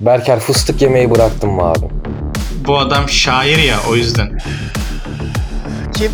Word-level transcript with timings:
Berker 0.00 0.40
fıstık 0.40 0.82
yemeyi 0.82 1.10
bıraktım 1.10 1.50
mı 1.50 1.62
abi? 1.62 1.86
Bu 2.66 2.78
adam 2.78 3.08
şair 3.08 3.58
ya 3.58 3.76
o 3.90 3.96
yüzden. 3.96 4.38
Kim? 5.94 6.12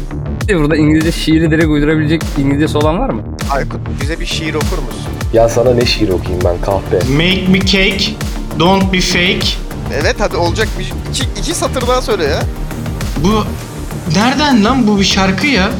Burada 0.59 0.77
İngilizce 0.77 1.13
şiiri 1.13 1.51
direkt 1.51 1.67
uydurabilecek 1.67 2.23
İngilizcesi 2.39 2.79
olan 2.79 2.99
var 2.99 3.11
mı? 3.11 3.23
Aykut 3.51 3.81
bize 4.01 4.21
bir 4.21 4.27
şiir 4.27 4.55
okur 4.55 4.79
musun? 4.79 5.03
Ya 5.33 5.49
sana 5.49 5.75
ne 5.75 5.85
şiir 5.87 6.09
okuyayım 6.09 6.45
ben 6.45 6.61
kahpe. 6.61 6.97
Make 6.97 7.47
me 7.53 7.61
cake, 7.61 8.05
don't 8.59 8.93
be 8.93 9.01
fake. 9.01 9.47
Evet 10.03 10.17
hadi 10.19 10.37
olacak 10.37 10.69
bir 10.79 10.93
iki, 11.11 11.41
iki 11.41 11.55
satır 11.55 11.89
daha 11.89 12.03
söyle 12.03 12.25
ya. 12.25 12.43
Bu 13.25 13.45
nereden 14.19 14.65
lan 14.65 14.87
bu 14.87 14.99
bir 14.99 15.05
şarkı 15.05 15.47
ya? 15.47 15.71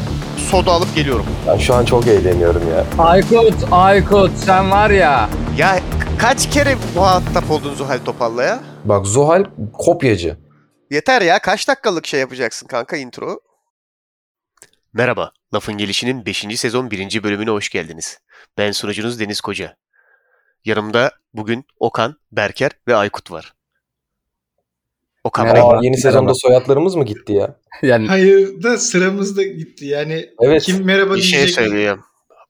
Soda 0.51 0.71
alıp 0.71 0.95
geliyorum. 0.95 1.25
Ben 1.47 1.57
şu 1.57 1.73
an 1.75 1.85
çok 1.85 2.07
eğleniyorum 2.07 2.69
ya. 2.69 2.85
Aykut, 2.97 3.53
Aykut 3.71 4.31
sen 4.37 4.71
var 4.71 4.89
ya. 4.89 5.29
Ya 5.57 5.79
kaç 6.19 6.49
kere 6.49 6.75
muhatap 6.95 7.51
oldun 7.51 7.73
Zuhal 7.73 7.99
Topal'la 8.05 8.43
ya? 8.43 8.59
Bak 8.85 9.05
Zuhal 9.05 9.43
kopyacı. 9.73 10.37
Yeter 10.91 11.21
ya 11.21 11.39
kaç 11.39 11.67
dakikalık 11.67 12.07
şey 12.07 12.19
yapacaksın 12.19 12.67
kanka 12.67 12.97
intro? 12.97 13.39
Merhaba, 14.93 15.31
Lafın 15.53 15.77
Gelişi'nin 15.77 16.25
5. 16.25 16.59
sezon 16.59 16.91
1. 16.91 17.23
bölümüne 17.23 17.49
hoş 17.49 17.69
geldiniz. 17.69 18.19
Ben 18.57 18.71
sunucunuz 18.71 19.19
Deniz 19.19 19.41
Koca. 19.41 19.75
Yanımda 20.65 21.11
bugün 21.33 21.65
Okan, 21.79 22.15
Berker 22.31 22.71
ve 22.87 22.95
Aykut 22.95 23.31
var. 23.31 23.53
Okan 25.27 25.45
Bey, 25.45 25.53
Merhaba. 25.53 25.77
Aa, 25.77 25.79
yeni 25.81 25.97
sezonda 25.97 26.33
soyadlarımız 26.33 26.95
mı 26.95 27.05
gitti 27.05 27.33
ya? 27.33 27.55
Yani 27.81 28.07
Hayır 28.07 28.63
da 28.63 28.77
sıramız 28.77 29.37
da 29.37 29.43
gitti 29.43 29.85
yani. 29.85 30.29
Evet. 30.41 30.63
Kim 30.63 30.85
merhaba 30.85 31.15
bir 31.15 31.21
şey 31.21 31.47
söyleyeyim. 31.47 31.99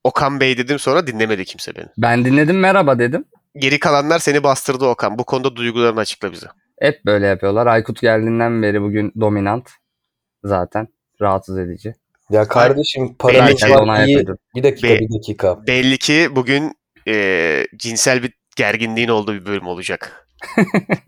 Okan 0.03 0.39
Bey 0.39 0.57
dedim 0.57 0.79
sonra 0.79 1.07
dinlemedi 1.07 1.45
kimse 1.45 1.75
beni. 1.75 1.85
ben 1.97 2.25
dinledim 2.25 2.59
merhaba 2.59 2.99
dedim. 2.99 3.25
Geri 3.55 3.79
kalanlar 3.79 4.19
seni 4.19 4.43
bastırdı 4.43 4.85
Okan. 4.85 5.19
Bu 5.19 5.23
konuda 5.23 5.55
duygularını 5.55 5.99
açıkla 5.99 6.31
bize. 6.31 6.47
Hep 6.79 7.05
böyle 7.05 7.27
yapıyorlar. 7.27 7.67
Aykut 7.67 8.01
geldiğinden 8.01 8.61
beri 8.61 8.81
bugün 8.81 9.13
dominant. 9.19 9.69
Zaten 10.43 10.87
rahatsız 11.21 11.57
edici. 11.57 11.95
Ya 12.29 12.47
kardeşim 12.47 13.15
para 13.19 13.33
Belli 13.33 13.55
ki 13.55 13.69
var 13.69 14.07
iyi. 14.07 14.25
Bir 14.55 14.63
dakika 14.63 14.87
Be- 14.87 14.99
bir 14.99 15.19
dakika. 15.19 15.67
Belli 15.67 15.97
ki 15.97 16.27
bugün 16.31 16.73
e, 17.07 17.65
cinsel 17.75 18.23
bir 18.23 18.33
gerginliğin 18.55 19.09
olduğu 19.09 19.33
bir 19.33 19.45
bölüm 19.45 19.67
olacak. 19.67 20.26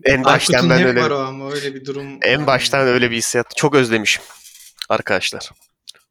En 0.04 0.24
baştan 0.24 0.54
Aykut'un 0.54 0.70
ben 0.70 0.86
öyle 0.86 1.02
var 1.02 1.10
o 1.10 1.18
ama 1.18 1.50
öyle 1.52 1.74
bir 1.74 1.84
durum. 1.84 2.06
en 2.22 2.46
baştan 2.46 2.80
öyle 2.80 3.10
bir 3.10 3.16
hissiyat. 3.16 3.46
Çok 3.56 3.74
özlemişim 3.74 4.22
arkadaşlar. 4.88 5.50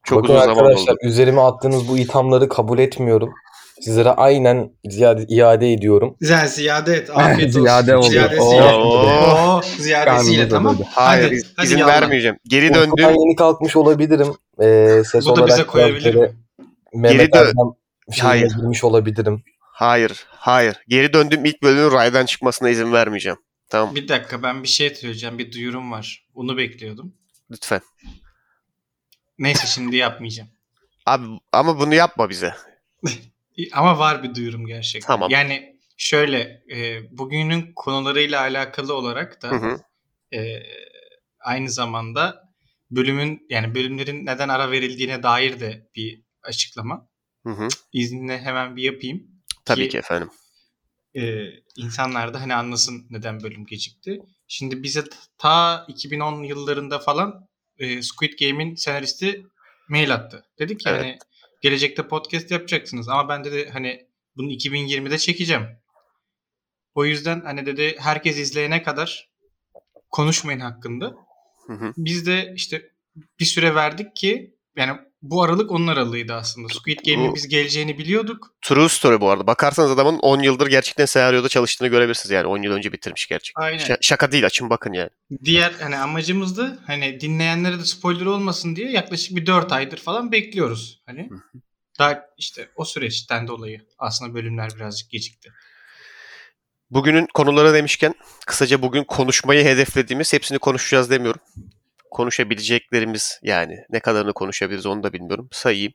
Çok 0.05 0.23
Bakın 0.23 0.33
uzun 0.33 0.41
zaman 0.45 0.55
arkadaşlar 0.63 0.93
oldu. 0.93 0.99
üzerime 1.03 1.41
attığınız 1.41 1.87
bu 1.89 1.97
ithamları 1.97 2.49
kabul 2.49 2.79
etmiyorum. 2.79 3.33
Sizlere 3.81 4.09
aynen 4.09 4.71
iade, 4.83 5.25
iade 5.29 5.73
ediyorum. 5.73 6.15
Güzel 6.19 6.47
ziyade 6.47 6.93
et. 6.93 7.09
Afiyet 7.09 7.49
olsun. 7.49 7.61
Ziyade 7.61 7.95
oldu. 7.97 8.05
Ziyadesiyle. 8.09 8.63
Oo. 8.63 9.57
Oo, 9.57 9.61
ziyadesiyle 9.79 10.49
tamam. 10.49 10.77
Hayır 10.93 11.23
Hadi, 11.25 11.35
iz- 11.35 11.53
hadi 11.55 11.65
izin 11.67 11.77
yallah. 11.77 12.01
vermeyeceğim. 12.01 12.37
Geri 12.47 12.65
Uykudan 12.65 12.89
döndüğüm 12.91 13.09
yeni 13.09 13.35
kalkmış 13.35 13.75
olabilirim. 13.75 14.27
Ee, 14.61 15.03
ses 15.11 15.25
Bu 15.25 15.35
da 15.35 15.47
bize 15.47 15.53
olarak 15.55 15.67
koyabilir 15.67 16.03
biraz 16.03 16.15
mi? 16.15 16.21
böyle 16.21 16.33
Mehmet 16.93 17.19
Geri 17.19 17.29
dö- 17.29 17.37
Erdem 17.47 17.73
şeyine 18.13 18.27
Hayır. 18.27 18.51
girmiş 18.55 18.83
olabilirim. 18.83 19.43
Hayır, 19.79 20.25
hayır. 20.29 20.77
Geri 20.87 21.13
döndüğüm 21.13 21.45
ilk 21.45 21.63
bölümün 21.63 21.91
raydan 21.91 22.25
çıkmasına 22.25 22.69
izin 22.69 22.93
vermeyeceğim. 22.93 23.37
Tamam, 23.69 23.95
Bir 23.95 24.07
dakika 24.07 24.43
ben 24.43 24.63
bir 24.63 24.67
şey 24.67 24.95
söyleyeceğim. 24.95 25.37
Bir 25.37 25.51
duyurum 25.51 25.91
var. 25.91 26.27
Onu 26.33 26.57
bekliyordum. 26.57 27.13
lütfen. 27.51 27.81
Neyse 29.37 29.67
şimdi 29.67 29.95
yapmayacağım. 29.95 30.49
Abi 31.05 31.25
ama 31.51 31.79
bunu 31.79 31.95
yapma 31.95 32.29
bize. 32.29 32.53
Ama 33.73 33.99
var 33.99 34.23
bir 34.23 34.35
duyurum 34.35 34.65
gerçekten. 34.65 35.07
Tamam. 35.07 35.29
Yani 35.31 35.79
şöyle 35.97 36.63
e, 36.71 37.01
bugünün 37.17 37.71
konularıyla 37.75 38.41
alakalı 38.41 38.93
olarak 38.93 39.41
da 39.41 39.47
Hı 39.51 39.55
hı. 39.55 39.79
e, 40.35 40.63
aynı 41.39 41.69
zamanda 41.69 42.43
bölümün 42.91 43.45
yani 43.49 43.75
bölümlerin 43.75 44.25
neden 44.25 44.49
ara 44.49 44.71
verildiğine 44.71 45.23
dair 45.23 45.59
de 45.59 45.89
bir 45.95 46.21
açıklama. 46.43 47.07
Hı 47.43 47.49
hı. 47.49 47.67
İzninle 47.93 48.37
hemen 48.41 48.75
bir 48.75 48.83
yapayım. 48.83 49.38
Tabii 49.69 49.83
Ki- 49.83 49.89
ki 49.89 49.97
efendim. 49.97 50.29
e, 51.15 51.45
insanlar 51.77 52.33
da 52.33 52.41
hani 52.41 52.55
anlasın 52.55 53.07
neden 53.09 53.43
bölüm 53.43 53.65
gecikti. 53.65 54.19
Şimdi 54.47 54.83
bize 54.83 55.03
ta 55.37 55.85
2010 55.87 56.43
yıllarında 56.43 56.99
falan 56.99 57.47
e, 57.77 58.01
Squid 58.01 58.33
Game'in 58.39 58.75
senaristi 58.75 59.45
mail 59.89 60.13
attı. 60.13 60.45
Dedi 60.59 60.77
ki 60.77 60.89
Evet. 60.89 61.01
hani 61.01 61.17
gelecekte 61.61 62.07
podcast 62.07 62.51
yapacaksınız 62.51 63.09
ama 63.09 63.29
ben 63.29 63.43
dedi 63.43 63.69
hani 63.73 64.07
bunu 64.37 64.51
2020'de 64.51 65.17
çekeceğim. 65.17 65.67
O 66.95 67.05
yüzden 67.05 67.41
hani 67.41 67.65
dedi 67.65 67.95
herkes 67.99 68.37
izleyene 68.37 68.83
kadar 68.83 69.29
konuşmayın 70.09 70.59
hakkında. 70.59 71.15
Hı 71.67 71.73
hı. 71.73 71.93
Biz 71.97 72.25
de 72.27 72.53
işte 72.55 72.91
bir 73.39 73.45
süre 73.45 73.75
verdik 73.75 74.15
ki 74.15 74.55
yani 74.75 74.99
bu 75.21 75.43
aralık 75.43 75.71
onun 75.71 75.87
aralığıydı 75.87 76.33
aslında. 76.33 76.67
Squid 76.73 76.99
Game'in 77.05 77.35
biz 77.35 77.47
geleceğini 77.47 77.97
biliyorduk. 77.97 78.53
True 78.61 78.89
story 78.89 79.21
bu 79.21 79.29
arada. 79.29 79.47
Bakarsanız 79.47 79.91
adamın 79.91 80.19
10 80.19 80.39
yıldır 80.39 80.67
gerçekten 80.67 81.05
senaryoda 81.05 81.49
çalıştığını 81.49 81.87
görebilirsiniz 81.87 82.31
yani. 82.31 82.47
10 82.47 82.61
yıl 82.61 82.71
önce 82.73 82.91
bitirmiş 82.93 83.27
gerçekten. 83.27 83.61
Aynen. 83.63 83.77
Ş- 83.77 83.97
şaka 84.01 84.31
değil 84.31 84.45
açın 84.45 84.69
bakın 84.69 84.93
yani. 84.93 85.09
Diğer 85.43 85.71
hani 85.81 85.97
amacımız 85.97 86.57
da 86.57 86.77
hani 86.87 87.19
dinleyenlere 87.19 87.79
de 87.79 87.85
spoiler 87.85 88.25
olmasın 88.25 88.75
diye 88.75 88.91
yaklaşık 88.91 89.35
bir 89.35 89.45
4 89.45 89.71
aydır 89.71 89.97
falan 89.97 90.31
bekliyoruz. 90.31 91.01
Hani 91.05 91.29
daha 91.99 92.25
işte 92.37 92.69
o 92.75 92.85
süreçten 92.85 93.47
dolayı 93.47 93.85
aslında 93.97 94.33
bölümler 94.33 94.71
birazcık 94.75 95.09
gecikti. 95.09 95.53
Bugünün 96.89 97.27
konuları 97.33 97.73
demişken 97.73 98.13
kısaca 98.45 98.81
bugün 98.81 99.03
konuşmayı 99.03 99.65
hedeflediğimiz 99.65 100.33
hepsini 100.33 100.59
konuşacağız 100.59 101.09
demiyorum. 101.09 101.41
Konuşabileceklerimiz 102.11 103.39
yani 103.43 103.77
ne 103.89 103.99
kadarını 103.99 104.33
konuşabiliriz 104.33 104.85
onu 104.85 105.03
da 105.03 105.13
bilmiyorum. 105.13 105.49
Sayayım. 105.51 105.93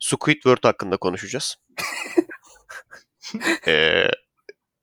Squidward 0.00 0.64
hakkında 0.64 0.96
konuşacağız. 0.96 1.56
Ee, 3.66 4.04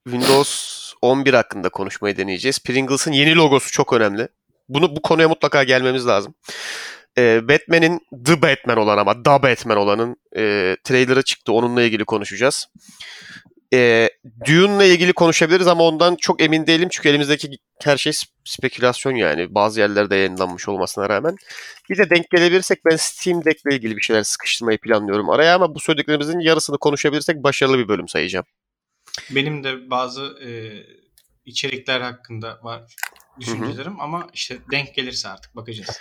Windows 0.03 0.94
11 1.01 1.34
hakkında 1.34 1.69
konuşmayı 1.69 2.18
deneyeceğiz. 2.18 2.63
Pringles'ın 2.63 3.12
yeni 3.12 3.35
logosu 3.35 3.72
çok 3.72 3.94
önemli. 3.94 4.28
Bunu 4.69 4.95
bu 4.95 5.01
konuya 5.01 5.29
mutlaka 5.29 5.63
gelmemiz 5.63 6.07
lazım. 6.07 6.35
Ee, 7.18 7.47
Batman'in 7.47 8.00
The 8.25 8.41
Batman 8.41 8.78
olan 8.78 8.97
ama 8.97 9.13
The 9.13 9.44
Batman 9.44 9.78
olanın 9.78 10.16
e, 10.35 10.75
trailer'ı 10.84 11.24
çıktı. 11.24 11.53
Onunla 11.53 11.81
ilgili 11.81 12.06
konuşacağız. 12.06 12.68
E, 13.74 14.10
Dune'la 14.48 14.84
ilgili 14.86 15.14
konuşabiliriz 15.14 15.68
ama 15.68 15.84
ondan 15.84 16.16
çok 16.16 16.42
emin 16.42 16.68
değilim. 16.68 16.90
Çünkü 16.92 17.10
elimizdeki 17.10 17.50
her 17.84 17.98
şey 17.98 18.12
sp- 18.12 18.28
spekülasyon 18.46 19.16
yani. 19.16 19.56
Bazı 19.56 19.80
yerlerde 19.80 20.16
yayınlanmış 20.16 20.68
olmasına 20.70 21.10
rağmen. 21.10 21.36
Bir 21.90 21.98
de 21.98 22.10
denk 22.10 22.30
gelebilirsek 22.30 22.86
ben 22.86 22.96
Steam 22.96 23.46
Deck'le 23.46 23.66
ilgili 23.72 23.98
bir 23.98 24.02
şeyler 24.02 24.24
sıkıştırmayı 24.24 24.78
planlıyorum 24.78 25.30
araya 25.30 25.56
ama 25.56 25.76
bu 25.76 25.80
söylediklerimizin 25.80 26.40
yarısını 26.40 26.78
konuşabilirsek 26.78 27.44
başarılı 27.44 27.78
bir 27.80 27.88
bölüm 27.88 28.08
sayacağım. 28.08 28.46
Benim 29.32 29.64
de 29.64 29.90
bazı 29.90 30.22
e, 30.24 30.50
içerikler 31.46 32.02
hakkında 32.02 32.60
var 32.63 32.81
düşüncelerim 33.40 34.00
ama 34.00 34.28
işte 34.34 34.58
denk 34.72 34.96
gelirse 34.96 35.30
artık 35.30 35.56
bakacağız. 35.56 36.00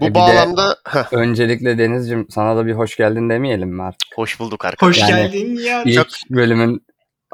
Bu 0.00 0.04
E 0.04 0.08
bir 0.08 0.14
de- 0.14 0.18
bağlamda 0.18 0.76
Heh, 0.88 1.12
Öncelikle 1.12 1.78
Deniz'cim 1.78 2.26
sana 2.30 2.56
da 2.56 2.66
bir 2.66 2.72
hoş 2.72 2.96
geldin 2.96 3.30
demeyelim 3.30 3.68
mi 3.68 3.82
artık? 3.82 4.08
hoş 4.16 4.40
bulduk 4.40 4.64
arkadaşlar. 4.64 4.88
Hoş 5.04 5.10
Yani- 5.10 5.30
geldin 5.30 5.56
ya. 5.58 5.82
İlk 5.82 5.94
Çok- 5.94 6.30
bölümün 6.30 6.86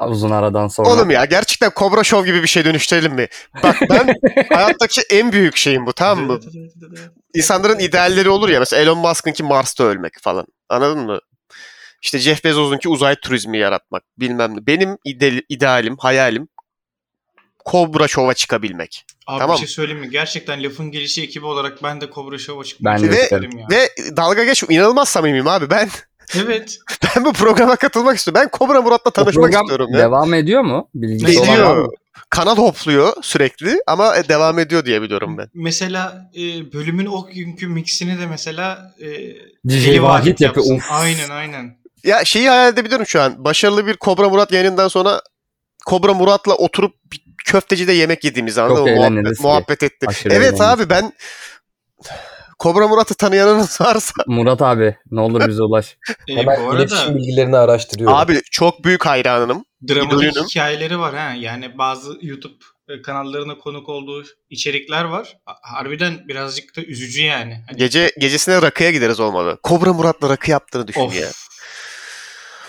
uzun 0.07 0.31
aradan 0.31 0.67
sonra. 0.67 0.89
Oğlum 0.89 1.11
ya 1.11 1.25
gerçekten 1.25 1.71
Cobra 1.75 2.03
Show 2.03 2.31
gibi 2.31 2.43
bir 2.43 2.47
şey 2.47 2.65
dönüştürelim 2.65 3.13
mi? 3.13 3.27
Bak 3.63 3.75
ben 3.89 4.15
hayattaki 4.53 5.01
en 5.09 5.31
büyük 5.31 5.55
şeyim 5.55 5.85
bu 5.85 5.93
tamam 5.93 6.25
mı? 6.25 6.39
İnsanların 7.35 7.79
idealleri 7.79 8.29
olur 8.29 8.49
ya 8.49 8.59
mesela 8.59 8.81
Elon 8.81 8.97
Musk'ınki 8.97 9.43
Mars'ta 9.43 9.83
ölmek 9.83 10.13
falan. 10.21 10.45
Anladın 10.69 10.99
mı? 10.99 11.19
İşte 12.01 12.19
Jeff 12.19 12.43
Bezos'unki 12.43 12.89
uzay 12.89 13.15
turizmi 13.15 13.57
yaratmak 13.57 14.03
bilmem 14.17 14.57
ne. 14.57 14.67
Benim 14.67 14.97
ide- 15.07 15.43
idealim, 15.49 15.97
hayalim 15.97 16.47
Cobra 17.71 18.07
Show'a 18.07 18.33
çıkabilmek. 18.33 19.05
Abi 19.27 19.39
Tamam. 19.39 19.55
bir 19.55 19.59
şey 19.59 19.67
söyleyeyim 19.67 20.01
mi? 20.01 20.09
Gerçekten 20.09 20.63
lafın 20.63 20.91
gelişi 20.91 21.23
ekibi 21.23 21.45
olarak 21.45 21.83
ben 21.83 22.01
de 22.01 22.09
Cobra 22.15 22.37
Show'a 22.37 22.63
Ben 22.81 22.95
isterim. 22.95 23.13
isterim 23.23 23.57
ya. 23.57 23.67
Ve 23.71 23.89
dalga 24.17 24.43
geç 24.43 24.63
inanılmaz 24.69 25.09
samimiyim 25.09 25.47
abi. 25.47 25.69
Ben 25.69 25.89
Evet. 26.35 26.77
Ben 27.15 27.25
bu 27.25 27.33
programa 27.33 27.75
katılmak 27.75 28.17
istiyorum. 28.17 28.41
Ben 28.43 28.49
Kobra 28.49 28.81
Murat'la 28.81 29.11
tanışmak 29.11 29.53
istiyorum 29.53 29.87
ya. 29.91 29.99
devam 29.99 30.33
ediyor 30.33 30.61
mu? 30.61 30.89
Var 30.95 31.29
Ediyor. 31.29 31.89
Kanal 32.29 32.57
hopluyor 32.57 33.13
sürekli 33.21 33.81
ama 33.87 34.17
e, 34.17 34.29
devam 34.29 34.59
ediyor 34.59 34.85
diye 34.85 35.01
biliyorum 35.01 35.37
ben. 35.37 35.49
Mesela 35.53 36.29
e, 36.35 36.73
bölümün 36.73 37.05
o 37.05 37.27
günkü 37.27 37.67
mixini 37.67 38.19
de 38.19 38.25
mesela 38.25 38.93
e, 38.99 39.07
DJ 39.69 39.99
Vahit 40.01 40.41
yapıyor. 40.41 40.83
Aynen 40.89 41.29
aynen. 41.29 41.77
Ya 42.03 42.25
şeyi 42.25 42.49
hayal 42.49 42.73
edebiliyorum 42.73 43.05
şu 43.07 43.21
an. 43.21 43.45
Başarılı 43.45 43.87
bir 43.87 43.97
Kobra 43.97 44.29
Murat 44.29 44.51
yayınından 44.51 44.87
sonra 44.87 45.21
Kobra 45.85 46.13
Murat'la 46.13 46.55
oturup 46.55 46.93
bir 47.11 47.25
köftecide 47.45 47.91
yemek 47.93 48.23
yediğimizi 48.23 48.61
anladın 48.61 48.83
mı? 48.83 48.95
Muhabbet, 48.95 49.39
muhabbet 49.39 49.83
ettik. 49.83 50.09
Aşırı 50.09 50.33
Evet 50.33 50.43
eğleniriz. 50.43 50.61
abi 50.61 50.89
ben 50.89 51.13
Kobra 52.59 52.87
Murat'ı 52.87 53.15
tanıyanınız 53.15 53.81
varsa 53.81 54.13
Murat 54.27 54.61
abi 54.61 54.95
ne 55.11 55.19
olur 55.19 55.47
bize 55.47 55.63
ulaş. 55.63 55.97
E, 56.27 56.35
Hemen 56.35 56.65
bu 56.65 56.69
arada 56.69 56.79
iletişim 56.83 57.15
bilgilerini 57.15 57.57
araştırıyorum. 57.57 58.17
abi 58.17 58.41
çok 58.51 58.83
büyük 58.83 59.05
hayranınım. 59.05 59.65
dramatik 59.89 60.49
hikayeleri 60.49 60.99
var 60.99 61.15
ha. 61.15 61.33
Yani 61.39 61.77
bazı 61.77 62.17
YouTube 62.21 62.53
e, 62.89 63.01
kanallarına 63.01 63.57
konuk 63.57 63.89
olduğu 63.89 64.23
içerikler 64.49 65.03
var. 65.03 65.37
Ha- 65.45 65.57
Harbiden 65.61 66.27
birazcık 66.27 66.75
da 66.77 66.81
üzücü 66.81 67.23
yani. 67.23 67.63
Hani, 67.67 67.77
Gece 67.77 68.11
gecesine 68.19 68.61
rakıya 68.61 68.91
gideriz 68.91 69.19
olmalı. 69.19 69.57
Kobra 69.63 69.93
Murat'la 69.93 70.29
rakı 70.29 70.51
yaptığını 70.51 70.87
düşün 70.87 71.01
of. 71.01 71.15
ya. 71.15 71.27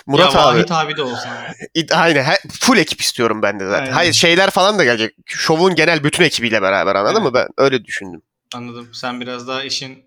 Murat 0.06 0.34
ya 0.34 0.40
abi. 0.40 0.56
Vahit 0.58 0.72
abi 0.72 0.96
de 0.96 1.02
olsun. 1.02 1.28
Aynen. 1.92 2.24
he- 2.24 2.48
full 2.60 2.78
ekip 2.78 3.00
istiyorum 3.00 3.42
ben 3.42 3.60
de 3.60 3.66
zaten. 3.66 3.80
Aynen. 3.82 3.92
Hayır 3.92 4.12
şeyler 4.12 4.50
falan 4.50 4.78
da 4.78 4.84
gelecek. 4.84 5.14
Şovun 5.26 5.74
genel 5.74 6.04
bütün 6.04 6.24
ekibiyle 6.24 6.62
beraber 6.62 6.94
anladın 6.94 7.14
Evet. 7.22 7.32
mı? 7.32 7.34
Ben 7.34 7.46
öyle 7.58 7.84
düşündüm. 7.84 8.22
Anladım. 8.54 8.88
Sen 8.92 9.20
biraz 9.20 9.48
daha 9.48 9.62
işin 9.64 10.04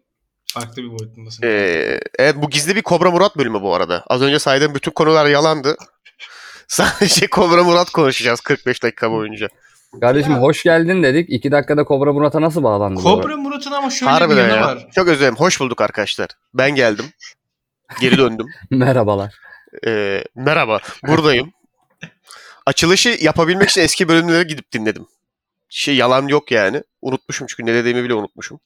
farklı 0.53 0.83
bir 0.83 0.89
boyutundasın. 0.89 1.43
Ee, 1.45 1.99
evet 2.19 2.35
bu 2.35 2.49
gizli 2.49 2.75
bir 2.75 2.81
Kobra 2.81 3.11
Murat 3.11 3.37
bölümü 3.37 3.61
bu 3.61 3.75
arada. 3.75 4.03
Az 4.07 4.21
önce 4.21 4.39
saydığım 4.39 4.75
bütün 4.75 4.91
konular 4.91 5.25
yalandı. 5.25 5.77
Sadece 6.67 7.27
Kobra 7.27 7.63
Murat 7.63 7.89
konuşacağız 7.89 8.41
45 8.41 8.83
dakika 8.83 9.11
boyunca. 9.11 9.47
Kardeşim 10.01 10.33
hoş 10.33 10.63
geldin 10.63 11.03
dedik. 11.03 11.29
İki 11.29 11.51
dakikada 11.51 11.83
Kobra 11.83 12.13
Murat'a 12.13 12.41
nasıl 12.41 12.63
bağlandı? 12.63 12.99
bu 12.99 13.03
Kobra 13.03 13.37
Murat'ın 13.37 13.71
ama 13.71 13.89
şöyle 13.89 14.11
bir 14.11 14.17
Harbiden 14.17 14.41
yanı 14.49 14.55
ya. 14.55 14.61
var. 14.67 14.87
Çok 14.95 15.07
özür 15.07 15.19
dilerim. 15.19 15.35
Hoş 15.35 15.59
bulduk 15.59 15.81
arkadaşlar. 15.81 16.27
Ben 16.53 16.75
geldim. 16.75 17.05
Geri 18.01 18.17
döndüm. 18.17 18.45
Merhabalar. 18.69 19.35
Ee, 19.87 20.23
merhaba. 20.35 20.79
Buradayım. 21.07 21.53
Açılışı 22.65 23.17
yapabilmek 23.21 23.69
için 23.69 23.81
eski 23.81 24.07
bölümlere 24.07 24.43
gidip 24.43 24.71
dinledim. 24.71 25.07
Şey 25.69 25.95
yalan 25.95 26.27
yok 26.27 26.51
yani. 26.51 26.83
Unutmuşum 27.01 27.47
çünkü 27.47 27.65
ne 27.65 27.73
dediğimi 27.73 28.03
bile 28.03 28.13
unutmuşum. 28.13 28.59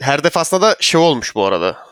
Her 0.00 0.24
defasında 0.24 0.60
da 0.62 0.76
şey 0.80 1.00
olmuş 1.00 1.34
bu 1.34 1.44
arada. 1.46 1.86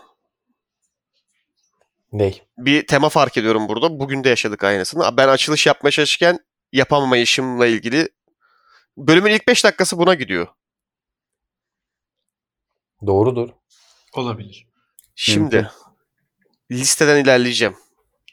Ney? 2.13 2.43
Bir 2.59 2.87
tema 2.87 3.09
fark 3.09 3.37
ediyorum 3.37 3.69
burada. 3.69 3.99
Bugün 4.01 4.25
de 4.25 4.29
yaşadık 4.29 4.65
aynısını. 4.65 5.17
Ben 5.17 5.29
açılış 5.29 5.67
yapmaya 5.67 5.91
çalışırken 5.91 6.39
yapamayışımla 6.73 7.67
ilgili 7.67 8.09
bölümün 8.97 9.31
ilk 9.31 9.49
5 9.49 9.65
dakikası 9.65 9.99
buna 9.99 10.15
gidiyor. 10.15 10.47
Doğrudur. 13.07 13.49
Olabilir. 14.15 14.67
Şimdi 15.15 15.57
Mümkün. 15.57 15.71
listeden 16.71 17.25
ilerleyeceğim. 17.25 17.77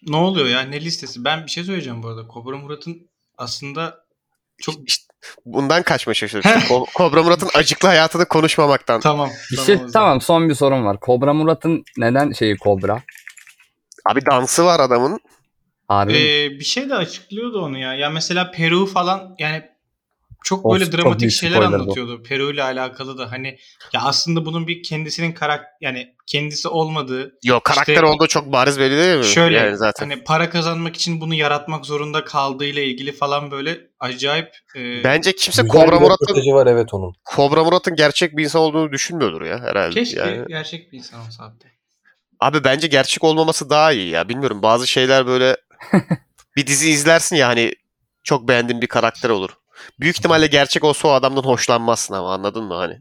Ne 0.07 0.15
oluyor 0.17 0.47
ya? 0.47 0.61
Ne 0.61 0.81
listesi? 0.81 1.25
Ben 1.25 1.45
bir 1.45 1.51
şey 1.51 1.63
söyleyeceğim 1.63 2.03
bu 2.03 2.07
arada. 2.07 2.27
Kobra 2.27 2.57
Murat'ın 2.57 3.09
aslında 3.37 4.05
çok 4.61 4.75
İşte 4.87 5.03
bundan 5.45 5.83
kaçmaya 5.83 6.13
çalışıyorum. 6.13 6.51
Ko- 6.51 6.93
Kobra 6.93 7.23
Murat'ın 7.23 7.49
acıklı 7.53 7.87
hayatını 7.87 8.25
konuşmamaktan. 8.25 8.99
tamam. 8.99 9.29
Bir 9.51 9.55
tamam 9.55 9.65
şey 9.65 9.75
zaman. 9.75 9.91
tamam 9.91 10.21
son 10.21 10.49
bir 10.49 10.55
sorum 10.55 10.85
var. 10.85 10.99
Kobra 10.99 11.33
Murat'ın 11.33 11.83
neden 11.97 12.31
şeyi 12.31 12.57
Kobra? 12.57 13.01
Abi 14.05 14.25
dansı 14.25 14.65
var 14.65 14.79
adamın. 14.79 15.19
Harbi? 15.87 16.13
Ee, 16.13 16.49
bir 16.59 16.63
şey 16.65 16.89
de 16.89 16.95
açıklıyordu 16.95 17.61
onu 17.61 17.77
ya. 17.77 17.93
Ya 17.93 18.09
mesela 18.09 18.51
Peru 18.51 18.85
falan 18.85 19.35
yani 19.39 19.63
çok 20.43 20.73
böyle 20.73 20.85
çok 20.85 20.93
dramatik 20.93 21.31
şeyler 21.31 21.59
bu. 21.61 21.65
anlatıyordu. 21.65 22.23
Peru 22.23 22.51
ile 22.53 22.63
alakalı 22.63 23.17
da 23.17 23.31
hani 23.31 23.57
ya 23.93 24.01
aslında 24.01 24.45
bunun 24.45 24.67
bir 24.67 24.83
kendisinin 24.83 25.31
karak 25.31 25.65
yani 25.81 26.15
kendisi 26.27 26.67
olmadığı 26.67 27.33
Yok 27.43 27.63
karakter 27.63 27.93
İşte- 27.93 28.05
olduğu 28.05 28.27
çok 28.27 28.51
bariz 28.51 28.79
belli 28.79 28.97
değil 28.97 29.17
mi? 29.17 29.25
şöyle 29.25 29.57
Yani 29.57 29.77
zaten. 29.77 30.09
hani 30.09 30.23
para 30.23 30.49
kazanmak 30.49 30.95
için 30.95 31.21
bunu 31.21 31.33
yaratmak 31.35 31.85
zorunda 31.85 32.23
kaldığıyla 32.25 32.81
ilgili 32.81 33.11
falan 33.11 33.51
böyle 33.51 33.79
acayip 33.99 34.49
e, 34.75 35.03
Bence 35.03 35.35
kimse 35.35 35.67
Kobra 35.67 35.91
bir 35.95 36.01
Murat'ın 36.01 36.53
var 36.53 36.67
evet 36.67 36.93
onun. 36.93 37.13
Kobra 37.25 37.63
Murat'ın 37.63 37.95
gerçek 37.95 38.37
bir 38.37 38.43
insan 38.43 38.61
olduğunu 38.61 38.91
düşünmüyordur 38.91 39.41
ya 39.41 39.59
herhalde. 39.59 39.93
keşke 39.93 40.19
Yani. 40.19 40.45
gerçek 40.47 40.91
bir 40.91 40.97
insan 40.97 41.19
olsa 41.27 41.43
abi. 41.43 41.53
Abi 42.39 42.63
bence 42.63 42.87
gerçek 42.87 43.23
olmaması 43.23 43.69
daha 43.69 43.91
iyi 43.91 44.09
ya. 44.09 44.29
Bilmiyorum 44.29 44.61
bazı 44.61 44.87
şeyler 44.87 45.27
böyle 45.27 45.57
bir 46.55 46.67
dizi 46.67 46.89
izlersin 46.89 47.35
ya 47.35 47.47
hani 47.47 47.73
çok 48.23 48.47
beğendiğin 48.47 48.81
bir 48.81 48.87
karakter 48.87 49.29
olur. 49.29 49.49
Büyük 49.99 50.17
ihtimalle 50.17 50.47
gerçek 50.47 50.83
olsa 50.83 51.07
o 51.07 51.11
adamdan 51.11 51.43
hoşlanmazsın 51.43 52.13
ama 52.13 52.33
anladın 52.33 52.63
mı 52.63 52.73
hani? 52.73 52.99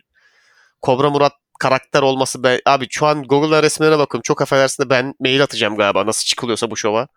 Kobra 0.83 1.11
Murat 1.11 1.33
karakter 1.61 2.03
olması 2.03 2.43
ben... 2.43 2.61
Abi 2.67 2.87
şu 2.91 3.07
an 3.07 3.23
Google'dan 3.23 3.63
resimlerine 3.63 3.99
bakıyorum. 3.99 4.23
Çok 4.23 4.43
affedersin 4.43 4.85
de 4.85 4.91
ben 4.91 5.15
mail 5.21 5.43
atacağım 5.43 5.77
galiba 5.77 6.07
nasıl 6.07 6.25
çıkılıyorsa 6.25 6.71
bu 6.71 6.77
şova. 6.77 7.09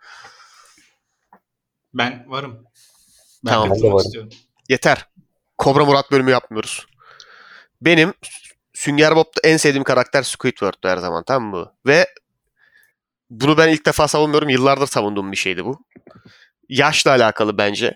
Ben 1.93 2.25
varım. 2.27 2.65
Ben 3.45 3.51
Tamam, 3.51 3.69
ben 3.69 3.81
de 3.81 3.87
varım. 3.87 3.97
istiyorum. 3.97 4.29
Yeter. 4.69 5.05
Kobra 5.57 5.85
Murat 5.85 6.11
bölümü 6.11 6.31
yapmıyoruz. 6.31 6.85
Benim 7.81 8.13
Sünger 8.73 9.15
Bob'da 9.15 9.41
en 9.43 9.57
sevdiğim 9.57 9.83
karakter 9.83 10.23
Squidward'tu 10.23 10.89
her 10.89 10.97
zaman 10.97 11.23
tamam 11.23 11.49
mı? 11.49 11.73
Ve 11.85 12.07
bunu 13.29 13.57
ben 13.57 13.69
ilk 13.69 13.85
defa 13.85 14.07
savunmuyorum. 14.07 14.49
Yıllardır 14.49 14.87
savunduğum 14.87 15.31
bir 15.31 15.37
şeydi 15.37 15.65
bu. 15.65 15.85
Yaşla 16.69 17.11
alakalı 17.11 17.57
bence. 17.57 17.95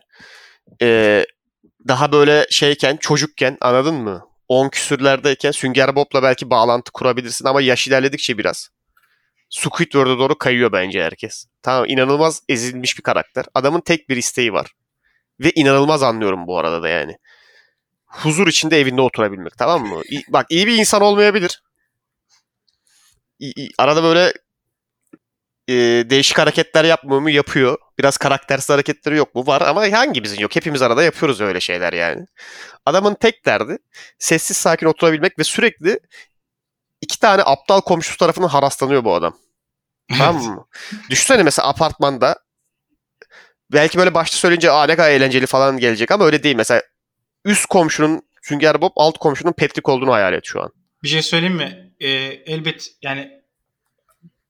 Ee, 0.81 1.25
daha 1.87 2.11
böyle 2.11 2.47
şeyken, 2.49 2.97
çocukken 2.97 3.57
anladın 3.61 3.95
mı? 3.95 4.27
10 4.47 4.69
küsürlerdeyken 4.69 5.51
Sünger 5.51 5.95
Bob'la 5.95 6.23
belki 6.23 6.49
bağlantı 6.49 6.91
kurabilirsin 6.91 7.45
ama 7.45 7.61
yaş 7.61 7.87
ilerledikçe 7.87 8.37
biraz. 8.37 8.69
Squidward'a 9.49 10.19
doğru 10.19 10.37
kayıyor 10.37 10.71
bence 10.71 11.03
herkes. 11.03 11.45
Tamam 11.61 11.85
inanılmaz 11.87 12.41
ezilmiş 12.49 12.97
bir 12.97 13.03
karakter. 13.03 13.45
Adamın 13.53 13.81
tek 13.81 14.09
bir 14.09 14.17
isteği 14.17 14.53
var. 14.53 14.71
Ve 15.39 15.51
inanılmaz 15.55 16.03
anlıyorum 16.03 16.47
bu 16.47 16.59
arada 16.59 16.83
da 16.83 16.89
yani. 16.89 17.17
Huzur 18.05 18.47
içinde 18.47 18.79
evinde 18.79 19.01
oturabilmek 19.01 19.57
tamam 19.57 19.87
mı? 19.87 20.01
Bak 20.29 20.45
iyi 20.49 20.67
bir 20.67 20.77
insan 20.77 21.01
olmayabilir. 21.01 21.63
Arada 23.77 24.03
böyle 24.03 24.33
e, 25.67 25.73
değişik 26.09 26.37
hareketler 26.37 26.83
yapmıyor 26.83 27.21
mu? 27.21 27.29
Yapıyor. 27.29 27.77
Biraz 27.99 28.17
karaktersiz 28.17 28.69
hareketleri 28.69 29.17
yok 29.17 29.35
mu? 29.35 29.47
Var 29.47 29.61
ama 29.61 29.91
hangimizin 29.91 30.39
yok? 30.39 30.55
Hepimiz 30.55 30.81
arada 30.81 31.03
yapıyoruz 31.03 31.41
öyle 31.41 31.59
şeyler 31.59 31.93
yani. 31.93 32.25
Adamın 32.85 33.13
tek 33.13 33.45
derdi 33.45 33.77
sessiz 34.19 34.57
sakin 34.57 34.85
oturabilmek 34.85 35.39
ve 35.39 35.43
sürekli 35.43 35.99
iki 37.01 37.19
tane 37.19 37.41
aptal 37.45 37.81
komşusu 37.81 38.17
tarafından 38.17 38.47
haraslanıyor 38.47 39.03
bu 39.03 39.15
adam. 39.15 39.37
Tamam 40.17 40.43
mı? 40.43 40.67
Düşünsene 41.09 41.43
mesela 41.43 41.67
apartmanda 41.67 42.35
belki 43.71 43.97
böyle 43.97 44.13
başta 44.13 44.37
söyleyince 44.37 44.71
Aa, 44.71 44.85
ne 44.85 44.95
kadar 44.95 45.09
eğlenceli 45.11 45.45
falan 45.45 45.77
gelecek 45.77 46.11
ama 46.11 46.25
öyle 46.25 46.43
değil. 46.43 46.55
Mesela 46.55 46.81
üst 47.45 47.65
komşunun 47.65 48.21
Sünger 48.41 48.81
Bob, 48.81 48.91
alt 48.95 49.17
komşunun 49.17 49.51
Patrick 49.51 49.91
olduğunu 49.91 50.13
hayal 50.13 50.33
et 50.33 50.45
şu 50.45 50.61
an. 50.61 50.71
Bir 51.03 51.07
şey 51.07 51.21
söyleyeyim 51.21 51.55
mi? 51.55 51.93
Ee, 51.99 52.07
elbet 52.45 52.87
yani 53.01 53.44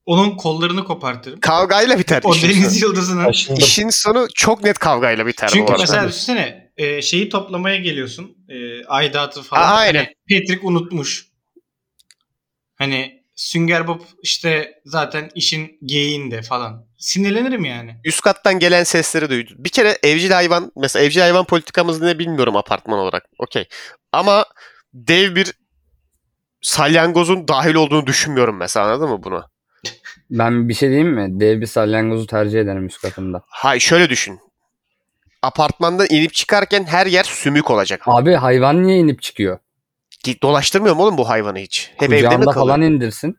onun 0.06 0.36
kollarını 0.36 0.84
kopartırım. 0.84 1.40
Kavgayla 1.40 1.98
biter 1.98 2.20
o 2.24 2.34
işin 2.34 2.48
deniz 2.48 2.80
sonu. 2.80 2.90
yıldızının. 2.90 3.24
Taşındım. 3.24 3.62
İşin 3.62 3.90
sonu 3.90 4.28
çok 4.34 4.64
net 4.64 4.78
kavgayla 4.78 5.26
biter 5.26 5.48
Çünkü 5.48 5.72
mesela 5.78 6.08
düşünsene 6.08 6.70
e, 6.76 7.02
şeyi 7.02 7.28
toplamaya 7.28 7.76
geliyorsun. 7.76 8.36
E, 8.48 8.84
aidatı 8.84 9.42
falan. 9.42 9.62
Aa, 9.62 9.74
aynen. 9.74 9.98
Hani 9.98 10.40
Patrick 10.40 10.66
unutmuş. 10.66 11.26
Hani 12.74 13.22
Sünger 13.34 13.88
Bob 13.88 14.00
işte 14.22 14.80
zaten 14.84 15.30
işin 15.34 15.78
geyiğinde 15.84 16.42
falan. 16.42 16.86
Sinirlenirim 16.98 17.64
yani. 17.64 17.96
Üst 18.04 18.20
kattan 18.20 18.58
gelen 18.58 18.84
sesleri 18.84 19.30
duydum. 19.30 19.56
Bir 19.58 19.70
kere 19.70 19.98
evcil 20.02 20.30
hayvan, 20.30 20.72
mesela 20.76 21.04
evcil 21.04 21.20
hayvan 21.20 21.44
politikamız 21.44 22.00
ne 22.00 22.18
bilmiyorum 22.18 22.56
apartman 22.56 22.98
olarak. 22.98 23.24
Okey. 23.38 23.68
Ama 24.12 24.44
dev 24.94 25.34
bir 25.36 25.52
salyangozun 26.62 27.48
dahil 27.48 27.74
olduğunu 27.74 28.06
düşünmüyorum 28.06 28.56
mesela 28.56 28.86
anladın 28.86 29.08
mı 29.08 29.22
bunu? 29.22 29.44
Ben 30.30 30.68
bir 30.68 30.74
şey 30.74 30.88
diyeyim 30.88 31.08
mi? 31.10 31.40
Dev 31.40 31.60
bir 31.60 31.66
salyangozu 31.66 32.26
tercih 32.26 32.60
ederim 32.60 32.86
üst 32.86 33.02
katında. 33.02 33.42
Hayır 33.46 33.80
şöyle 33.80 34.08
düşün. 34.10 34.40
Apartmandan 35.42 36.06
inip 36.10 36.34
çıkarken 36.34 36.84
her 36.84 37.06
yer 37.06 37.24
sümük 37.24 37.70
olacak. 37.70 38.02
Abi 38.06 38.34
hayvan 38.34 38.82
niye 38.86 38.98
inip 38.98 39.22
çıkıyor? 39.22 39.58
Git 40.24 40.42
Dolaştırmıyor 40.42 40.96
mu 40.96 41.02
oğlum 41.02 41.18
bu 41.18 41.28
hayvanı 41.28 41.58
hiç? 41.58 41.90
Hep 41.96 42.02
evde 42.12 42.16
mi 42.16 42.22
Kucağında 42.24 42.44
kalıyor? 42.50 42.66
falan 42.66 42.82
indirsin. 42.82 43.36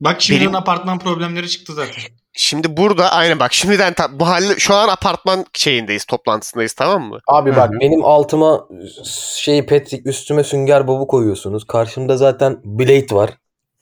Bak 0.00 0.22
şimdiden 0.22 0.46
Benim- 0.46 0.56
apartman 0.56 0.98
problemleri 0.98 1.48
çıktı 1.48 1.72
zaten. 1.74 2.02
Şimdi 2.32 2.76
burada 2.76 3.12
aynen 3.12 3.38
bak 3.40 3.52
şimdiden 3.52 3.92
ta- 3.94 4.20
bu 4.20 4.28
halde 4.28 4.58
şu 4.58 4.74
an 4.74 4.88
apartman 4.88 5.44
şeyindeyiz 5.54 6.04
toplantısındayız 6.04 6.72
tamam 6.72 7.02
mı? 7.02 7.18
Abi 7.28 7.52
Hı 7.52 7.56
bak 7.56 7.70
hı. 7.70 7.80
benim 7.80 8.04
altıma 8.04 8.68
şey 9.36 9.66
Patrick 9.66 10.10
üstüme 10.10 10.44
sünger 10.44 10.86
bobu 10.86 11.06
koyuyorsunuz. 11.06 11.64
Karşımda 11.66 12.16
zaten 12.16 12.60
Blade 12.64 13.14
var. 13.14 13.30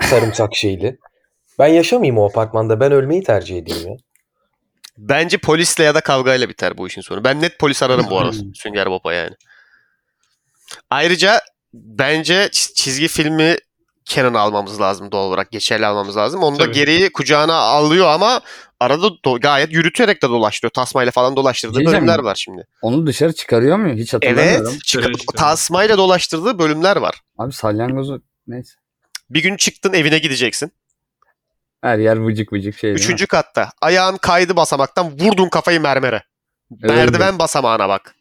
Sarımsak 0.03 0.55
şeyli. 0.55 0.99
Ben 1.63 1.69
yaşamayayım 1.69 2.19
o 2.19 2.29
apartmanda. 2.29 2.81
Ben 2.81 2.93
ölmeyi 2.93 3.23
tercih 3.23 3.59
edeyim 3.59 3.89
ya. 3.89 3.97
Bence 4.99 5.39
polisle 5.39 5.85
ya 5.85 5.95
da 5.95 6.01
kavgayla 6.01 6.49
biter 6.49 6.79
bu 6.79 6.87
işin 6.87 7.01
sonu. 7.01 7.25
Ben 7.25 7.41
net 7.43 7.59
polis 7.59 7.83
ararım 7.83 8.07
bu 8.11 8.19
arada 8.19 8.33
Hmm. 8.37 8.55
Sünger 8.55 8.91
Bob'a 8.91 9.13
yani. 9.15 9.35
Ayrıca 10.91 11.41
bence 11.75 12.49
çiz- 12.53 12.75
çizgi 12.75 13.09
filmi 13.09 13.57
Kenan 14.05 14.35
almamız 14.35 14.81
lazım 14.81 15.13
doğal 15.13 15.29
olarak. 15.29 15.51
Geçerli 15.51 15.87
almamız 15.87 16.17
lazım. 16.17 16.43
Onu 16.43 16.59
da 16.59 16.63
Tabii. 16.65 16.75
geriye 16.75 17.13
kucağına 17.13 17.55
alıyor 17.55 18.07
ama 18.09 18.41
arada 18.81 19.07
do- 19.07 19.41
gayet 19.41 19.73
yürüterek 19.73 20.23
de 20.23 20.29
dolaştırıyor. 20.29 20.71
Tasmayla 20.73 21.13
falan 21.13 21.37
dolaştırdığı 21.37 21.75
Diyeceğim 21.75 21.99
bölümler 21.99 22.19
mi? 22.21 22.25
var 22.25 22.35
şimdi. 22.35 22.67
Onu 22.83 23.07
dışarı 23.07 23.33
çıkarıyor 23.33 23.77
mu? 23.77 23.93
Hiç 23.95 24.15
hatırlamıyorum. 24.15 24.51
Evet. 24.57 24.67
Çıkıp 24.73 24.85
Çıkarıyor, 24.87 25.19
çıkarıyor. 25.19 25.49
tasmayla 25.51 25.99
dolaştırdığı 25.99 26.59
bölümler 26.59 26.97
var. 26.97 27.21
Abi 27.39 27.53
salyangozu 27.53 28.23
neyse. 28.47 28.73
Bir 29.31 29.43
gün 29.43 29.57
çıktın 29.57 29.93
evine 29.93 30.19
gideceksin. 30.19 30.73
Her 31.83 31.99
yer 31.99 32.17
vıcık 32.17 32.53
vıcık 32.53 32.79
şey? 32.79 32.93
Üçüncü 32.93 33.27
katta. 33.27 33.71
Ayağın 33.81 34.17
kaydı 34.17 34.57
basamaktan 34.57 35.11
vurdun 35.21 35.49
kafayı 35.49 35.81
mermere. 35.81 36.23
Merdiven 36.71 37.39
basamağına 37.39 37.89
bak. 37.89 38.15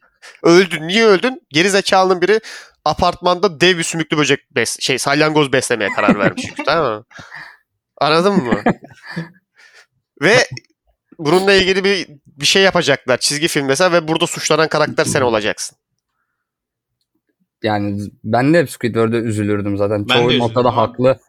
Öldün. 0.43 0.87
Niye 0.87 1.05
öldün? 1.05 1.41
Geri 1.49 1.69
zekalının 1.69 2.21
biri 2.21 2.39
apartmanda 2.85 3.61
dev 3.61 3.77
bir 3.77 3.83
sümüklü 3.83 4.17
böcek 4.17 4.55
bes 4.55 4.77
şey 4.79 4.97
salyangoz 4.97 5.53
beslemeye 5.53 5.89
karar 5.89 6.19
vermiş. 6.19 6.45
tamam 6.65 6.93
mı? 6.93 7.05
Anladın 7.97 8.33
mı? 8.33 8.63
Ve 10.21 10.35
bununla 11.19 11.53
ilgili 11.53 11.83
bir 11.83 12.07
bir 12.25 12.45
şey 12.45 12.63
yapacaklar. 12.63 13.17
Çizgi 13.17 13.47
film 13.47 13.65
mesela 13.65 13.91
ve 13.91 14.07
burada 14.07 14.27
suçlanan 14.27 14.67
karakter 14.67 15.05
sen 15.05 15.21
olacaksın. 15.21 15.77
Yani 17.63 18.01
ben 18.23 18.53
de 18.53 18.59
hep 18.59 18.69
Squidward'a 18.69 19.17
üzülürdüm 19.17 19.77
zaten. 19.77 20.09
Ben 20.09 20.15
Çoğu 20.15 20.39
noktada 20.39 20.77
haklı. 20.77 21.19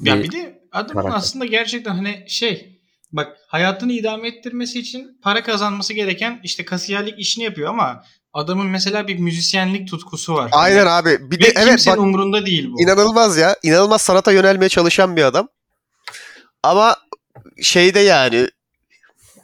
Ya 0.00 0.22
bir 0.22 0.32
de 0.32 0.61
adamın 0.72 0.92
karakter. 1.00 1.18
aslında 1.18 1.44
gerçekten 1.46 1.94
hani 1.94 2.24
şey 2.28 2.80
bak 3.12 3.36
hayatını 3.48 3.92
idame 3.92 4.28
ettirmesi 4.28 4.78
için 4.80 5.18
para 5.22 5.42
kazanması 5.42 5.92
gereken 5.94 6.40
işte 6.44 6.64
kasiyerlik 6.64 7.18
işini 7.18 7.44
yapıyor 7.44 7.68
ama 7.70 8.02
adamın 8.32 8.66
mesela 8.66 9.08
bir 9.08 9.18
müzisyenlik 9.18 9.88
tutkusu 9.88 10.34
var. 10.34 10.48
Aynen 10.52 10.86
abi. 10.86 11.30
Bir 11.30 11.38
Ve 11.38 11.42
de 11.44 11.52
evet 11.56 11.68
kimsenin 11.68 11.96
bak 11.96 12.04
umurunda 12.04 12.46
değil 12.46 12.68
bu. 12.72 12.82
inanılmaz 12.82 13.36
ya. 13.36 13.56
İnanılmaz 13.62 14.02
sanata 14.02 14.32
yönelmeye 14.32 14.68
çalışan 14.68 15.16
bir 15.16 15.22
adam. 15.22 15.48
Ama 16.62 16.96
şeyde 17.62 18.00
yani 18.00 18.48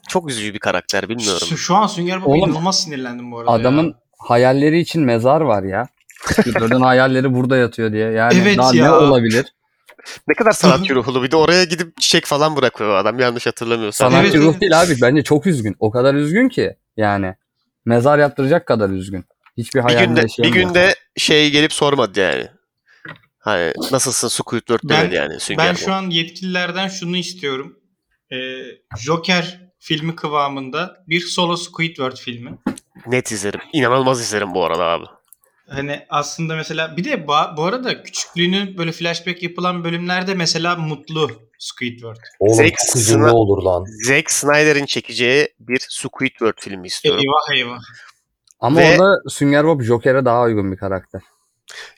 çok 0.09 0.31
üzücü 0.31 0.55
bir 0.55 0.59
karakter 0.59 1.09
bilmiyorum. 1.09 1.47
Şu, 1.49 1.57
şu 1.59 1.75
an 1.75 1.87
Sünger 1.87 2.17
Oğlum, 2.17 2.37
inanılmaz 2.51 2.83
sinirlendim 2.83 3.33
bu 3.33 3.39
arada 3.39 3.51
Adamın 3.51 3.87
ya. 3.87 3.95
hayalleri 4.19 4.81
için 4.81 5.03
mezar 5.03 5.41
var 5.41 5.63
ya. 5.63 5.89
Squidward'ın 6.25 6.81
hayalleri 6.81 7.35
burada 7.35 7.57
yatıyor 7.57 7.93
diye. 7.93 8.11
Yani 8.11 8.35
Evet 8.43 8.59
daha 8.59 8.75
ya. 8.75 8.85
ne 8.85 8.91
olabilir? 8.93 9.47
Ne 10.29 10.35
kadar 10.35 10.53
sanatçı 10.53 10.95
ruhlu. 10.95 11.23
Bir 11.23 11.31
de 11.31 11.37
oraya 11.37 11.65
gidip 11.65 12.01
çiçek 12.01 12.27
falan 12.27 12.57
bırakıyor 12.57 12.95
adam 12.95 13.19
yanlış 13.19 13.47
hatırlamıyorsam. 13.47 14.11
Sanatçı 14.11 14.31
Evet, 14.37 14.47
ruh 14.47 14.61
değil 14.61 14.81
abi. 14.81 14.97
Bence 15.03 15.23
çok 15.23 15.47
üzgün. 15.47 15.77
O 15.79 15.91
kadar 15.91 16.15
üzgün 16.15 16.49
ki 16.49 16.77
yani. 16.97 17.35
Mezar 17.85 18.19
yaptıracak 18.19 18.67
kadar 18.67 18.91
üzgün. 18.91 19.25
Hiçbir 19.57 19.79
bir 19.79 19.85
hayalinde 19.85 20.21
günde, 20.21 20.43
bir 20.43 20.53
günde 20.53 20.95
şey 21.17 21.51
gelip 21.51 21.73
sormadı 21.73 22.21
yani. 22.21 22.49
Hani 23.39 23.73
nasılsın 23.93 24.29
Squidward 24.29 24.81
Ben- 24.85 24.99
demedi 24.99 25.15
yani 25.15 25.41
Sünger 25.41 25.67
Ben 25.69 25.75
şu 25.75 25.93
an 25.93 26.11
yetkililerden 26.11 26.89
şunu 26.89 27.17
istiyorum. 27.17 27.79
Ee, 28.33 28.37
Joker 28.99 29.61
filmi 29.79 30.17
kıvamında 30.17 31.05
bir 31.09 31.21
solo 31.21 31.57
Squidward 31.57 32.17
filmi. 32.17 32.59
Net 33.07 33.33
izlerim. 33.33 33.61
İnanılmaz 33.73 34.21
izlerim 34.21 34.55
bu 34.55 34.65
arada 34.65 34.85
abi. 34.85 35.05
Hani 35.71 36.07
aslında 36.09 36.57
mesela 36.57 36.97
bir 36.97 37.05
de 37.05 37.27
bu 37.27 37.65
arada 37.65 38.03
küçüklüğünü 38.03 38.79
böyle 38.79 38.93
flashback 38.93 39.43
yapılan 39.43 39.85
bölümlerde 39.85 40.35
mesela 40.35 40.77
mutlu 40.77 41.31
Squidward. 41.59 42.17
Oğlum 42.41 42.55
Zack 42.55 42.75
çok 42.87 42.97
üzümlü 42.97 43.31
olur 43.31 43.63
lan. 43.63 43.85
Zack 44.07 44.31
Snyder'in 44.31 44.87
çekeceği 44.87 45.49
bir 45.61 45.87
Squidward 45.91 46.55
filmi 46.61 46.87
istiyorum. 46.87 47.21
Eyvah 47.21 47.59
eyvah. 47.59 47.81
Ama 48.61 48.81
Ve- 48.81 48.93
orada 48.93 49.31
Sünger 49.31 49.65
Bob 49.65 49.83
Joker'e 49.83 50.25
daha 50.25 50.43
uygun 50.43 50.73
bir 50.73 50.77
karakter. 50.77 51.23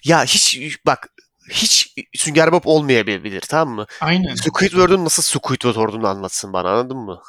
Ya 0.04 0.24
hiç 0.24 0.76
bak 0.86 1.08
hiç 1.50 1.94
Sünger 2.14 2.52
Bob 2.52 2.62
olmayabilir 2.64 3.40
tamam 3.48 3.74
mı? 3.74 3.86
Aynen. 4.00 4.34
Squidward'un 4.34 5.04
nasıl 5.04 5.22
Squidward 5.22 5.76
olduğunu 5.76 6.08
anlatsın 6.08 6.52
bana 6.52 6.70
anladın 6.70 6.98
mı? 6.98 7.20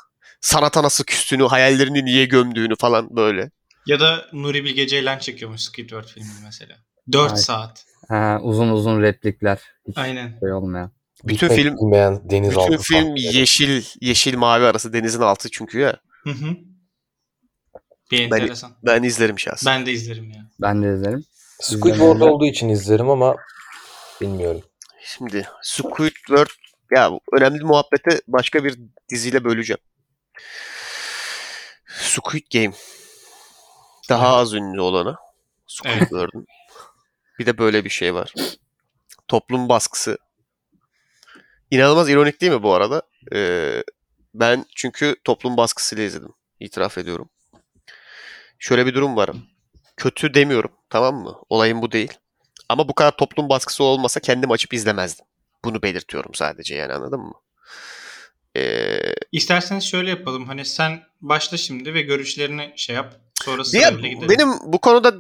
Sanata 0.42 0.84
nasıl 0.84 1.04
küstüğünü, 1.04 1.48
hayallerini 1.48 2.06
niye 2.06 2.26
gömdüğünü 2.26 2.76
falan 2.76 3.16
böyle. 3.16 3.52
Ya 3.92 4.00
da 4.00 4.26
Nuri 4.34 4.64
Bilge 4.66 4.88
Ceylan 4.88 5.18
çekiyormuş 5.20 5.62
Squidward 5.62 6.06
filmini 6.08 6.32
mesela. 6.44 6.76
4 7.12 7.32
Ay. 7.32 7.38
saat. 7.38 7.86
Ha, 8.08 8.40
uzun 8.42 8.70
uzun 8.70 9.02
replikler. 9.02 9.60
Hiç 9.88 9.98
Aynen. 9.98 10.40
şey 10.40 10.54
olmayan. 10.54 10.92
Bütün 11.24 11.50
Bitmek 11.50 11.64
film 11.66 11.78
bilmeyen 11.78 12.30
denizaltı 12.30 12.72
bütün 12.72 12.84
film 12.84 13.02
sahneleri. 13.04 13.38
yeşil 13.38 13.84
yeşil 14.02 14.38
mavi 14.38 14.66
arası 14.66 14.94
denizin 14.94 15.22
altı 15.22 15.50
çünkü 15.52 15.80
ya. 15.80 15.98
Hı 16.24 16.30
hı. 16.30 16.46
Bir 18.12 18.32
Ben- 18.32 18.40
enteresan. 18.40 18.72
Ben 18.84 19.04
izlerim 19.04 19.40
şahsen. 19.40 19.74
Ben 19.74 19.86
de 19.86 19.92
izlerim 19.92 20.32
ya. 20.32 20.50
Ben 20.62 20.84
de 20.84 20.94
izlerim. 20.96 21.24
Squidward 21.62 22.22
olduğu 22.22 22.46
için 22.46 22.70
izlerim 22.70 23.10
ama 23.10 23.36
bilmiyorum. 24.22 24.62
Şimdi 25.06 25.48
Squidward 25.64 26.50
ya 26.96 27.12
önemli 27.34 27.64
muhabbeti 27.64 28.20
başka 28.28 28.64
bir 28.64 28.80
diziyle 29.10 29.44
böleceğim. 29.44 29.80
Squid 31.88 32.46
Game. 32.54 32.74
Daha 34.12 34.36
az 34.36 34.54
ünlü 34.54 34.82
olanı. 34.82 35.16
Squidward'ın. 35.68 36.48
Bir 37.40 37.46
de 37.46 37.58
böyle 37.58 37.86
bir 37.86 37.90
şey 37.90 38.14
var. 38.14 38.34
Toplum 39.28 39.70
baskısı. 39.70 40.18
İnanılmaz 41.72 42.10
ironik 42.10 42.42
değil 42.42 42.52
mi 42.52 42.64
bu 42.64 42.74
arada? 42.74 43.02
Ee, 43.34 43.84
ben 44.34 44.66
çünkü 44.76 45.16
toplum 45.24 45.58
baskısıyla 45.58 46.04
izledim. 46.04 46.34
İtiraf 46.60 46.98
ediyorum. 46.98 47.30
Şöyle 48.60 48.86
bir 48.86 48.94
durum 48.94 49.16
var. 49.16 49.30
Kötü 49.98 50.34
demiyorum. 50.34 50.72
Tamam 50.90 51.16
mı? 51.16 51.36
Olayım 51.50 51.82
bu 51.82 51.92
değil. 51.92 52.14
Ama 52.70 52.88
bu 52.90 52.96
kadar 52.96 53.18
toplum 53.18 53.50
baskısı 53.50 53.84
olmasa 53.84 54.20
kendim 54.20 54.52
açıp 54.52 54.74
izlemezdim. 54.74 55.26
Bunu 55.66 55.82
belirtiyorum 55.82 56.34
sadece 56.34 56.76
yani 56.76 56.94
anladın 56.94 57.20
mı? 57.20 57.34
Ee, 58.58 59.00
İsterseniz 59.32 59.84
şöyle 59.84 60.10
yapalım. 60.10 60.46
Hani 60.48 60.66
sen 60.66 61.04
başla 61.22 61.58
şimdi 61.58 61.94
ve 61.94 62.02
görüşlerini 62.02 62.74
şey 62.76 62.96
yap. 62.96 63.31
Sonra 63.44 63.64
gidelim. 64.10 64.30
benim 64.30 64.50
bu 64.74 64.80
konuda 64.82 65.14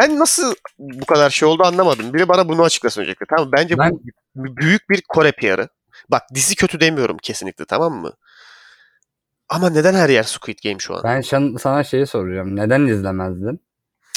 ben 0.00 0.18
nasıl 0.18 0.54
bu 0.78 1.06
kadar 1.06 1.30
şey 1.30 1.48
oldu 1.48 1.62
anlamadım. 1.64 2.14
Biri 2.14 2.28
bana 2.28 2.48
bunu 2.48 2.62
açıklasın 2.62 3.00
öncelikle. 3.00 3.26
Tamam 3.30 3.44
mı? 3.46 3.52
bence 3.56 3.78
Ben- 3.78 3.92
bu 4.34 4.56
büyük 4.56 4.90
bir 4.90 5.02
Kore 5.08 5.32
PR'ı. 5.32 5.68
Bak 6.08 6.22
dizi 6.34 6.54
kötü 6.56 6.80
demiyorum 6.80 7.16
kesinlikle 7.22 7.64
tamam 7.64 7.92
mı? 7.94 8.12
Ama 9.48 9.70
neden 9.70 9.94
her 9.94 10.08
yer 10.08 10.22
Squid 10.22 10.58
Game 10.64 10.78
şu 10.78 10.94
an? 10.96 11.00
Ben 11.04 11.20
şan- 11.20 11.58
sana 11.58 11.84
şeyi 11.84 12.06
soracağım. 12.06 12.56
Neden 12.56 12.86
izlemezdin? 12.86 13.60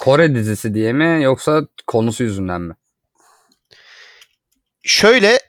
Kore 0.01 0.35
dizisi 0.35 0.73
diye 0.73 0.93
mi 0.93 1.23
yoksa 1.23 1.61
konusu 1.87 2.23
yüzünden 2.23 2.61
mi? 2.61 2.73
Şöyle 4.83 5.39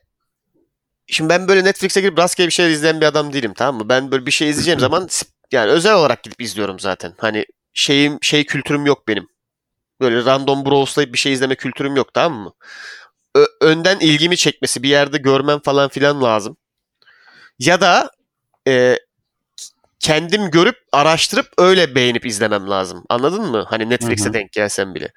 şimdi 1.07 1.29
ben 1.31 1.49
böyle 1.49 1.65
Netflix'e 1.65 2.01
girip 2.01 2.19
rastgele 2.19 2.47
bir 2.47 2.53
şeyler 2.53 2.71
izleyen 2.71 3.01
bir 3.01 3.07
adam 3.07 3.33
değilim 3.33 3.53
tamam 3.57 3.77
mı? 3.83 3.89
Ben 3.89 4.11
böyle 4.11 4.27
bir 4.27 4.31
şey 4.31 4.49
izleyeceğim 4.51 4.81
zaman 4.87 5.09
yani 5.53 5.71
özel 5.71 5.95
olarak 5.95 6.23
gidip 6.23 6.41
izliyorum 6.43 6.79
zaten. 6.79 7.15
Hani 7.19 7.47
şeyim 7.73 8.19
şey 8.23 8.47
kültürüm 8.47 8.87
yok 8.87 9.09
benim. 9.09 9.29
Böyle 10.01 10.25
random 10.25 10.65
browslayıp 10.67 11.13
bir 11.13 11.19
şey 11.19 11.33
izleme 11.33 11.55
kültürüm 11.55 11.97
yok 11.97 12.15
tamam 12.15 12.39
mı? 12.41 12.53
Ö- 13.35 13.47
önden 13.61 13.99
ilgimi 13.99 14.37
çekmesi 14.37 14.83
bir 14.83 14.89
yerde 14.89 15.19
görmem 15.19 15.61
falan 15.61 15.89
filan 15.89 16.23
lazım. 16.23 16.57
Ya 17.59 17.81
da 17.81 18.11
e, 18.69 18.97
kendim 20.01 20.51
görüp 20.51 20.77
araştırıp 20.93 21.47
öyle 21.59 21.95
beğenip 21.95 22.27
izlemem 22.27 22.71
lazım. 22.71 23.05
Anladın 23.09 23.51
mı? 23.51 23.65
Hani 23.69 23.91
Netflix'e 23.91 24.25
Hı 24.25 24.29
hı. 24.29 24.35
denk 24.35 24.53
gelsem 24.53 24.95
bile. 24.95 25.13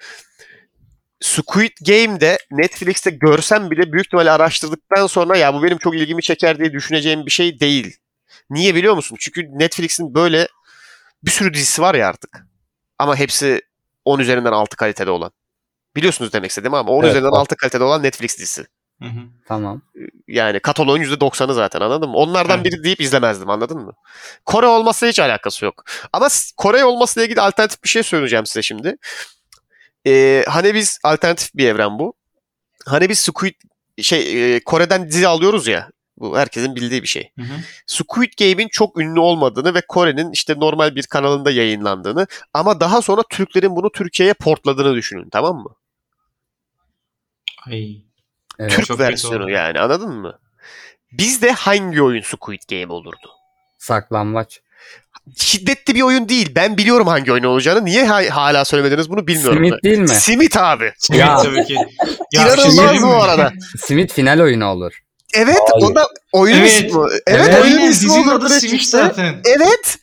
Squid 1.22 1.72
Game'de 1.88 2.38
Netflix'te 2.52 3.10
görsem 3.12 3.72
bile 3.72 3.94
büyük 3.94 4.06
ihtimalle 4.06 4.32
araştırdıktan 4.32 5.08
sonra 5.08 5.38
ya 5.38 5.54
bu 5.54 5.64
benim 5.64 5.78
çok 5.78 5.96
ilgimi 5.96 6.22
çeker 6.22 6.60
diye 6.60 6.74
düşüneceğim 6.74 7.26
bir 7.26 7.32
şey 7.32 7.60
değil. 7.60 7.98
Niye 8.52 8.76
biliyor 8.76 8.94
musun? 8.96 9.18
Çünkü 9.20 9.42
Netflix'in 9.52 10.16
böyle 10.16 10.48
bir 11.24 11.32
sürü 11.32 11.54
dizisi 11.54 11.82
var 11.82 11.96
ya 11.96 12.08
artık. 12.08 12.46
Ama 13.00 13.16
hepsi 13.16 13.62
10 14.06 14.20
üzerinden 14.20 14.52
6 14.52 14.78
kalitede 14.78 15.12
olan. 15.12 15.32
Biliyorsunuz 15.96 16.34
demek 16.34 16.50
istediğim 16.50 16.74
ama 16.74 16.92
10 16.92 17.04
Evet, 17.04 17.10
üzerinden 17.12 17.32
var. 17.32 17.40
6 17.40 17.56
kalitede 17.56 17.84
olan 17.84 18.04
Netflix 18.04 18.38
dizisi. 18.38 18.66
Hı 19.02 19.08
hı. 19.08 19.20
Tamam. 19.48 19.82
Yani 20.28 20.60
kataloğun 20.60 21.00
%90'ı 21.00 21.54
zaten 21.54 21.82
anladın 21.82 22.10
mı? 22.10 22.16
Onlardan 22.18 22.60
Evet. 22.60 22.66
biri 22.66 22.84
deyip 22.84 23.02
izlemezdim 23.02 23.50
anladın 23.50 23.78
mı? 23.78 23.94
Kore 24.46 24.66
olmasıyla 24.66 25.10
hiç 25.10 25.20
alakası 25.20 25.66
yok. 25.66 25.84
Ama 26.14 26.28
Kore 26.58 26.84
olmasıyla 26.84 27.26
ilgili 27.26 27.42
alternatif 27.42 27.84
bir 27.84 27.90
şey 27.90 28.04
söyleyeceğim 28.04 28.46
size 28.46 28.62
şimdi. 28.62 28.96
Ee, 30.08 30.44
hani 30.48 30.76
biz 30.76 31.00
alternatif 31.04 31.56
bir 31.56 31.68
evren 31.68 32.00
bu. 32.00 32.14
Hani 32.86 33.10
biz 33.10 33.20
Squid 33.20 33.56
şey 34.02 34.56
e, 34.56 34.60
Kore'den 34.64 35.08
dizi 35.08 35.28
alıyoruz 35.28 35.68
ya. 35.68 35.90
Bu 36.22 36.38
herkesin 36.38 36.76
bildiği 36.76 37.02
bir 37.04 37.08
şey. 37.08 37.32
Hı 37.40 37.42
hı. 37.42 37.54
Squid 37.88 38.34
Game'in 38.40 38.68
çok 38.72 39.00
ünlü 39.00 39.20
olmadığını 39.20 39.74
ve 39.74 39.82
Kore'nin 39.88 40.32
işte 40.32 40.54
normal 40.58 40.96
bir 40.96 41.04
kanalında 41.04 41.52
yayınlandığını 41.52 42.28
ama 42.54 42.80
daha 42.80 43.02
sonra 43.02 43.22
Türklerin 43.30 43.76
bunu 43.76 43.92
Türkiye'ye 43.92 44.34
portladığını 44.34 44.96
düşünün 44.96 45.30
tamam 45.30 45.56
mı? 45.58 45.76
Ay. 47.68 47.98
Evet. 48.60 48.72
Türk 48.72 48.86
çok 48.86 48.98
kötü 48.98 49.10
versiyonu 49.10 49.52
yani 49.52 49.80
anladın 49.80 50.14
mı? 50.14 50.40
Bizde 51.12 51.52
hangi 51.52 52.02
oyun 52.02 52.22
Squid 52.22 52.62
Game 52.70 52.94
olurdu? 52.94 53.30
Saklambaç. 53.78 54.62
Şiddetli 55.38 55.96
bir 55.96 56.02
oyun 56.02 56.30
değil. 56.30 56.52
Ben 56.56 56.78
biliyorum 56.78 57.08
hangi 57.08 57.32
oyun 57.32 57.44
olacağını. 57.44 57.86
Niye 57.86 58.06
ha- 58.06 58.36
hala 58.36 58.66
söylemediniz 58.66 59.10
bunu 59.10 59.28
bilmiyorum. 59.28 59.56
Simit 59.56 59.72
ben. 59.72 59.80
değil 59.84 60.00
mi? 60.00 60.08
Simit 60.08 60.58
abi. 60.58 60.94
Simit 60.98 61.20
Ya. 61.20 61.38
tabii 61.38 61.66
ki. 61.66 61.74
Ya 61.74 62.42
şey 62.42 62.42
İnanılmaz 62.42 62.76
söyleyeyim 62.76 63.04
bu 63.04 63.16
arada. 63.24 63.54
Simit 63.78 64.14
final 64.14 64.40
oyunu 64.40 64.66
olur. 64.66 65.00
Evet, 65.34 65.58
Hayır. 65.74 65.86
o 65.92 65.96
da 65.96 66.08
oyunun 66.32 66.60
Evet. 66.60 66.72
ismi. 66.72 67.02
Evet, 67.28 67.48
Evet. 67.50 67.64
oyunun 67.64 67.82
ismi 67.82 68.12
olur 68.12 68.50
direkt 68.50 68.64
işte. 68.64 68.98
zaten. 68.98 69.42
Evet. 69.46 69.98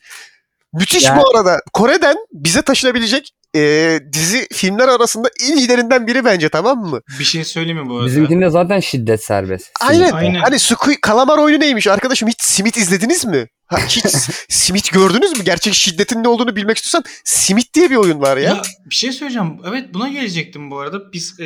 Müthiş 0.75 1.05
Ya- 1.05 1.17
bu 1.17 1.37
arada. 1.39 1.61
Kore'den 1.73 2.17
bize 2.33 2.63
taşınabilecek 2.63 3.31
e, 3.57 4.01
dizi 4.13 4.47
filmler 4.53 4.89
arasında 4.89 5.29
en 5.43 5.57
iyilerinden 5.57 6.07
biri 6.07 6.25
bence 6.25 6.49
tamam 6.49 6.79
mı? 6.79 7.01
Bir 7.19 7.25
şey 7.25 7.45
söyleyeyim 7.45 7.79
mi 7.83 7.89
bu 7.89 7.95
arada? 7.97 8.07
Bizimkinde 8.07 8.51
zaten 8.51 8.81
şiddet 8.81 9.25
serbest. 9.25 9.71
Aynen. 9.81 10.13
Aynen. 10.13 10.41
Hani 10.41 10.59
Squid, 10.59 10.97
kalamar 11.03 11.39
oyunu 11.39 11.61
neymiş 11.61 11.87
arkadaşım? 11.87 12.29
Hiç 12.29 12.43
simit 12.43 12.77
izlediniz 12.77 13.25
mi? 13.25 13.47
Ha, 13.67 13.79
hiç 13.87 14.05
simit 14.49 14.93
gördünüz 14.93 15.33
mü? 15.39 15.45
Gerçek 15.45 15.75
şiddetin 15.75 16.25
ne 16.25 16.29
olduğunu 16.29 16.57
bilmek 16.57 16.77
istiyorsan 16.77 17.05
simit 17.25 17.75
diye 17.75 17.91
bir 17.91 17.97
oyun 17.97 18.21
var 18.21 18.37
ya. 18.37 18.43
Ya 18.51 18.63
bir 18.91 18.95
şey 18.95 19.13
söyleyeceğim. 19.13 19.53
Evet 19.69 19.95
buna 19.95 20.09
gelecektim 20.09 20.71
bu 20.71 20.79
arada. 20.79 21.13
Biz 21.13 21.41
e, 21.41 21.45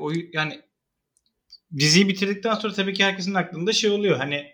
o 0.00 0.10
yani 0.32 0.60
diziyi 1.78 2.08
bitirdikten 2.08 2.54
sonra 2.54 2.72
tabii 2.74 2.94
ki 2.94 3.04
herkesin 3.04 3.34
aklında 3.34 3.72
şey 3.72 3.90
oluyor. 3.90 4.16
Hani 4.16 4.46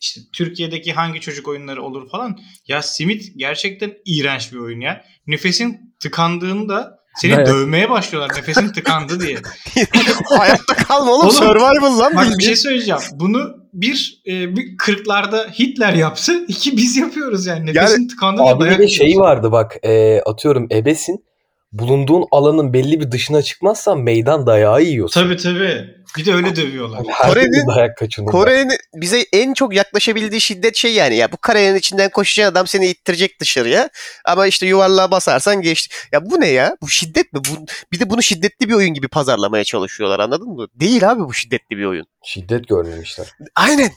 işte 0.00 0.20
Türkiye'deki 0.32 0.92
hangi 0.92 1.20
çocuk 1.20 1.48
oyunları 1.48 1.82
olur 1.82 2.10
falan. 2.10 2.38
Ya 2.68 2.82
Simit 2.82 3.32
gerçekten 3.36 3.92
iğrenç 4.04 4.52
bir 4.52 4.58
oyun 4.58 4.80
ya. 4.80 5.04
Nefesin 5.26 5.94
tıkandığında 6.00 6.98
seni 7.16 7.32
Evet. 7.32 7.46
dövmeye 7.46 7.90
başlıyorlar. 7.90 8.36
Nefesin 8.36 8.68
tıkandı 8.68 9.20
diye. 9.20 9.38
Hayatta 10.38 10.74
kalma 10.74 11.12
oğlum. 11.12 11.26
Oğlum, 11.26 11.36
Survival 11.36 11.98
lan 11.98 12.16
Bak 12.16 12.38
bir 12.38 12.44
şey 12.44 12.56
söyleyeceğim. 12.56 13.00
Bunu 13.12 13.56
bir, 13.72 14.22
e, 14.26 14.56
bir 14.56 14.76
40'larda 14.76 15.50
Hitler 15.50 15.92
yapsa 15.92 16.32
iki 16.48 16.76
biz 16.76 16.96
yapıyoruz 16.96 17.46
yani. 17.46 17.66
Nefesin 17.66 18.08
tıkandığında 18.08 18.46
Abi 18.46 18.64
bir 18.64 18.68
dayak 18.68 18.78
de 18.78 18.88
şey 18.88 19.16
vardı 19.16 19.52
bak 19.52 19.76
e, 19.82 20.20
atıyorum 20.20 20.68
ebesin 20.72 21.24
bulunduğun 21.72 22.24
alanın 22.30 22.72
belli 22.72 23.00
bir 23.00 23.10
dışına 23.10 23.42
çıkmazsan 23.42 23.98
meydan 24.00 24.46
dayağı 24.46 24.82
yiyorsun. 24.82 25.20
Tabii 25.20 25.36
tabii. 25.36 25.94
Bir 26.16 26.26
de 26.26 26.34
öyle 26.34 26.56
dövüyorlar. 26.56 27.02
Herkes 27.08 27.66
Kore'nin-. 27.74 28.26
Kore'nin 28.26 28.78
bize 28.94 29.26
en 29.32 29.54
çok 29.54 29.74
yaklaşabildiği 29.74 30.40
şiddet 30.40 30.76
şey 30.76 30.94
yani 30.94 31.16
ya 31.16 31.32
bu 31.32 31.36
karenin 31.36 31.74
içinden 31.78 32.10
koşacak 32.10 32.52
adam 32.52 32.66
seni 32.66 32.86
ittirecek 32.86 33.40
dışarıya 33.40 33.90
ama 34.24 34.46
işte 34.46 34.66
yuvarlığa 34.66 35.10
basarsan 35.10 35.62
geçti. 35.62 35.94
Ya 36.12 36.30
bu 36.30 36.40
ne 36.40 36.48
ya? 36.48 36.76
Bu 36.82 36.88
şiddet 36.88 37.32
mi? 37.32 37.40
Bu, 37.50 37.66
bir 37.92 38.00
de 38.00 38.10
bunu 38.10 38.22
şiddetli 38.22 38.68
bir 38.68 38.74
oyun 38.74 38.94
gibi 38.94 39.08
pazarlamaya 39.08 39.64
çalışıyorlar 39.64 40.20
anladın 40.20 40.48
mı? 40.48 40.66
Değil 40.74 41.10
abi 41.10 41.20
bu 41.20 41.34
şiddetli 41.34 41.76
bir 41.76 41.84
oyun. 41.84 42.06
Şiddet 42.24 42.68
görmemişler. 42.68 43.26
Aynen. 43.56 43.90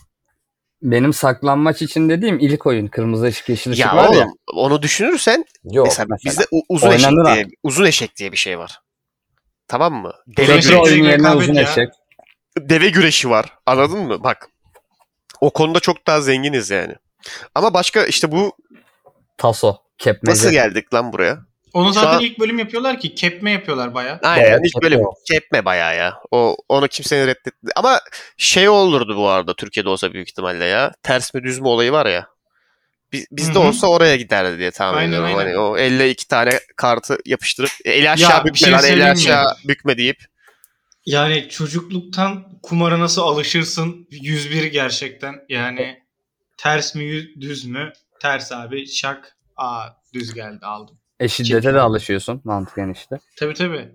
Benim 0.81 1.13
saklanmaç 1.13 1.81
için 1.81 2.09
dediğim 2.09 2.39
ilk 2.39 2.65
oyun. 2.65 2.87
Kırmızı 2.87 3.25
ışık 3.25 3.49
yeşil 3.49 3.71
ışık 3.71 3.85
Ya 3.85 3.95
var 3.95 4.07
oğlum 4.09 4.19
ya. 4.19 4.27
onu 4.55 4.81
düşünürsen 4.81 5.45
Yok. 5.63 5.87
mesela, 5.87 6.07
mesela. 6.09 6.31
bizde 6.31 6.45
uzun 6.69 6.91
eşek 6.91 7.11
diye, 7.25 7.47
uzun 7.63 7.85
eşek 7.85 8.17
diye 8.17 8.31
bir 8.31 8.37
şey 8.37 8.59
var. 8.59 8.79
Tamam 9.67 9.93
mı? 9.93 10.13
Güreşi, 10.27 10.77
oyun 10.77 11.03
yerine 11.03 11.31
uzun 11.31 11.53
ya. 11.53 11.61
eşek. 11.61 11.89
Deve 12.69 12.89
güreşi 12.89 13.29
var. 13.29 13.45
Anladın 13.65 13.99
mı? 13.99 14.23
Bak. 14.23 14.49
O 15.41 15.49
konuda 15.53 15.79
çok 15.79 16.07
daha 16.07 16.21
zenginiz 16.21 16.69
yani. 16.69 16.95
Ama 17.55 17.73
başka 17.73 18.05
işte 18.05 18.31
bu 18.31 18.51
Taso. 19.37 19.77
Kepmece. 19.97 20.31
nasıl 20.31 20.51
geldik 20.51 20.93
lan 20.93 21.13
buraya? 21.13 21.37
Onu 21.73 21.93
zaten 21.93 22.13
an- 22.17 22.21
ilk 22.21 22.39
bölüm 22.39 22.59
yapıyorlar 22.59 22.99
ki 22.99 23.15
kepme 23.15 23.51
yapıyorlar 23.51 23.93
baya. 23.93 24.19
Aynen 24.23 24.43
Bayağı 24.45 24.59
ilk 24.63 24.73
kepme 24.73 24.89
bölüm 24.89 24.99
o. 25.05 25.13
kepme 25.27 25.65
bayağı 25.65 25.95
ya. 25.97 26.13
O 26.31 26.55
onu 26.69 26.87
kimsenin 26.87 27.27
reddetti. 27.27 27.51
Ama 27.75 27.99
şey 28.37 28.69
olurdu 28.69 29.17
bu 29.17 29.27
arada 29.29 29.55
Türkiye'de 29.55 29.89
olsa 29.89 30.13
büyük 30.13 30.29
ihtimalle 30.29 30.65
ya. 30.65 30.91
Ters 31.03 31.33
mi 31.33 31.43
düz 31.43 31.59
mü 31.59 31.67
olayı 31.67 31.91
var 31.91 32.05
ya. 32.05 32.27
Biz, 33.11 33.25
bizde 33.31 33.59
olsa 33.59 33.87
oraya 33.87 34.15
giderdi 34.15 34.57
diye 34.59 34.71
tahmin 34.71 34.97
Aynen, 34.97 35.09
ediyorum. 35.09 35.27
aynen. 35.27 35.37
Hani 35.45 35.57
o 35.57 35.77
elle 35.77 36.09
iki 36.09 36.27
tane 36.27 36.59
kartı 36.75 37.17
yapıştırıp 37.25 37.69
e, 37.85 37.91
eli 37.91 38.09
aşağı 38.09 38.31
Ya, 38.31 38.45
bir 38.45 38.49
bükme 38.53 38.57
şey 38.65 38.71
lan 38.71 38.83
eli 38.85 38.95
mi? 39.03 39.09
aşağı 39.09 39.55
bükme 39.67 39.97
deyip. 39.97 40.17
Yani 41.07 41.49
çocukluktan 41.49 42.59
kumara 42.63 42.99
nasıl 42.99 43.21
alışırsın 43.21 44.07
101 44.11 44.63
gerçekten. 44.63 45.35
Yani 45.49 46.03
ters 46.57 46.95
mi 46.95 47.27
düz 47.41 47.65
mü? 47.65 47.93
Ters 48.21 48.51
abi 48.51 48.87
şak. 48.87 49.37
Aa 49.55 49.87
düz 50.13 50.33
geldi 50.33 50.65
aldım. 50.65 50.99
E 51.19 51.27
şiddete 51.27 51.73
de 51.73 51.79
alışıyorsun 51.79 52.41
mantıken 52.43 52.89
işte. 52.89 53.19
Tabii 53.35 53.53
tabii. 53.53 53.91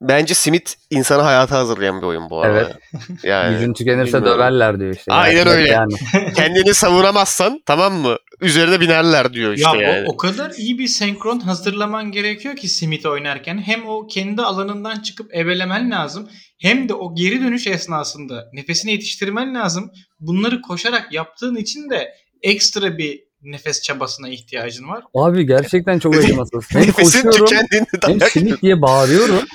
Bence 0.00 0.34
simit 0.34 0.76
insanı 0.90 1.22
hayata 1.22 1.58
hazırlayan 1.58 2.02
bir 2.02 2.06
oyun 2.06 2.30
bu 2.30 2.42
arada. 2.42 2.60
Evet. 2.60 2.76
Yani 3.22 3.54
Gücün 3.54 3.72
tükenirse 3.72 4.16
bilmiyorum. 4.16 4.38
döverler 4.38 4.80
diyor 4.80 4.94
işte. 4.94 5.12
Aynen 5.12 5.36
Yani 5.38 5.50
öyle. 5.50 5.68
Yani. 5.68 5.94
kendini 6.36 6.74
savunamazsan 6.74 7.62
tamam 7.66 7.94
mı? 7.94 8.16
Üzerine 8.40 8.80
binerler 8.80 9.32
diyor 9.32 9.52
işte 9.52 9.68
ya 9.68 9.82
yani. 9.82 10.08
o, 10.08 10.12
o 10.12 10.16
kadar 10.16 10.50
iyi 10.50 10.78
bir 10.78 10.88
senkron 10.88 11.40
hazırlaman 11.40 12.12
gerekiyor 12.12 12.56
ki 12.56 12.68
Smith 12.68 13.06
oynarken. 13.06 13.58
Hem 13.58 13.88
o 13.88 14.06
kendi 14.06 14.42
alanından 14.42 15.00
çıkıp 15.00 15.34
evelemen 15.34 15.90
lazım. 15.90 16.28
Hem 16.60 16.88
de 16.88 16.94
o 16.94 17.14
geri 17.14 17.40
dönüş 17.40 17.66
esnasında 17.66 18.44
nefesini 18.52 18.90
yetiştirmen 18.92 19.54
lazım. 19.54 19.90
Bunları 20.20 20.60
koşarak 20.62 21.12
yaptığın 21.12 21.56
için 21.56 21.90
de 21.90 22.14
ekstra 22.42 22.98
bir 22.98 23.27
nefes 23.42 23.82
çabasına 23.82 24.28
ihtiyacın 24.28 24.88
var. 24.88 25.04
Abi 25.14 25.46
gerçekten 25.46 25.98
çok 25.98 26.14
acımasız. 26.18 26.64
Hem 26.70 26.82
Nefesin 26.82 27.02
koşuyorum 27.22 27.46
tükendiğinde 27.46 27.86
hem 28.02 28.20
dayak 28.20 28.30
simit 28.32 28.62
diye 28.62 28.82
bağırıyorum. 28.82 29.38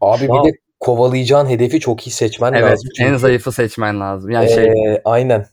Abi 0.00 0.20
Wow. 0.20 0.48
bir 0.48 0.52
de 0.52 0.58
kovalayacağın 0.80 1.46
hedefi 1.46 1.80
çok 1.80 2.06
iyi 2.06 2.10
seçmen 2.10 2.52
Evet 2.52 2.70
lazım. 2.72 2.88
en 3.00 3.04
Çünkü, 3.06 3.18
zayıfı 3.18 3.52
seçmen 3.52 4.00
lazım. 4.00 4.30
Yani 4.30 4.48
şey 4.54 4.64
ee, 4.64 5.02
aynen. 5.04 5.46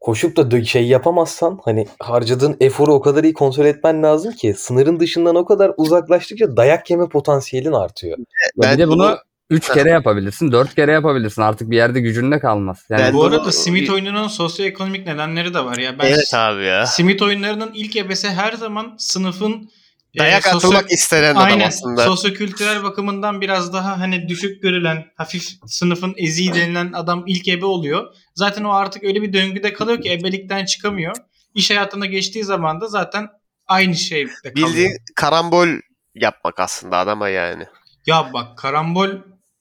Koşup 0.00 0.36
da 0.36 0.40
dö- 0.42 0.64
şey 0.64 0.86
yapamazsan 0.86 1.60
hani 1.64 1.86
harcadığın 2.00 2.56
eforu 2.60 2.94
o 2.94 3.00
kadar 3.00 3.24
iyi 3.24 3.32
kontrol 3.34 3.64
etmen 3.64 4.02
lazım 4.02 4.32
ki 4.32 4.54
sınırın 4.58 5.00
dışından 5.00 5.34
o 5.36 5.44
kadar 5.44 5.72
uzaklaştıkça 5.76 6.56
dayak 6.56 6.90
yeme 6.90 7.08
potansiyelin 7.08 7.72
artıyor. 7.72 8.18
ya 8.18 8.24
Ben 8.62 8.74
bir 8.74 8.78
de 8.78 8.88
bunu 8.88 8.98
bunu- 8.98 9.18
3 9.50 9.72
kere 9.72 9.90
yapabilirsin, 9.90 10.52
4 10.52 10.74
kere 10.74 10.92
yapabilirsin. 10.92 11.42
Artık 11.42 11.70
bir 11.70 11.76
yerde 11.76 12.00
gücünde 12.00 12.38
kalmaz. 12.40 12.84
Yani 12.90 13.00
Ben 13.02 13.14
Bu 13.14 13.24
arada 13.24 13.52
Smith 13.52 13.90
oyununun 13.92 14.28
sosyoekonomik 14.28 15.06
nedenleri 15.06 15.54
de 15.54 15.64
var 15.64 15.76
ya. 15.76 15.98
Ben 15.98 16.06
Evet 16.06 16.34
abi 16.34 16.64
ya. 16.64 16.86
Simit 16.86 17.22
oyunlarının 17.22 17.70
ilk 17.74 17.96
ebesi 17.96 18.28
her 18.28 18.52
zaman 18.52 18.94
sınıfın 18.98 19.70
e, 20.14 20.18
Dayak 20.18 20.44
sosyo- 20.44 20.56
atılmak 20.56 20.90
istenen 20.92 21.34
adam 21.34 21.44
Aynen. 21.44 21.68
aslında. 21.68 22.04
Sosyokültürel 22.04 22.82
bakımından 22.82 23.40
biraz 23.40 23.72
daha 23.72 24.00
hani 24.00 24.28
düşük 24.28 24.62
görülen, 24.62 25.04
hafif 25.16 25.48
sınıfın 25.66 26.14
eziği 26.16 26.54
denilen 26.54 26.92
adam 26.92 27.24
ilk 27.26 27.48
ebe 27.48 27.64
oluyor. 27.66 28.06
Zaten 28.34 28.64
o 28.64 28.72
artık 28.72 29.04
öyle 29.04 29.22
bir 29.22 29.32
döngüde 29.32 29.72
kalıyor 29.72 30.00
ki 30.02 30.12
ebelikten 30.12 30.64
çıkamıyor. 30.64 31.16
İş 31.54 31.70
hayatına 31.70 32.06
geçtiği 32.06 32.44
zaman 32.44 32.80
da 32.80 32.88
zaten 32.88 33.28
aynı 33.66 33.94
şeyde 33.94 34.30
kalıyor. 34.42 34.68
Bildiğin 34.68 34.92
karambol 35.16 35.68
yapmak 36.14 36.60
aslında 36.60 36.96
adama 36.98 37.28
yani. 37.28 37.64
Ya 38.06 38.30
bak 38.32 38.58
karambol 38.58 39.08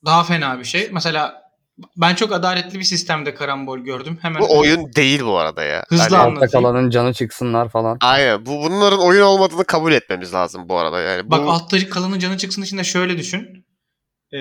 daha 0.06 0.24
fena 0.24 0.60
bir 0.60 0.64
şey. 0.66 0.90
Mesela 0.92 1.46
ben 1.98 2.16
çok 2.16 2.32
adaletli 2.32 2.80
bir 2.80 2.84
sistemde 2.84 3.36
karambol 3.36 3.80
gördüm. 3.80 4.18
Hemen 4.22 4.42
Bu 4.42 4.58
oyun 4.60 4.94
değil 4.94 5.24
bu 5.24 5.38
arada 5.38 5.64
ya. 5.64 5.86
Hızlı 5.90 6.04
Hani- 6.04 6.18
anlat. 6.18 6.38
altta 6.44 6.48
kalanın 6.52 6.90
canı 6.90 7.14
çıksınlar 7.14 7.70
falan. 7.70 7.98
Aynen. 8.02 8.46
Bu 8.46 8.52
bunların 8.64 9.00
oyun 9.00 9.22
olmadığını 9.22 9.66
kabul 9.66 9.92
etmemiz 9.92 10.34
lazım 10.34 10.70
bu 10.70 10.78
arada 10.78 11.02
yani. 11.02 11.28
Bu, 11.28 11.32
Bak 11.32 11.42
altta 11.48 11.90
kalanın 11.90 12.20
canı 12.20 12.38
çıksın 12.38 12.62
için 12.62 12.78
de 12.78 12.84
şöyle 12.84 13.18
düşün. 13.18 13.66
Ee, 14.34 14.38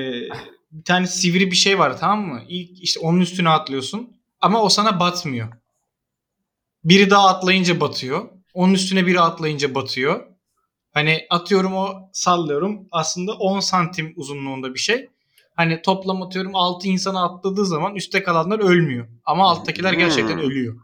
bir 0.73 0.85
tane 0.85 1.07
sivri 1.07 1.51
bir 1.51 1.57
şey 1.57 1.79
var 1.79 1.99
tamam 1.99 2.21
mı? 2.27 2.43
İlk 2.49 2.83
işte 2.83 3.01
onun 3.01 3.21
üstüne 3.21 3.49
atlıyorsun 3.49 4.17
ama 4.41 4.63
o 4.63 4.69
sana 4.69 5.01
batmıyor. 5.01 5.49
Biri 6.85 7.11
daha 7.11 7.29
atlayınca 7.29 7.81
batıyor. 7.81 8.29
Onun 8.55 8.75
üstüne 8.75 9.07
biri 9.07 9.21
atlayınca 9.21 9.75
batıyor. 9.75 10.25
Hani 10.93 11.27
atıyorum 11.31 11.75
o 11.77 12.11
sallıyorum 12.13 12.89
aslında 12.91 13.33
10 13.33 13.61
santim 13.61 14.13
uzunluğunda 14.17 14.75
bir 14.75 14.79
şey. 14.79 15.09
Hani 15.57 15.83
toplam 15.83 16.23
atıyorum 16.23 16.55
6 16.55 16.89
insana 16.89 17.25
atladığı 17.25 17.67
zaman 17.67 17.95
üstte 17.95 18.23
kalanlar 18.23 18.59
ölmüyor. 18.59 19.09
Ama 19.25 19.51
alttakiler 19.51 19.93
gerçekten 19.93 20.35
Hmm. 20.37 20.43
ölüyor. 20.45 20.77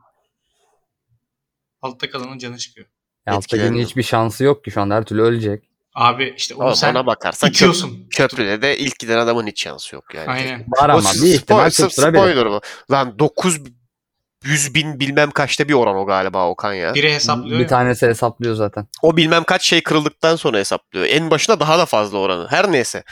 Altta 1.82 2.10
kalanın 2.10 2.38
canı 2.38 2.58
çıkıyor. 2.58 2.86
Ya 3.26 3.34
alttakinin 3.34 3.84
hiçbir 3.84 4.02
şansı 4.02 4.44
yok 4.44 4.64
ki 4.64 4.70
şu 4.70 4.80
anda 4.80 4.94
her 4.94 5.04
türlü 5.04 5.22
ölecek. 5.22 5.64
Abi 5.94 6.34
işte 6.36 6.54
onu 6.54 6.64
Oğlum 6.64 6.74
sen 6.74 6.90
ona 6.94 7.06
bakarsan 7.06 7.48
köp- 7.50 7.54
itiyorsun. 7.54 8.06
köprüde 8.10 8.62
de 8.62 8.78
ilk 8.78 8.98
giden 8.98 9.18
adamın 9.18 9.46
hiç 9.46 9.62
şansı 9.62 9.94
yok 9.94 10.14
yani. 10.14 10.30
Aynen. 10.30 10.64
Var 10.68 10.88
O 10.88 10.92
ama 10.92 11.10
bir 11.22 11.34
ihtimal 11.34 11.70
spoiler 11.70 12.46
bu. 12.46 12.60
Lan 12.90 13.18
900 13.18 14.74
bin 14.74 15.00
bilmem 15.00 15.30
kaçta 15.30 15.68
bir 15.68 15.74
oran 15.74 15.96
o 15.96 16.06
galiba 16.06 16.48
Okan 16.48 16.72
ya. 16.72 16.94
Biri 16.94 17.12
hesaplıyor. 17.14 17.58
Bir 17.58 17.62
ya. 17.64 17.68
tanesi 17.68 18.06
hesaplıyor 18.06 18.54
zaten. 18.54 18.86
O 19.02 19.16
bilmem 19.16 19.44
kaç 19.44 19.62
şey 19.64 19.82
kırıldıktan 19.82 20.36
sonra 20.36 20.58
hesaplıyor. 20.58 21.06
En 21.06 21.30
başına 21.30 21.60
daha 21.60 21.78
da 21.78 21.86
fazla 21.86 22.18
oranı. 22.18 22.46
Her 22.50 22.72
neyse. 22.72 23.04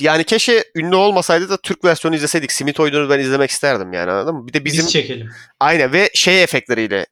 Yani 0.00 0.24
keşke 0.24 0.64
ünlü 0.74 0.96
olmasaydı 0.96 1.48
da 1.48 1.56
Türk 1.56 1.84
versiyonu 1.84 2.16
izleseydik. 2.16 2.52
Simit 2.52 2.80
oyununu 2.80 3.10
ben 3.10 3.18
izlemek 3.18 3.50
isterdim 3.50 3.92
yani 3.92 4.10
anladın 4.10 4.34
mı? 4.34 4.46
Bir 4.46 4.52
de 4.52 4.64
bizim 4.64 4.84
Biz 4.84 4.92
çekelim. 4.92 5.30
aynen 5.60 5.92
ve 5.92 6.10
şey 6.14 6.42
efektleriyle 6.42 7.06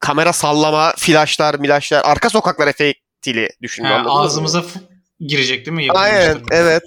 kamera 0.00 0.32
sallama, 0.32 0.92
flaşlar, 0.98 1.54
milaşlar, 1.54 2.02
arka 2.04 2.30
sokaklar 2.30 2.68
efektiyle 2.68 3.48
anladın 3.84 4.02
mı? 4.12 4.20
ağzımıza 4.20 4.62
f- 4.62 4.80
girecek 5.20 5.66
değil 5.66 5.76
mi? 5.76 5.86
Aynen 5.92 6.20
Yapılmıştır. 6.26 6.56
evet. 6.56 6.82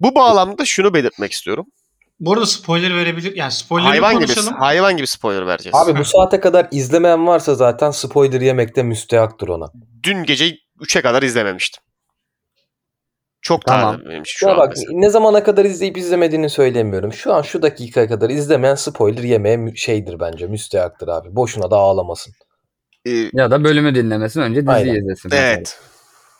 Bu 0.00 0.14
bağlamda 0.14 0.64
şunu 0.64 0.94
belirtmek 0.94 1.32
istiyorum. 1.32 1.66
Bu 2.20 2.32
arada 2.32 2.46
spoiler 2.46 2.94
verebilir. 2.96 3.36
Yani 3.36 3.52
spoiler'ı 3.52 3.88
Hayvan 3.88 4.14
gibi 4.18 4.26
konuşalım. 4.34 4.54
hayvan 4.60 4.96
gibi 4.96 5.06
spoiler 5.06 5.46
vereceğiz. 5.46 5.74
Abi 5.76 5.98
bu 5.98 6.04
saate 6.04 6.40
kadar 6.40 6.68
izlemeyen 6.70 7.26
varsa 7.26 7.54
zaten 7.54 7.90
spoiler 7.90 8.40
yemekte 8.40 8.82
müstehaktır 8.82 9.48
ona. 9.48 9.66
Dün 10.02 10.24
gece 10.24 10.56
3'e 10.80 11.02
kadar 11.02 11.22
izlememiştim. 11.22 11.82
Çok 13.42 13.64
Tamam. 13.66 14.00
benim 14.04 14.22
için 14.22 14.36
şu 14.38 14.46
Ya 14.46 14.52
an 14.52 14.58
bak 14.58 14.68
mesela. 14.76 14.90
ne 14.94 15.10
zamana 15.10 15.42
kadar 15.42 15.64
izleyip 15.64 15.96
izlemediğini 15.96 16.50
söylemiyorum. 16.50 17.12
Şu 17.12 17.34
an 17.34 17.42
şu 17.42 17.62
dakikaya 17.62 18.08
kadar 18.08 18.30
izlemeyen 18.30 18.74
spoiler 18.74 19.22
yemeye 19.22 19.74
şeydir 19.76 20.20
bence 20.20 20.46
müstehaktır 20.46 21.08
abi. 21.08 21.36
Boşuna 21.36 21.70
da 21.70 21.76
ağlamasın. 21.76 22.34
Ee, 23.06 23.10
Ya 23.32 23.50
da 23.50 23.64
bölümü 23.64 23.94
dinlemesin 23.94 24.40
önce 24.40 24.60
diziyi 24.60 24.74
Aynen. 24.76 24.94
izlesin. 24.94 25.30
mesela. 25.30 25.42
evet. 25.46 25.80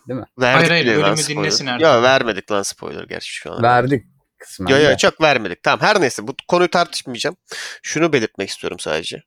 Değil 0.09 0.21
mi? 0.21 0.27
Verdik 0.39 0.71
Hayır, 0.71 0.85
hayır, 0.87 1.03
bölümü 1.03 1.17
spoiler. 1.17 1.43
dinlesin 1.43 1.67
artık. 1.67 1.83
Ya 1.83 2.03
vermedik 2.03 2.53
lan 2.53 2.63
spoiler 2.63 3.05
gerçi 3.05 3.33
şu 3.33 3.53
an. 3.53 3.63
Verdik 3.63 4.05
kısmen. 4.39 4.67
Yo 4.67 4.77
de. 4.79 4.83
yo 4.83 4.97
çok 4.97 5.21
vermedik. 5.21 5.63
Tamam 5.63 5.81
her 5.87 6.01
neyse 6.01 6.27
bu 6.29 6.35
konuyu 6.49 6.71
tartışmayacağım. 6.71 7.37
Şunu 7.83 8.13
belirtmek 8.13 8.49
istiyorum 8.49 8.79
sadece. 8.79 9.23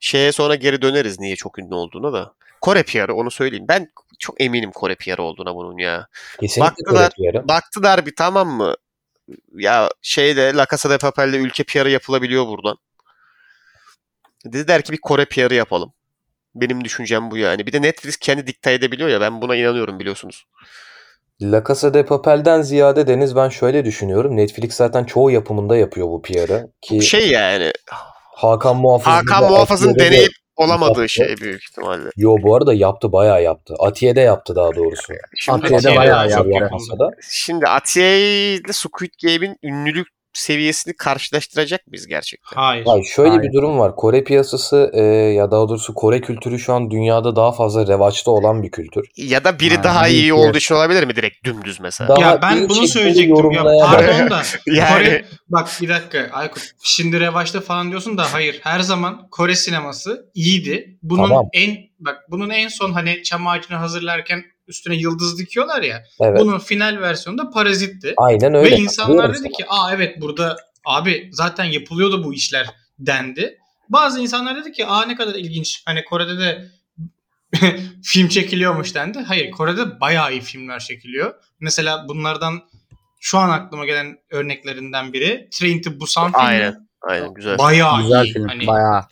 Şeye 0.00 0.32
sonra 0.32 0.54
geri 0.54 0.82
döneriz 0.82 1.20
niye 1.20 1.36
çok 1.36 1.58
ünlü 1.58 1.74
olduğuna 1.74 2.12
da. 2.12 2.32
Kore 2.66 2.82
PR'ı 2.82 3.14
onu 3.14 3.30
söyleyeyim. 3.30 3.66
Ben 3.68 3.88
çok 4.18 4.40
eminim 4.40 4.70
Kore 4.70 4.94
PR 4.94 5.18
olduğuna 5.18 5.54
bunun 5.54 5.78
ya. 5.78 6.06
Kesinlikle 6.40 6.70
Baktılar. 6.70 7.12
Kore 7.16 7.32
PR'ı. 7.32 7.48
Baktılar 7.48 8.06
bir 8.06 8.14
tamam 8.16 8.48
mı? 8.48 8.74
Ya 9.52 9.90
şeyde 10.02 10.54
La 10.54 10.66
Casa 10.70 10.90
de 10.90 10.98
Papel'de 10.98 11.36
ülke 11.36 11.64
PR'ı 11.64 11.90
yapılabiliyor 11.90 12.46
buradan. 12.46 12.76
Dediler 14.44 14.82
ki 14.82 14.92
bir 14.92 15.00
Kore 15.00 15.24
PR'ı 15.24 15.54
yapalım. 15.54 15.92
Benim 16.54 16.84
düşüncem 16.84 17.30
bu 17.30 17.36
yani. 17.36 17.66
Bir 17.66 17.72
de 17.72 17.82
Netflix 17.82 18.16
kendi 18.16 18.46
dikte 18.46 18.72
edebiliyor 18.72 19.08
ya 19.08 19.20
ben 19.20 19.42
buna 19.42 19.56
inanıyorum 19.56 19.98
biliyorsunuz. 19.98 20.44
La 21.42 21.64
Casa 21.68 21.94
de 21.94 22.04
Papel'den 22.06 22.62
ziyade 22.62 23.06
Deniz 23.06 23.36
ben 23.36 23.48
şöyle 23.48 23.84
düşünüyorum. 23.84 24.36
Netflix 24.36 24.74
zaten 24.74 25.04
çoğu 25.04 25.30
yapımında 25.30 25.76
yapıyor 25.76 26.08
bu 26.08 26.22
PR'ı. 26.22 26.72
Ki 26.82 27.02
Şey 27.02 27.30
yani 27.30 27.72
Hakan 28.34 28.76
Muhafız 28.76 29.06
Hakan 29.06 29.50
Muhafız'ın 29.50 29.94
deneyip 29.94 30.45
olamadığı 30.56 31.00
yaptı. 31.00 31.08
şey 31.08 31.36
büyük 31.40 31.62
ihtimalle. 31.62 32.10
Yo 32.16 32.36
bu 32.42 32.56
arada 32.56 32.74
yaptı 32.74 33.12
bayağı 33.12 33.42
yaptı. 33.42 33.74
Atiye'de 33.78 34.20
yaptı 34.20 34.56
daha 34.56 34.74
doğrusu. 34.74 35.12
Şimdi, 35.36 35.58
Atiye'de 35.58 35.76
Atiye'de 35.76 35.98
bayağı 35.98 36.30
yaptı. 36.30 37.10
şimdi 37.30 37.66
Atiye 37.66 38.54
ile 38.54 38.72
Squid 38.72 39.12
Game'in 39.22 39.56
ünlülük 39.62 40.15
seviyesini 40.36 40.94
karşılaştıracak 40.96 41.86
mıyız 41.86 42.06
gerçekten? 42.06 42.56
Hayır. 42.60 42.84
Hayır 42.86 43.04
şöyle 43.04 43.28
Hayır. 43.30 43.42
bir 43.42 43.52
durum 43.52 43.78
var. 43.78 43.96
Kore 43.96 44.24
piyasası 44.24 44.90
e, 44.94 45.02
ya 45.02 45.50
daha 45.50 45.68
doğrusu 45.68 45.94
Kore 45.94 46.20
kültürü 46.20 46.58
şu 46.58 46.72
an 46.72 46.90
dünyada 46.90 47.36
daha 47.36 47.52
fazla 47.52 47.86
revaçta 47.86 48.30
olan 48.30 48.62
bir 48.62 48.70
kültür. 48.70 49.08
Ya 49.16 49.44
da 49.44 49.60
biri 49.60 49.76
Ha, 49.76 49.84
daha 49.84 50.08
iyi 50.08 50.22
büyük 50.22 50.34
olduğu 50.34 50.56
için 50.58 50.74
olabilir 50.74 51.04
mi 51.06 51.16
direkt 51.16 51.44
dümdüz 51.44 51.80
mesela? 51.80 52.08
Daha 52.08 52.20
Ya 52.30 52.42
ben 52.42 52.68
bunu 52.68 52.86
söyleyecektim. 52.88 53.50
Ya 53.50 53.62
pardon 53.64 54.30
da 54.30 54.42
Yani- 54.66 54.88
Kore 55.04 55.24
bak 55.48 55.68
bir 55.82 55.88
dakika 55.88 56.28
Aykut. 56.32 56.62
Şimdi 56.82 57.20
revaçta 57.20 57.60
falan 57.60 57.90
diyorsun 57.90 58.18
da 58.18 58.32
hayır. 58.32 58.60
Her 58.62 58.80
zaman 58.80 59.28
Kore 59.30 59.54
sineması 59.54 60.30
iyiydi. 60.34 60.98
Bunun 61.02 61.28
Tamam. 61.28 61.46
en 61.52 61.76
bak 62.00 62.16
bunun 62.30 62.50
en 62.50 62.68
son 62.68 62.92
hani 62.92 63.22
çam 63.22 63.46
ağacını 63.46 63.76
hazırlarken 63.76 64.44
üstüne 64.68 64.94
yıldız 64.96 65.38
dikiyorlar 65.38 65.82
ya. 65.82 66.02
Evet. 66.20 66.40
Bunun 66.40 66.58
final 66.58 67.00
versiyonu 67.00 67.38
da 67.38 67.50
Parazit'ti. 67.50 68.14
Aynen 68.16 68.54
öyle. 68.54 68.70
Ve 68.70 68.76
insanlar 68.76 69.34
dedi 69.34 69.48
ki 69.52 69.64
aa 69.68 69.94
evet 69.94 70.20
burada 70.20 70.56
abi 70.84 71.28
zaten 71.32 71.64
yapılıyordu 71.64 72.24
bu 72.24 72.34
işler 72.34 72.66
dendi. 72.98 73.58
Bazı 73.88 74.20
insanlar 74.20 74.56
dedi 74.56 74.72
ki 74.72 74.86
aa 74.86 75.04
ne 75.04 75.16
kadar 75.16 75.34
ilginç. 75.34 75.82
Hani 75.86 76.04
Kore'de 76.04 76.38
de 76.38 76.68
film 78.02 78.28
çekiliyormuş 78.28 78.94
dendi. 78.94 79.18
Hayır 79.18 79.50
Kore'de 79.50 80.00
bayağı 80.00 80.32
iyi 80.32 80.40
filmler 80.40 80.78
çekiliyor. 80.78 81.34
Mesela 81.60 82.08
bunlardan 82.08 82.62
şu 83.20 83.38
an 83.38 83.50
aklıma 83.50 83.86
gelen 83.86 84.18
örneklerinden 84.30 85.12
biri 85.12 85.48
Train 85.52 85.82
to 85.82 86.00
Busan 86.00 86.32
filmi. 86.32 86.44
Aynen. 86.44 86.88
Aynen 87.02 87.34
güzel. 87.34 87.58
Bayağı 87.58 88.02
Güzel 88.02 88.24
iyi. 88.24 88.32
film. 88.32 88.48
Hani 88.48 88.66
Bayağı. 88.66 89.04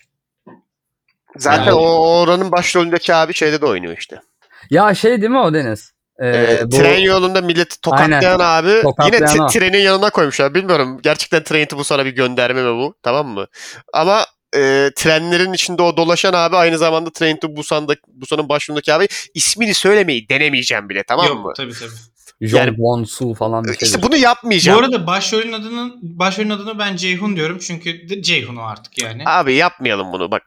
Zaten 1.37 1.65
Yani- 1.65 1.73
o 1.73 2.19
oranın 2.21 2.53
başrolündeki 2.53 3.15
abi 3.15 3.35
şeyde 3.35 3.61
de 3.61 3.67
oynuyor 3.67 3.97
işte. 3.99 4.21
Ya 4.71 4.95
şey 4.95 5.21
değil 5.21 5.31
mi 5.31 5.39
o 5.39 5.55
Deniz? 5.55 5.93
Ee, 6.23 6.29
Ee, 6.29 6.61
bu- 6.65 6.77
Tren 6.77 6.99
yolunda 6.99 7.41
milleti 7.41 7.81
tokatlayan 7.81 8.41
abi 8.41 8.83
Tokatlayan 8.83 9.21
yine 9.23 9.37
t- 9.37 9.43
o. 9.43 9.47
trenin 9.47 9.79
yanına 9.79 10.11
koymuşlar. 10.11 10.55
Bilmiyorum 10.55 11.01
gerçekten 11.03 11.43
Train 11.43 11.67
to 11.67 11.79
Busan'a 11.79 12.05
bir 12.05 12.11
gönderme 12.11 12.63
mi 12.63 12.79
bu 12.79 12.95
tamam 13.03 13.27
mı? 13.29 13.47
Ama 13.93 14.25
e, 14.57 14.91
trenlerin 14.97 15.53
içinde 15.53 15.83
o 15.83 15.97
dolaşan 15.97 16.33
abi 16.33 16.57
aynı 16.57 16.79
zamanda 16.79 17.11
Train 17.13 17.37
to 17.37 17.57
Busan'da, 17.57 17.95
Busan'ın 18.09 18.49
başrolündeki 18.49 18.93
abi 18.95 19.09
ismini 19.35 19.75
söylemeyi 19.75 20.29
denemeyeceğim 20.29 20.89
bile 20.89 21.03
tamam 21.09 21.27
yok 21.27 21.45
mı? 21.45 21.53
tabii 21.57 21.73
tabii. 21.73 21.91
John 22.49 22.59
yani- 22.59 22.71
Won 22.71 23.05
Su 23.05 23.35
falan 23.35 23.65
bir 23.65 23.69
şey. 23.79 23.87
İşte 23.89 24.03
bunu 24.03 24.17
yapmayacağım. 24.17 24.79
Bu 24.79 24.85
arada 24.85 25.07
başrolün 25.07 25.53
adının 25.53 25.99
başrolün 26.03 26.51
adını 26.51 26.79
ben 26.79 26.97
Ceyhun 26.97 27.37
diyorum 27.37 27.59
çünkü 27.59 28.23
Ceyhun 28.23 28.57
o 28.57 28.63
artık 28.63 29.03
yani. 29.03 29.23
Abi 29.27 29.55
yapmayalım 29.55 30.13
bunu 30.13 30.31
bak. 30.31 30.43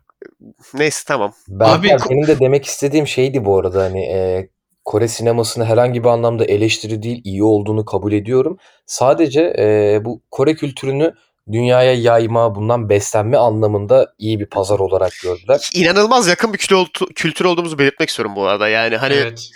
Neyse 0.73 1.03
tamam. 1.07 1.33
Berker 1.47 1.95
Abi- 1.95 2.09
benim 2.09 2.27
de 2.27 2.39
demek 2.39 2.65
istediğim 2.65 3.07
şeydi 3.07 3.45
bu 3.45 3.59
arada 3.59 3.83
hani 3.83 4.05
e, 4.05 4.49
Kore 4.85 5.07
sinemasını 5.07 5.65
herhangi 5.65 6.03
bir 6.03 6.09
anlamda 6.09 6.45
eleştiri 6.45 7.03
değil 7.03 7.21
iyi 7.23 7.43
olduğunu 7.43 7.85
kabul 7.85 8.13
ediyorum. 8.13 8.57
Sadece 8.85 9.41
e, 9.41 9.99
bu 10.05 10.21
Kore 10.31 10.55
kültürünü 10.55 11.13
dünyaya 11.51 11.93
yayma, 11.93 12.55
bundan 12.55 12.89
beslenme 12.89 13.37
anlamında 13.37 14.13
iyi 14.17 14.39
bir 14.39 14.45
pazar 14.45 14.79
olarak 14.79 15.11
gördüler. 15.23 15.69
İnanılmaz 15.73 16.27
yakın 16.27 16.53
bir 16.53 16.57
kültür, 16.57 17.05
kültür 17.15 17.45
olduğumuzu 17.45 17.79
belirtmek 17.79 18.09
istiyorum 18.09 18.35
bu 18.35 18.47
arada. 18.47 18.69
Yani 18.69 18.97
hani 18.97 19.13
evet. 19.13 19.49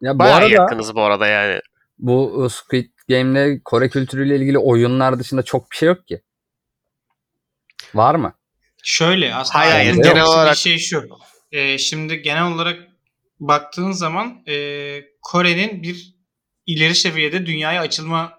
Ya 0.00 0.14
bu 0.14 0.18
bayağı 0.18 0.36
arada 0.36 0.48
yakınız 0.48 0.94
bu 0.94 1.02
arada 1.02 1.26
yani. 1.26 1.60
bu 1.98 2.46
e, 2.46 2.48
Squid 2.48 2.90
Game'le 3.08 3.60
Kore 3.64 3.88
kültürüyle 3.88 4.36
ilgili 4.36 4.58
oyunlar 4.58 5.18
dışında 5.18 5.42
çok 5.42 5.70
bir 5.70 5.76
şey 5.76 5.88
yok 5.88 6.06
ki. 6.06 6.22
Var 7.94 8.14
mı? 8.14 8.32
Şöyle 8.88 9.34
aslında 9.34 9.58
Hayır, 9.58 9.72
hayır, 9.72 9.94
genel 9.94 10.24
olarak- 10.24 10.56
şey 10.56 10.78
şu. 10.78 11.08
Ee, 11.52 11.78
şimdi 11.78 12.22
genel 12.22 12.52
olarak 12.52 12.78
baktığın 13.40 13.92
zaman 13.92 14.42
e, 14.48 14.54
Kore'nin 15.22 15.82
bir 15.82 16.14
ileri 16.66 16.94
seviyede 16.94 17.46
dünyaya 17.46 17.80
açılma 17.80 18.32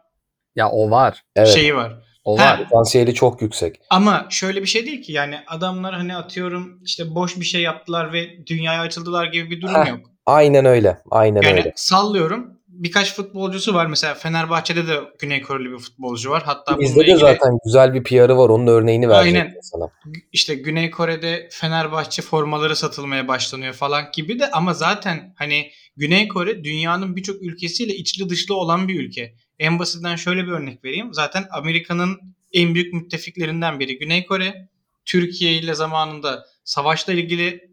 Ya 0.55 0.69
o 0.69 0.89
var. 0.91 1.23
Evet, 1.35 1.47
şeyi 1.47 1.75
var. 1.75 1.93
O 2.23 2.39
Ha. 2.39 2.45
var. 2.45 2.63
potansiyeli 2.69 3.13
çok 3.13 3.41
yüksek. 3.41 3.75
Ama 3.89 4.27
şöyle 4.29 4.61
bir 4.61 4.67
şey 4.67 4.85
değil 4.85 5.01
ki 5.01 5.11
yani 5.11 5.39
adamlar 5.47 5.95
hani 5.95 6.15
atıyorum 6.15 6.79
işte 6.83 7.15
boş 7.15 7.37
bir 7.39 7.45
şey 7.45 7.61
yaptılar 7.61 8.13
ve 8.13 8.45
dünyaya 8.45 8.81
açıldılar 8.81 9.25
gibi 9.25 9.51
bir 9.51 9.61
durum 9.61 9.75
Heh, 9.75 9.87
yok. 9.89 9.99
Aynen 10.27 10.65
öyle. 10.65 10.97
Aynen 11.11 11.41
Yani 11.41 11.59
öyle. 11.59 11.73
sallıyorum 11.75 12.57
birkaç 12.67 13.15
futbolcusu 13.15 13.73
var. 13.73 13.85
Mesela 13.85 14.13
Fenerbahçe'de 14.13 14.87
de 14.87 14.99
Güney 15.19 15.41
Koreli 15.41 15.71
bir 15.71 15.77
futbolcu 15.77 16.29
var. 16.29 16.43
Hatta 16.45 16.79
Bizde 16.79 16.99
de 16.99 17.03
ilgili 17.03 17.17
zaten 17.17 17.57
güzel 17.65 17.93
bir 17.93 18.03
PR'ı 18.03 18.37
var. 18.37 18.49
Onun 18.49 18.67
örneğini 18.67 19.09
verecektim 19.09 19.41
Aynen. 19.41 19.59
sana. 19.61 19.89
işte 20.33 20.55
Güney 20.55 20.91
Kore'de 20.91 21.49
Fenerbahçe 21.51 22.21
formaları 22.21 22.75
satılmaya 22.75 23.27
başlanıyor 23.27 23.73
falan 23.73 24.03
gibi 24.13 24.39
de 24.39 24.51
ama 24.51 24.73
zaten 24.73 25.33
hani 25.37 25.71
Güney 25.97 26.27
Kore 26.27 26.63
dünyanın 26.63 27.15
birçok 27.15 27.41
ülkesiyle 27.41 27.95
içli 27.95 28.29
dışlı 28.29 28.55
olan 28.55 28.87
bir 28.87 28.99
ülke. 28.99 29.33
En 29.59 29.79
basitinden 29.79 30.15
şöyle 30.15 30.43
bir 30.43 30.51
örnek 30.51 30.83
vereyim. 30.83 31.13
Zaten 31.13 31.45
Amerika'nın 31.51 32.19
en 32.53 32.75
büyük 32.75 32.93
müttefiklerinden 32.93 33.79
biri 33.79 33.97
Güney 33.97 34.25
Kore. 34.25 34.67
Türkiye 35.05 35.53
ile 35.53 35.73
zamanında 35.73 36.45
savaşla 36.63 37.13
ilgili 37.13 37.69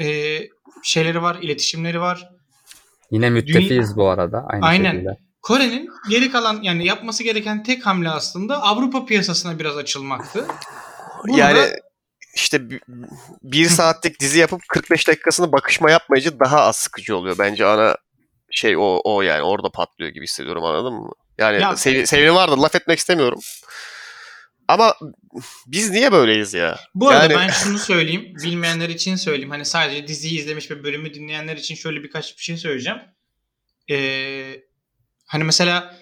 e, 0.00 0.38
şeyleri 0.82 1.22
var, 1.22 1.38
iletişimleri 1.42 2.00
var. 2.00 2.28
Yine 3.10 3.30
müttefiyiz 3.30 3.96
bu 3.96 4.08
arada. 4.08 4.44
Aynı 4.48 4.66
Aynen. 4.66 4.92
şekilde. 4.92 5.16
Kore'nin 5.42 5.88
geri 6.08 6.30
kalan 6.30 6.58
yani 6.62 6.86
yapması 6.86 7.22
gereken 7.22 7.62
tek 7.62 7.86
hamle 7.86 8.10
aslında 8.10 8.62
Avrupa 8.62 9.04
piyasasına 9.06 9.58
biraz 9.58 9.76
açılmaktı. 9.76 10.46
Bunu 11.28 11.38
yani 11.38 11.58
da- 11.58 11.68
işte 12.34 12.70
bi- 12.70 12.80
bir 13.42 13.66
saatlik 13.68 14.20
dizi 14.20 14.38
yapıp 14.38 14.60
45 14.68 15.08
dakikasını 15.08 15.52
bakışma 15.52 15.90
yapmayıcı 15.90 16.40
daha 16.40 16.60
az 16.60 16.76
sıkıcı 16.76 17.16
oluyor. 17.16 17.36
Bence 17.38 17.66
ana 17.66 17.96
şey 18.50 18.76
o, 18.76 19.00
o 19.04 19.22
yani 19.22 19.42
orada 19.42 19.70
patlıyor 19.70 20.10
gibi 20.12 20.24
hissediyorum 20.24 20.64
anladın 20.64 20.92
mı? 20.94 21.10
Yani 21.38 21.62
Ya- 21.62 21.76
sevi- 21.76 22.06
sevgili 22.06 22.34
vardır 22.34 22.56
laf 22.58 22.74
etmek 22.74 22.98
istemiyorum. 22.98 23.38
Ama 24.70 24.94
biz 25.66 25.90
niye 25.90 26.12
böyleyiz 26.12 26.54
ya? 26.54 26.78
Bu 26.94 27.08
arada 27.08 27.22
Yani- 27.32 27.34
ben 27.34 27.48
şunu 27.48 27.78
söyleyeyim. 27.78 28.32
Bilmeyenler 28.44 28.88
için 28.88 29.16
söyleyeyim. 29.16 29.50
Hani 29.50 29.64
sadece 29.64 30.08
diziyi 30.08 30.38
izlemiş 30.40 30.70
ve 30.70 30.84
bölümü 30.84 31.14
dinleyenler 31.14 31.56
için 31.56 31.74
şöyle 31.74 32.02
birkaç 32.02 32.38
bir 32.38 32.42
şey 32.42 32.56
söyleyeceğim. 32.56 32.98
Ee, 33.90 34.60
hani 35.26 35.44
mesela 35.44 35.96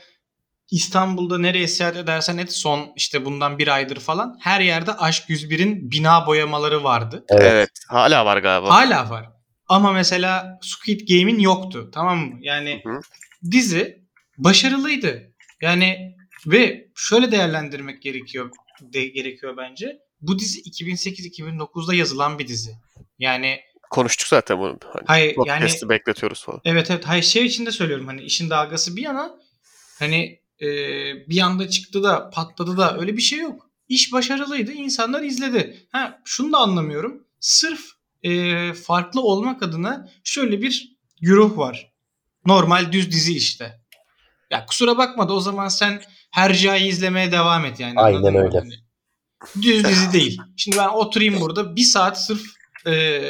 İstanbul'da 0.71 1.39
nereye 1.39 1.69
seyahat 1.69 1.97
edersen 1.97 2.39
et 2.39 2.53
son 2.53 2.93
işte 2.97 3.25
bundan 3.25 3.59
bir 3.59 3.69
aydır 3.69 4.01
falan 4.01 4.39
her 4.41 4.61
yerde 4.61 4.93
Aşk 4.93 5.29
101'in 5.29 5.91
bina 5.91 6.27
boyamaları 6.27 6.85
vardı. 6.85 7.25
Evet. 7.29 7.43
Evet. 7.53 7.71
Hala 7.89 8.27
var 8.27 8.37
galiba. 8.39 8.71
Hala 8.71 9.11
var. 9.11 9.29
Ama 9.69 9.93
mesela 9.93 10.59
Squid 10.63 11.09
Game'in 11.09 11.39
yoktu. 11.39 11.91
Tamam 11.95 12.19
mı? 12.19 12.39
Yani 12.41 12.81
Hı 12.85 12.91
hı. 12.91 13.01
dizi 13.51 14.03
başarılıydı. 14.39 15.33
Yani 15.61 16.17
ve 16.47 16.89
şöyle 16.95 17.33
değerlendirmek 17.33 18.03
gerekiyor 18.03 18.51
de, 18.81 19.07
gerekiyor 19.07 19.57
bence. 19.57 19.99
Bu 20.21 20.39
dizi 20.39 20.61
2008-2009'da 20.61 21.95
yazılan 21.95 22.39
bir 22.39 22.49
dizi. 22.49 22.71
Yani 23.19 23.61
Konuştuk 23.91 24.29
zaten 24.29 24.59
bunu. 24.59 24.79
Hani 24.93 25.05
hayır 25.07 25.37
yani 25.47 25.71
bekletiyoruz 25.89 26.45
falan. 26.45 26.61
evet 26.65 26.91
evet 26.91 27.05
hayır 27.07 27.23
şey 27.23 27.47
için 27.47 27.67
de 27.67 27.73
söylüyorum 27.73 28.07
hani 28.07 28.23
işin 28.23 28.51
dalgası 28.51 28.97
bir 28.97 29.03
yana 29.03 29.39
hani 29.99 30.41
e, 30.61 30.67
bir 31.29 31.41
anda 31.41 31.69
çıktı 31.69 32.03
da 32.03 32.31
patladı 32.31 32.77
da 32.77 32.99
öyle 32.99 33.17
bir 33.17 33.23
şey 33.23 33.39
yok. 33.39 33.69
İş 33.89 34.13
başarılıydı. 34.13 34.73
insanlar 34.73 35.23
izledi. 35.23 35.87
Ha, 35.93 36.21
şunu 36.25 36.53
da 36.53 36.59
anlamıyorum. 36.59 37.27
Sırf 37.41 37.81
e, 38.23 38.73
farklı 38.73 39.21
olmak 39.21 39.63
adına 39.63 40.09
şöyle 40.25 40.63
bir 40.63 40.97
güruh 41.21 41.57
var. 41.57 41.93
Normal 42.47 42.93
düz 42.93 43.11
dizi 43.11 43.37
işte. 43.37 43.81
Ya 44.51 44.67
kusura 44.67 44.99
bakma 44.99 45.29
da 45.29 45.33
o 45.33 45.41
zaman 45.41 45.69
sen 45.69 46.03
Hercai'yi 46.31 46.89
izlemeye 46.89 47.33
devam 47.33 47.65
et 47.65 47.81
yani. 47.81 47.95
Aynen 47.97 48.35
öyle. 48.37 48.63
Düz 49.63 49.85
dizi 49.85 50.13
değil. 50.13 50.41
Şimdi 50.57 50.77
ben 50.77 50.89
oturayım 50.89 51.41
burada 51.41 51.77
bir 51.77 51.83
saat 51.83 52.25
sırf 52.25 52.43
e, 52.87 53.21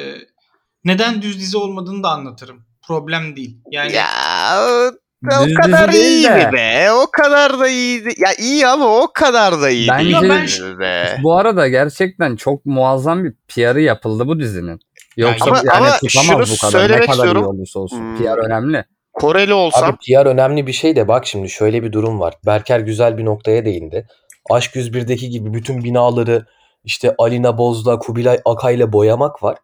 neden 0.84 1.22
düz 1.22 1.40
dizi 1.40 1.56
olmadığını 1.56 2.02
da 2.02 2.08
anlatırım. 2.08 2.64
Problem 2.86 3.36
değil. 3.36 3.56
Yani 3.70 3.92
Ya 3.92 4.08
o, 4.60 4.92
Düz 5.46 5.54
kadar 5.54 5.92
dizi 5.92 6.04
iyi 6.06 6.24
de. 6.24 6.46
mi 6.46 6.52
be? 6.52 6.92
O 6.92 7.06
kadar 7.10 7.58
da 7.58 7.68
iyi. 7.68 8.04
de- 8.04 8.14
Ya 8.18 8.34
iyi 8.38 8.66
ama 8.66 8.86
o 8.86 9.12
kadar 9.14 9.60
da 9.60 9.70
iyi 9.70 9.88
Bence- 9.88 10.04
değil 10.04 10.12
Ya 10.14 10.22
ben 10.22 10.78
be. 10.80 11.16
Bu 11.22 11.36
arada 11.36 11.68
gerçekten 11.68 12.36
çok 12.36 12.66
muazzam 12.66 13.24
bir 13.24 13.32
PR'ı 13.48 13.80
yapıldı 13.80 14.26
bu 14.26 14.40
dizinin. 14.40 14.80
Yoksa 15.16 15.44
Ama- 15.46 15.56
yani 15.56 15.70
ama 15.70 15.96
tutamaz 15.98 16.26
şunu 16.48 16.56
bu 16.56 16.58
kadar. 16.72 16.90
Ne 16.90 17.00
kadar 17.00 17.12
istiyorum. 17.14 17.42
iyi 17.42 17.46
olursa 17.46 17.80
olsun. 17.80 17.98
Hmm. 17.98 18.16
PR 18.18 18.46
önemli. 18.46 18.84
Koreli 19.20 19.54
olsam 19.54 19.84
Abi 19.84 19.96
PR 19.96 20.26
önemli 20.26 20.66
bir 20.66 20.72
şey 20.72 20.96
de 20.96 21.08
bak 21.08 21.26
şimdi 21.26 21.50
şöyle 21.50 21.82
bir 21.82 21.92
durum 21.92 22.20
var. 22.20 22.34
Berker 22.46 22.80
güzel 22.80 23.18
bir 23.18 23.24
noktaya 23.24 23.64
değindi. 23.64 24.06
Aşk 24.50 24.74
101'deki 24.76 25.30
gibi 25.30 25.54
bütün 25.54 25.84
binaları 25.84 26.46
işte 26.84 27.14
Alina 27.18 27.58
Boz'la 27.58 27.98
Kubilay 27.98 28.40
Akay'la 28.44 28.92
boyamak 28.92 29.42
var. 29.42 29.56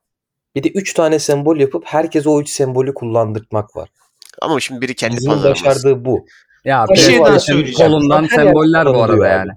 Bir 0.54 0.62
de 0.62 0.68
3 0.68 0.94
tane 0.94 1.18
sembol 1.18 1.56
yapıp 1.56 1.82
herkese 1.86 2.28
o 2.28 2.40
3 2.40 2.48
sembolü 2.48 2.94
kullandırtmak 2.94 3.76
var. 3.76 3.88
ama 4.42 4.60
şimdi 4.60 4.80
biri 4.80 4.94
kendi 4.94 5.16
pazarımız. 5.16 5.44
başardığı 5.44 6.04
bu. 6.04 6.26
Ya 6.64 6.84
Bir 6.90 6.96
şey 6.96 7.18
daha 7.18 7.24
PlayStation 7.24 7.56
söyleyeceğim. 7.56 7.92
kolundan 7.92 8.26
semboller 8.26 8.86
bu 8.86 9.02
arada 9.02 9.28
yani. 9.28 9.50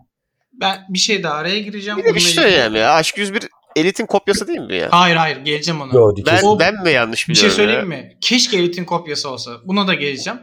ben 0.54 0.78
bir 0.90 1.00
şey 1.00 1.24
daha 1.24 1.34
araya 1.34 1.60
gireceğim. 1.60 2.00
Bir 2.00 2.04
de 2.06 2.16
bir 2.16 2.20
şey 2.20 2.44
söyleyeyim 2.44 2.76
ya. 2.76 2.92
Aşk 2.94 3.18
101 3.18 3.50
Elit'in 3.78 4.06
kopyası 4.06 4.48
değil 4.48 4.60
mi 4.60 4.76
ya? 4.76 4.88
Hayır 4.92 5.16
hayır 5.16 5.38
geleceğim 5.38 5.82
ona. 5.82 5.94
Yo, 5.94 6.14
Ben, 6.18 6.24
kesin. 6.24 6.60
ben 6.60 6.84
mi 6.84 6.92
yanlış 6.92 7.30
bir 7.30 7.36
şey 7.36 7.50
biliyorum 7.50 7.56
söyleyeyim 7.56 7.88
mi? 7.88 8.18
Keşke 8.22 8.58
Elite'in 8.58 8.86
kopyası 8.86 9.30
olsa. 9.30 9.52
Buna 9.66 9.88
da 9.88 9.94
geleceğim. 9.94 10.40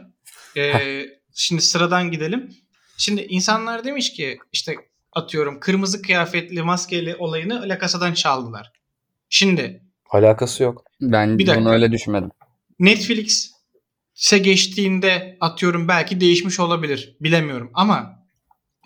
Ee, 0.57 1.05
şimdi 1.33 1.61
sıradan 1.61 2.11
gidelim. 2.11 2.49
Şimdi 2.97 3.21
insanlar 3.21 3.83
demiş 3.83 4.13
ki 4.13 4.37
işte 4.53 4.75
atıyorum 5.13 5.59
kırmızı 5.59 6.01
kıyafetli 6.01 6.63
maskeli 6.63 7.15
olayını 7.15 7.69
La 7.69 7.79
Casa'dan 7.79 8.13
çaldılar. 8.13 8.71
Şimdi 9.29 9.81
Alakası 10.09 10.63
yok. 10.63 10.83
Ben 11.01 11.39
Bir 11.39 11.47
bunu 11.47 11.71
öyle 11.71 11.91
düşünmedim. 11.91 12.31
Netflix'e 12.79 14.37
geçtiğinde 14.37 15.37
atıyorum 15.41 15.87
belki 15.87 16.21
değişmiş 16.21 16.59
olabilir. 16.59 17.17
Bilemiyorum 17.21 17.71
ama 17.73 18.25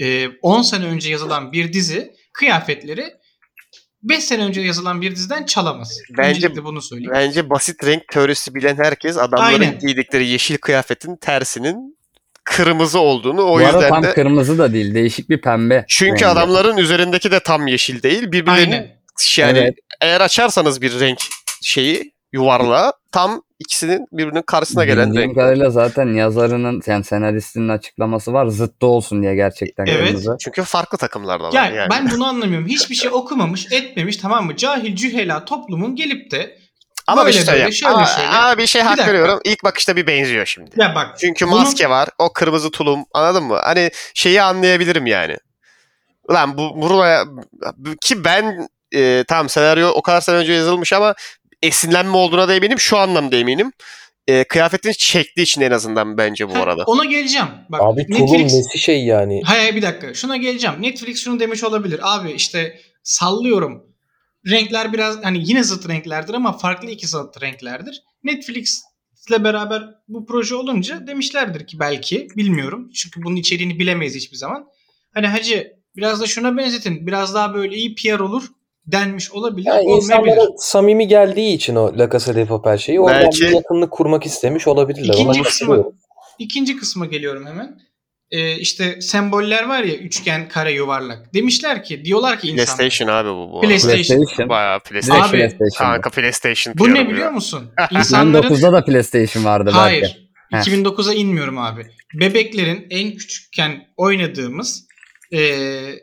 e, 0.01 0.27
10 0.41 0.61
sene 0.61 0.85
önce 0.85 1.11
yazılan 1.11 1.51
bir 1.51 1.73
dizi 1.73 2.13
kıyafetleri 2.33 3.13
5 4.03 4.23
sene 4.23 4.43
önce 4.43 4.61
yazılan 4.61 5.01
bir 5.01 5.15
diziden 5.15 5.45
çalamaz. 5.45 5.97
Bence- 6.17 6.29
Öncelikle 6.37 6.63
bunu 6.63 6.81
söyleyeyim. 6.81 7.11
Bence 7.13 7.49
basit 7.49 7.83
renk 7.85 8.07
teorisi 8.07 8.55
bilen 8.55 8.75
herkes 8.77 9.17
adamların 9.17 9.61
Aynen. 9.61 9.79
giydikleri 9.79 10.27
yeşil 10.27 10.57
kıyafetin 10.57 11.15
tersinin 11.15 11.97
kırmızı 12.43 12.99
olduğunu 12.99 13.41
o 13.41 13.53
bu 13.53 13.57
arada 13.57 13.77
yüzden 13.77 13.89
tam 13.89 14.03
de 14.03 14.13
kırmızı 14.13 14.57
da 14.57 14.73
değil. 14.73 14.93
Değişik 14.93 15.29
bir 15.29 15.41
pembe. 15.41 15.85
çünkü 15.87 16.11
rengi. 16.13 16.27
adamların 16.27 16.77
üzerindeki 16.77 17.31
de 17.31 17.39
tam 17.39 17.67
yeşil 17.67 18.03
değil. 18.03 18.31
Birbirlerinin 18.31 18.71
Aynen. 18.71 18.99
yani 19.37 19.57
Evet. 19.59 19.75
eğer 20.01 20.21
açarsanız 20.21 20.81
bir 20.81 20.99
renk 20.99 21.19
şeyi 21.61 22.13
yuvarlağı 22.33 22.93
tam 23.11 23.41
ikisinin 23.59 24.05
birbirinin 24.11 24.41
karşısına 24.41 24.85
gelen 24.85 25.09
Bildiğim 25.09 25.29
renk. 25.29 25.37
kadarıyla 25.37 25.69
zaten 25.69 26.07
yazarının 26.13 26.81
yani 26.87 27.03
senaristinin 27.03 27.69
açıklaması 27.69 28.33
var. 28.33 28.47
Zıttı 28.47 28.87
olsun 28.87 29.21
diye 29.21 29.35
gerçekten 29.35 29.85
Evet. 29.85 30.05
kırmızı. 30.07 30.35
Çünkü 30.39 30.63
farklı 30.63 30.97
takımlardalar 30.97 31.53
Ya 31.53 31.65
yani. 31.65 31.89
ben 31.91 32.11
bunu 32.11 32.25
anlamıyorum. 32.27 32.67
Hiçbir 32.67 32.95
şey 32.95 33.11
okumamış, 33.13 33.71
etmemiş 33.71 34.17
tamam 34.17 34.45
mı? 34.45 34.55
Cahil 34.55 34.95
cühela 34.95 35.45
toplumun 35.45 35.95
gelip 35.95 36.31
de 36.31 36.57
Ama 37.07 37.27
bir 37.27 37.31
şey 37.33 37.41
söyleyeyim. 37.41 37.65
böyle, 37.65 37.75
şöyle 37.75 37.93
ama, 37.95 38.05
şöyle. 38.05 38.27
ama 38.27 38.57
bir 38.57 38.67
şey 38.67 38.81
Bir 38.81 38.85
hak 38.87 38.97
dakika. 38.97 39.13
veriyorum. 39.13 39.39
İlk 39.45 39.63
bakışta 39.63 39.95
bir 39.95 40.07
benziyor 40.07 40.45
şimdi. 40.45 40.71
ya 40.77 40.95
bak 40.95 41.07
Çünkü 41.19 41.47
Bunu- 41.47 41.55
maske 41.59 41.89
var. 41.89 42.09
O 42.19 42.33
kırmızı 42.33 42.71
tulum. 42.71 43.05
Anladın 43.13 43.43
mı? 43.43 43.59
Hani 43.63 43.91
şeyi 44.13 44.41
anlayabilirim 44.41 45.05
yani. 45.05 45.37
Ulan 46.29 46.57
bu 46.57 46.81
buraya 46.81 47.25
ki 48.01 48.23
ben 48.23 48.67
e, 48.95 49.23
tamam 49.27 49.49
senaryo 49.49 49.87
o 49.89 50.01
kadar 50.01 50.21
sene 50.21 50.35
önce 50.35 50.53
yazılmış 50.53 50.93
ama 50.93 51.13
esinlenme 51.63 52.17
olduğuna 52.17 52.47
da 52.47 52.55
eminim. 52.55 52.79
Şu 52.79 52.97
anlamda 52.97 53.35
eminim. 53.35 53.71
E, 54.27 54.43
kıyafetin 54.43 54.91
çektiği 54.91 55.41
için 55.41 55.61
en 55.61 55.71
azından 55.71 56.17
bence 56.17 56.49
bu 56.49 56.55
ha, 56.55 56.59
arada. 56.59 56.83
ona 56.83 57.05
geleceğim. 57.05 57.47
Bak 57.69 57.81
Abi 57.83 58.05
Netflix 58.09 58.53
nesi 58.53 58.79
şey 58.79 59.05
yani. 59.05 59.41
Hayır 59.45 59.61
hayır, 59.61 59.75
bir 59.75 59.81
dakika. 59.81 60.13
Şuna 60.13 60.37
geleceğim. 60.37 60.75
Netflix 60.81 61.23
şunu 61.23 61.39
demiş 61.39 61.63
olabilir. 61.63 61.99
Abi 62.03 62.31
işte 62.31 62.79
sallıyorum. 63.03 63.83
Renkler 64.47 64.93
biraz 64.93 65.23
hani 65.23 65.41
yine 65.49 65.63
zıt 65.63 65.89
renklerdir 65.89 66.33
ama 66.33 66.57
farklı 66.57 66.89
iki 66.89 67.07
zıt 67.07 67.41
renklerdir. 67.41 68.01
Netflix 68.23 68.81
ile 69.29 69.43
beraber 69.43 69.83
bu 70.07 70.25
proje 70.25 70.55
olunca 70.55 71.07
demişlerdir 71.07 71.67
ki 71.67 71.79
belki 71.79 72.27
bilmiyorum. 72.37 72.89
Çünkü 72.95 73.23
bunun 73.23 73.35
içeriğini 73.35 73.79
bilemeyiz 73.79 74.15
hiçbir 74.15 74.37
zaman. 74.37 74.65
Hani 75.13 75.27
hacı 75.27 75.73
biraz 75.95 76.21
da 76.21 76.25
şuna 76.25 76.57
benzetin. 76.57 77.07
Biraz 77.07 77.33
daha 77.33 77.53
böyle 77.53 77.75
iyi 77.75 77.95
PR 77.95 78.19
olur 78.19 78.47
denmiş 78.87 79.31
olabilir. 79.31 79.65
Yani 79.67 79.81
olmayabilir. 79.81 80.39
samimi 80.57 81.07
geldiği 81.07 81.53
için 81.53 81.75
o 81.75 81.97
La 81.97 82.09
Casa 82.09 82.35
de 82.35 82.45
Papel 82.45 82.77
şeyi 82.77 82.99
oradan 82.99 83.21
Belki- 83.21 83.41
bir 83.41 83.49
yakınlık 83.49 83.91
kurmak 83.91 84.25
istemiş 84.25 84.67
olabilirler. 84.67 85.13
İkinci 85.13 85.41
kısmı-. 85.41 85.91
İkinci 86.39 86.77
kısma 86.77 87.05
geliyorum 87.05 87.45
hemen. 87.45 87.79
Ee, 88.31 88.55
işte 88.55 89.01
semboller 89.01 89.63
var 89.69 89.83
ya 89.83 89.95
üçgen, 89.95 90.47
kare, 90.47 90.71
yuvarlak. 90.71 91.33
Demişler 91.33 91.83
ki 91.83 92.05
diyorlar 92.05 92.39
ki 92.39 92.47
insanlar. 92.47 92.77
PlayStation 92.77 93.07
abi 93.07 93.29
bu 93.29 93.51
bu. 93.53 93.61
PlayStation. 93.61 94.17
PlayStation. 94.17 94.49
Bayağı 94.49 94.79
PlayStation. 94.79 95.23
Abi, 95.23 95.31
PlayStation. 95.31 95.77
Kanka 95.77 96.09
PlayStation. 96.09 96.75
Bu 96.77 96.93
ne 96.93 97.09
biliyor 97.09 97.25
ya. 97.25 97.31
musun? 97.31 97.71
İnsanların 97.91 98.47
2009'da 98.49 98.73
da 98.73 98.85
PlayStation 98.85 99.45
vardı 99.45 99.65
belki. 99.65 99.79
Hayır. 99.79 100.29
Heh. 100.51 100.57
2009'a 100.57 101.13
inmiyorum 101.13 101.57
abi. 101.57 101.85
Bebeklerin 102.13 102.87
en 102.89 103.11
küçükken 103.17 103.87
oynadığımız 103.97 104.88
e, 105.33 105.39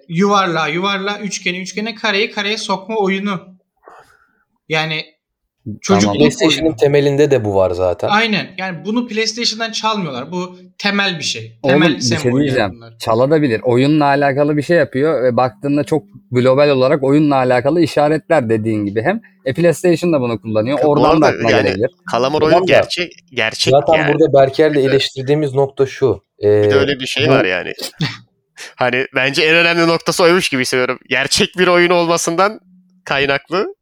yuvarlağa 0.09 0.69
yuvarlağa 0.69 1.19
üçgeni 1.19 1.61
üçgene 1.61 1.95
kareye 1.95 2.31
kareye 2.31 2.57
sokma 2.57 2.97
oyunu. 2.97 3.41
Yani 4.69 5.05
çocukluk 5.81 6.17
PlayStation'ın 6.17 6.63
oyunu. 6.67 6.77
temelinde 6.77 7.31
de 7.31 7.45
bu 7.45 7.55
var 7.55 7.71
zaten. 7.71 8.09
Aynen. 8.09 8.51
Yani 8.59 8.85
bunu 8.85 9.07
PlayStation'dan 9.07 9.73
çalmıyorlar. 9.73 10.33
Bu 10.33 10.57
temel 10.79 11.19
bir 11.19 11.25
şey. 11.25 11.59
Temel 11.63 11.89
Oğlum 11.89 11.97
bir 11.97 12.03
şey 12.03 12.19
semboller 12.19 12.43
diyeceğim. 12.45 12.71
bunlar. 12.75 12.99
Çalabilir. 12.99 13.61
Oyunla 13.65 14.05
alakalı 14.05 14.57
bir 14.57 14.63
şey 14.63 14.77
yapıyor 14.77 15.23
ve 15.25 15.37
baktığında 15.37 15.85
çok 15.85 16.03
global 16.31 16.69
olarak 16.69 17.03
oyunla 17.03 17.35
alakalı 17.37 17.81
işaretler 17.81 18.49
dediğin 18.49 18.85
gibi 18.85 19.03
hem 19.03 19.21
e, 19.45 19.55
PlayStation 19.55 20.13
da 20.13 20.21
bunu 20.21 20.41
kullanıyor. 20.41 20.79
Bu 20.85 20.87
Oradan 20.89 21.05
da 21.23 21.27
arada 21.27 21.27
aklına 21.27 21.51
yani- 21.51 21.63
gelebilir. 21.63 21.91
Kalamar 22.11 22.41
Tamam 22.41 22.55
oyun 22.55 22.69
da- 22.69 22.73
gerçek 22.73 23.13
gerçek 23.33 23.71
Zaten 23.71 23.95
yani. 23.99 24.13
burada 24.13 24.33
Berker'le 24.33 24.77
eleştirdiğimiz 24.77 25.55
nokta 25.55 25.87
şu. 25.87 26.21
Ee, 26.43 26.63
Bir 26.63 26.71
de 26.71 26.75
öyle 26.75 27.01
bir 27.01 27.07
şey 27.07 27.27
bu- 27.27 27.31
var 27.31 27.45
yani. 27.45 27.73
Hani 28.77 29.07
bence 29.15 29.43
en 29.43 29.55
önemli 29.55 29.89
noktası 29.89 30.23
oymuş 30.23 30.49
gibi 30.49 30.61
hissediyorum. 30.63 30.99
Gerçek 31.09 31.59
bir 31.59 31.67
oyun 31.67 31.91
olmasından 31.91 32.61
kaynaklı. 33.05 33.75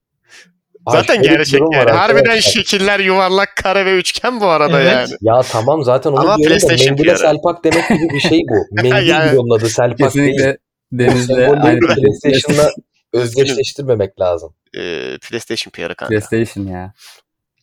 Zaten 0.88 1.22
bir 1.22 1.28
gerçek 1.28 1.60
var 1.60 1.76
yani. 1.86 1.90
Harbiden 1.90 2.18
arkadaşlar. 2.20 2.50
şekiller 2.52 3.00
yuvarlak, 3.00 3.56
kare 3.62 3.86
ve 3.86 3.96
üçgen 3.98 4.40
bu 4.40 4.46
arada 4.46 4.80
Evet. 4.82 4.92
yani. 4.92 5.10
Ya 5.20 5.42
tamam 5.42 5.84
zaten 5.84 6.10
onu 6.10 6.20
Ama 6.20 6.36
diyorum 6.38 6.56
da 6.56 6.66
PlayStation 6.66 6.90
mendile 6.96 7.12
PR'ı. 7.12 7.18
selpak 7.18 7.64
demek 7.64 7.88
gibi 7.88 8.08
bir 8.14 8.20
şey 8.20 8.40
bu. 8.50 8.66
Mendil 8.82 9.08
Yani- 9.08 9.38
onun 9.38 9.58
adı 9.58 9.68
selpak 9.68 9.98
değil. 9.98 10.08
Kesinlikle 10.32 10.58
Deniz'le 10.92 11.26
Sembolleri 11.26 11.60
aynı 11.66 11.80
PlayStation'la 11.80 12.70
özdeşleştirmemek 13.12 14.20
lazım. 14.20 14.54
Ee, 14.76 15.18
PlayStation 15.28 15.70
PR'ı 15.70 15.94
kanka. 15.94 16.08
PlayStation 16.08 16.66
ya. 16.66 16.92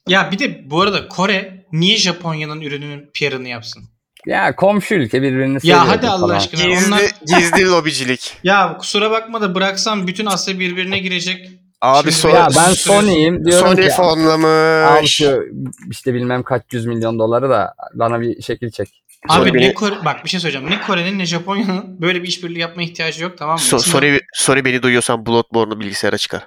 Ya 0.07 0.29
bir 0.31 0.39
de 0.39 0.69
bu 0.69 0.81
arada 0.81 1.07
Kore 1.07 1.65
niye 1.71 1.97
Japonya'nın 1.97 2.61
ürününün 2.61 3.09
PR'ını 3.13 3.47
yapsın? 3.47 3.83
Ya 4.27 4.55
komşu 4.55 4.95
ülke 4.95 5.21
birbirini 5.21 5.59
seviyor. 5.59 5.77
Ya 5.77 5.87
hadi 5.87 6.07
Allah 6.07 6.21
falan. 6.27 6.35
aşkına. 6.35 6.63
Gizli, 6.65 6.87
Onlar 6.87 7.01
gizli 7.37 7.65
lobicilik. 7.67 8.37
ya 8.43 8.77
kusura 8.77 9.11
bakma 9.11 9.41
da 9.41 9.55
bıraksam 9.55 10.07
bütün 10.07 10.25
Asya 10.25 10.59
birbirine 10.59 10.99
girecek. 10.99 11.49
Abi 11.81 12.01
Şimdi 12.11 12.15
so 12.15 12.29
Ya 12.29 12.47
ben 12.55 12.71
Sony- 12.71 12.75
Sony'yim 12.75 13.45
diyorum 13.45 13.67
Sony 13.67 13.87
ki 13.87 13.93
al 13.93 13.97
fonlamış. 13.97 15.11
şu 15.11 15.43
işte 15.91 16.13
bilmem 16.13 16.43
kaç 16.43 16.61
yüz 16.71 16.85
milyon 16.85 17.19
doları 17.19 17.49
da 17.49 17.73
bana 17.93 18.21
bir 18.21 18.41
şekil 18.41 18.71
çek. 18.71 19.03
Abi 19.29 19.49
Sony 19.49 19.49
ne 19.49 19.53
beni- 19.53 19.73
Kore, 19.73 19.95
bak 20.05 20.25
bir 20.25 20.29
şey 20.29 20.39
söyleyeceğim. 20.39 20.69
Ne 20.69 20.81
Kore'nin 20.81 21.19
ne 21.19 21.25
Japonya'nın 21.25 22.01
böyle 22.01 22.23
bir 22.23 22.27
işbirliği 22.27 22.59
yapma 22.59 22.83
ihtiyacı 22.83 23.23
yok 23.23 23.37
tamam 23.37 23.55
mı? 23.55 23.59
So, 23.61 23.79
sorry, 23.79 24.19
sorry 24.33 24.65
beni 24.65 24.83
duyuyorsan 24.83 25.25
Bloodborne'u 25.25 25.79
bilgisayara 25.79 26.17
çıkar. 26.17 26.39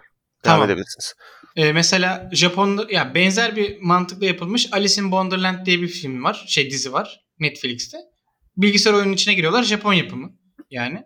Devam 0.44 0.56
Tamam. 0.56 0.66
edebilirsiniz. 0.70 1.14
e, 1.56 1.72
mesela 1.72 2.30
Japon'da 2.32 2.86
ya 2.90 3.14
benzer 3.14 3.56
bir 3.56 3.76
mantıkla 3.80 4.26
yapılmış 4.26 4.68
Alice 4.72 4.94
in 5.02 5.04
Wonderland 5.04 5.66
diye 5.66 5.80
bir 5.80 5.88
film 5.88 6.24
var. 6.24 6.44
Şey 6.48 6.70
dizi 6.70 6.92
var 6.92 7.23
Netflix'te. 7.38 7.98
Bilgisayar 8.56 8.92
oyunun 8.92 9.12
içine 9.12 9.34
giriyorlar. 9.34 9.62
Japon 9.62 9.92
yapımı. 9.92 10.32
Yani 10.70 11.04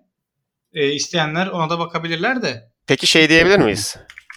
e, 0.73 0.93
isteyenler 0.93 1.47
ona 1.47 1.71
da 1.71 1.79
bakabilirler 1.79 2.43
de. 2.43 2.71
Peki 2.87 3.07
şey 3.07 3.29
diyebilir 3.29 3.59
miyiz? 3.59 3.97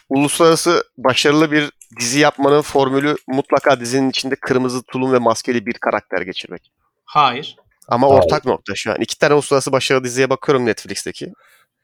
Uluslararası 0.09 0.83
başarılı 0.97 1.51
bir 1.51 1.71
dizi 1.99 2.19
yapmanın 2.19 2.61
formülü 2.61 3.15
mutlaka 3.27 3.79
dizinin 3.79 4.09
içinde 4.09 4.35
kırmızı 4.35 4.83
tulum 4.83 5.13
ve 5.13 5.17
maskeli 5.17 5.65
bir 5.65 5.73
karakter 5.73 6.21
geçirmek. 6.21 6.71
Hayır. 7.05 7.55
Ama 7.87 8.09
Hayır. 8.09 8.19
ortak 8.23 8.45
nokta 8.45 8.75
şu 8.75 8.91
an. 8.91 8.97
İki 9.01 9.17
tane 9.17 9.33
uluslararası 9.33 9.71
başarılı 9.71 10.03
diziye 10.03 10.29
bakıyorum 10.29 10.65
Netflix'teki. 10.65 11.33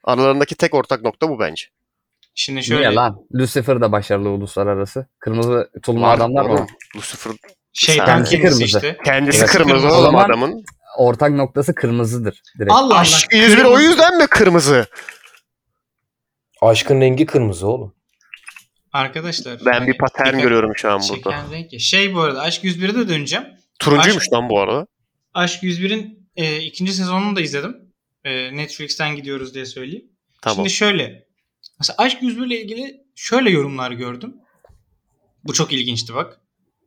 Aralarındaki 0.04 0.54
tek 0.54 0.74
ortak 0.74 1.02
nokta 1.02 1.28
bu 1.28 1.40
bence. 1.40 1.66
Şimdi 2.34 2.62
şöyle 2.62 2.80
Niye 2.80 2.94
lan? 2.94 3.20
Lucifer 3.34 3.80
da 3.80 3.92
başarılı 3.92 4.28
uluslararası. 4.28 5.06
Kırmızı 5.18 5.70
tulumlu 5.82 6.06
adamlar 6.06 6.44
mı? 6.44 6.66
Lucifer 6.96 7.32
şeytan 7.72 8.06
Kendisi 8.06 8.36
kırmızı. 8.40 8.64
işte. 8.64 8.98
kendisi 9.04 9.38
Evet. 9.38 9.50
kırmızı 9.50 9.74
Kırmızı. 9.74 9.88
O 9.88 9.90
oğlum 10.00 10.04
zaman- 10.04 10.24
adamın. 10.24 10.64
Ortak 10.98 11.30
noktası 11.30 11.74
kırmızıdır. 11.74 12.42
Direkt. 12.58 12.72
Allah 12.72 12.94
Allah. 12.94 12.98
Aşk 12.98 13.32
101 13.32 13.64
o 13.64 13.78
yüzden 13.80 14.18
mi 14.18 14.26
kırmızı? 14.26 14.86
Aşkın 16.62 17.00
rengi 17.00 17.26
kırmızı 17.26 17.66
oğlum. 17.66 17.94
Arkadaşlar. 18.92 19.60
Ben 19.66 19.72
hani 19.72 19.86
bir 19.88 19.98
patern 19.98 20.26
dikkat- 20.26 20.42
görüyorum 20.42 20.72
şu 20.76 20.90
an 20.90 21.00
burada. 21.00 21.14
Çeken 21.14 21.52
renk 21.52 21.72
ya. 21.72 21.78
Şey 21.78 22.14
bu 22.14 22.20
arada 22.20 22.40
Aşk 22.42 22.64
101'e 22.64 22.94
de 22.94 23.08
döneceğim. 23.08 23.44
Turuncuymuş 23.78 24.22
Aşk- 24.24 24.32
lan 24.32 24.48
bu 24.48 24.60
arada. 24.60 24.86
Aşk 25.34 25.62
101'in 25.62 26.30
e, 26.36 26.56
ikinci 26.60 26.92
sezonunu 26.92 27.36
da 27.36 27.40
izledim. 27.40 27.76
E, 28.24 28.56
Netflix'ten 28.56 29.16
gidiyoruz 29.16 29.54
diye 29.54 29.66
söyleyeyim. 29.66 30.04
Tamam. 30.42 30.56
Şimdi 30.56 30.70
şöyle. 30.70 31.24
Mesela 31.80 31.94
Aşk 31.98 32.22
101 32.22 32.46
ile 32.46 32.60
ilgili 32.62 33.00
şöyle 33.16 33.50
yorumlar 33.50 33.90
gördüm. 33.90 34.34
Bu 35.44 35.52
çok 35.52 35.72
ilginçti 35.72 36.14
bak. 36.14 36.40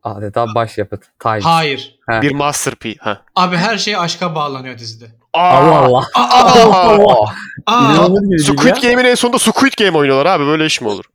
Adeta 0.03 0.55
başyapıt. 0.55 1.03
Time. 1.19 1.39
Hayır. 1.41 1.99
Ha. 2.09 2.21
Bir 2.21 2.31
masterpiece. 2.31 2.99
Ha. 3.01 3.21
Abi 3.35 3.57
her 3.57 3.77
şey 3.77 3.95
aşka 3.97 4.35
bağlanıyor 4.35 4.77
dizide. 4.77 5.05
Allah 5.33 5.75
Allah. 5.77 6.03
Aa, 6.15 7.31
aa, 7.65 7.93
İnanılır 7.93 8.21
gibi 8.21 8.29
değil 8.29 8.57
Squid. 8.57 8.89
Game'in 8.89 9.05
en 9.09 9.15
sonunda 9.15 9.39
Squid 9.39 9.73
Game 9.79 9.97
oynuyorlar 9.97 10.25
abi. 10.25 10.45
Böyle 10.45 10.65
iş 10.65 10.81
mi 10.81 10.87
olur? 10.87 11.05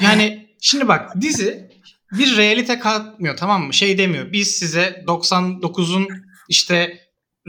yani 0.00 0.48
şimdi 0.60 0.88
bak 0.88 1.20
dizi 1.20 1.70
bir 2.12 2.36
realite 2.36 2.78
katmıyor 2.78 3.36
tamam 3.36 3.62
mı? 3.62 3.74
Şey 3.74 3.98
demiyor. 3.98 4.32
Biz 4.32 4.50
size 4.50 5.04
99'un 5.06 6.08
işte 6.48 6.98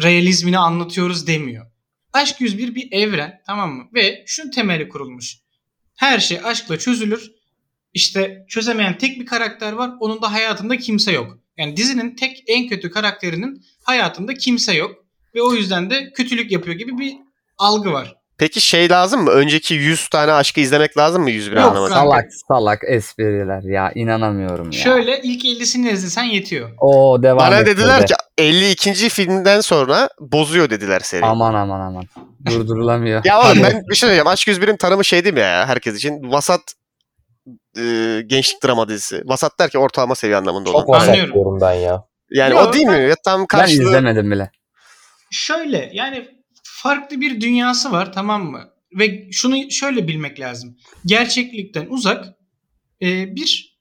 realizmini 0.04 0.58
anlatıyoruz 0.60 1.27
demiyor. 1.27 1.65
Aşk 2.13 2.41
101 2.41 2.75
bir 2.75 2.91
evren 2.91 3.41
tamam 3.47 3.71
mı? 3.71 3.84
Ve 3.93 4.23
şunun 4.27 4.51
temeli 4.51 4.89
kurulmuş. 4.89 5.38
Her 5.95 6.19
şey 6.19 6.39
aşkla 6.43 6.80
çözülür. 6.80 7.32
İşte 7.93 8.45
çözemeyen 8.49 8.97
tek 8.97 9.19
bir 9.19 9.25
karakter 9.25 9.73
var. 9.73 9.91
Onun 9.99 10.21
da 10.21 10.34
hayatında 10.34 10.77
kimse 10.77 11.12
yok. 11.12 11.38
Yani 11.58 11.77
dizinin 11.77 12.15
tek 12.15 12.43
en 12.47 12.67
kötü 12.67 12.91
karakterinin 12.91 13.63
hayatında 13.84 14.34
kimse 14.34 14.73
yok. 14.73 14.91
Ve 15.36 15.41
o 15.41 15.54
yüzden 15.54 15.89
de 15.89 16.12
kötülük 16.12 16.51
yapıyor 16.51 16.77
gibi 16.77 16.97
bir 16.97 17.13
algı 17.58 17.91
var. 17.91 18.15
Peki 18.38 18.62
şey 18.62 18.89
lazım 18.89 19.23
mı? 19.23 19.30
Önceki 19.32 19.73
100 19.73 20.08
tane 20.08 20.32
aşkı 20.32 20.60
izlemek 20.60 20.97
lazım 20.97 21.23
mı 21.23 21.32
101 21.32 21.58
Yok 21.58 21.65
anlamadım. 21.65 21.93
Salak 21.93 22.25
salak 22.47 22.80
espriler 22.88 23.63
ya 23.63 23.91
inanamıyorum 23.95 24.65
ya. 24.65 24.80
Şöyle 24.80 25.21
ilk 25.21 25.45
50'sini 25.45 25.91
izlesen 25.91 26.23
yetiyor. 26.23 26.69
O 26.80 27.23
devam 27.23 27.38
Bana 27.38 27.60
et 27.60 27.67
dediler 27.67 27.95
böyle. 27.95 28.06
ki 28.06 28.13
52. 28.38 29.10
filmden 29.10 29.62
sonra 29.62 30.10
bozuyor 30.19 30.69
dediler 30.69 30.99
seri. 30.99 31.25
Aman 31.25 31.54
aman 31.54 31.80
aman. 31.80 32.06
Durdurulamıyor. 32.45 33.21
Ya 33.25 33.41
oğlum 33.41 33.63
ben 33.63 33.84
bir 33.89 33.95
şey 33.95 33.99
söyleyeceğim. 33.99 34.27
Aşk 34.27 34.47
101'in 34.47 34.77
tanımı 34.77 35.06
şey 35.06 35.23
değil 35.23 35.34
mi 35.34 35.39
ya 35.39 35.67
herkes 35.67 35.95
için? 35.95 36.32
Vasat 36.32 36.62
e, 37.77 38.21
gençlik 38.27 38.63
drama 38.63 38.89
dizisi. 38.89 39.21
Vasat 39.25 39.60
der 39.60 39.69
ki 39.69 39.77
ortalama 39.77 40.15
seviye 40.15 40.38
anlamında 40.38 40.69
olan. 40.69 40.79
Çok 40.79 40.89
vasat 40.89 41.10
Anlıyorum. 41.10 41.34
diyorum 41.34 41.62
ben 41.62 41.73
ya. 41.73 42.03
Yani 42.31 42.53
Yok, 42.53 42.69
o 42.69 42.73
değil 42.73 42.86
mi? 42.86 43.10
Ya 43.10 43.15
tam 43.25 43.39
Ben 43.39 43.47
karşılığı. 43.47 43.84
izlemedim 43.84 44.31
bile. 44.31 44.51
Şöyle 45.31 45.89
yani 45.93 46.27
farklı 46.63 47.21
bir 47.21 47.41
dünyası 47.41 47.91
var 47.91 48.13
tamam 48.13 48.43
mı? 48.45 48.69
Ve 48.99 49.31
şunu 49.31 49.71
şöyle 49.71 50.07
bilmek 50.07 50.39
lazım. 50.39 50.77
Gerçeklikten 51.05 51.86
uzak 51.89 52.25
e, 53.01 53.36
bir 53.36 53.77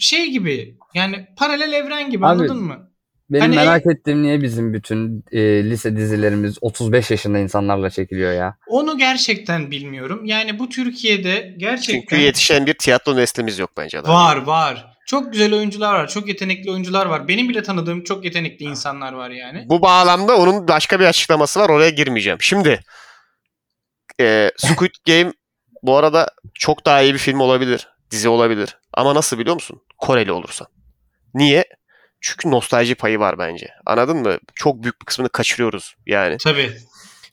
şey 0.00 0.30
gibi 0.30 0.78
yani 0.94 1.26
paralel 1.36 1.72
evren 1.72 2.10
gibi 2.10 2.26
Abi, 2.26 2.30
anladın 2.32 2.62
mı? 2.62 2.90
Benim 3.30 3.42
Hani- 3.42 3.56
merak 3.56 3.86
ettiğim 3.86 4.22
niye 4.22 4.42
bizim 4.42 4.74
bütün 4.74 5.24
e, 5.32 5.40
lise 5.70 5.96
dizilerimiz 5.96 6.58
35 6.60 7.10
yaşında 7.10 7.38
insanlarla 7.38 7.90
çekiliyor 7.90 8.32
ya? 8.32 8.56
Onu 8.66 8.98
gerçekten 8.98 9.70
bilmiyorum. 9.70 10.24
Yani 10.24 10.58
bu 10.58 10.68
Türkiye'de 10.68 11.54
gerçekten 11.56 12.00
Çünkü 12.00 12.16
yetişen 12.16 12.66
bir 12.66 12.74
tiyatro 12.74 13.16
neslimiz 13.16 13.58
yok 13.58 13.70
bence. 13.76 14.02
var 14.02 14.36
var. 14.36 14.92
Çok 15.06 15.32
güzel 15.32 15.54
oyuncular 15.54 15.94
var. 15.94 16.08
Çok 16.08 16.28
yetenekli 16.28 16.70
oyuncular 16.70 17.06
var. 17.06 17.28
Benim 17.28 17.48
bile 17.48 17.62
tanıdığım 17.62 18.04
çok 18.04 18.24
yetenekli 18.24 18.64
insanlar 18.64 19.12
var 19.12 19.30
yani. 19.30 19.64
Bu 19.68 19.82
bağlamda 19.82 20.36
onun 20.36 20.68
başka 20.68 21.00
bir 21.00 21.04
açıklaması 21.04 21.60
var. 21.60 21.68
Oraya 21.68 21.90
girmeyeceğim. 21.90 22.38
Şimdi 22.42 22.80
e, 24.20 24.50
Squid 24.56 24.90
Game 25.06 25.32
bu 25.82 25.96
arada 25.96 26.28
çok 26.54 26.86
daha 26.86 27.02
iyi 27.02 27.14
bir 27.14 27.18
film 27.18 27.40
olabilir. 27.40 27.88
Dizi 28.10 28.28
olabilir. 28.28 28.78
Ama 28.92 29.14
nasıl 29.14 29.38
biliyor 29.38 29.54
musun? 29.54 29.82
Koreli 29.98 30.32
olursan. 30.32 30.66
Niye? 31.34 31.64
Çünkü 32.26 32.50
nostalji 32.50 32.94
payı 32.94 33.18
var 33.18 33.38
bence. 33.38 33.68
Anladın 33.86 34.16
mı? 34.16 34.38
Çok 34.54 34.82
büyük 34.82 35.00
bir 35.00 35.06
kısmını 35.06 35.28
kaçırıyoruz 35.28 35.94
yani. 36.06 36.36
Tabii. 36.38 36.72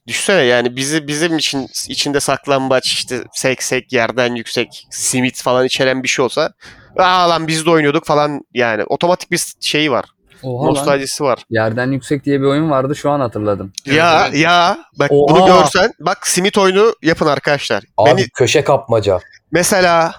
Düşünsene 0.08 0.42
yani 0.42 0.76
bizi 0.76 1.08
bizim 1.08 1.38
için 1.38 1.68
içinde 1.88 2.20
saklambaç 2.20 2.86
işte 2.86 3.24
seksek 3.34 3.94
yerden 3.94 4.36
yüksek 4.36 4.88
simit 4.90 5.42
falan 5.42 5.66
içeren 5.66 6.04
bir 6.04 6.08
şey 6.08 6.26
olsa 6.26 6.54
aa 6.98 7.30
lan 7.30 7.48
biz 7.48 7.66
de 7.66 7.70
oynuyorduk 7.70 8.06
falan 8.06 8.42
yani 8.54 8.84
otomatik 8.84 9.32
bir 9.32 9.42
şeyi 9.62 9.92
var. 9.92 10.06
Oha 10.44 10.66
lan. 10.66 10.74
Nostaljisi 10.74 11.24
var. 11.24 11.40
Yerden 11.50 11.92
Yüksek 11.92 12.26
diye 12.26 12.42
bir 12.42 12.46
oyun 12.46 12.70
vardı 12.70 12.96
şu 12.96 13.12
an 13.12 13.20
hatırladım. 13.20 13.74
Ya 13.86 14.26
Evet, 14.28 14.40
ya 14.40 14.78
bak 15.00 15.12
Oha. 15.12 15.36
bunu 15.36 15.46
görsen 15.46 15.92
bak 16.00 16.28
simit 16.28 16.58
oyunu 16.58 16.96
yapın 17.02 17.28
arkadaşlar. 17.28 17.84
Abi 17.98 18.10
Beni 18.10 18.30
köşe 18.30 18.64
kapmaca. 18.64 19.20
mesela 19.52 20.16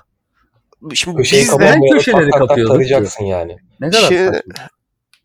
şimdi 0.95 1.17
Köşeyi 1.17 1.43
biz 1.43 1.59
de 1.59 1.79
köşeleri 1.93 2.31
tarayacaksın 2.31 3.25
yani. 3.25 3.57
Ne 3.81 3.91
kadar 3.91 4.09
Şey- 4.09 4.19
saçma. 4.27 4.39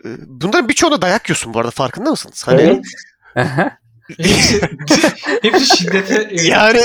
e, 0.05 0.09
bunların 0.27 0.69
birçoğuna 0.69 1.01
dayak 1.01 1.29
yiyorsun 1.29 1.53
bu 1.53 1.59
arada 1.59 1.71
farkında 1.71 2.09
mısınız? 2.09 2.43
Hani 2.47 2.61
Evet. 2.61 2.85
Hepsi, 4.17 4.61
hepsi 5.41 5.77
şiddete 5.77 6.27
Yani 6.43 6.81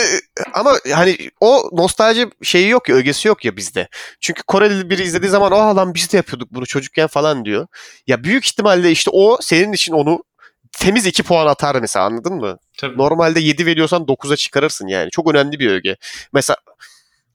ama 0.54 0.72
hani 0.92 1.16
o 1.40 1.70
nostalji 1.72 2.30
şeyi 2.42 2.68
yok 2.68 2.88
ya, 2.88 2.96
ögesi 2.96 3.28
yok 3.28 3.44
ya 3.44 3.56
bizde. 3.56 3.88
Çünkü 4.20 4.42
Koreli 4.42 4.90
biri 4.90 5.02
izlediği 5.02 5.30
zaman 5.30 5.52
aa 5.52 5.76
lan 5.76 5.94
biz 5.94 6.12
de 6.12 6.16
yapıyorduk 6.16 6.50
bunu 6.50 6.66
çocukken 6.66 7.06
falan 7.06 7.44
diyor. 7.44 7.66
Ya 8.06 8.24
büyük 8.24 8.46
ihtimalle 8.46 8.90
işte 8.90 9.10
o 9.14 9.38
senin 9.40 9.72
için 9.72 9.92
onu 9.92 10.24
temiz 10.72 11.06
2 11.06 11.22
puan 11.22 11.46
atar 11.46 11.74
mesela 11.80 12.04
anladın 12.06 12.34
mı? 12.34 12.58
Tabii. 12.78 12.98
Normalde 12.98 13.40
7 13.40 13.66
veriyorsan 13.66 14.02
9'a 14.02 14.36
çıkarırsın 14.36 14.86
yani. 14.86 15.10
Çok 15.10 15.30
önemli 15.34 15.58
bir 15.58 15.70
öge. 15.70 15.96
Mesela 16.32 16.56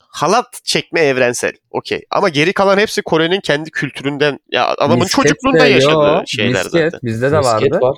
halat 0.09 0.59
çekme 0.63 0.99
evrensel. 1.01 1.53
Okey. 1.71 2.01
Ama 2.11 2.29
geri 2.29 2.53
kalan 2.53 2.77
hepsi 2.77 3.01
Kore'nin 3.01 3.39
kendi 3.41 3.71
kültüründen 3.71 4.39
ya 4.51 4.67
adamın 4.67 4.99
Misket 4.99 5.15
çocukluğunda 5.15 5.59
de 5.63 5.67
yaşadığı 5.67 5.93
yo, 5.93 6.21
şeyler 6.27 6.63
misket, 6.63 6.71
zaten. 6.71 6.99
Bizde 7.03 7.31
de 7.31 7.37
Misket 7.37 7.53
vardı. 7.53 7.79
var. 7.81 7.97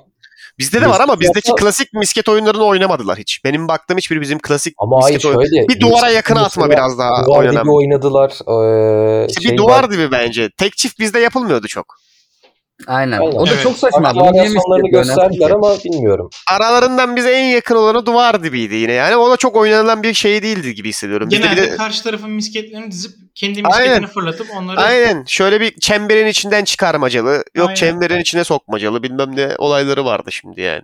Bizde 0.60 0.82
de 0.82 0.90
var 0.90 1.00
ama 1.00 1.16
Misket 1.16 1.30
bizdeki 1.36 1.50
yapma- 1.50 1.62
klasik 1.62 1.94
misket 1.94 2.30
oyunlarını 2.30 2.64
oynamadılar 2.64 3.18
hiç. 3.18 3.42
Benim 3.46 3.68
baktığım 3.68 3.98
hiçbir 3.98 4.22
bizim 4.22 4.40
klasik 4.40 4.74
Ama 4.80 4.98
misket 4.98 5.26
oyunu. 5.26 5.42
Bir 5.70 5.80
duvara 5.82 6.10
yakın 6.10 6.34
mesela 6.36 6.48
atma 6.48 6.70
biraz 6.70 7.00
daha 7.00 7.26
Duvar 7.26 7.38
oynanam. 7.40 7.64
gibi 7.64 7.72
oynadılar. 7.72 8.30
Ee, 8.32 9.28
İşte 9.30 9.42
şey 9.42 9.52
bir 9.52 9.58
duvar 9.58 9.84
var. 9.84 9.90
gibi 9.90 10.12
bence. 10.12 10.50
Tek 10.58 10.78
çift 10.78 11.00
bizde 11.00 11.20
yapılmıyordu 11.20 11.68
çok. 11.68 11.96
Aynen. 12.88 13.20
Aynen. 13.20 13.36
O 13.36 13.48
da 13.48 13.52
Evet. 13.52 13.64
çok 13.64 13.78
saçma. 13.78 14.16
Bunu 14.16 14.32
niye 14.34 14.92
gösterdiler 14.92 15.50
ama 15.52 15.76
bilmiyorum. 15.86 16.30
Aralarından 16.52 17.16
bize 17.16 17.32
en 17.32 17.46
yakın 17.46 17.76
olanı 17.76 18.06
duvar 18.06 18.44
dibiydi 18.44 18.76
yine. 18.76 18.94
Yani 18.94 19.16
o 19.16 19.32
da 19.32 19.38
çok 19.38 19.56
oynanılan 19.56 20.04
bir 20.04 20.14
şey 20.14 20.44
değildi 20.44 20.76
gibi 20.76 20.90
hissediyorum. 20.90 21.30
Genelde 21.30 21.62
bir 21.62 21.72
de, 21.72 21.76
karşı 21.76 22.04
tarafın 22.04 22.32
misketlerini 22.32 22.92
dizip 22.92 23.12
kendi 23.36 23.62
Aynen. 23.64 23.88
misketini 23.88 24.08
fırlatıp 24.08 24.48
onları 24.58 24.80
aynen 24.80 25.24
şöyle 25.28 25.62
bir 25.62 25.80
çemberin 25.80 26.28
içinden 26.28 26.64
çıkarmacalı. 26.64 27.44
Yok 27.56 27.68
Aynen. 27.68 27.76
çemberin 27.76 28.20
içine 28.20 28.44
sokmacalı 28.44 29.04
bilmem 29.04 29.36
ne 29.36 29.56
olayları 29.58 30.06
vardı 30.06 30.32
şimdi 30.32 30.62
yani. 30.62 30.82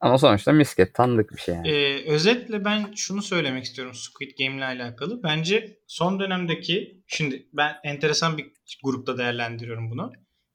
Ama 0.00 0.18
sonuçta 0.18 0.52
misket 0.52 0.94
tanıdık 0.94 1.32
bir 1.36 1.40
şey 1.40 1.54
yani. 1.54 1.68
Ee, 1.68 2.10
özetle 2.10 2.64
ben 2.64 2.86
şunu 2.96 3.22
söylemek 3.22 3.64
istiyorum 3.64 3.94
Squid 3.94 4.38
Game 4.38 4.56
ile 4.56 4.64
alakalı. 4.64 5.22
Bence 5.22 5.76
son 5.86 6.20
dönemdeki, 6.20 6.96
şimdi 7.06 7.46
ben 7.52 7.74
enteresan 7.84 8.38
bir 8.38 8.46
grupta 8.84 9.18
değerlendiriyorum 9.18 9.90
bunu. 9.90 10.12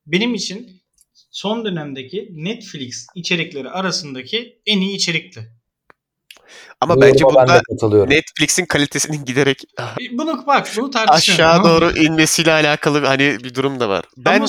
Benim 0.08 0.34
için 0.34 0.82
son 1.32 1.66
dönemdeki 1.66 2.30
Netflix 2.32 3.08
içerikleri 3.16 3.70
arasındaki 3.70 4.62
en 4.66 4.82
iyi 4.82 4.96
içerikti. 4.96 5.52
Ama 6.82 6.96
Bu 6.96 7.02
bence 7.02 7.26
ben 7.26 7.36
bunda 7.36 7.62
katılıyorum. 7.70 8.10
Netflix'in 8.10 8.66
kalitesinin 8.66 9.26
giderek 9.26 9.64
Bunu 10.12 10.48
bak, 10.48 10.68
bunu 10.78 10.92
aşağı 11.08 11.64
doğru 11.64 11.98
inmesiyle 11.98 12.52
alakalı 12.52 13.06
hani 13.06 13.38
bir 13.44 13.56
durum 13.56 13.80
da 13.80 13.90
var. 13.90 14.06
Ben 14.18 14.40
Ama 14.40 14.48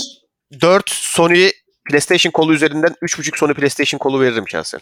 4 0.60 0.90
Sony 0.90 1.50
PlayStation 1.90 2.32
kolu 2.32 2.54
üzerinden 2.54 2.94
3.5 3.02 3.38
Sony 3.38 3.54
PlayStation 3.54 3.98
kolu 3.98 4.20
veririm 4.20 4.48
şahsen 4.48 4.80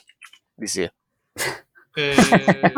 diziye. 0.61 0.91
e, 1.99 2.15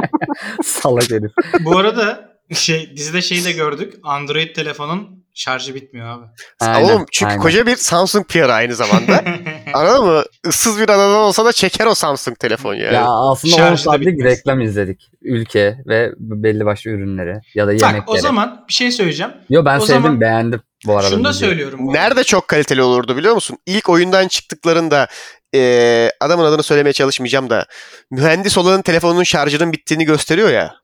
Salak 0.63 1.11
herif. 1.11 1.33
bu 1.61 1.79
arada 1.79 2.38
şey 2.55 2.97
dizide 2.97 3.23
şeyi 3.23 3.45
de 3.45 3.53
gördük. 3.53 3.95
Android 4.03 4.55
telefonun 4.55 5.25
şarjı 5.35 5.75
bitmiyor 5.75 6.09
abi. 6.09 6.25
Aynen, 6.61 6.85
Oğlum 6.89 7.07
çünkü 7.13 7.31
aynen. 7.31 7.43
koca 7.43 7.67
bir 7.67 7.77
Samsung 7.77 8.27
PR 8.29 8.49
aynı 8.49 8.75
zamanda. 8.75 9.25
Anladın 9.75 10.05
mı? 10.05 10.23
Issız 10.49 10.79
bir 10.79 10.85
adadan 10.89 11.15
olsa 11.21 11.45
da 11.45 11.53
çeker 11.53 11.87
o 11.87 11.95
Samsung 11.95 12.39
telefon 12.39 12.75
yani. 12.75 12.95
Ya 12.95 13.07
aslında 13.07 13.55
10 13.55 13.59
Şarjı 13.59 13.73
da 13.73 13.91
saatlik 13.91 14.07
bitmez. 14.09 14.33
reklam 14.39 14.61
izledik. 14.61 15.11
Ülke 15.23 15.77
ve 15.87 16.13
belli 16.19 16.65
başlı 16.65 16.91
ürünleri 16.91 17.41
ya 17.55 17.67
da 17.67 17.73
Bak 17.75 17.81
yemekleri. 17.83 18.05
o 18.07 18.17
zaman 18.19 18.65
bir 18.69 18.73
şey 18.75 18.91
söyleyeceğim. 18.91 19.33
Yo 19.51 19.65
ben 19.65 19.77
o 19.77 19.81
sevdim 19.87 20.03
zaman- 20.03 20.21
beğendim 20.21 20.61
bu 20.87 20.97
arada. 20.99 21.11
Şunu 21.11 21.25
da 21.25 21.33
diziyi. 21.33 21.49
söylüyorum. 21.49 21.79
bu 21.87 21.91
arada. 21.93 22.03
Nerede 22.03 22.25
çok 22.25 22.49
kaliteli 22.49 22.83
olurdu 22.83 23.17
biliyor 23.17 23.35
musun? 23.35 23.59
İlk 23.67 23.89
oyundan 23.89 24.29
çıktıklarında 24.29 25.09
e, 25.55 26.11
adamın 26.21 26.45
adını 26.45 26.63
söylemeye 26.63 26.93
çalışmayacağım 26.93 27.51
da 27.51 27.67
mühendis 28.11 28.59
olanın 28.59 28.83
telefonunun 28.83 29.23
şarjının 29.23 29.73
bittiğini 29.73 30.05
gösteriyor 30.05 30.51
ya. 30.51 30.75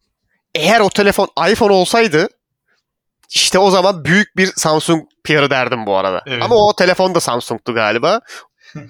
Eğer 0.54 0.80
o 0.80 0.88
telefon 0.88 1.28
iPhone 1.50 1.72
olsaydı 1.72 2.28
işte 3.30 3.58
o 3.58 3.70
zaman 3.70 4.04
büyük 4.04 4.36
bir 4.36 4.46
Samsung 4.46 5.02
PR'ı 5.24 5.50
derdim 5.50 5.86
bu 5.86 5.96
arada. 5.96 6.22
Evet. 6.26 6.42
Ama 6.42 6.54
o 6.54 6.76
telefon 6.76 7.14
da 7.14 7.20
Samsung'tu 7.20 7.74
galiba. 7.74 8.20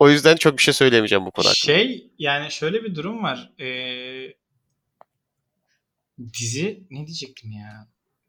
O 0.00 0.10
yüzden 0.10 0.36
çok 0.36 0.58
bir 0.58 0.62
şey 0.62 0.74
söyleyemeyeceğim 0.74 1.26
bu 1.26 1.30
konu 1.30 1.46
hakkında. 1.46 1.54
Şey 1.54 2.10
yani 2.18 2.50
şöyle 2.50 2.84
bir 2.84 2.94
durum 2.94 3.22
var. 3.22 3.52
Ee, 3.60 4.34
dizi 6.40 6.86
ne 6.90 7.06
diyecektim 7.06 7.52
ya? 7.52 7.88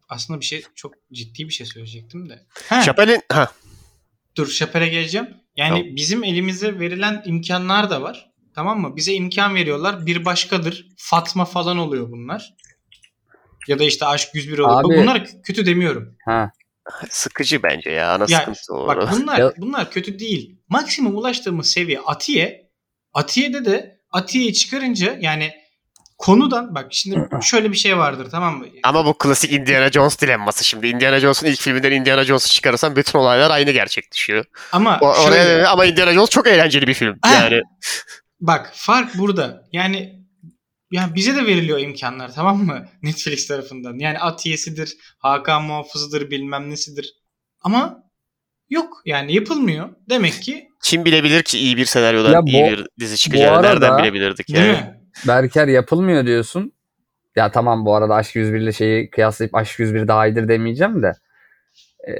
Aslında 0.09 0.39
bir 0.39 0.45
şey 0.45 0.63
çok 0.75 0.93
ciddi 1.13 1.47
bir 1.47 1.53
şey 1.53 1.65
söyleyecektim 1.65 2.29
de. 2.29 2.45
Chappelle'in 2.69 3.21
ha 3.31 3.51
dur 4.39 4.47
Şapel'e 4.47 4.87
geleceğim. 4.87 5.27
Yani 5.57 5.79
Tamam. 5.79 5.95
bizim 5.95 6.23
elimize 6.23 6.79
verilen 6.79 7.21
imkanlar 7.25 7.89
da 7.89 8.01
var. 8.01 8.29
Tamam 8.55 8.79
mı? 8.79 8.95
Bize 8.95 9.13
imkan 9.13 9.55
veriyorlar. 9.55 10.05
Bir 10.05 10.25
başkadır. 10.25 10.87
Fatma 10.97 11.45
falan 11.45 11.77
oluyor 11.77 12.11
bunlar. 12.11 12.53
Ya 13.69 13.79
da 13.79 13.83
işte 13.83 14.05
Aşk 14.05 14.29
101 14.35 14.59
oluyor. 14.59 14.79
Abi- 14.79 15.01
Bunlar 15.01 15.27
kötü 15.43 15.65
demiyorum. 15.65 16.15
Ha. 16.25 16.51
sıkıcı 17.09 17.63
bence 17.63 17.89
ya. 17.89 18.13
Ana 18.13 18.25
Ya, 18.27 18.39
sıkıntı 18.39 18.73
o. 18.73 18.87
Bak 18.87 19.11
bunlar 19.11 19.53
bunlar 19.57 19.91
kötü 19.91 20.19
değil. 20.19 20.59
Maksimum 20.69 21.15
ulaştığımız 21.15 21.69
seviye 21.69 21.99
Atiye. 21.99 22.69
Atiye'de 23.13 23.65
de 23.65 23.99
Atiye'yi 24.11 24.53
çıkarınca 24.53 25.17
yani 25.19 25.51
konudan 26.17 26.75
bak 26.75 26.87
şimdi 26.91 27.27
şöyle 27.41 27.71
bir 27.71 27.77
şey 27.77 27.97
vardır 27.97 28.27
tamam 28.31 28.57
mı? 28.57 28.65
Ama 28.83 29.05
bu 29.05 29.17
klasik 29.17 29.51
Indiana 29.51 29.91
Jones 29.91 30.19
dilemması 30.21 30.63
şimdi. 30.63 30.87
Indiana 30.87 31.19
Jones'un 31.19 31.47
ilk 31.47 31.59
filminden 31.59 31.91
Indiana 31.91 32.23
Jones'u 32.23 32.49
çıkarırsan 32.49 32.95
bütün 32.95 33.19
olaylar 33.19 33.51
aynı 33.51 33.71
gerçekleşiyor. 33.71 34.45
Ama 34.71 34.99
O, 35.01 35.13
şöyle, 35.15 35.29
oraya, 35.29 35.69
ama 35.69 35.85
Indiana 35.85 36.13
Jones 36.13 36.29
çok 36.29 36.47
eğlenceli 36.47 36.87
bir 36.87 36.93
film. 36.93 37.19
Ah! 37.23 37.33
Yani 37.41 37.61
bak 38.41 38.71
fark 38.73 39.17
burada. 39.17 39.63
Yani 39.71 40.18
yani 40.91 41.15
bize 41.15 41.35
de 41.35 41.45
veriliyor 41.45 41.79
imkanlar 41.79 42.33
tamam 42.33 42.57
mı? 42.65 42.85
Netflix 43.03 43.47
tarafından. 43.47 43.99
Yani 43.99 44.19
Atiye'sidir, 44.19 44.97
Hakan 45.19 45.63
Muhafız'ıdır, 45.63 46.31
bilmem 46.31 46.69
nesidir. 46.69 47.13
Ama 47.61 48.03
yok 48.69 49.01
yani 49.05 49.33
yapılmıyor. 49.33 49.89
Demek 50.09 50.33
ki 50.33 50.67
kim 50.83 51.05
bilebilir 51.05 51.43
ki 51.43 51.59
iyi 51.59 51.77
bir 51.77 51.85
senaryodan 51.85 52.31
Ya 52.33 52.43
bu- 52.43 52.49
iyi 52.49 52.63
bir 52.71 52.87
dizi 52.99 53.17
çıkacağını 53.17 53.57
arada- 53.57 53.69
nereden 53.69 53.97
bilebilirdik 54.03 54.47
değil 54.47 54.59
yani. 54.59 54.71
mi? 54.71 55.01
Berker 55.27 55.67
yapılmıyor 55.67 56.25
diyorsun. 56.25 56.73
Ya 57.35 57.51
tamam 57.51 57.85
bu 57.85 57.95
arada 57.95 58.15
Aşk 58.15 58.35
101 58.35 58.59
ile 58.59 58.71
şeyi 58.73 59.09
kıyaslayıp 59.09 59.55
Aşk 59.55 59.79
101 59.79 60.07
daha 60.07 60.27
iyidir 60.27 60.47
demeyeceğim 60.47 61.03
de. 61.03 61.13
Ee, 62.07 62.11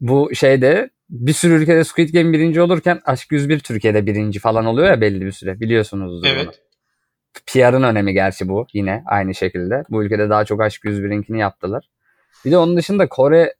bu 0.00 0.30
şeyde 0.34 0.90
bir 1.10 1.32
sürü 1.32 1.52
ülkede 1.54 1.84
Squid 1.84 2.08
Game 2.14 2.32
birinci 2.32 2.60
olurken 2.60 3.00
Aşk 3.04 3.32
101 3.32 3.58
Türkiye'de 3.60 4.06
birinci 4.06 4.38
falan 4.38 4.66
oluyor 4.66 4.88
ya 4.88 5.00
belli 5.00 5.20
bir 5.26 5.32
süre. 5.32 5.60
Biliyorsunuz 5.60 6.22
bunu. 6.22 6.52
PR'ın 7.46 7.82
önemi 7.82 8.12
gerçi 8.12 8.48
bu 8.48 8.66
yine 8.72 9.02
aynı 9.06 9.34
şekilde. 9.34 9.84
Bu 9.90 10.04
ülkede 10.04 10.30
daha 10.30 10.44
çok 10.44 10.60
Aşk 10.60 10.84
101'inkini 10.84 11.38
yaptılar. 11.38 11.88
Bir 12.44 12.50
de 12.50 12.58
onun 12.58 12.76
dışında 12.76 13.08
Kore 13.08 13.54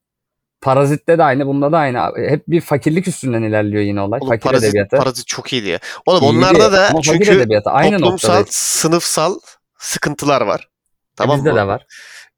Parazit'te 0.60 1.18
de 1.18 1.22
aynı, 1.24 1.46
bunda 1.46 1.72
da 1.72 1.78
aynı. 1.78 2.28
Hep 2.28 2.42
bir 2.48 2.60
fakirlik 2.60 3.08
üstünden 3.08 3.42
ilerliyor 3.42 3.82
yine 3.82 4.00
olay. 4.00 4.18
Oğlum 4.22 4.30
fakir 4.32 4.42
parazit, 4.42 4.68
edebiyatı. 4.68 4.96
parazit 4.96 5.26
çok 5.26 5.52
iyiydi 5.52 5.68
ya. 5.68 5.78
Oğlum 6.06 6.22
İyiydi 6.22 6.36
onlarda 6.38 6.72
da 6.72 6.88
ama 6.90 7.02
çünkü 7.02 7.30
edebiyatı 7.30 7.70
aynı 7.70 7.98
toplumsal, 7.98 8.28
noktadayız. 8.28 8.48
sınıfsal 8.56 9.38
sıkıntılar 9.78 10.40
var. 10.40 10.68
Tamam 11.16 11.36
Bizde 11.38 11.50
mı? 11.50 11.56
de 11.56 11.66
var. 11.66 11.86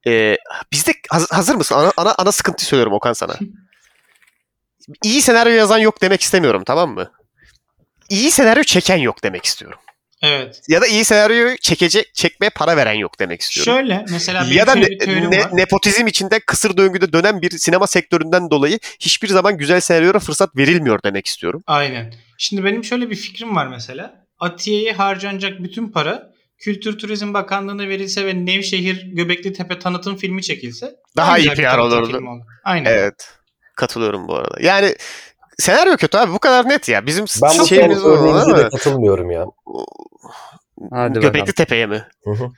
Ee, 0.06 0.36
bizde 0.72 0.92
haz- 1.10 1.32
hazır 1.32 1.54
mısın? 1.54 1.74
Ana, 1.74 1.92
ana, 1.96 2.14
ana 2.18 2.32
sıkıntıyı 2.32 2.66
söylüyorum 2.66 2.92
Okan 2.92 3.12
sana. 3.12 3.34
İyi 5.04 5.22
senaryo 5.22 5.52
yazan 5.52 5.78
yok 5.78 6.02
demek 6.02 6.20
istemiyorum 6.20 6.62
tamam 6.66 6.90
mı? 6.94 7.10
İyi 8.08 8.30
senaryo 8.30 8.62
çeken 8.62 8.96
yok 8.96 9.24
demek 9.24 9.44
istiyorum. 9.44 9.78
Evet. 10.22 10.60
Ya 10.68 10.80
da 10.80 10.86
iyi 10.86 11.04
senaryoyu 11.04 11.56
çekecek, 11.58 12.14
çekmeye 12.14 12.50
para 12.50 12.76
veren 12.76 12.92
yok 12.92 13.18
demek 13.20 13.40
istiyorum. 13.40 13.72
Şöyle 13.72 14.04
mesela 14.10 14.46
ya 14.50 14.66
da 14.66 14.74
ne- 14.74 15.30
ne- 15.30 15.38
var. 15.38 15.50
nepotizm 15.52 16.06
içinde 16.06 16.40
kısır 16.40 16.76
döngüde 16.76 17.12
dönen 17.12 17.42
bir 17.42 17.50
sinema 17.50 17.86
sektöründen 17.86 18.50
dolayı 18.50 18.78
hiçbir 19.00 19.28
zaman 19.28 19.58
güzel 19.58 19.80
senaryoya 19.80 20.18
fırsat 20.18 20.56
verilmiyor 20.56 21.02
demek 21.04 21.26
istiyorum. 21.26 21.62
Aynen. 21.66 22.14
Şimdi 22.38 22.64
benim 22.64 22.84
şöyle 22.84 23.10
bir 23.10 23.16
fikrim 23.16 23.56
var 23.56 23.66
mesela. 23.66 24.26
Atiye'ye 24.38 24.92
harcanacak 24.92 25.62
bütün 25.62 25.88
para 25.92 26.30
Kültür 26.58 26.98
Turizm 26.98 27.34
Bakanlığı'na 27.34 27.88
verilse 27.88 28.26
ve 28.26 28.46
Nevşehir 28.46 29.02
Göbekli 29.14 29.52
Tepe 29.52 29.78
tanıtım 29.78 30.16
filmi 30.16 30.42
çekilse 30.42 30.94
Daha 31.16 31.38
iyi 31.38 31.48
PR 31.54 31.78
olurdu. 31.78 32.16
olur. 32.16 32.42
Aynen. 32.64 32.90
Evet. 32.92 33.34
Katılıyorum 33.76 34.28
bu 34.28 34.36
arada. 34.36 34.56
Yani 34.60 34.94
senaryo 35.58 35.96
kötü 35.96 36.18
abi. 36.18 36.32
Bu 36.32 36.38
kadar 36.38 36.68
net 36.68 36.88
ya. 36.88 37.06
Bizim 37.06 37.24
Ben 37.42 37.58
bu 37.58 37.66
şeyimiz 37.66 38.04
o 38.04 38.08
örneğinize 38.08 38.44
ama 38.44 38.58
de 38.58 38.68
katılmıyorum 38.68 39.30
ya. 39.30 39.44
Hadi 40.92 41.12
Göbekli 41.20 41.40
bakalım. 41.40 41.52
Tepe'ye 41.54 41.86
mi? 41.86 42.04
Hı 42.24 42.30
hı. 42.30 42.48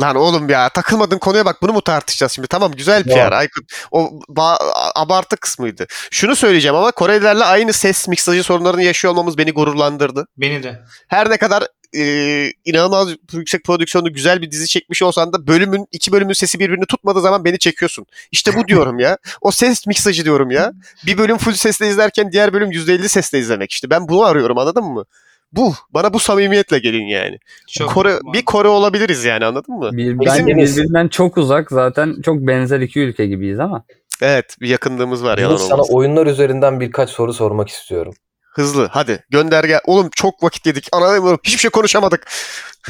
Lan 0.00 0.16
oğlum 0.16 0.48
ya 0.48 0.68
takılmadığın 0.68 1.18
konuya 1.18 1.44
bak 1.44 1.62
bunu 1.62 1.72
mu 1.72 1.80
tartışacağız 1.80 2.32
şimdi? 2.32 2.48
Tamam 2.48 2.72
güzel 2.72 3.04
PR 3.04 3.10
Ya. 3.10 3.28
Aykut. 3.30 3.64
O 3.90 4.10
ba- 4.28 4.72
abartı 4.94 5.36
kısmıydı. 5.36 5.86
Şunu 6.10 6.36
söyleyeceğim 6.36 6.74
ama 6.76 6.90
Korelilerle 6.90 7.44
aynı 7.44 7.72
ses 7.72 8.08
miksajı 8.08 8.42
sorunlarını 8.42 8.82
yaşıyor 8.82 9.12
olmamız 9.12 9.38
beni 9.38 9.52
gururlandırdı. 9.52 10.26
Beni 10.36 10.62
de. 10.62 10.80
Her 11.08 11.30
ne 11.30 11.36
kadar 11.36 11.64
e, 11.96 12.52
inanılmaz 12.64 13.08
yüksek 13.32 13.64
prodüksiyonlu 13.64 14.12
güzel 14.12 14.42
bir 14.42 14.50
dizi 14.50 14.66
çekmiş 14.66 15.02
olsan 15.02 15.32
da 15.32 15.46
bölümün 15.46 15.86
iki 15.92 16.12
bölümün 16.12 16.32
sesi 16.32 16.58
birbirini 16.58 16.86
tutmadığı 16.86 17.20
zaman 17.20 17.44
beni 17.44 17.58
çekiyorsun. 17.58 18.06
İşte 18.32 18.56
bu 18.56 18.68
diyorum 18.68 18.98
ya. 18.98 19.18
O 19.40 19.50
ses 19.50 19.86
miksajı 19.86 20.24
diyorum 20.24 20.50
ya. 20.50 20.72
Bir 21.06 21.18
bölüm 21.18 21.36
full 21.38 21.52
sesle 21.52 21.88
izlerken 21.88 22.32
diğer 22.32 22.52
bölüm 22.52 22.70
%50 22.70 23.08
sesle 23.08 23.38
izlemek 23.38 23.70
işte. 23.70 23.90
Ben 23.90 24.08
bunu 24.08 24.24
arıyorum 24.24 24.58
anladın 24.58 24.84
mı? 24.84 25.04
Bu. 25.52 25.74
Bana 25.90 26.14
bu 26.14 26.18
samimiyetle 26.18 26.78
gelin 26.78 27.06
yani. 27.06 27.38
Çok 27.68 27.90
Kore, 27.90 28.18
bir 28.32 28.44
Kore 28.44 28.68
olabiliriz 28.68 29.24
yani 29.24 29.44
anladın 29.44 29.74
mı? 29.74 29.90
Bir, 29.92 29.96
Bizim 29.96 30.20
bence 30.20 30.46
birbirinden 30.46 31.08
çok 31.08 31.36
uzak. 31.36 31.70
Zaten 31.70 32.16
çok 32.24 32.36
benzer 32.36 32.80
iki 32.80 33.00
ülke 33.00 33.26
gibiyiz 33.26 33.60
ama. 33.60 33.84
Evet 34.22 34.56
bir 34.60 34.68
yakınlığımız 34.68 35.24
var 35.24 35.38
yalan 35.38 35.56
sana 35.56 35.74
olmasın. 35.74 35.94
oyunlar 35.94 36.26
üzerinden 36.26 36.80
birkaç 36.80 37.10
soru 37.10 37.32
sormak 37.32 37.68
istiyorum. 37.68 38.14
Hızlı 38.54 38.88
hadi 38.92 39.24
gönder 39.30 39.64
gel. 39.64 39.80
Oğlum 39.84 40.10
çok 40.16 40.42
vakit 40.42 40.66
yedik. 40.66 40.88
Anlamıyorum. 40.92 41.40
Hiçbir 41.44 41.58
şey 41.58 41.70
konuşamadık. 41.70 42.26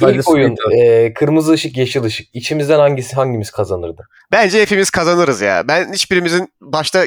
Hadi 0.01 0.17
İlk 0.17 0.29
oyun 0.29 0.57
e, 0.79 1.15
kırmızı 1.15 1.53
ışık 1.53 1.77
yeşil 1.77 2.03
ışık. 2.03 2.27
İçimizden 2.35 2.79
hangisi 2.79 3.17
hangimiz 3.17 3.51
kazanırdı? 3.51 4.09
Bence 4.33 4.61
hepimiz 4.63 4.91
kazanırız 4.91 5.41
ya. 5.41 5.69
Ben 5.69 5.93
hiçbirimizin 5.93 6.49
başta 6.61 7.07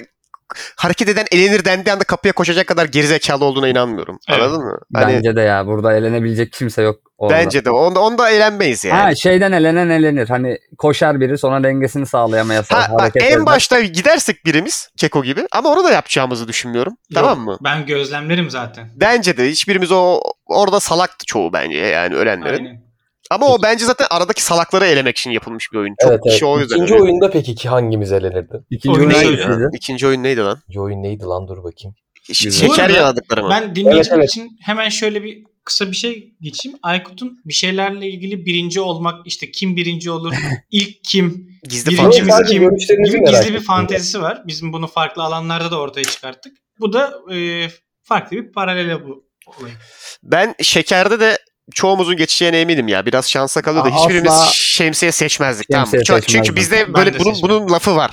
hareket 0.75 1.09
eden 1.09 1.25
elenir 1.31 1.65
dendiği 1.65 1.93
anda 1.93 2.03
kapıya 2.03 2.33
koşacak 2.33 2.67
kadar 2.67 2.85
gerizekalı 2.85 3.45
olduğuna 3.45 3.67
inanmıyorum. 3.67 4.19
Evet. 4.29 4.41
Anladın 4.41 4.63
mı? 4.63 4.77
Hani 4.93 5.13
Bence 5.13 5.35
de 5.35 5.41
ya 5.41 5.67
burada 5.67 5.93
elenebilecek 5.93 6.53
kimse 6.53 6.81
yok 6.81 6.99
orada. 7.17 7.33
bence 7.37 7.65
de. 7.65 7.69
Onda, 7.71 7.99
onda 7.99 8.29
eğlenmeyiz 8.29 8.85
yani. 8.85 9.01
Ha 9.01 9.15
şeyden 9.15 9.51
elenen 9.51 9.89
elenir. 9.89 10.29
Hani 10.29 10.57
koşar 10.77 11.19
biri 11.19 11.37
sonra 11.37 11.63
dengesini 11.63 12.05
sağlayamaya 12.05 12.63
Ha, 12.69 12.87
bak, 12.99 13.11
en 13.15 13.21
eder. 13.31 13.45
başta 13.45 13.79
gidersek 13.81 14.45
birimiz 14.45 14.89
Keko 14.97 15.23
gibi 15.23 15.47
ama 15.51 15.69
onu 15.69 15.83
da 15.83 15.91
yapacağımızı 15.91 16.47
düşünmüyorum. 16.47 16.93
Tamam 17.13 17.37
Yok, 17.37 17.47
mı? 17.47 17.57
Ben 17.63 17.85
gözlemlerim 17.85 18.49
zaten. 18.49 18.89
Bence 18.95 19.37
de 19.37 19.49
hiçbirimiz 19.49 19.91
o 19.91 20.21
orada 20.45 20.79
salaktı 20.79 21.25
çoğu 21.25 21.53
bence 21.53 21.77
yani 21.77 22.15
ölenlerin. 22.15 22.65
Aynen. 22.65 22.86
Ama 23.31 23.47
o 23.47 23.61
bence 23.63 23.85
zaten 23.85 24.07
aradaki 24.09 24.43
salakları 24.43 24.85
elemek 24.85 25.17
için 25.17 25.31
yapılmış 25.31 25.73
bir 25.73 25.77
oyun. 25.77 25.95
Çok 26.01 26.11
evet 26.11 26.21
evet. 26.23 26.33
kişi 26.33 26.45
o 26.45 26.59
yüzden. 26.59 26.75
İkinci 26.75 26.93
öyle. 26.93 27.03
oyunda 27.03 27.29
peki 27.29 27.55
ki 27.55 27.69
hangimiz 27.69 28.11
elenirdi? 28.11 28.61
İkinci 28.69 28.99
oyun 28.99 29.11
söyle. 29.11 29.43
hangisiydi? 29.43 29.69
İkinci 29.73 30.07
oyun 30.07 30.23
neydi 30.23 30.41
lan? 30.41 30.57
İkinci 30.63 30.79
oyun 30.79 31.03
neydi 31.03 31.23
lan 31.23 31.47
dur 31.47 31.63
bakayım. 31.63 31.95
Güzel. 32.27 32.51
Şeker 32.51 32.89
yaladıkları 32.89 33.43
mı? 33.43 33.49
Ben 33.49 33.75
dinleyiciler 33.75 34.17
Evet, 34.17 34.17
evet. 34.17 34.29
için 34.29 34.57
hemen 34.61 34.89
şöyle 34.89 35.23
bir 35.23 35.43
kısa 35.67 35.91
bir 35.91 35.95
şey 35.95 36.33
geçeyim. 36.41 36.77
Aykut'un 36.83 37.41
bir 37.45 37.53
şeylerle 37.53 38.07
ilgili 38.07 38.45
birinci 38.45 38.81
olmak 38.81 39.27
işte 39.27 39.51
kim 39.51 39.75
birinci 39.75 40.11
olur, 40.11 40.33
ilk 40.71 41.03
kim, 41.03 41.49
Gizli 41.63 41.91
birinci 41.91 42.01
falan. 42.01 42.11
Sadece 42.11 42.61
biz 42.61 42.87
kim 42.87 43.03
gibi 43.03 43.25
gizli 43.25 43.53
bir 43.53 43.59
fantezisi 43.59 44.21
var. 44.21 44.43
Bizim 44.47 44.73
bunu 44.73 44.87
farklı 44.87 45.23
alanlarda 45.23 45.71
da 45.71 45.79
ortaya 45.79 46.03
çıkarttık. 46.03 46.57
Bu 46.79 46.93
da 46.93 47.13
e, 47.33 47.67
farklı 48.03 48.37
bir 48.37 48.51
paralele 48.51 49.05
bu 49.05 49.25
olay. 49.47 49.71
Ben 50.23 50.55
şekerde 50.61 51.19
de 51.19 51.37
çoğumuzun 51.73 52.17
geçeceğine 52.17 52.59
eminim 52.59 52.87
ya. 52.87 53.05
Biraz 53.05 53.29
şansa 53.29 53.61
kalıyor 53.61 53.85
da 53.85 53.89
Aa, 53.89 54.01
hiçbirimiz 54.03 54.31
asla 54.31 54.51
şemsiye 54.53 55.11
seçmezdik. 55.11 55.67
şemsiye 55.71 56.03
tamam. 56.03 56.19
mı? 56.19 56.25
Çünkü 56.27 56.55
bizde 56.55 56.93
böyle 56.93 57.19
bunun, 57.19 57.41
bunun 57.41 57.69
lafı 57.69 57.95
var. 57.95 58.11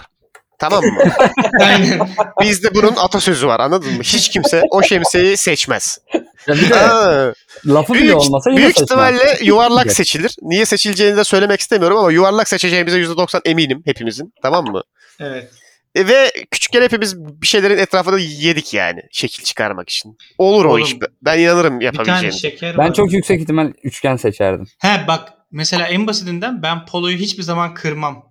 Tamam 0.59 0.85
mı? 0.85 1.03
Aynen. 1.61 2.01
Bizde 2.41 2.75
bunun 2.75 2.97
atasözü 2.97 3.47
var 3.47 3.61
anladın 3.61 3.93
mı? 3.93 4.03
Hiç 4.03 4.29
kimse 4.31 4.63
o 4.71 4.83
şemsiyeyi 4.83 5.37
seçmez. 5.37 5.99
Ya 6.47 6.55
bir 6.55 6.71
de 6.71 6.75
Aa, 6.81 7.33
lafı 7.67 7.95
bile 7.95 8.03
büyük 8.03 8.17
olmasa 8.17 8.51
yine 8.51 8.59
büyük 8.61 8.71
seçmez. 8.79 8.85
ihtimalle 8.91 9.39
yuvarlak 9.43 9.93
seçilir. 9.93 10.37
Niye 10.43 10.67
seçileceğini 10.67 11.17
de 11.17 11.25
söylemek 11.25 11.61
istemiyorum 11.61 11.99
ama 11.99 12.13
yuvarlak 12.13 12.49
seçeceğimize 12.49 12.99
%90 13.01 13.41
eminim 13.45 13.83
hepimizin. 13.85 14.33
Tamam 14.43 14.65
mı? 14.65 14.83
Evet. 15.21 15.51
E, 15.95 16.07
ve 16.09 16.33
küçükken 16.51 16.83
hepimiz 16.83 17.25
bir 17.25 17.47
şeylerin 17.47 17.79
etrafında 17.79 18.19
yedik 18.19 18.75
yani 18.75 19.03
şekil 19.13 19.45
çıkarmak 19.45 19.89
için. 19.89 20.19
Olur 20.39 20.65
o 20.65 20.69
Oğlum, 20.69 20.83
iş. 20.83 20.97
Ben 21.23 21.39
inanırım 21.39 21.81
Bir 21.81 21.87
tane 21.87 21.99
yapabileceğimize. 21.99 22.39
şeker 22.51 22.79
Ben 22.79 22.93
çok 22.93 23.13
yüksek 23.13 23.41
ihtimal 23.41 23.73
üçgen 23.83 24.17
seçerdim. 24.17 24.67
He 24.79 25.05
bak 25.09 25.33
mesela 25.51 25.87
en 25.87 26.07
basitinden 26.07 26.63
ben 26.63 26.87
poloyu 26.87 27.17
hiçbir 27.17 27.43
zaman 27.43 27.75
kırmam. 27.75 28.29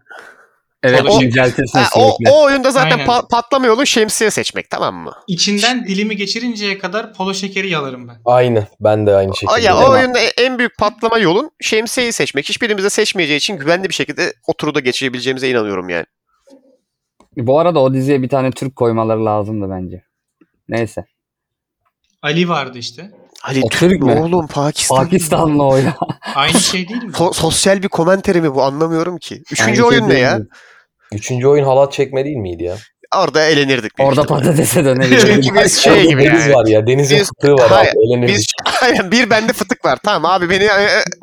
Evet 0.83 1.01
O- 1.09 1.23
inceltirsin 1.23 1.79
Ha, 1.79 1.89
o, 1.95 2.17
o 2.29 2.43
oyunda 2.43 2.71
zaten 2.71 2.91
Aynen. 2.91 3.07
pa- 3.07 3.27
patlama 3.31 3.85
şemsiye 3.85 4.31
seçmek 4.31 4.69
tamam 4.69 4.95
mı? 4.95 5.13
İçinden 5.27 5.85
dilimi 5.87 6.15
geçirinceye 6.15 6.77
kadar 6.77 7.13
polo 7.13 7.33
şekeri 7.33 7.69
yalarım 7.69 8.07
ben. 8.07 8.15
Aynı. 8.25 8.67
Ben 8.79 9.07
de 9.07 9.15
aynı 9.15 9.31
O, 9.31 9.35
şekilde. 9.35 9.61
ya, 9.61 9.77
o 9.77 9.91
oyunda 9.91 10.19
en 10.19 10.59
büyük 10.59 10.77
patlama 10.77 11.17
yolun 11.17 11.51
şemsiyeyi 11.61 12.13
seçmek. 12.13 12.49
Hiçbirimiz 12.49 12.83
de 12.83 12.89
seçmeyeceği 12.89 13.37
için 13.37 13.57
güvenli 13.57 13.89
bir 13.89 13.93
şekilde 13.93 14.33
o 14.47 14.53
turu 14.53 14.75
da 14.75 14.79
geçirebileceğimize 14.79 15.49
inanıyorum 15.49 15.89
yani. 15.89 16.05
Bu 17.37 17.59
arada 17.59 17.79
o 17.79 17.93
diziye 17.93 18.21
bir 18.21 18.29
tane 18.29 18.51
Türk 18.51 18.75
koymaları 18.75 19.25
lazımdı 19.25 19.69
bence. 19.69 20.03
Neyse. 20.69 21.05
Ali 22.21 22.49
vardı 22.49 22.77
işte. 22.77 23.11
Ali 23.43 23.61
O 23.63 23.69
Türk 23.69 23.79
Türk 23.91 24.01
mü 24.03 24.11
oğlum 24.19 24.47
Pakistan. 24.47 24.97
Pakistanlı 24.97 25.63
o 25.63 25.77
ya. 25.77 25.95
Aynı 26.35 26.59
şey 26.59 26.87
değil 26.87 27.03
mi? 27.03 27.11
So- 27.11 27.33
sosyal 27.33 27.83
bir 27.83 27.87
komenteri 27.87 28.41
mi 28.41 28.55
bu 28.55 28.63
anlamıyorum 28.63 29.17
ki. 29.17 29.35
Üçüncü 29.51 29.63
Aynı 29.63 29.75
şey 29.75 29.85
oyun 29.85 30.05
ne 30.05 30.09
değil 30.09 30.23
ya? 30.23 30.37
mi? 30.37 30.45
Üçüncü 31.11 31.47
oyun 31.47 31.63
halat 31.65 31.93
çekme 31.93 32.25
değil 32.25 32.37
miydi 32.37 32.63
ya? 32.63 32.77
Orada 33.17 33.45
eğlenirdik. 33.45 33.91
Orada 33.99 34.23
patatese 34.23 34.85
dönebiliriz. 34.85 35.45
Çünkü 35.45 35.63
biz 35.63 35.77
şey 35.79 36.07
gibi 36.07 36.23
deniz 36.23 36.45
yani. 36.45 36.53
var 36.53 36.65
ya. 36.67 36.87
Denizin 36.87 37.17
Biz- 37.19 37.27
fıtığı 37.27 37.53
var 37.53 37.69
Hayır, 37.69 37.89
abi. 37.91 37.97
Eğlenirdik. 38.07 38.35
Biz 38.35 38.45
aynen 38.81 39.11
bir 39.11 39.29
bende 39.29 39.53
fıtık 39.53 39.85
var. 39.85 39.99
Tamam 40.03 40.31
abi 40.31 40.49
beni 40.49 40.63
e, 40.63 40.67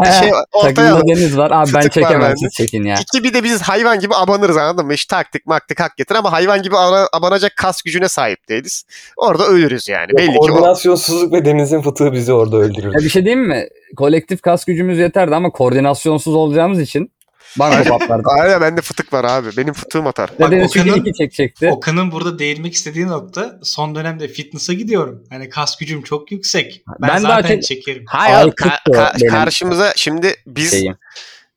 e, 0.08 0.12
şey 0.12 0.30
ortaya 0.52 0.74
Takımda 0.74 0.96
al. 0.96 1.02
deniz 1.08 1.36
var. 1.36 1.50
Abi 1.50 1.72
ben 1.74 1.80
Fıtık 1.80 1.92
çekemem 1.92 2.36
siz 2.36 2.52
çekin 2.52 2.84
ya. 2.84 2.96
İki 3.00 3.24
bir 3.24 3.34
de 3.34 3.44
biz 3.44 3.62
hayvan 3.62 4.00
gibi 4.00 4.14
abanırız 4.14 4.56
anladın 4.56 4.86
mı? 4.86 4.92
Hiç 4.92 5.04
taktik 5.06 5.46
maktik 5.46 5.80
hak 5.80 5.96
getir 5.96 6.14
ama 6.14 6.32
hayvan 6.32 6.62
gibi 6.62 6.76
abanacak 7.12 7.52
kas 7.56 7.82
gücüne 7.82 8.08
sahip 8.08 8.48
değiliz. 8.48 8.84
Orada 9.16 9.46
ölürüz 9.46 9.88
yani. 9.88 10.08
Belli 10.18 10.26
ki 10.32 10.36
o. 10.38 10.46
Koordinasyonsuzluk 10.46 11.32
ve 11.32 11.44
denizin 11.44 11.82
fıtığı 11.82 12.12
bizi 12.12 12.32
orada 12.32 12.56
öldürür. 12.56 12.94
Ya 12.94 12.98
bir 13.00 13.08
şey 13.08 13.24
diyeyim 13.24 13.48
mi? 13.48 13.68
Kolektif 13.96 14.42
kas 14.42 14.64
gücümüz 14.64 14.98
yeterdi 14.98 15.34
ama 15.34 15.50
koordinasyonsuz 15.50 16.34
olacağımız 16.34 16.80
için 16.80 17.12
banko 17.58 17.98
patlardı. 17.98 18.28
Aynen 18.40 18.60
bende 18.60 18.80
fıtık 18.80 19.12
var 19.12 19.24
abi. 19.24 19.48
Benim 19.56 19.72
fıtığım 19.74 20.06
atar. 20.06 20.30
Bak, 20.40 20.50
çünkü 20.72 20.90
Okan'ın- 20.90 21.00
iki 21.00 21.12
çekecekti. 21.12 21.68
Okan'ın 21.68 22.12
burada 22.12 22.38
değinmek 22.38 22.74
istediği 22.74 23.06
nokta 23.06 23.58
son 23.62 23.94
dönemde 23.94 24.28
fitness'a 24.28 24.72
gidiyorum. 24.72 25.24
Hani 25.30 25.48
kas 25.48 25.76
gücüm 25.78 26.02
çok 26.02 26.32
yüksek. 26.32 26.82
Ben, 27.02 27.08
Ben 27.08 27.22
daha 27.24 27.42
zaten 27.42 27.60
çekerim. 27.60 28.04
Hayır 28.06 28.34
Ay, 28.36 28.42
abi, 28.42 28.50
ka- 28.50 28.82
ka- 28.92 29.20
benim. 29.20 29.30
karşımıza 29.32 29.92
şimdi 29.96 30.34
biz 30.46 30.70
Şeyim. 30.70 30.96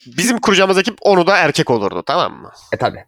bizim 0.05 0.39
kuracağımız 0.39 0.77
ekip 0.77 0.97
onu 1.01 1.27
da 1.27 1.37
erkek 1.37 1.69
olurdu 1.69 2.03
tamam 2.05 2.33
mı? 2.41 2.51
E 2.73 2.77
tabi. 2.77 3.05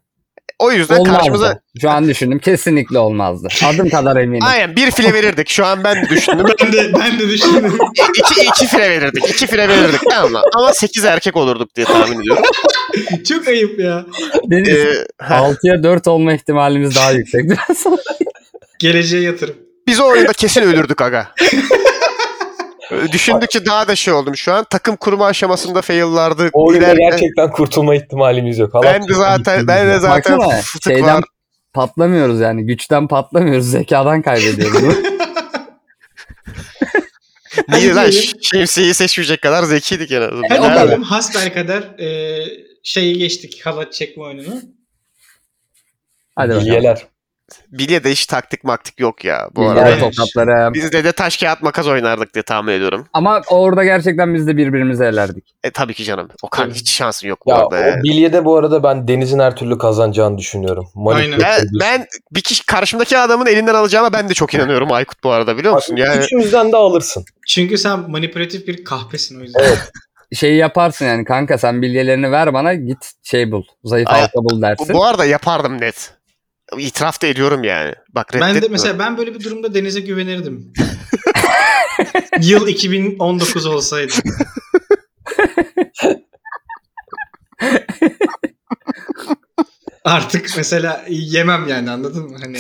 O 0.59 0.71
yüzden 0.71 0.95
Olmazdı. 0.97 1.17
karşımıza 1.17 1.59
Şu 1.81 1.89
an 1.89 2.07
düşündüm. 2.07 2.39
Kesinlikle 2.39 2.99
olmazdı. 2.99 3.47
Adım 3.65 3.89
kadar 3.89 4.15
eminim. 4.15 4.43
aynen 4.43 4.75
bir 4.75 4.91
file 4.91 5.13
verirdik. 5.13 5.49
Şu 5.49 5.65
an 5.65 5.83
ben 5.83 6.05
de 6.05 6.09
düşündüm. 6.09 6.45
ben 6.61 6.73
de 6.73 6.93
ben 6.93 7.19
de 7.19 7.29
düşündüm. 7.29 7.77
iki, 8.17 8.41
iki 8.41 8.67
file 8.67 8.89
verirdik. 8.89 9.29
iki 9.29 9.47
file 9.47 9.69
verirdik 9.69 10.01
tamam 10.09 10.31
mı? 10.31 10.41
Ama 10.55 10.73
sekiz 10.73 11.05
erkek 11.05 11.35
olurduk 11.37 11.75
diye 11.75 11.85
tahmin 11.85 12.21
ediyorum. 12.21 12.43
çok 13.29 13.47
ayıp 13.47 13.79
ya. 13.79 14.05
Deniz 14.51 14.69
Ee, 14.69 15.05
6'ya 15.19 15.83
4 15.83 16.07
olma 16.07 16.33
ihtimalimiz 16.33 16.95
daha 16.95 17.11
yüksek. 17.11 17.45
Geleceğe 18.79 19.23
yatırım. 19.23 19.55
Biz 19.87 19.99
o 19.99 20.05
oyunda 20.05 20.33
kesin 20.33 20.61
ölürdük 20.61 21.01
aga. 21.01 21.27
Düşündükçe 23.11 23.65
daha 23.65 23.88
da 23.88 23.95
şey 23.95 24.13
oldum 24.13 24.36
şu 24.36 24.53
an. 24.53 24.65
Takım 24.69 24.95
kurma 24.95 25.25
aşamasında 25.25 25.81
fail'lardı. 25.81 26.49
O 26.53 26.67
oyunda 26.67 26.86
İleride- 26.88 27.09
gerçekten 27.09 27.51
kurtulma 27.51 27.95
ihtimalimiz 27.95 28.57
yok. 28.59 28.73
Halat 28.73 28.86
ben 28.86 29.07
de 29.07 29.13
zaten 29.13 29.67
ben 29.67 29.88
de 29.88 29.99
zaten 29.99 30.38
Baksana, 30.39 30.61
fıtık 30.61 30.93
şeyden 30.93 31.15
var. 31.15 31.23
patlamıyoruz 31.73 32.39
yani. 32.39 32.65
Güçten 32.65 33.07
patlamıyoruz. 33.07 33.69
Zekadan 33.71 34.21
kaybediyoruz. 34.21 34.95
Niye 37.69 37.93
lan 37.95 38.11
şemsiyeyi 38.41 38.93
seçmeyecek 38.93 39.41
kadar 39.41 39.63
zekiydik 39.63 40.11
en 40.11 40.21
azından. 40.21 40.49
Hadi 40.49 40.61
Nerede? 40.61 40.83
diyelim 40.88 41.03
hasbelkader 41.03 41.81
e, 41.99 42.39
şeyi 42.83 43.17
geçtik 43.17 43.65
halat 43.65 43.93
çekme 43.93 44.23
oyununu. 44.23 44.61
Hadi 46.36 46.49
bakalım. 46.49 46.65
Bilyeler. 46.67 47.05
Bilye 47.71 48.03
de 48.03 48.11
hiç 48.11 48.25
taktik 48.25 48.63
maktik 48.63 48.99
yok 48.99 49.25
ya 49.25 49.49
bu 49.55 49.69
arada. 49.69 49.89
Evet. 49.89 49.99
tokatlarım. 49.99 50.73
Biz 50.73 50.91
de 50.91 51.03
de 51.03 51.11
taş 51.11 51.37
kağıt 51.37 51.61
makas 51.61 51.87
oynardık 51.87 52.33
diye 52.33 52.43
tahmin 52.43 52.73
ediyorum. 52.73 53.07
Ama 53.13 53.41
orada 53.49 53.83
gerçekten 53.83 54.33
biz 54.33 54.47
de 54.47 54.57
birbirimizi 54.57 55.03
elerdik. 55.03 55.55
E 55.63 55.71
tabii 55.71 55.93
ki 55.93 56.03
canım. 56.03 56.29
Okan 56.41 56.63
Tabii. 56.69 56.75
hiç 56.79 56.89
şansın 56.91 57.27
yok 57.27 57.39
bu 57.45 57.49
Ya 57.49 57.55
arada. 57.57 57.77
ya. 57.77 57.95
o 57.99 58.03
bilyede 58.03 58.45
bu 58.45 58.57
arada 58.57 58.83
ben 58.83 59.07
Deniz'in 59.07 59.39
her 59.39 59.55
türlü 59.55 59.77
kazanacağını 59.77 60.37
düşünüyorum. 60.37 60.87
Aynen. 61.07 61.39
Ben, 61.39 61.61
ben 61.79 62.05
bir 62.31 62.41
kişi 62.41 62.65
karşımdaki 62.65 63.17
adamın 63.17 63.45
elinden 63.45 63.75
alacağıma 63.75 64.13
ben 64.13 64.29
de 64.29 64.33
çok 64.33 64.53
inanıyorum 64.53 64.91
Aykut 64.91 65.23
bu 65.23 65.31
arada 65.31 65.57
biliyor 65.57 65.73
musun? 65.73 65.95
Yani 65.95 66.23
Üçümüzden 66.23 66.71
de 66.71 66.77
alırsın. 66.77 67.25
Çünkü 67.47 67.77
sen 67.77 67.99
manipülatif 68.11 68.67
bir 68.67 68.83
kahpesin 68.83 69.39
o 69.39 69.43
yüzden. 69.43 69.63
Şeyi 70.33 70.57
yaparsın 70.57 71.05
yani 71.05 71.25
kanka 71.25 71.57
sen 71.57 71.81
bilyelerini 71.81 72.31
ver 72.31 72.53
bana 72.53 72.73
git 72.73 73.11
şey 73.23 73.51
bul. 73.51 73.63
Zayıf 73.83 74.07
Ay- 74.09 74.19
halka 74.19 74.33
bul 74.43 74.61
dersin. 74.61 74.93
bu 74.93 75.05
arada 75.05 75.25
yapardım 75.25 75.81
net. 75.81 76.13
İtiraf 76.78 77.22
da 77.22 77.28
ediyorum 77.28 77.63
yani. 77.63 77.93
Bak 78.09 78.28
Ben 78.34 78.61
de 78.61 78.68
mesela 78.72 78.99
ben 78.99 79.18
böyle 79.18 79.34
bir 79.34 79.43
durumda 79.43 79.74
Deniz'e 79.74 79.99
güvenirdim. 79.99 80.74
Yıl 82.41 82.68
2019 82.68 83.66
olsaydı. 83.66 84.13
Artık 90.03 90.49
mesela 90.57 91.05
yemem 91.09 91.68
yani 91.68 91.91
anladın 91.91 92.24
mı? 92.32 92.38
Hani 92.41 92.57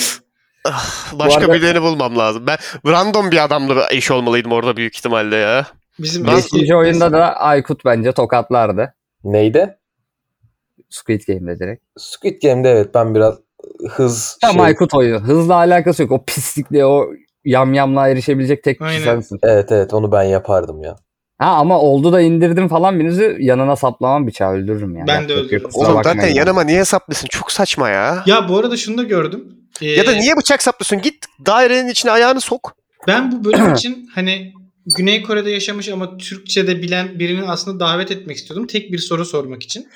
Başka 1.13 1.41
Bu 1.41 1.43
arada- 1.43 1.53
birilerini 1.53 1.81
bulmam 1.81 2.17
lazım. 2.17 2.47
Ben 2.47 2.57
random 2.87 3.31
bir 3.31 3.43
adamla 3.43 3.87
eş 3.91 4.11
olmalıydım 4.11 4.51
orada 4.51 4.77
büyük 4.77 4.97
ihtimalle 4.97 5.35
ya. 5.35 5.67
bizim 5.99 6.27
Ben- 6.27 6.73
oyunda 6.75 7.11
da 7.11 7.35
Aykut 7.35 7.85
bence 7.85 8.11
tokatlardı. 8.11 8.93
Neydi? 9.23 9.77
Squid 10.89 11.21
Game'de 11.27 11.59
direkt. 11.59 11.83
Squid 11.97 12.41
Game'de 12.41 12.69
evet 12.69 12.93
ben 12.93 13.15
biraz 13.15 13.35
hız 13.89 14.37
Tam 14.41 14.53
şey- 14.53 14.61
Aykut 14.63 14.93
oyunu. 14.93 15.19
Hızla 15.19 15.55
alakası 15.55 16.01
yok. 16.01 16.11
O 16.11 16.25
pislikle 16.25 16.85
o 16.85 17.05
yamyamla 17.45 18.07
erişebilecek 18.07 18.63
tek 18.63 18.79
kişi 18.79 18.89
Aynen. 18.89 19.03
sensin. 19.03 19.39
Evet 19.43 19.71
evet 19.71 19.93
onu 19.93 20.11
ben 20.11 20.23
yapardım 20.23 20.83
ya. 20.83 20.95
Ha 21.37 21.47
ama 21.49 21.79
oldu 21.79 22.13
da 22.13 22.21
indirdim 22.21 22.67
falan 22.67 22.99
birinizi 22.99 23.37
yanına 23.39 23.75
saplamam 23.75 24.27
bıçağı 24.27 24.51
öldürürüm 24.53 24.95
yani. 24.97 25.07
Ben 25.07 25.15
de 25.29 25.33
Yapacak 25.33 25.37
yok, 25.37 25.45
öldürürüm. 25.45 25.63
kusura 25.69 25.85
Oğlum 25.87 25.95
bakmayın 25.95 26.17
zaten 26.17 26.27
yani. 26.27 26.37
yanıma 26.37 26.63
niye 26.63 26.79
hesaplısın? 26.79 27.27
Çok 27.31 27.51
saçma 27.51 27.89
ya. 27.89 28.23
Ya 28.25 28.49
bu 28.49 28.57
arada 28.57 28.77
şunu 28.77 28.97
da 28.97 29.03
gördüm. 29.03 29.47
Ee, 29.81 29.85
Ya 29.87 30.05
da 30.07 30.11
niye 30.11 30.37
bıçak 30.37 30.63
saplıyorsun? 30.63 31.01
Git 31.01 31.25
dairenin 31.45 31.89
içine 31.89 32.11
ayağını 32.11 32.41
sok. 32.41 32.75
Ben 33.07 33.31
bu 33.31 33.43
bölüm 33.43 33.73
için 33.73 34.07
hani 34.15 34.53
Güney 34.97 35.23
Kore'de 35.23 35.51
yaşamış 35.51 35.89
ama 35.89 36.17
Türkçe 36.17 36.67
de 36.67 36.81
bilen 36.81 37.19
birini 37.19 37.47
aslında 37.47 37.79
davet 37.79 38.11
etmek 38.11 38.37
istiyordum. 38.37 38.67
Tek 38.67 38.91
bir 38.91 38.97
soru 38.97 39.25
sormak 39.25 39.63
için. 39.63 39.87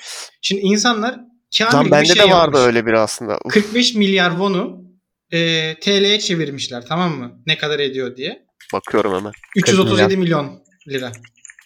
Şimdi 0.42 0.62
insanlar 0.62 1.20
kamil 1.58 1.74
Lan 1.74 1.86
bir 1.86 1.92
bende 1.92 2.06
şey 2.06 2.16
de 2.16 2.24
vardı 2.24 2.36
yapmış. 2.58 2.62
öyle 2.62 2.86
biri 2.86 3.00
aslında. 3.00 3.38
Uf. 3.46 3.54
45 3.54 3.96
milyar 3.96 4.30
won'u 4.32 4.84
e, 5.32 5.40
TL'ye 5.80 6.20
çevirmişler 6.20 6.86
tamam 6.86 7.12
mı? 7.18 7.42
Ne 7.46 7.58
kadar 7.58 7.80
ediyor 7.80 8.16
diye. 8.16 8.46
Bakıyorum 8.74 9.16
hemen. 9.16 9.32
337 9.56 10.18
milyon 10.18 10.64
lira. 10.88 11.12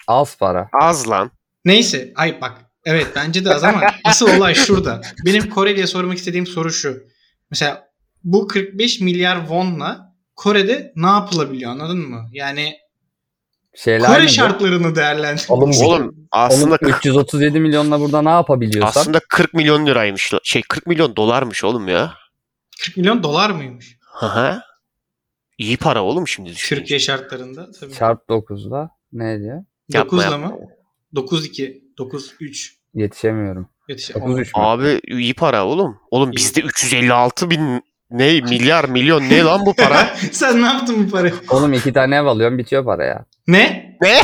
Az 0.07 0.37
para. 0.37 0.69
Az 0.81 1.09
lan. 1.09 1.31
Neyse 1.65 2.11
ay 2.15 2.41
bak 2.41 2.61
evet 2.85 3.07
bence 3.15 3.45
de 3.45 3.53
az 3.55 3.63
ama 3.63 3.81
asıl 4.05 4.37
olay 4.37 4.53
şurada. 4.55 5.01
Benim 5.25 5.49
Koreli'ye 5.49 5.87
sormak 5.87 6.17
istediğim 6.17 6.47
soru 6.47 6.71
şu. 6.71 7.03
Mesela 7.51 7.87
bu 8.23 8.47
45 8.47 8.99
milyar 8.99 9.39
won'la 9.39 10.13
Kore'de 10.35 10.93
ne 10.95 11.07
yapılabiliyor 11.07 11.71
anladın 11.71 11.97
mı? 12.09 12.29
Yani 12.33 12.75
Şeyler 13.75 14.07
Kore 14.07 14.27
şartlarını 14.27 14.95
değerlendir. 14.95 15.45
Alım 15.49 15.71
gücü. 15.71 15.83
Oğlum 15.83 16.15
aslında 16.31 16.77
Oğlum 16.81 16.89
337 16.97 17.59
milyonla 17.59 17.99
burada 17.99 18.21
ne 18.21 18.29
yapabiliyorsan 18.29 19.01
aslında 19.01 19.19
40 19.29 19.53
milyon 19.53 19.85
liraymış. 19.85 20.33
Şey 20.43 20.61
40 20.69 20.87
milyon 20.87 21.15
dolarmış 21.15 21.63
oğlum 21.63 21.87
ya. 21.87 22.13
40 22.85 22.97
milyon 22.97 23.23
dolar 23.23 23.49
mıymış? 23.49 23.97
Hı 24.19 24.61
İyi 25.57 25.77
para 25.77 26.03
oğlum 26.03 26.27
şimdi 26.27 26.49
düşününce. 26.49 26.81
Türkiye 26.81 26.99
şartlarında 26.99 27.71
tabii. 27.79 27.93
çarp 27.93 28.29
9'la 28.29 28.89
ne 29.11 29.39
diyor? 29.39 29.63
Yapma, 29.89 30.21
9'la 30.21 30.31
yapma. 30.31 30.47
mı? 30.47 30.57
9-2, 31.15 31.81
9-3. 31.99 32.71
Yetişemiyorum. 32.93 33.69
Yetiş- 33.89 34.13
9 34.15 34.39
3 34.39 34.55
mü? 34.55 34.61
Abi 34.63 34.99
iyi 35.07 35.33
para 35.33 35.65
oğlum. 35.65 35.97
Oğlum 36.11 36.31
İyi. 36.31 36.35
bizde 36.35 36.61
356 36.61 37.49
bin 37.49 37.83
ne 38.11 38.41
milyar 38.41 38.85
milyon 38.89 39.21
ne 39.21 39.41
lan 39.41 39.65
bu 39.65 39.73
para? 39.75 40.15
Sen 40.31 40.61
ne 40.61 40.65
yaptın 40.65 41.07
bu 41.07 41.11
parayı? 41.11 41.33
Oğlum 41.49 41.73
iki 41.73 41.93
tane 41.93 42.15
ev 42.15 42.25
alıyorum 42.25 42.57
bitiyor 42.57 42.85
para 42.85 43.05
ya. 43.05 43.25
Ne? 43.47 43.95
ne? 44.01 44.21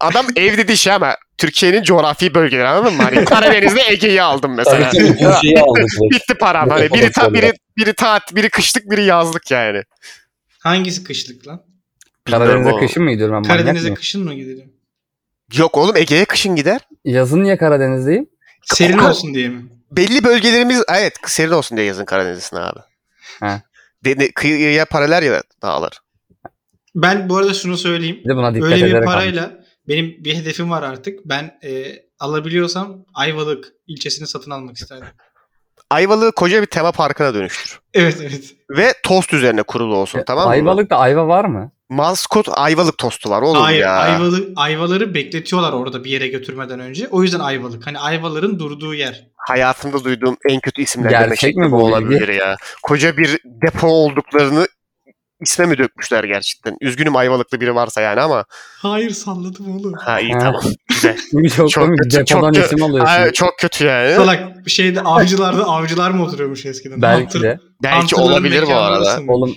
Adam 0.00 0.26
ev 0.36 0.58
dedi 0.58 0.76
şey 0.76 0.92
ama 0.92 1.16
Türkiye'nin 1.38 1.82
coğrafi 1.82 2.34
bölgeleri 2.34 2.68
anladın 2.68 2.94
mı? 2.96 3.02
Hani 3.02 3.24
Karadeniz'de 3.24 3.80
Ege'yi 3.88 4.22
aldım 4.22 4.54
mesela. 4.54 4.90
Tabii 4.90 5.06
ki 5.06 5.24
bir 5.26 5.32
şeyi 5.32 5.60
aldık. 5.60 5.76
direkt. 5.76 6.14
Bitti 6.14 6.34
param. 6.34 6.70
Hani 6.70 6.92
biri 6.92 7.12
ta, 7.12 7.34
biri 7.34 7.52
biri 7.76 7.94
taat, 7.94 8.34
biri 8.36 8.50
kışlık, 8.50 8.90
biri 8.90 9.04
yazlık 9.04 9.50
yani. 9.50 9.82
Hangisi 10.58 11.04
kışlık 11.04 11.46
lan? 11.46 11.62
Karadeniz'e 12.24 12.86
kışın 12.86 13.02
mı 13.02 13.10
gidiyorum 13.10 13.34
ben 13.34 13.40
manyak 13.42 13.56
Karadeniz'e 13.58 13.82
mıyım? 13.82 13.94
kışın 13.94 14.24
mı 14.24 14.34
gidelim? 14.34 14.72
Yok 15.54 15.76
oğlum 15.78 15.96
Ege'ye 15.96 16.24
kışın 16.24 16.56
gider. 16.56 16.80
Yazın 17.04 17.42
niye 17.42 17.56
Karadeniz'deyim? 17.56 18.26
Serin 18.64 18.98
Ka- 18.98 19.10
olsun 19.10 19.34
diye 19.34 19.48
mi? 19.48 19.62
Belli 19.90 20.24
bölgelerimiz 20.24 20.82
evet 20.88 21.12
serin 21.26 21.50
olsun 21.50 21.76
diye 21.76 21.86
yazın 21.86 22.04
Karadeniz'in 22.04 22.56
abi. 22.56 22.80
He. 23.40 23.62
De, 24.04 24.30
kıyıya 24.32 24.84
paralel 24.84 25.22
ya 25.22 25.42
dağlar. 25.62 26.00
Ben 27.02 27.28
bu 27.28 27.36
arada 27.36 27.54
şunu 27.54 27.76
söyleyeyim. 27.76 28.20
Bir 28.24 28.28
de 28.28 28.36
buna 28.36 28.54
dikkat 28.54 28.72
Öyle 28.72 29.00
bir 29.00 29.04
parayla 29.04 29.50
benim 29.88 30.24
bir 30.24 30.34
hedefim 30.34 30.70
var 30.70 30.82
artık. 30.82 31.18
Ben 31.24 31.58
e, 31.64 31.92
alabiliyorsam 32.20 33.04
Ayvalık 33.14 33.72
ilçesini 33.86 34.26
satın 34.26 34.50
almak 34.50 34.76
isterdim. 34.76 35.08
Ayvalık'ı 35.90 36.32
koca 36.32 36.62
bir 36.62 36.66
tema 36.66 36.92
parkına 36.92 37.34
dönüştür. 37.34 37.80
Evet 37.94 38.18
evet. 38.20 38.54
Ve 38.70 38.94
tost 39.02 39.32
üzerine 39.32 39.62
kurulu 39.62 39.96
olsun 39.96 40.22
tamam 40.26 40.44
mı? 40.44 40.50
Ayvalık'ta 40.50 40.96
ayva 40.96 41.28
var 41.28 41.44
mı? 41.44 41.72
Maskot 41.88 42.48
Ayvalık 42.50 42.98
tostu 42.98 43.30
var 43.30 43.42
oğlum 43.42 43.62
Hayır, 43.62 43.80
ya. 43.80 43.92
Ayvalık, 43.92 44.48
ayvaları 44.56 45.14
bekletiyorlar 45.14 45.72
orada 45.72 46.04
bir 46.04 46.10
yere 46.10 46.28
götürmeden 46.28 46.80
önce. 46.80 47.08
O 47.08 47.22
yüzden 47.22 47.40
Ayvalık. 47.40 47.86
Hani 47.86 47.98
ayvaların 47.98 48.58
durduğu 48.58 48.94
yer. 48.94 49.26
Hayatımda 49.36 50.04
duyduğum 50.04 50.36
en 50.48 50.60
kötü 50.60 50.82
isimlendirme 50.82 51.26
Gerçek 51.26 51.56
mi 51.56 51.70
bu 51.70 51.84
olabilir 51.84 52.28
ya. 52.28 52.56
Koca 52.82 53.16
bir 53.16 53.38
depo 53.44 53.86
olduklarını 53.88 54.66
isme 55.40 55.66
mi 55.66 55.78
dökmüşler 55.78 56.24
gerçekten? 56.24 56.76
Üzgünüm 56.80 57.16
Ayvalıklı 57.16 57.60
biri 57.60 57.74
varsa 57.74 58.00
yani 58.00 58.20
ama. 58.20 58.44
Hayır 58.82 59.10
salladım 59.10 59.76
oğlum. 59.76 59.92
Ha 59.92 60.20
iyi 60.20 60.32
Ha. 60.32 60.38
tamam. 60.38 60.62
Güzel. 60.88 61.16
Çok, 61.56 61.70
Çok 61.70 61.98
kötü, 61.98 62.24
çok 62.24 62.56
isim 62.56 62.82
alıyorsun. 62.82 63.12
Ay, 63.14 63.32
çok 63.32 63.58
kötü 63.58 63.84
yani. 63.86 64.14
Salak 64.14 64.66
bir 64.66 64.70
şeyde 64.70 65.00
avcılarda 65.00 65.64
avcılar 65.64 66.10
mı 66.10 66.22
oturuyormuş 66.24 66.66
eskiden? 66.66 67.02
Belki 67.02 67.38
Hunter- 67.38 67.42
de. 67.42 67.58
Belki 67.82 68.16
olabilir 68.16 68.64
bu 68.66 68.74
arada. 68.74 69.18
Oğlum 69.28 69.54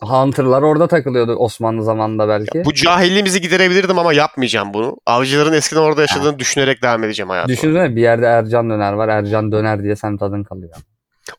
Hunter'lar 0.00 0.62
orada 0.62 0.86
takılıyordu 0.86 1.34
Osmanlı 1.34 1.84
zamanında 1.84 2.28
belki. 2.28 2.64
Bu 2.64 2.74
cahilliğimizi 2.74 3.40
giderebilirdim 3.40 3.98
ama 3.98 4.12
yapmayacağım 4.12 4.74
bunu. 4.74 4.96
Avcıların 5.06 5.52
eskiden 5.52 5.80
orada 5.80 6.00
yaşadığını 6.00 6.38
düşünerek 6.38 6.82
devam 6.82 7.04
edeceğim 7.04 7.30
hayatıma. 7.30 7.56
Düşünsene 7.56 7.96
bir 7.96 8.02
yerde 8.02 8.26
Ercan 8.26 8.70
Döner 8.70 8.92
var. 8.92 9.08
Ercan 9.08 9.52
Döner 9.52 9.82
diye 9.82 9.96
sen 9.96 10.16
tadın 10.16 10.44
kalıyor. 10.44 10.70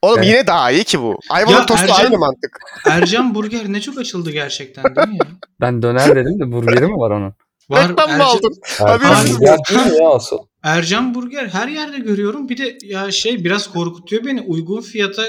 Oğlum 0.02 0.18
Evet. 0.18 0.28
yine 0.28 0.48
daha 0.48 0.72
iyi 0.72 0.84
ki 0.84 1.02
bu. 1.02 1.20
Ayvalık 1.30 1.60
Ya 1.60 1.66
tostu 1.66 1.84
Ercan- 1.86 2.04
aynı 2.06 2.18
mantık. 2.18 2.60
Ercan 2.86 3.36
Burger 3.36 3.62
ne 3.74 3.82
çok 3.82 3.98
açıldı 3.98 4.32
gerçekten 4.32 4.96
değil 4.96 5.08
mi 5.08 5.18
ya? 5.18 5.28
Ben 5.62 5.82
döner 5.82 6.16
dedim 6.16 6.40
de 6.40 6.52
burgeri 6.52 6.86
mi 6.88 6.94
var 6.98 7.12
onun? 7.12 7.34
Var, 7.70 7.90
mı 7.90 7.96
Ercan- 7.98 8.20
aldın? 8.20 8.54
Ercan 8.80 9.26
Burger 9.40 9.86
mi 9.92 9.98
ya 9.98 10.10
asıl? 10.10 10.38
Ercan 10.64 11.16
Burger 11.16 11.48
her 11.48 11.68
yerde 11.68 11.98
görüyorum. 11.98 12.50
Bir 12.50 12.58
de 12.58 12.78
ya 12.84 13.12
şey 13.12 13.44
biraz 13.46 13.68
korkutuyor 13.68 14.26
beni. 14.26 14.42
Uygun 14.42 14.82
fiyata 14.82 15.24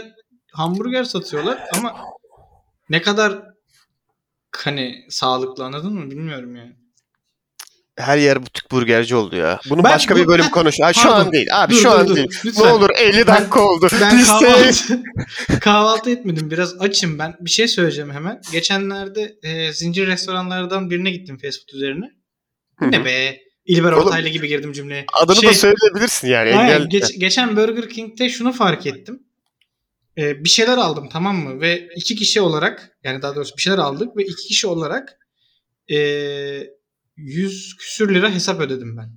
hamburger 0.53 1.05
satıyorlar 1.05 1.59
ama 1.79 1.97
ne 2.91 3.03
kadar 3.03 3.43
hani 4.57 4.95
sağlıklı 5.11 5.65
anladın 5.65 5.93
mı 5.93 6.11
bilmiyorum 6.11 6.57
yani. 6.57 6.77
Her 7.99 8.19
yer 8.19 8.43
butik 8.43 8.71
burgerci 8.71 9.15
oldu 9.17 9.37
ya. 9.37 9.61
Bunu 9.71 9.85
Ben 9.85 9.93
başka 9.93 10.15
bu- 10.15 10.19
bir 10.19 10.27
bölüm 10.27 10.49
konuş. 10.49 10.75
Ha, 10.81 10.93
şu 10.93 11.03
pardon. 11.03 11.21
an 11.27 11.33
değil. 11.33 11.47
Abi 11.53 11.73
Dur, 11.73 11.79
şu 11.79 11.85
dur, 11.85 11.89
an 11.99 12.09
dur. 12.09 12.17
değil. 12.17 12.29
Lütfen. 12.45 12.65
Ne 12.65 12.73
olur 12.73 12.91
50 12.99 13.27
dakika 13.27 13.61
oldu. 13.61 13.89
Ben 14.01 14.25
kahvaltı, 14.25 15.03
kahvaltı 15.61 16.11
etmedim. 16.11 16.51
Biraz 16.51 16.81
açım 16.81 17.19
ben. 17.19 17.35
Bir 17.41 17.51
şey 17.51 17.69
söyleyeceğim 17.69 18.11
hemen. 18.11 18.41
Geçenlerde 18.53 19.35
e, 19.43 19.73
zincir 19.73 20.07
restoranlardan 20.07 20.91
birine 20.91 21.11
gittim 21.11 21.39
fast 21.43 21.59
food 21.61 21.77
üzerine. 21.77 22.07
Ne 22.81 23.05
be? 23.05 23.39
İlber 23.67 23.93
Ortaylı 23.93 24.29
gibi 24.29 24.49
girdim 24.49 24.73
cümleye. 24.73 25.05
Adını 25.23 25.37
Şey- 25.37 25.49
da 25.51 25.55
söyleyebilirsin 25.55 26.29
yani. 26.29 26.49
Engel... 26.51 26.89
geç- 26.89 27.19
geçen 27.19 27.57
Burger 27.57 27.89
King'de 27.89 28.29
şunu 28.29 28.53
fark 28.53 28.87
ettim. 28.87 29.23
Ee, 30.19 30.45
bir 30.45 30.49
şeyler 30.49 30.77
aldım 30.79 31.09
tamam 31.13 31.37
mı? 31.37 31.61
Ve 31.61 31.89
iki 31.97 32.17
kişi 32.17 32.41
olarak 32.41 32.91
yani 33.05 33.23
daha 33.23 33.37
doğrusu 33.37 33.57
bir 33.57 33.63
şeyler 33.63 33.79
aldık 33.79 34.17
ve 34.17 34.23
iki 34.25 34.49
kişi 34.49 34.67
olarak 34.67 35.19
ee, 35.93 35.97
100 37.17 37.77
küsür 37.77 38.15
lira 38.15 38.35
hesap 38.35 38.61
ödedim 38.61 38.97
ben. 38.97 39.11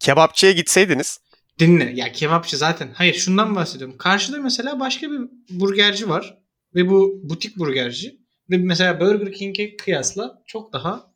Kebapçıya 0.00 0.52
gitseydiniz. 0.52 1.20
Dinle 1.58 1.92
ya 1.94 2.12
kebapçı 2.12 2.56
zaten. 2.56 2.90
Hayır 2.94 3.14
şundan 3.14 3.56
bahsediyorum. 3.56 3.96
Karşıda 3.98 4.38
mesela 4.38 4.80
başka 4.80 5.10
bir 5.10 5.20
burgerci 5.50 6.08
var. 6.08 6.38
Ve 6.74 6.90
bu 6.90 7.20
butik 7.22 7.58
burgerci. 7.58 8.16
Ve 8.50 8.56
mesela 8.56 9.00
Burger 9.00 9.32
King'e 9.32 9.76
kıyasla 9.76 10.42
çok 10.46 10.72
daha 10.72 11.14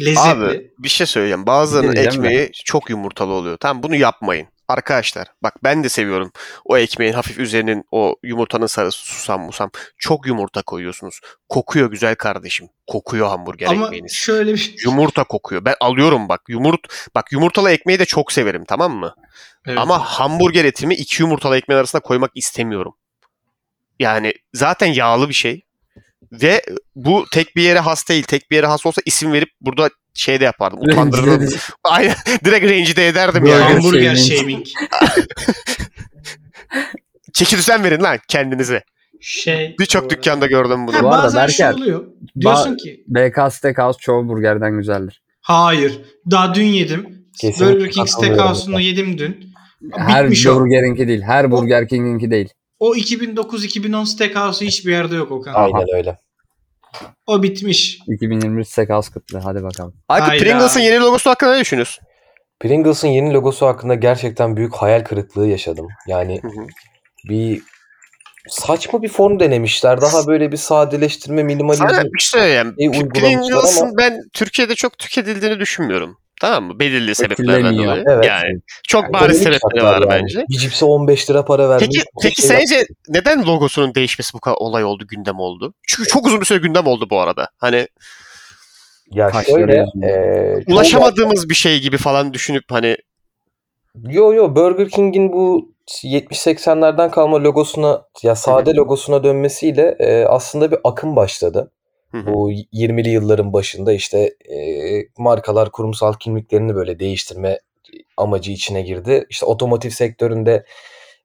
lezzetli. 0.00 0.20
Abi 0.20 0.70
bir 0.78 0.88
şey 0.88 1.06
söyleyeceğim. 1.06 1.46
Bazılarının 1.46 1.96
ekmeği 1.96 2.50
çok 2.64 2.90
yumurtalı 2.90 3.32
oluyor. 3.32 3.56
Tamam 3.56 3.82
bunu 3.82 3.96
yapmayın. 3.96 4.46
Arkadaşlar 4.70 5.26
bak 5.42 5.54
ben 5.64 5.84
de 5.84 5.88
seviyorum 5.88 6.32
o 6.64 6.78
ekmeğin 6.78 7.12
hafif 7.12 7.38
üzerinin 7.38 7.84
o 7.90 8.16
yumurtanın 8.22 8.66
sarısı 8.66 8.98
susam 8.98 9.40
musam. 9.40 9.70
Çok 9.98 10.26
yumurta 10.26 10.62
koyuyorsunuz. 10.62 11.20
Kokuyor 11.48 11.90
güzel 11.90 12.14
kardeşim. 12.14 12.68
Kokuyor 12.86 13.28
hamburger 13.28 13.66
Ama 13.66 13.84
ekmeğiniz. 13.86 14.12
şöyle 14.12 14.54
bir 14.54 14.74
Yumurta 14.84 15.24
kokuyor. 15.24 15.64
Ben 15.64 15.74
alıyorum 15.80 16.28
bak. 16.28 16.40
Yumurt 16.48 16.80
bak 17.14 17.32
yumurtalı 17.32 17.70
ekmeği 17.70 17.98
de 17.98 18.04
çok 18.04 18.32
severim 18.32 18.64
tamam 18.64 18.92
mı? 18.96 19.14
Evet. 19.66 19.78
Ama 19.78 19.98
hamburger 19.98 20.64
etimi 20.64 20.94
iki 20.94 21.22
yumurtalı 21.22 21.56
ekmeğin 21.56 21.78
arasında 21.78 22.02
koymak 22.02 22.30
istemiyorum. 22.34 22.94
Yani 23.98 24.32
zaten 24.54 24.86
yağlı 24.86 25.28
bir 25.28 25.34
şey. 25.34 25.62
Ve 26.32 26.62
bu 26.96 27.24
tek 27.32 27.56
bir 27.56 27.62
yere 27.62 27.78
has 27.78 28.08
değil. 28.08 28.22
Tek 28.22 28.50
bir 28.50 28.56
yere 28.56 28.66
has 28.66 28.86
olsa 28.86 29.02
isim 29.06 29.32
verip 29.32 29.48
burada 29.60 29.90
şey 30.14 30.40
de 30.40 30.44
yapardım. 30.44 30.78
Utandırırdım. 30.80 31.48
Aynen. 31.84 32.14
Direkt 32.44 32.64
rencide 32.66 33.08
ederdim 33.08 33.42
Burger 33.42 33.60
yani. 33.60 33.72
hamburger 33.72 34.14
shaming. 34.16 34.66
shaming. 34.66 34.66
Çeki 37.32 37.56
düzen 37.56 37.84
verin 37.84 38.02
lan 38.02 38.18
kendinize. 38.28 38.82
Şey. 39.20 39.76
Birçok 39.80 40.10
dükkanda 40.10 40.46
gördüm 40.46 40.86
bunu. 40.86 40.96
Ha, 40.96 41.02
Bu 41.02 41.08
arada 41.12 41.22
bazen 41.24 41.40
Berker, 41.40 41.72
şu 41.72 41.78
oluyor. 41.78 42.04
Diyorsun 42.40 42.76
ki 42.76 43.04
BK 43.08 43.52
Steakhouse 43.52 43.98
çoğu 44.00 44.28
burgerden 44.28 44.78
güzeldir. 44.78 45.22
hayır. 45.40 46.00
Daha 46.30 46.54
dün 46.54 46.64
yedim. 46.64 47.24
Kesinlikle 47.40 47.74
Burger 47.76 47.90
King. 47.90 48.08
Steakhouse'unu 48.08 48.80
yedim 48.80 49.18
dün. 49.18 49.50
Her 49.96 50.24
Bitmiş 50.24 50.46
o. 50.46 50.54
burgerinki 50.60 51.08
değil. 51.08 51.22
Her 51.22 51.50
Burger 51.50 51.88
King'inki 51.88 52.30
değil. 52.30 52.48
O 52.80 52.94
2009-2010 52.94 54.06
Steakhouse'u 54.06 54.68
hiçbir 54.68 54.92
yerde 54.92 55.14
yok 55.14 55.30
Okan. 55.30 55.54
Aynen 55.54 55.86
öyle. 55.96 56.18
O 57.26 57.42
bitmiş. 57.42 57.98
2023 58.08 58.68
Steakhouse 58.68 59.12
kıtlı. 59.12 59.38
Hadi 59.38 59.62
bakalım. 59.62 59.94
Aykut 60.08 60.28
Hayda. 60.28 60.44
Pringles'ın 60.44 60.80
yeni 60.80 61.00
logosu 61.00 61.30
hakkında 61.30 61.54
ne 61.54 61.60
düşünüyorsun? 61.60 62.04
Pringles'ın 62.60 63.08
yeni 63.08 63.32
logosu 63.32 63.66
hakkında 63.66 63.94
gerçekten 63.94 64.56
büyük 64.56 64.74
hayal 64.74 65.04
kırıklığı 65.04 65.46
yaşadım. 65.46 65.88
Yani 66.08 66.42
Hı 66.42 66.48
hı. 66.48 66.66
bir 67.28 67.62
saçma 68.48 69.02
bir 69.02 69.08
form 69.08 69.40
denemişler. 69.40 70.00
Daha 70.00 70.26
böyle 70.26 70.52
bir 70.52 70.56
sadeleştirme, 70.56 71.42
minimalizm. 71.42 71.88
Sana 71.88 72.04
bir 72.04 72.18
şey 72.20 72.40
söyleyeyim. 72.40 72.74
iyi 72.78 72.90
uygulamışlar 72.90 73.22
Pringles'ın 73.22 73.86
ama- 73.86 73.96
ben 73.98 74.20
Türkiye'de 74.32 74.74
çok 74.74 74.98
tüketildiğini 74.98 75.60
düşünmüyorum. 75.60 76.16
Tamam 76.40 76.64
mı? 76.64 76.78
Belirli 76.78 77.14
sebeplerden 77.14 77.78
dolayı. 77.78 78.04
Evet. 78.08 78.24
Yani 78.24 78.60
çok 78.88 79.02
Yani 79.02 79.12
bariz 79.12 79.42
sebepleri 79.42 79.84
var 79.84 80.00
yani. 80.00 80.10
bence. 80.10 80.44
Bir 80.48 80.58
cipse 80.58 80.84
15 80.84 81.30
lira 81.30 81.44
para 81.44 81.68
vermiş. 81.68 81.88
Peki, 81.88 82.04
peki 82.22 82.42
şey 82.42 82.50
sence 82.50 82.86
neden 83.08 83.46
logosunun 83.46 83.94
değişmesi 83.94 84.34
bu 84.34 84.40
kadar 84.40 84.56
olay 84.56 84.84
oldu, 84.84 85.06
gündem 85.06 85.38
oldu? 85.40 85.74
Çünkü 85.86 86.08
çok 86.08 86.26
uzun 86.26 86.40
bir 86.40 86.46
süre 86.46 86.58
gündem 86.58 86.86
oldu 86.86 87.06
bu 87.10 87.20
arada. 87.20 87.48
Hani 87.58 87.88
Ya 89.10 89.30
şöyle 89.46 89.86
e, 90.02 90.72
ulaşamadığımız 90.72 91.48
bir 91.48 91.54
şey 91.54 91.80
gibi 91.80 91.96
falan 91.96 92.34
düşünüp 92.34 92.64
hani 92.70 92.96
Yo 94.08 94.32
yo 94.32 94.54
Burger 94.54 94.88
King'in 94.88 95.32
bu 95.32 95.74
70-80'lerden 95.88 97.10
kalma 97.10 97.42
logosuna 97.42 98.02
ya 98.22 98.34
sade 98.34 98.74
logosuna 98.74 99.24
dönmesiyle 99.24 99.96
e, 99.98 100.24
aslında 100.24 100.70
bir 100.70 100.78
akım 100.84 101.16
başladı. 101.16 101.70
Hı 102.10 102.18
hı. 102.18 102.26
Bu 102.26 102.52
20'li 102.52 103.08
yılların 103.08 103.52
başında 103.52 103.92
işte 103.92 104.18
e, 104.54 104.58
markalar 105.18 105.70
kurumsal 105.72 106.12
kimliklerini 106.12 106.74
böyle 106.74 106.98
değiştirme 106.98 107.58
amacı 108.16 108.52
içine 108.52 108.82
girdi. 108.82 109.26
İşte 109.30 109.46
otomotiv 109.46 109.90
sektöründe 109.90 110.64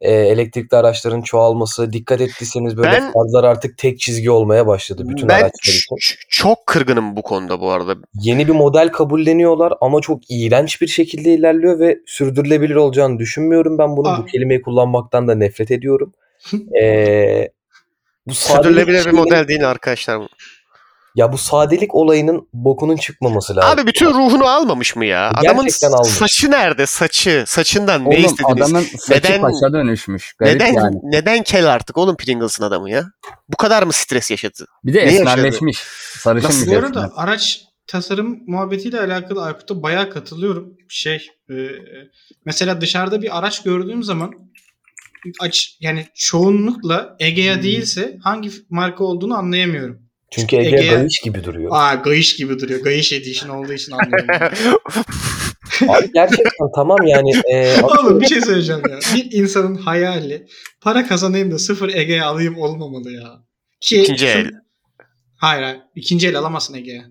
e, 0.01 0.13
elektrikli 0.13 0.75
araçların 0.75 1.21
çoğalması, 1.21 1.93
dikkat 1.93 2.21
ettiyseniz 2.21 2.77
böyle 2.77 2.91
Ben- 2.91 3.11
farlar 3.11 3.43
artık 3.43 3.77
tek 3.77 3.99
çizgi 3.99 4.31
olmaya 4.31 4.67
başladı 4.67 5.03
bütün 5.09 5.29
ben 5.29 5.33
araçlar 5.33 5.73
için. 5.73 6.15
çok 6.29 6.67
kırgınım 6.67 7.15
bu 7.15 7.21
konuda 7.21 7.59
bu 7.61 7.71
arada. 7.71 7.95
Yeni 8.21 8.47
bir 8.47 8.53
model 8.53 8.89
kabulleniyorlar 8.91 9.73
ama 9.81 10.01
çok 10.01 10.19
iğrenç 10.29 10.81
bir 10.81 10.87
şekilde 10.87 11.33
ilerliyor 11.33 11.79
ve 11.79 11.99
sürdürülebilir 12.05 12.75
olacağını 12.75 13.19
düşünmüyorum 13.19 13.77
ben 13.77 13.97
bunu. 13.97 14.07
Aa. 14.07 14.17
Bu 14.17 14.25
kelimeyi 14.25 14.61
kullanmaktan 14.61 15.27
da 15.27 15.35
nefret 15.35 15.71
ediyorum. 15.71 16.13
Ee, 16.81 17.49
bu 18.27 18.33
Sürdürülebilir 18.33 19.05
bir 19.05 19.11
model 19.11 19.47
değil 19.47 19.69
arkadaşlar. 19.69 20.21
Ya 21.15 21.31
bu 21.33 21.37
sadelik 21.37 21.95
olayının 21.95 22.47
bokunun 22.53 22.95
çıkmaması 22.97 23.55
lazım. 23.55 23.69
Abi 23.79 23.87
bütün 23.87 24.05
ruhunu 24.05 24.45
almamış 24.47 24.95
mı 24.95 25.05
ya? 25.05 25.29
Adamın 25.35 25.63
Gerçekten 25.63 25.91
almış. 25.91 26.09
saçı 26.11 26.51
nerede? 26.51 26.85
Saçı. 26.85 27.43
Saçından 27.47 28.03
ne 28.03 28.07
Oğlum 28.07 28.25
istediniz? 28.25 28.57
adamın 28.61 28.81
saçı 28.97 29.11
Neden- 29.27 29.41
paşa 29.41 29.73
dönüşmüş. 29.73 30.33
Garip 30.33 30.53
Neden 30.61 30.73
yani. 30.73 30.95
neden 31.03 31.43
kel 31.43 31.71
artık 31.73 31.97
oğlum 31.97 32.17
Pringles'ın 32.17 32.63
adamı 32.63 32.89
ya? 32.89 33.05
Bu 33.49 33.57
kadar 33.57 33.83
mı 33.83 33.93
stres 33.93 34.31
yaşadı? 34.31 34.65
Bir 34.83 34.93
de 34.93 34.97
Ne 34.99 35.03
esmerleşmiş. 35.03 35.77
Sarışın 36.19 36.47
Nasıl? 36.47 36.71
bir 36.71 36.77
arada 36.77 37.11
araç 37.15 37.61
tasarım 37.87 38.39
muhabbetiyle 38.47 38.99
alakalı 38.99 39.43
Aykut'a 39.43 39.83
bayağı 39.83 40.09
katılıyorum. 40.09 40.73
Şey 40.89 41.27
e, 41.49 41.53
mesela 42.45 42.81
dışarıda 42.81 43.21
bir 43.21 43.37
araç 43.37 43.63
gördüğüm 43.63 44.03
zaman 44.03 44.31
aç 45.41 45.77
yani 45.79 46.07
çoğunlukla 46.15 47.15
Egea 47.19 47.63
değilse 47.63 48.17
hangi 48.23 48.51
marka 48.69 49.03
olduğunu 49.03 49.37
anlayamıyorum. 49.37 50.04
Çünkü 50.31 50.55
Ege 50.55 50.67
Ege'ye- 50.77 50.93
Gayiş 50.93 51.19
gibi 51.23 51.43
duruyor. 51.43 51.71
Aa 51.73 51.93
Gayiş 51.93 52.35
gibi 52.35 52.59
duruyor. 52.59 52.79
Gayiş 52.79 53.13
Edition 53.13 53.49
olduğu 53.49 53.73
için 53.73 53.91
anlayamıyorum. 53.91 54.57
Abi 55.89 56.11
gerçekten 56.13 56.67
tamam 56.75 56.97
yani. 57.07 57.31
E, 57.53 57.81
Oğlum 57.83 58.21
bir 58.21 58.25
şey 58.27 58.41
söyleyeceğim 58.41 58.81
ya. 58.89 58.99
Bir 59.15 59.31
insanın 59.31 59.75
hayali 59.75 60.47
para 60.81 61.07
kazanayım 61.07 61.51
da 61.51 61.59
sıfır 61.59 61.89
Ege'ye 61.93 62.23
alayım 62.23 62.57
olmamalı 62.57 63.11
ya. 63.11 63.33
Ki 63.81 64.01
İkinci 64.01 64.27
el. 64.27 64.51
Hayır 65.37 65.63
hayır. 65.63 65.79
İkinci 65.95 66.27
el 66.27 66.35
alamazsın 66.39 66.73
Ege'ye. 66.73 67.03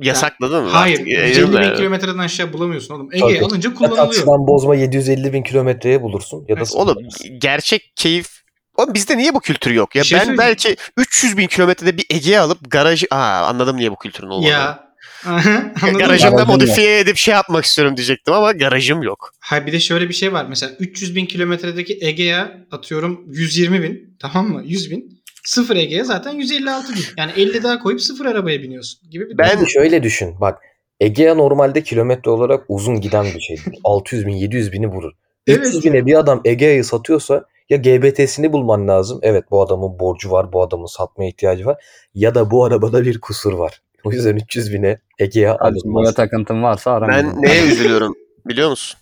yasakladın 0.00 0.64
mı? 0.64 0.70
Hayır. 0.70 0.94
Artık, 0.98 1.08
150 1.08 1.52
bin 1.70 1.74
kilometreden 1.76 2.18
aşağı 2.18 2.52
bulamıyorsun 2.52 2.94
oğlum. 2.94 3.08
Ege 3.12 3.20
Tabii. 3.20 3.44
alınca 3.44 3.74
kullanılıyor. 3.74 4.04
taksiden 4.04 4.46
bozma 4.46 4.76
750 4.76 5.32
bin 5.32 5.42
kilometreye 5.42 6.02
bulursun 6.02 6.44
ya 6.48 6.56
da 6.56 6.60
Evet. 6.60 6.72
Oğlum 6.74 6.96
gerçek 7.38 7.92
keyif 7.96 8.37
Oğlum 8.78 8.94
bizde 8.94 9.18
niye 9.18 9.34
bu 9.34 9.40
kültür 9.40 9.70
yok 9.70 9.94
ya? 9.96 10.04
Şey 10.04 10.18
ben 10.18 10.38
belki 10.38 10.76
300 10.96 11.36
bin 11.36 11.46
kilometrede 11.46 11.96
bir 11.96 12.06
Ege'ye 12.10 12.40
alıp 12.40 12.70
garajı... 12.70 13.06
Aa 13.10 13.46
anladım 13.46 13.76
niye 13.76 13.90
bu 13.90 13.96
kültürün 13.96 14.28
olmadığını. 14.28 14.50
Ya. 14.52 14.88
Garajımda 15.24 15.98
Garajım 15.98 16.46
modifiye 16.46 16.98
edip 16.98 17.16
şey 17.16 17.34
yapmak 17.34 17.64
istiyorum 17.64 17.96
diyecektim 17.96 18.34
ama 18.34 18.52
garajım 18.52 19.02
yok. 19.02 19.32
Hayır 19.40 19.66
bir 19.66 19.72
de 19.72 19.80
şöyle 19.80 20.08
bir 20.08 20.14
şey 20.14 20.32
var. 20.32 20.46
Mesela 20.48 20.72
300 20.78 21.16
bin 21.16 21.26
kilometredeki 21.26 21.98
Ege'ye 22.00 22.36
atıyorum 22.72 23.24
120 23.26 23.82
bin. 23.82 24.16
Tamam 24.18 24.48
mı? 24.48 24.62
100 24.64 24.90
bin. 24.90 25.20
Sıfır 25.44 25.76
Ege'ye 25.76 26.04
zaten 26.04 26.32
156 26.32 26.94
bin. 26.94 27.00
Yani 27.16 27.32
50 27.36 27.62
daha 27.62 27.78
koyup 27.78 28.02
sıfır 28.02 28.26
arabaya 28.26 28.62
biniyorsun 28.62 29.10
gibi 29.10 29.30
bir 29.30 29.38
Ben- 29.38 29.56
durum. 29.56 29.68
şöyle 29.68 30.02
düşün 30.02 30.40
bak 30.40 30.58
Egea 31.00 31.34
normalde 31.34 31.82
kilometre 31.82 32.30
olarak 32.30 32.64
uzun 32.68 33.00
giden 33.00 33.26
bir 33.34 33.40
şey. 33.40 33.56
600 33.84 34.26
bin 34.26 34.32
700 34.34 34.72
bini 34.72 34.86
vurur. 34.86 35.12
Evet 35.46 35.66
300 35.66 35.84
bine 35.84 36.06
bir 36.06 36.18
adam 36.18 36.40
Egea'yı 36.44 36.84
satıyorsa 36.84 37.44
ya 37.68 37.76
GBT'sini 37.76 38.52
bulman 38.52 38.88
lazım. 38.88 39.18
Evet 39.22 39.44
bu 39.50 39.62
adamın 39.62 39.98
borcu 39.98 40.30
var, 40.30 40.52
bu 40.52 40.62
adamın 40.62 40.86
satmaya 40.86 41.28
ihtiyacı 41.28 41.66
var. 41.66 41.84
Ya 42.14 42.34
da 42.34 42.50
bu 42.50 42.64
arabada 42.64 43.04
bir 43.04 43.20
kusur 43.20 43.52
var. 43.52 43.82
O 44.04 44.12
yüzden 44.12 44.36
300 44.36 44.72
bine 44.72 44.98
Egea 45.18 45.56
Kardeşim 45.56 45.84
böyle 45.84 45.96
alınmaz. 45.98 46.14
takıntın 46.14 46.62
varsa 46.62 46.90
aramam. 46.92 47.10
Ben 47.10 47.42
neye 47.42 47.66
üzülüyorum 47.66 48.14
biliyor 48.46 48.70
musun? 48.70 49.00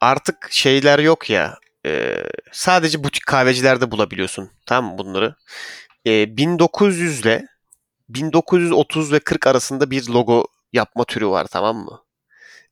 Artık 0.00 0.48
şeyler 0.50 0.98
yok 0.98 1.30
ya. 1.30 1.58
e, 1.86 2.16
sadece 2.52 3.04
butik 3.04 3.26
kahvecilerde 3.26 3.90
bulabiliyorsun. 3.90 4.50
Tamam 4.66 4.92
mı 4.92 4.98
bunları? 4.98 5.34
E, 6.06 6.36
1900 6.36 7.20
ile 7.20 7.46
1930 8.08 9.12
ve 9.12 9.18
40 9.20 9.46
arasında 9.46 9.90
bir 9.90 10.08
logo 10.08 10.44
yapma 10.72 11.04
türü 11.04 11.26
var 11.28 11.46
tamam 11.50 11.76
mı? 11.76 12.00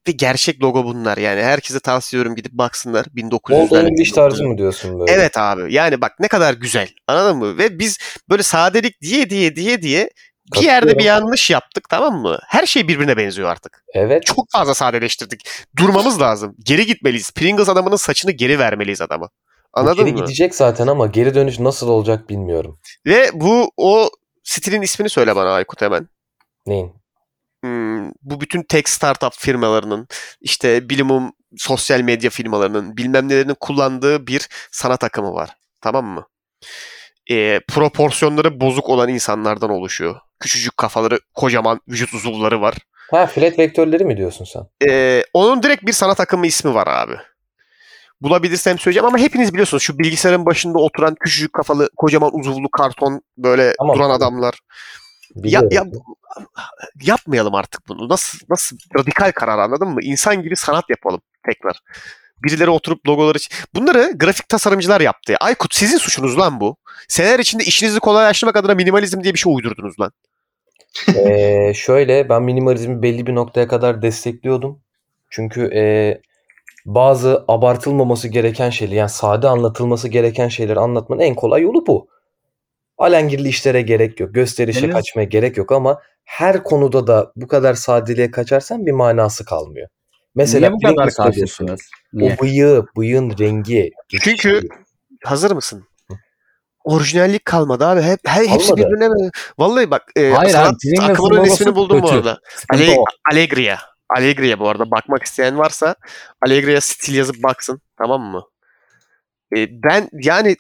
Ve 0.09 0.13
gerçek 0.13 0.63
logo 0.63 0.85
bunlar 0.85 1.19
yani. 1.19 1.43
Herkese 1.43 1.81
tavsiye 1.81 2.21
ediyorum 2.21 2.37
gidip 2.37 2.53
baksınlar. 2.53 3.07
1900'ler. 3.07 3.55
Old 3.55 3.87
English 3.87 4.13
tarzı 4.13 4.45
mı 4.45 4.59
diyorsun 4.59 5.01
böyle? 5.01 5.13
Evet 5.13 5.39
abi. 5.39 5.75
Yani 5.75 6.01
bak 6.01 6.13
ne 6.21 6.29
kadar 6.29 6.55
güzel. 6.55 6.89
Anladın 7.07 7.37
mı? 7.37 7.59
Ve 7.59 7.79
biz 7.79 7.99
böyle 8.29 8.43
sadelik 8.43 9.01
diye 9.03 9.31
diye 9.31 9.57
diye 9.57 9.83
diye 9.83 10.11
bir 10.55 10.61
yerde 10.63 10.99
bir 10.99 11.05
yanlış 11.05 11.51
yaptık 11.51 11.89
tamam 11.89 12.15
mı? 12.23 12.39
Her 12.49 12.67
şey 12.67 12.89
birbirine 12.89 13.17
benziyor 13.17 13.49
artık. 13.49 13.85
Evet. 13.95 14.27
Çok 14.27 14.47
fazla 14.53 14.75
sadeleştirdik. 14.75 15.49
Durmamız 15.79 16.21
lazım. 16.21 16.55
Geri 16.65 16.87
gitmeliyiz. 16.87 17.31
Pringles 17.31 17.69
adamının 17.69 17.97
saçını 17.97 18.33
geri 18.33 18.59
vermeliyiz 18.59 19.01
adama. 19.01 19.29
Anladın 19.73 20.05
Geri 20.05 20.13
mı? 20.15 20.21
gidecek 20.21 20.55
zaten 20.55 20.87
ama 20.87 21.07
geri 21.07 21.35
dönüş 21.35 21.59
nasıl 21.59 21.89
olacak 21.89 22.29
bilmiyorum. 22.31 22.79
Ve 23.07 23.31
bu 23.35 23.71
o 23.77 24.09
stilin 24.45 24.83
ismini 24.83 25.09
söyle 25.11 25.37
bana 25.37 25.51
Aykut 25.53 25.83
hemen. 25.83 26.09
Neyin? 26.67 26.93
Hmm, 27.65 28.11
bu 28.23 28.41
bütün 28.41 28.63
tech 28.63 28.89
startup 28.89 29.33
firmalarının 29.33 30.09
işte 30.41 30.89
bilimum 30.89 31.33
sosyal 31.57 32.01
medya 32.01 32.31
firmalarının 32.31 32.97
bilmem 32.97 33.29
nelerinin 33.29 33.57
kullandığı 33.61 34.27
bir 34.27 34.49
sanat 34.71 35.05
akımı 35.05 35.35
var. 35.35 35.51
Tamam 35.81 36.05
mı? 36.07 36.27
Ee, 37.31 37.61
proporsiyonları 37.69 38.61
bozuk 38.61 38.89
olan 38.89 39.09
insanlardan 39.09 39.71
oluşuyor. 39.71 40.17
Küçücük 40.41 40.77
kafaları, 40.77 41.19
kocaman 41.35 41.81
vücut 41.89 42.15
uzuvları 42.15 42.61
var. 42.61 42.75
Ha 43.11 43.27
flat 43.27 43.59
vektörleri 43.59 44.05
mi 44.05 44.17
diyorsun 44.17 44.45
sen? 44.45 44.63
Ee, 44.91 45.25
onun 45.35 45.63
direkt 45.63 45.87
bir 45.87 45.93
sanat 45.93 46.21
akımı 46.21 46.47
ismi 46.47 46.75
var 46.75 46.87
abi. 46.87 47.15
Bulabilirsem 48.21 48.79
söyleyeceğim 48.79 49.07
ama 49.07 49.19
hepiniz 49.19 49.53
biliyorsunuz 49.53 49.83
şu 49.83 49.99
bilgisayarın 49.99 50.47
başında 50.47 50.79
oturan 50.79 51.15
küçücük 51.21 51.53
kafalı, 51.53 51.91
kocaman 51.97 52.39
uzuvlu 52.39 52.71
karton 52.71 53.23
böyle 53.37 53.75
Tamam, 53.79 53.97
duran 53.97 54.11
adamlar. 54.11 54.61
Ya, 55.35 55.63
ya 55.71 55.85
yapmayalım 57.03 57.55
artık 57.55 57.89
bunu. 57.89 58.09
Nasıl 58.09 58.39
nasıl 58.49 58.77
radikal 58.99 59.33
karar 59.33 59.59
anladın 59.59 59.89
mı? 59.89 60.01
İnsan 60.03 60.43
gibi 60.43 60.57
sanat 60.57 60.85
yapalım 60.91 61.21
tekrar. 61.47 61.81
Birileri 62.45 62.71
oturup 62.71 63.09
logoları 63.09 63.39
bunları 63.75 64.13
grafik 64.17 64.49
tasarımcılar 64.49 65.01
yaptı. 65.01 65.37
Aykut 65.41 65.75
sizin 65.75 65.99
suçunuz 65.99 66.39
lan 66.39 66.61
bu. 66.61 66.77
Seneler 67.09 67.39
içinde 67.39 67.65
işinizi 67.65 68.01
kolaylaştırmak 68.01 68.57
adına 68.57 68.75
minimalizm 68.75 69.23
diye 69.23 69.35
bir 69.35 69.39
şey 69.39 69.55
uydurdunuz 69.55 70.01
lan. 70.01 70.13
Ee, 71.17 71.73
şöyle 71.75 72.29
ben 72.29 72.43
minimalizmi 72.43 73.03
belli 73.03 73.27
bir 73.27 73.35
noktaya 73.35 73.69
kadar 73.69 74.03
destekliyordum. 74.03 74.83
Çünkü 75.31 75.71
ee, 75.75 76.21
bazı 76.87 77.45
abartılmaması 77.49 78.29
gereken 78.29 78.71
şeyler 78.71 78.97
yani 78.97 79.11
sade 79.11 79.49
anlatılması 79.49 80.09
gereken 80.09 80.49
şeyleri 80.49 80.81
anlatmanın 80.81 81.21
en 81.21 81.35
kolay 81.35 81.63
yolu 81.63 81.87
bu. 81.87 82.09
Alengirli 83.01 83.49
işlere 83.49 83.83
gerek 83.83 84.21
yok. 84.21 84.35
Gösterişe 84.35 84.83
Deniz- 84.83 84.93
kaçmaya 84.93 85.25
gerek 85.25 85.57
yok 85.57 85.73
ama 85.73 86.01
her 86.25 86.63
konuda 86.63 87.07
da 87.07 87.33
bu 87.37 87.47
kadar 87.49 87.75
sadeliğe 87.75 88.31
kaçarsan 88.31 88.87
bir 88.87 88.93
manası 88.93 89.45
kalmıyor. 89.45 89.89
Mesela 90.35 90.69
Niye 90.69 90.73
bu 90.73 90.97
kadar 90.97 91.11
karşısınız? 91.15 91.81
O 92.21 92.29
bıyığı, 92.43 92.85
bıyığın 92.97 93.39
rengi. 93.39 93.91
Çünkü- 94.11 94.31
geçişi. 94.31 94.69
Hazır 95.25 95.51
mısın? 95.51 95.85
Orijinallik 96.85 97.45
kalmadı 97.45 97.87
abi. 97.87 98.01
Hep, 98.03 98.19
he- 98.29 98.49
hepsi 98.49 98.69
Kalmadı. 98.69 98.77
birbirine 98.89 99.09
böyle- 99.11 99.31
Vallahi 99.59 99.91
bak 99.91 100.03
e, 100.17 100.31
Hayır 100.31 100.51
sanat 100.53 100.75
abi, 100.99 101.13
akımının 101.13 101.45
ismini 101.45 101.75
buldum 101.75 101.99
bu 102.03 102.07
kötü. 102.07 102.15
arada. 102.17 102.39
Sıkıntı 102.57 102.83
Ale-. 102.83 102.97
Allegria. 103.33 103.77
Allegria 104.17 104.59
bu 104.59 104.69
arada. 104.69 104.91
Bakmak 104.91 105.23
isteyen 105.23 105.59
varsa 105.59 105.95
Allegria 106.47 106.81
stil 106.81 107.15
yazıp 107.15 107.43
baksın. 107.43 107.81
Tamam 107.99 108.23
mı? 108.23 108.43
E, 109.57 109.83
ben 109.83 110.09
yani 110.13 110.57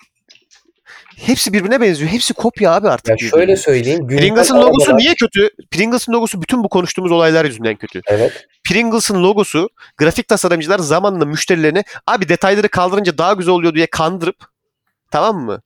hepsi 1.16 1.52
birbirine 1.52 1.80
benziyor. 1.80 2.10
Hepsi 2.10 2.34
kopya 2.34 2.72
abi 2.72 2.88
artık. 2.88 3.08
Ya 3.08 3.16
birbirine. 3.16 3.30
şöyle 3.30 3.56
söyleyeyim. 3.56 4.06
Pringles'ın 4.08 4.56
logosu 4.62 4.90
arabalar- 4.90 4.98
niye 4.98 5.14
kötü? 5.14 5.48
Pringles'ın 5.70 6.12
logosu 6.12 6.42
bütün 6.42 6.64
bu 6.64 6.68
konuştuğumuz 6.68 7.12
olaylar 7.12 7.44
yüzünden 7.44 7.76
kötü. 7.76 8.00
Evet. 8.06 8.46
Pringles'ın 8.68 9.22
logosu 9.22 9.68
grafik 9.96 10.28
tasarımcılar 10.28 10.78
zamanla 10.78 11.24
müşterilerini 11.24 11.82
abi 12.06 12.28
detayları 12.28 12.68
kaldırınca 12.68 13.18
daha 13.18 13.32
güzel 13.32 13.54
oluyor 13.54 13.74
diye 13.74 13.86
kandırıp 13.86 14.36
tamam 15.10 15.36
mı? 15.44 15.62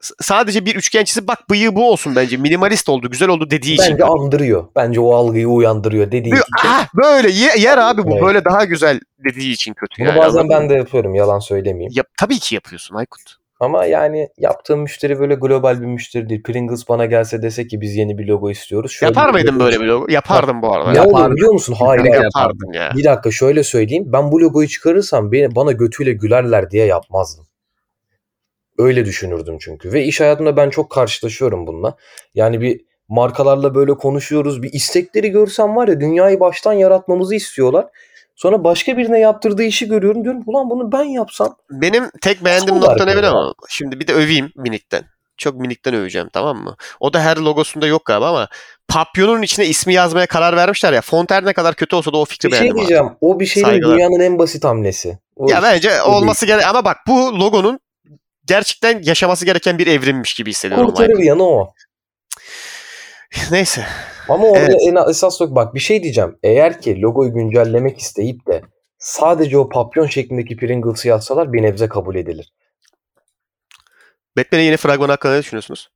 S- 0.00 0.14
sadece 0.20 0.66
bir 0.66 0.76
üçgen 0.76 1.04
çizip 1.04 1.28
bak 1.28 1.50
bıyığı 1.50 1.74
bu 1.74 1.90
olsun 1.90 2.16
bence. 2.16 2.36
Minimalist 2.36 2.88
oldu, 2.88 3.10
güzel 3.10 3.28
oldu 3.28 3.50
dediği 3.50 3.74
için. 3.74 3.92
Bence 3.92 4.04
andırıyor. 4.04 4.68
Bence 4.76 5.00
o 5.00 5.14
algıyı 5.14 5.48
uyandırıyor 5.48 6.06
dediği 6.06 6.24
Diyor, 6.24 6.36
için. 6.58 6.68
ah 6.68 6.86
böyle 6.96 7.30
ye- 7.30 7.58
yer 7.58 7.78
abi 7.78 8.04
bu 8.04 8.12
Evet. 8.12 8.22
böyle 8.22 8.44
daha 8.44 8.64
güzel 8.64 9.00
dediği 9.28 9.52
için 9.52 9.74
kötü 9.74 10.00
Bunu 10.02 10.08
yani. 10.08 10.18
bazen 10.18 10.38
anladın 10.40 10.50
ben 10.62 10.70
de 10.70 10.74
yapıyorum 10.74 11.14
yalan 11.14 11.38
söylemeyeyim. 11.38 11.92
Yap, 11.96 12.06
tabii 12.18 12.38
ki 12.38 12.54
yapıyorsun 12.54 12.94
Aykut. 12.94 13.22
Ama 13.62 13.84
yani 13.84 14.28
yaptığım 14.38 14.80
müşteri 14.80 15.18
böyle 15.20 15.34
global 15.34 15.80
bir 15.80 15.86
müşteri 15.86 16.28
değil. 16.28 16.42
Pringles 16.42 16.88
bana 16.88 17.06
gelse 17.06 17.42
dese 17.42 17.66
ki 17.66 17.80
biz 17.80 17.96
yeni 17.96 18.18
bir 18.18 18.26
logo 18.26 18.50
istiyoruz. 18.50 18.92
Şöyle 18.92 19.10
Yapar 19.10 19.30
mıydın 19.30 19.60
böyle 19.60 19.80
bir 19.80 19.84
logo? 19.84 20.06
Yapardım 20.12 20.62
bu 20.62 20.72
arada. 20.72 20.90
Ne 20.90 20.96
Ya. 20.96 21.04
olur 21.04 21.10
Yapardım. 21.12 21.36
biliyor 21.36 21.52
musun? 21.52 21.76
Hayır. 21.78 22.00
Hayır. 22.00 22.22
Yapardın 22.22 22.72
ya. 22.72 22.92
Bir 22.96 23.04
dakika 23.04 23.30
şöyle 23.30 23.64
söyleyeyim. 23.64 24.04
Ben 24.06 24.32
bu 24.32 24.40
logoyu 24.40 24.68
çıkarırsam 24.68 25.32
beni, 25.32 25.54
bana 25.54 25.72
götüyle 25.72 26.12
gülerler 26.12 26.70
diye 26.70 26.86
yapmazdım. 26.86 27.46
Öyle 28.78 29.04
düşünürdüm 29.04 29.56
çünkü. 29.60 29.92
Ve 29.92 30.04
iş 30.04 30.20
hayatımda 30.20 30.56
ben 30.56 30.70
çok 30.70 30.90
karşılaşıyorum 30.90 31.66
bununla. 31.66 31.96
Yani 32.34 32.60
bir 32.60 32.80
markalarla 33.08 33.74
böyle 33.74 33.94
konuşuyoruz. 33.94 34.62
Bir 34.62 34.72
istekleri 34.72 35.30
görsem 35.30 35.76
var 35.76 35.88
ya 35.88 36.00
dünyayı 36.00 36.40
baştan 36.40 36.72
yaratmamızı 36.72 37.34
istiyorlar. 37.34 37.86
Sonra 38.42 38.64
başka 38.64 38.96
birine 38.96 39.18
yaptırdığı 39.18 39.62
işi 39.62 39.88
görüyorum. 39.88 40.24
Diyorum 40.24 40.42
ulan 40.46 40.70
bunu 40.70 40.92
ben 40.92 41.04
yapsam. 41.04 41.56
Benim 41.70 42.10
tek 42.20 42.44
beğendiğim 42.44 42.80
nokta 42.80 43.04
ne 43.04 43.16
biliyor 43.16 43.32
musun? 43.32 43.54
Şimdi 43.68 44.00
bir 44.00 44.06
de 44.06 44.12
öveyim 44.14 44.52
minikten. 44.56 45.04
Çok 45.36 45.54
minikten 45.54 45.94
öveceğim 45.94 46.28
tamam 46.32 46.56
mı? 46.56 46.76
O 47.00 47.12
da 47.12 47.20
her 47.20 47.36
logosunda 47.36 47.86
yok 47.86 48.04
galiba 48.04 48.28
ama 48.28 48.48
papyonun 48.88 49.42
içine 49.42 49.66
ismi 49.66 49.94
yazmaya 49.94 50.26
karar 50.26 50.56
vermişler 50.56 50.92
ya. 50.92 51.00
Font 51.00 51.30
her 51.30 51.44
ne 51.44 51.52
kadar 51.52 51.74
kötü 51.74 51.96
olsa 51.96 52.12
da 52.12 52.16
o 52.16 52.24
fikri 52.24 52.48
Bir 52.48 52.52
şey 52.52 52.60
beğendim 52.60 52.76
abi. 52.76 52.88
diyeceğim. 52.88 53.12
O 53.20 53.40
bir 53.40 53.46
şeyin 53.46 53.66
Saygılar. 53.66 53.94
dünyanın 53.94 54.20
en 54.20 54.38
basit 54.38 54.64
hamlesi. 54.64 55.18
O 55.36 55.50
Ya 55.50 55.62
bence 55.62 56.02
o 56.02 56.10
olması 56.10 56.46
gerek 56.46 56.66
ama 56.66 56.84
bak 56.84 56.96
bu 57.06 57.40
logonun 57.40 57.80
gerçekten 58.46 59.02
yaşaması 59.02 59.44
gereken 59.44 59.78
bir 59.78 59.86
evrimmiş 59.86 60.34
gibi 60.34 60.50
hissediyorum. 60.50 60.86
kurtarır 60.86 61.18
yanı 61.18 61.42
o. 61.42 61.72
Neyse. 63.50 63.86
Ama 64.28 64.44
orada 64.46 64.58
Evet. 64.64 64.76
en 64.88 65.10
esas 65.10 65.40
yok. 65.40 65.54
Bak 65.54 65.74
bir 65.74 65.80
şey 65.80 66.02
diyeceğim. 66.02 66.38
Eğer 66.42 66.80
ki 66.80 67.00
logoyu 67.00 67.32
güncellemek 67.34 67.98
isteyip 67.98 68.46
de 68.46 68.62
sadece 68.98 69.58
o 69.58 69.68
papyon 69.68 70.06
şeklindeki 70.06 70.56
Pringles'ı 70.56 71.08
yazsalar 71.08 71.52
bir 71.52 71.62
nebze 71.62 71.88
kabul 71.88 72.16
edilir. 72.16 72.52
Batman'in 74.36 74.62
yeni 74.64 74.76
fragmanı 74.76 75.10
hakkında 75.12 75.32
ne 75.32 75.38
düşünüyorsunuz? 75.38 75.90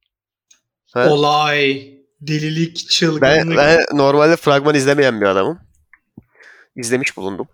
Ha? 0.95 1.09
Olay, 1.11 1.89
delilik, 2.21 2.77
Ben, 2.77 2.89
çılgınlık. 2.89 3.57
ben 3.57 3.81
normalde 3.93 4.37
fragman 4.37 4.75
izlemeyen 4.75 5.21
bir 5.21 5.27
adamım. 5.27 5.59
İzlemiş 6.77 7.17
bulundum. 7.17 7.49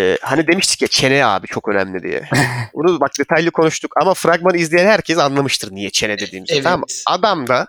Ee, 0.00 0.18
hani 0.22 0.46
demiştik 0.46 0.82
ya 0.82 0.88
çene 0.88 1.24
abi 1.26 1.46
çok 1.46 1.68
önemli 1.68 2.02
diye. 2.02 2.28
Bunu 2.74 3.00
bak 3.00 3.10
detaylı 3.18 3.50
konuştuk 3.50 3.92
ama 4.02 4.14
fragmanı 4.14 4.56
izleyen 4.56 4.86
herkes 4.86 5.18
anlamıştır 5.18 5.72
niye 5.72 5.90
çene 5.90 6.18
dediğimizi. 6.18 6.54
Evet. 6.54 6.64
Tamam 6.64 6.80
mı? 6.80 6.86
Adamda 7.06 7.66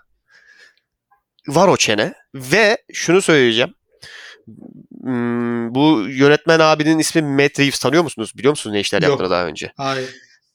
var 1.55 1.67
o 1.67 1.77
çene 1.77 2.13
ve 2.35 2.77
şunu 2.93 3.21
söyleyeceğim. 3.21 3.73
Hmm, 5.03 5.75
bu 5.75 6.05
yönetmen 6.09 6.59
abinin 6.59 6.99
ismi 6.99 7.21
Matt 7.21 7.59
Reeves 7.59 7.79
tanıyor 7.79 8.03
musunuz? 8.03 8.31
Biliyor 8.37 8.51
musunuz 8.51 8.73
ne 8.73 8.79
işler 8.79 9.01
yaptığını 9.01 9.29
daha 9.29 9.45
önce? 9.45 9.71
Hayır. 9.77 10.09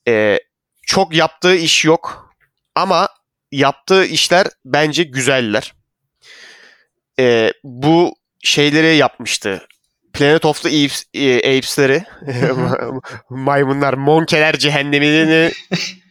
Ee, 0.07 0.39
çok 0.87 1.15
yaptığı 1.15 1.55
iş 1.55 1.85
yok 1.85 2.29
ama 2.75 3.07
yaptığı 3.51 4.05
işler 4.05 4.47
bence 4.65 5.03
güzeller. 5.03 5.73
e, 7.19 7.53
bu 7.63 8.15
şeyleri 8.43 8.95
yapmıştı. 8.95 9.67
Planet 10.13 10.45
of 10.45 10.61
the 10.63 10.69
Apes, 10.69 11.03
e, 11.13 11.37
Apes'leri 11.37 12.03
maymunlar, 13.29 13.93
monkeler 13.93 14.57
cehennemini 14.57 15.51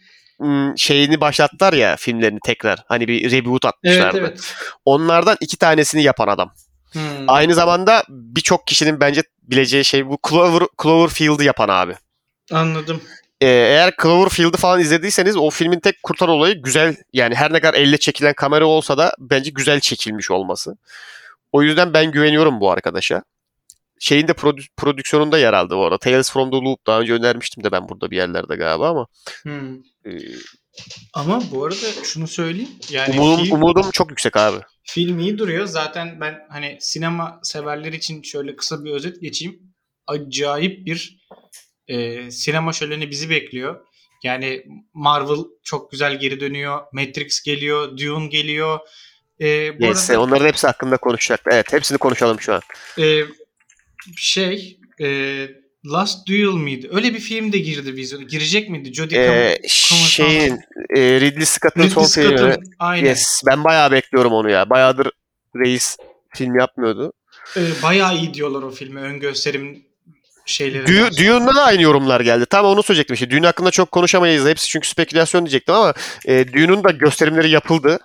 şeyini 0.77 1.21
başlattılar 1.21 1.73
ya 1.73 1.95
filmlerini 1.95 2.39
tekrar. 2.45 2.83
Hani 2.87 3.07
bir 3.07 3.31
reboot 3.31 3.65
Evet 3.65 3.73
atmışlardı. 3.75 4.17
evet. 4.17 4.53
Onlardan 4.85 5.37
iki 5.41 5.57
tanesini 5.57 6.03
yapan 6.03 6.27
adam. 6.27 6.51
Hmm. 6.91 7.01
Aynı 7.27 7.53
zamanda 7.53 8.03
birçok 8.09 8.67
kişinin 8.67 8.99
bence 8.99 9.23
bileceği 9.43 9.85
şey 9.85 10.07
bu 10.07 10.17
Clover, 10.29 10.63
Cloverfield'ı 10.83 11.43
yapan 11.43 11.69
abi. 11.69 11.95
Anladım. 12.51 13.01
Ee, 13.41 13.47
eğer 13.47 13.93
Cloverfield'ı 14.01 14.57
falan 14.57 14.79
izlediyseniz 14.79 15.37
o 15.37 15.49
filmin 15.49 15.79
tek 15.79 16.03
kurtar 16.03 16.27
olayı 16.27 16.61
güzel 16.61 16.95
yani 17.13 17.35
her 17.35 17.53
ne 17.53 17.59
kadar 17.59 17.73
elle 17.73 17.97
çekilen 17.97 18.33
kamera 18.33 18.65
olsa 18.65 18.97
da 18.97 19.13
bence 19.19 19.49
güzel 19.49 19.79
çekilmiş 19.79 20.31
olması. 20.31 20.77
O 21.51 21.63
yüzden 21.63 21.93
ben 21.93 22.11
güveniyorum 22.11 22.59
bu 22.59 22.71
arkadaşa. 22.71 23.23
Şeyin 23.99 24.27
de 24.27 24.31
prodü- 24.31 24.67
prodüksiyonunda 24.77 25.37
yer 25.37 25.53
aldı 25.53 25.75
bu 25.77 25.85
arada. 25.85 25.97
Tales 25.97 26.31
from 26.31 26.51
the 26.51 26.57
Loop 26.57 26.87
daha 26.87 26.99
önce 27.01 27.13
önermiştim 27.13 27.63
de 27.63 27.71
ben 27.71 27.89
burada 27.89 28.11
bir 28.11 28.17
yerlerde 28.17 28.55
galiba 28.55 28.89
ama 28.89 29.07
Hmm. 29.43 29.73
e, 30.05 30.11
Ama 31.13 31.41
bu 31.51 31.65
arada 31.65 32.03
şunu 32.03 32.27
söyleyeyim. 32.27 32.69
Yani 32.89 33.19
umudum, 33.21 33.43
film, 33.45 33.55
umudum 33.55 33.91
çok 33.91 34.09
yüksek 34.09 34.37
abi. 34.37 34.57
film 34.83 35.19
iyi 35.19 35.37
duruyor. 35.37 35.65
Zaten 35.65 36.21
ben 36.21 36.39
hani 36.49 36.77
sinema 36.81 37.39
severler 37.43 37.93
için 37.93 38.21
şöyle 38.21 38.55
kısa 38.55 38.83
bir 38.83 38.91
özet 38.91 39.21
geçeyim. 39.21 39.59
Acayip 40.07 40.85
bir 40.85 41.17
e, 41.87 42.31
sinema 42.31 42.73
şöleni 42.73 43.09
bizi 43.11 43.29
bekliyor. 43.29 43.85
Yani 44.23 44.63
Marvel 44.93 45.37
çok 45.63 45.91
güzel 45.91 46.19
geri 46.19 46.39
dönüyor. 46.39 46.81
Matrix 46.93 47.41
geliyor. 47.43 47.97
Dune 47.97 48.27
geliyor. 48.27 48.79
E, 49.41 49.79
bu 49.79 49.83
Yes, 49.83 50.09
arada 50.09 50.21
onların 50.21 50.47
hepsi 50.47 50.67
hakkında 50.67 50.97
konuşacak. 50.97 51.41
Evet 51.51 51.73
hepsini 51.73 51.97
konuşalım 51.97 52.39
şu 52.39 52.53
an. 52.53 52.61
e, 52.99 53.21
şey 54.17 54.79
e, 55.01 55.07
Last 55.85 56.27
Duel 56.27 56.53
miydi? 56.63 56.89
Öyle 56.91 57.13
bir 57.13 57.19
film 57.19 57.51
de 57.53 57.57
girdi 57.57 57.93
vizyona. 57.95 58.23
Girecek 58.23 58.69
miydi? 58.69 58.93
Jodie 58.93 59.17
Ee, 59.19 59.57
Comer- 59.63 60.07
şeyin 60.07 60.59
e, 60.95 61.01
Ridley 61.21 61.45
Scott'ın 61.45 61.87
son 61.87 62.03
Ridley 62.03 62.23
filmi. 62.37 62.37
Scott'ın 62.39 62.71
aynen. 62.79 63.05
Yes, 63.09 63.41
ben 63.47 63.63
bayağı 63.63 63.91
bekliyorum 63.91 64.31
onu 64.33 64.49
ya. 64.49 64.69
Bayağıdır 64.69 65.11
reis 65.55 65.97
film 66.35 66.59
yapmıyordu. 66.59 67.13
E, 67.57 67.61
bayağı 67.83 68.15
iyi 68.17 68.33
diyorlar 68.33 68.61
o 68.61 68.71
filme. 68.71 69.01
Ön 69.01 69.19
gösterim 69.19 69.85
şeyleri. 70.45 70.83
Dü- 70.85 71.17
Dune'da 71.25 71.55
da 71.55 71.63
aynı 71.63 71.81
yorumlar 71.81 72.21
geldi. 72.21 72.45
Tam 72.45 72.65
onu 72.65 72.83
söyleyecektim 72.83 73.13
işte. 73.13 73.31
Dune 73.31 73.45
hakkında 73.45 73.71
çok 73.71 73.91
konuşamayız. 73.91 74.45
Hepsi 74.47 74.67
çünkü 74.67 74.87
spekülasyon 74.87 75.45
diyecektim 75.45 75.75
ama 75.75 75.93
e, 76.25 76.53
Dune'un 76.53 76.83
da 76.83 76.91
gösterimleri 76.91 77.49
yapıldı. 77.49 77.99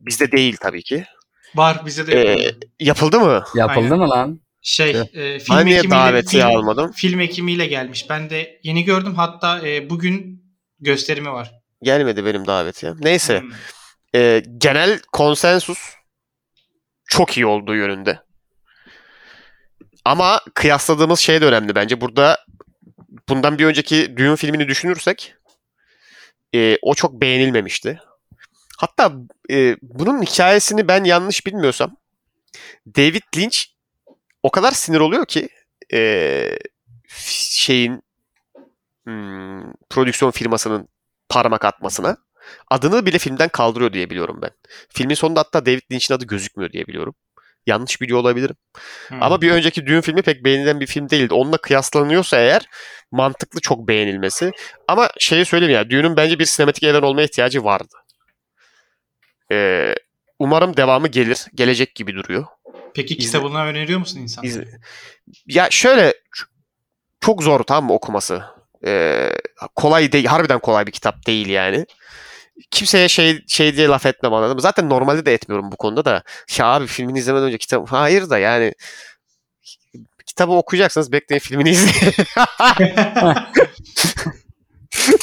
Bizde 0.00 0.32
değil 0.32 0.56
tabii 0.60 0.82
ki. 0.82 1.04
Var 1.54 1.82
bize 1.86 2.06
de 2.06 2.12
Ee, 2.22 2.28
yapıldı. 2.30 2.66
yapıldı 2.80 3.20
mı? 3.20 3.44
Yapıldı 3.54 3.84
Aynen. 3.84 3.98
mı 3.98 4.08
lan? 4.08 4.40
Şey, 4.68 4.90
e, 4.90 5.38
film 5.38 5.56
Ben 5.56 5.66
niye 5.66 5.90
davetiye 5.90 6.42
film, 6.42 6.56
almadım? 6.56 6.92
film 6.92 7.20
ekimiyle 7.20 7.66
gelmiş. 7.66 8.10
Ben 8.10 8.30
de 8.30 8.60
yeni 8.62 8.84
gördüm. 8.84 9.14
Hatta 9.14 9.68
e, 9.68 9.90
bugün 9.90 10.44
gösterimi 10.80 11.32
var. 11.32 11.50
Gelmedi 11.82 12.24
benim 12.24 12.46
davetiye. 12.46 12.92
Neyse. 13.00 13.40
Hmm. 13.40 13.50
e, 14.14 14.42
genel 14.58 15.00
konsensus 15.12 15.78
çok 17.04 17.36
iyi 17.36 17.46
olduğu 17.46 17.74
yönünde. 17.76 18.22
Ama 20.04 20.40
kıyasladığımız 20.54 21.20
şey 21.20 21.40
de 21.40 21.44
önemli 21.46 21.74
bence. 21.74 22.00
Burada 22.00 22.44
bundan 23.28 23.58
bir 23.58 23.64
önceki 23.64 24.16
Dune 24.16 24.36
filmini 24.36 24.68
düşünürsek 24.68 25.34
e, 26.54 26.76
o 26.82 26.94
çok 26.94 27.20
beğenilmemişti. 27.20 28.00
Hatta 28.78 29.12
e, 29.50 29.76
bunun 29.82 30.22
hikayesini 30.22 30.88
ben 30.88 31.04
yanlış 31.04 31.46
bilmiyorsam 31.46 31.96
David 32.96 33.22
Lynch 33.36 33.77
o 34.42 34.50
kadar 34.50 34.70
sinir 34.72 35.00
oluyor 35.00 35.26
ki 35.26 35.48
e, 35.92 36.58
şeyin 37.50 38.02
hmm, 39.04 39.72
prodüksiyon 39.90 40.30
firmasının 40.30 40.88
parmak 41.28 41.64
atmasına 41.64 42.16
adını 42.70 43.06
bile 43.06 43.18
filmden 43.18 43.48
kaldırıyor 43.48 43.92
diye 43.92 44.10
biliyorum 44.10 44.38
ben. 44.42 44.50
Filmin 44.88 45.14
sonunda 45.14 45.40
hatta 45.40 45.66
David 45.66 45.82
Lynch'in 45.92 46.14
adı 46.14 46.24
gözükmüyor 46.24 46.72
diye 46.72 46.86
biliyorum. 46.86 47.14
Yanlış 47.66 48.00
biliyor 48.00 48.18
olabilirim. 48.18 48.56
Hmm. 49.08 49.22
Ama 49.22 49.40
bir 49.40 49.50
önceki 49.50 49.86
Dune 49.86 50.02
filmi 50.02 50.22
pek 50.22 50.44
beğenilen 50.44 50.80
bir 50.80 50.86
film 50.86 51.10
değildi. 51.10 51.34
Onunla 51.34 51.56
kıyaslanıyorsa 51.56 52.36
eğer 52.38 52.68
mantıklı 53.10 53.60
çok 53.60 53.88
beğenilmesi. 53.88 54.52
Ama 54.88 55.10
şeyi 55.18 55.44
söyleyeyim 55.44 55.74
ya 55.74 55.90
Dune'un 55.90 56.16
bence 56.16 56.38
bir 56.38 56.44
sinematik 56.44 56.82
evren 56.82 57.02
olmaya 57.02 57.24
ihtiyacı 57.24 57.64
vardı. 57.64 57.96
Ee, 59.52 59.94
umarım 60.38 60.76
devamı 60.76 61.08
gelir. 61.08 61.46
Gelecek 61.54 61.94
gibi 61.94 62.14
duruyor. 62.14 62.46
Peki 63.02 63.14
İzle- 63.14 63.26
kitabını 63.26 63.58
öneriyor 63.58 63.98
musun 64.00 64.20
insanlara? 64.20 64.50
İzle- 64.52 64.68
Ya 65.46 65.68
şöyle 65.70 66.14
çok 67.20 67.42
zor 67.42 67.62
tamam 67.62 67.84
mı 67.84 67.92
okuması. 67.92 68.42
Ee, 68.86 69.30
kolay 69.76 70.12
değil. 70.12 70.24
Harbiden 70.26 70.58
kolay 70.58 70.86
bir 70.86 70.92
kitap 70.92 71.26
değil 71.26 71.48
yani. 71.48 71.86
Kimseye 72.70 73.08
şey 73.08 73.40
şey 73.48 73.76
diye 73.76 73.88
laf 73.88 74.06
etmem 74.06 74.32
anladın 74.34 74.54
mı? 74.54 74.60
Zaten 74.60 74.90
normalde 74.90 75.26
de 75.26 75.34
etmiyorum 75.34 75.72
bu 75.72 75.76
konuda 75.76 76.04
da. 76.04 76.22
Ya 76.58 76.66
abi 76.66 76.86
filmini 76.86 77.18
izlemeden 77.18 77.46
önce 77.46 77.58
kitap... 77.58 77.88
Hayır 77.92 78.30
da 78.30 78.38
yani 78.38 78.72
kitabı 80.26 80.52
okuyacaksanız 80.52 81.12
bekleyin 81.12 81.40
filmini 81.40 81.70
izleyin. 81.70 82.14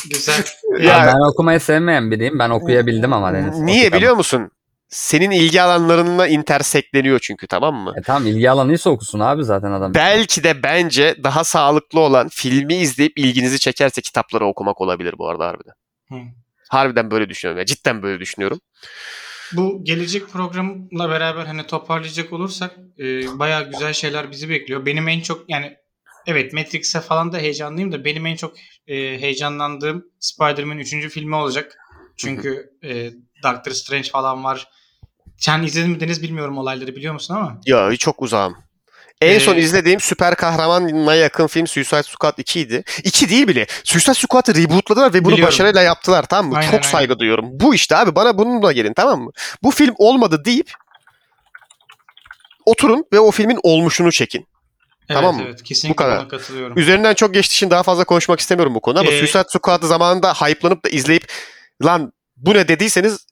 Güzel. 0.09 0.43
Ya- 0.79 0.79
Ya 0.97 1.07
ben 1.07 1.31
okumayı 1.31 1.59
sevmeyen 1.59 2.11
biriyim. 2.11 2.39
Ben 2.39 2.49
okuyabildim 2.49 3.13
ama 3.13 3.33
Deniz. 3.33 3.59
Niye 3.59 3.93
biliyor 3.93 4.15
musun? 4.15 4.51
Senin 4.95 5.31
ilgi 5.31 5.61
alanlarına 5.61 6.27
intersekleniyor 6.27 7.19
çünkü 7.19 7.47
tamam 7.47 7.75
mı? 7.75 7.93
E 7.97 8.01
tamam 8.01 8.27
ilgi 8.27 8.49
alanıysa 8.49 8.89
okusun 8.89 9.19
abi 9.19 9.43
zaten 9.43 9.71
adam. 9.71 9.93
Belki 9.93 10.43
de 10.43 10.63
bence 10.63 11.15
daha 11.23 11.43
sağlıklı 11.43 11.99
olan 11.99 12.27
filmi 12.29 12.75
izleyip 12.75 13.17
ilginizi 13.17 13.59
çekerse 13.59 14.01
kitapları 14.01 14.45
okumak 14.45 14.81
olabilir 14.81 15.15
bu 15.17 15.29
arada 15.29 15.47
harbiden. 15.47 15.73
Hı. 16.09 16.15
Harbiden 16.69 17.11
böyle 17.11 17.29
düşünüyorum. 17.29 17.59
Ya. 17.59 17.65
Cidden 17.65 18.03
böyle 18.03 18.19
düşünüyorum. 18.19 18.59
Bu 19.51 19.83
gelecek 19.83 20.29
programla 20.29 21.09
beraber 21.09 21.45
hani 21.45 21.67
toparlayacak 21.67 22.33
olursak 22.33 22.75
e, 22.99 23.39
bayağı 23.39 23.71
güzel 23.71 23.93
şeyler 23.93 24.31
bizi 24.31 24.49
bekliyor. 24.49 24.85
Benim 24.85 25.07
en 25.07 25.21
çok 25.21 25.49
yani 25.49 25.77
evet 26.27 26.53
Matrix'e 26.53 27.01
falan 27.01 27.31
da 27.31 27.37
heyecanlıyım 27.37 27.91
da 27.91 28.05
benim 28.05 28.25
en 28.25 28.35
çok 28.35 28.53
e, 28.87 28.95
heyecanlandığım 28.95 30.05
Spider-Man 30.19 30.77
3. 30.77 31.09
filmi 31.09 31.35
olacak. 31.35 31.77
Çünkü 32.17 32.69
e, 32.83 33.11
Doctor 33.43 33.71
Strange 33.71 34.09
falan 34.09 34.43
var. 34.43 34.67
Sen 35.37 35.63
izledin 35.63 35.91
mi 35.91 35.99
Deniz 35.99 36.23
bilmiyorum 36.23 36.57
olayları 36.57 36.95
biliyor 36.95 37.13
musun 37.13 37.35
ama. 37.35 37.57
Ya 37.65 37.95
çok 37.97 38.21
uzağım. 38.21 38.55
En 39.21 39.35
Ee, 39.35 39.39
son 39.39 39.55
izlediğim 39.57 39.99
süper 39.99 40.35
kahramanla 40.35 41.15
yakın 41.15 41.47
film 41.47 41.67
Suicide 41.67 42.03
Squad 42.03 42.37
2 42.37 42.59
idi. 42.59 42.83
2 43.03 43.29
değil 43.29 43.47
bile. 43.47 43.65
Suicide 43.83 44.13
Squad'ı 44.13 44.55
rebootladılar 44.55 45.13
ve 45.13 45.25
bunu 45.25 45.33
Biliyorum. 45.33 45.47
başarıyla 45.47 45.81
yaptılar 45.81 46.23
tamam 46.29 46.51
mı? 46.51 46.57
Aynen, 46.57 46.65
çok 46.71 46.73
aynen. 46.79 46.91
saygı 46.91 47.19
duyuyorum. 47.19 47.45
Bu 47.51 47.75
işte 47.75 47.95
abi 47.97 48.15
bana 48.15 48.37
bununla 48.37 48.71
gelin 48.71 48.93
tamam 48.93 49.21
mı? 49.21 49.31
Bu 49.63 49.71
film 49.71 49.93
olmadı 49.97 50.45
deyip 50.45 50.71
oturun 52.65 53.05
ve 53.13 53.19
o 53.19 53.31
filmin 53.31 53.59
olmuşunu 53.63 54.11
çekin. 54.11 54.47
Evet, 55.09 55.17
Tamam 55.21 55.35
mı? 55.35 55.41
Evet, 55.45 55.63
kesinlikle 55.63 56.03
Bu 56.03 56.07
kadar. 56.09 56.29
katılıyorum. 56.29 56.77
Üzerinden 56.77 57.13
çok 57.13 57.33
geçtiği 57.33 57.53
için 57.55 57.69
daha 57.69 57.83
fazla 57.83 58.03
konuşmak 58.03 58.39
istemiyorum 58.39 58.75
bu 58.75 58.81
konuda 58.81 58.99
ama 58.99 59.11
Ee, 59.11 59.17
Suicide 59.17 59.43
Squad'ı 59.49 59.87
zamanında 59.87 60.33
hype'lanıp 60.33 60.85
da 60.85 60.89
izleyip 60.89 61.27
lan 61.85 62.13
bu 62.37 62.53
ne 62.53 62.67
dediyseniz 62.67 63.25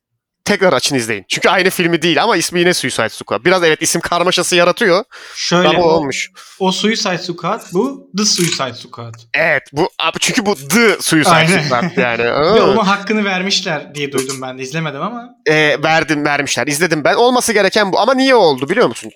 tekrar 0.45 0.73
açın 0.73 0.95
izleyin. 0.95 1.25
Çünkü 1.27 1.49
aynı 1.49 1.69
filmi 1.69 2.01
değil 2.01 2.23
ama 2.23 2.37
ismi 2.37 2.59
yine 2.59 2.73
Suicide 2.73 3.09
Squad. 3.09 3.45
Biraz 3.45 3.63
evet 3.63 3.81
isim 3.81 4.01
karmaşası 4.01 4.55
yaratıyor 4.55 5.03
Şöyle 5.35 5.67
ama 5.67 5.79
o, 5.79 5.87
olmuş. 5.87 6.31
o 6.59 6.71
Suicide 6.71 7.17
Squad 7.17 7.61
bu 7.73 8.09
The 8.17 8.25
Suicide 8.25 8.73
Squad. 8.73 9.13
Evet 9.33 9.63
bu 9.71 9.89
abi 9.99 10.17
çünkü 10.19 10.45
bu 10.45 10.55
The 10.55 10.97
Suicide 11.01 11.33
Aynen. 11.33 11.63
Squad 11.63 11.97
yani. 11.97 12.23
Ve 12.55 12.61
onun 12.61 12.85
hakkını 12.85 13.25
vermişler 13.25 13.95
diye 13.95 14.11
duydum 14.11 14.41
ben 14.41 14.57
de 14.57 14.63
izlemedim 14.63 15.01
ama. 15.01 15.29
Ee, 15.49 15.77
verdim 15.83 16.25
vermişler 16.25 16.67
izledim 16.67 17.03
ben. 17.03 17.15
Olması 17.15 17.53
gereken 17.53 17.91
bu 17.91 17.99
ama 17.99 18.13
niye 18.13 18.35
oldu 18.35 18.69
biliyor 18.69 18.87
musun? 18.87 19.11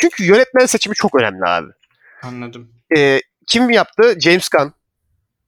Çünkü 0.00 0.24
yönetmen 0.24 0.66
seçimi 0.66 0.94
çok 0.94 1.14
önemli 1.14 1.44
abi. 1.44 1.68
Anladım. 2.22 2.68
Ee, 2.96 3.20
kim 3.48 3.70
yaptı? 3.70 4.16
James 4.20 4.48
Gunn. 4.48 4.72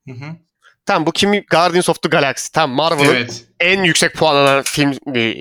Hı 0.07 0.13
hı. 0.13 0.44
Tamam 0.85 1.05
bu 1.05 1.11
kim? 1.11 1.31
Guardians 1.51 1.89
of 1.89 2.01
the 2.01 2.09
Galaxy. 2.09 2.47
Tamam 2.53 2.75
Marvel'ın 2.75 3.15
Evet. 3.15 3.45
en 3.59 3.83
yüksek 3.83 4.13
puan 4.15 4.35
alan 4.35 4.63
film 4.63 4.93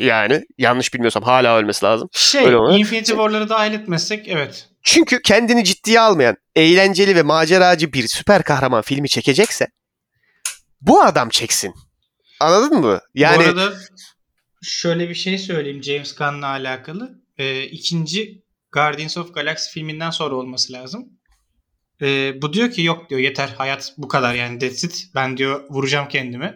yani. 0.05 0.45
Yanlış 0.59 0.95
bilmiyorsam 0.95 1.23
hala 1.23 1.57
ölmesi 1.57 1.85
lazım. 1.85 2.09
Şey, 2.13 2.45
Öyle? 2.45 2.79
Infinity 2.79 3.11
War'ları 3.11 3.49
dahil 3.49 3.73
etmezsek 3.73 4.29
evet. 4.29 4.69
Çünkü 4.83 5.23
kendini 5.23 5.65
ciddiye 5.65 6.01
almayan, 6.01 6.37
eğlenceli 6.57 7.17
ve 7.17 7.23
maceracı 7.23 7.93
bir 7.93 8.09
süper 8.09 8.43
kahraman 8.43 8.83
filmi 8.83 9.09
çekecekse 9.09 9.67
bu 10.81 11.03
adam 11.03 11.29
çeksin. 11.29 11.75
Anladın 12.41 12.81
mı? 12.81 13.01
Yani 13.15 13.39
Bu 13.39 13.43
arada 13.49 13.73
şöyle 14.63 15.09
bir 15.09 15.15
şey 15.15 15.39
söyleyeyim 15.39 15.83
James 15.83 16.15
Gunn'la 16.15 16.47
alakalı. 16.47 17.11
Ee, 17.39 17.63
ikinci 17.63 18.43
Guardians 18.73 19.17
of 19.17 19.35
Galaxy 19.35 19.71
filminden 19.71 20.11
sonra 20.11 20.35
olması 20.35 20.73
lazım. 20.73 21.14
Ee, 22.05 22.43
bu 22.43 22.53
diyor 22.53 22.71
ki 22.71 22.83
yok 22.83 23.11
diyor 23.11 23.21
yeter 23.21 23.55
hayat 23.59 23.93
bu 23.99 24.09
kadar 24.09 24.35
yani 24.35 24.59
that's 24.59 24.85
it. 24.85 25.07
Ben 25.15 25.37
diyor 25.37 25.65
vuracağım 25.71 26.09
kendimi. 26.09 26.55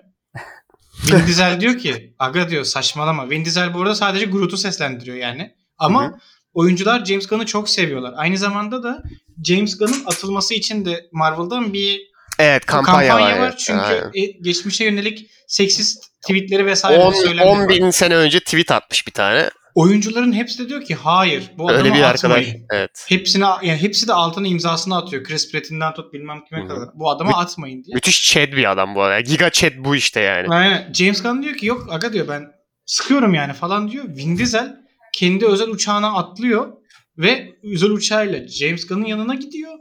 Vin 1.12 1.26
Diesel 1.26 1.60
diyor 1.60 1.78
ki 1.78 2.14
aga 2.18 2.50
diyor 2.50 2.64
saçmalama. 2.64 3.30
Vin 3.30 3.44
Diesel 3.44 3.74
bu 3.74 3.82
arada 3.82 3.94
sadece 3.94 4.24
Groot'u 4.24 4.56
seslendiriyor 4.56 5.16
yani. 5.16 5.54
Ama 5.78 6.02
Hı 6.02 6.06
hı. 6.06 6.18
oyuncular 6.54 7.04
James 7.04 7.26
Gunn'ı 7.26 7.46
çok 7.46 7.68
seviyorlar. 7.68 8.14
Aynı 8.16 8.38
zamanda 8.38 8.82
da 8.82 9.02
James 9.44 9.78
Gunn'ın 9.78 10.04
atılması 10.06 10.54
için 10.54 10.84
de 10.84 11.08
Marvel'dan 11.12 11.72
bir 11.72 12.00
Evet 12.38 12.66
kampanya, 12.66 13.08
kampanya, 13.08 13.36
var. 13.36 13.40
var. 13.40 13.56
Çünkü 13.56 13.80
Aynen. 13.80 14.10
e, 14.14 14.26
geçmişe 14.42 14.84
yönelik 14.84 15.30
seksist 15.48 16.04
tweetleri 16.22 16.66
vesaire 16.66 16.98
10, 16.98 17.12
söylenmiyor. 17.12 17.62
10 17.62 17.68
bin 17.68 17.90
sene 17.90 18.16
önce 18.16 18.40
tweet 18.40 18.70
atmış 18.70 19.06
bir 19.06 19.12
tane. 19.12 19.50
Oyuncuların 19.74 20.32
hepsi 20.32 20.58
de 20.64 20.68
diyor 20.68 20.84
ki 20.84 20.94
hayır 20.94 21.50
bu 21.58 21.68
adamı 21.68 21.84
Öyle 21.84 21.94
bir 21.94 22.02
arkadaş. 22.02 22.46
atmayın. 22.46 22.66
Evet. 22.72 23.04
Hepsine 23.08 23.44
yani 23.44 23.82
hepsi 23.82 24.08
de 24.08 24.12
altına 24.12 24.46
imzasını 24.46 24.96
atıyor. 24.96 25.24
Chris 25.24 25.52
Pratt'inden 25.52 25.94
tut 25.94 26.12
bilmem 26.12 26.44
kime 26.48 26.60
Hı 26.60 26.64
hı. 26.64 26.68
kadar. 26.68 26.88
Bu 26.94 27.10
adamı 27.10 27.36
atmayın 27.36 27.84
diye. 27.84 27.94
Müthiş 27.94 28.32
Chad 28.32 28.52
bir 28.52 28.70
adam 28.70 28.94
bu 28.94 29.02
arada. 29.02 29.20
Giga 29.20 29.50
Chad 29.50 29.72
bu 29.78 29.96
işte 29.96 30.20
yani. 30.20 30.48
Aynen. 30.48 30.92
James 30.92 31.22
Gunn 31.22 31.42
diyor 31.42 31.54
ki 31.54 31.66
yok 31.66 31.86
aga 31.90 32.12
diyor 32.12 32.28
ben 32.28 32.46
sıkıyorum 32.86 33.34
yani 33.34 33.52
falan 33.52 33.90
diyor. 33.90 34.04
Vin 34.08 34.38
Diesel 34.38 34.76
kendi 35.14 35.46
özel 35.46 35.68
uçağına 35.68 36.14
atlıyor 36.14 36.72
ve 37.18 37.52
özel 37.62 37.90
uçağıyla 37.90 38.48
James 38.48 38.86
Gunn'ın 38.86 39.04
yanına 39.04 39.34
gidiyor. 39.34 39.72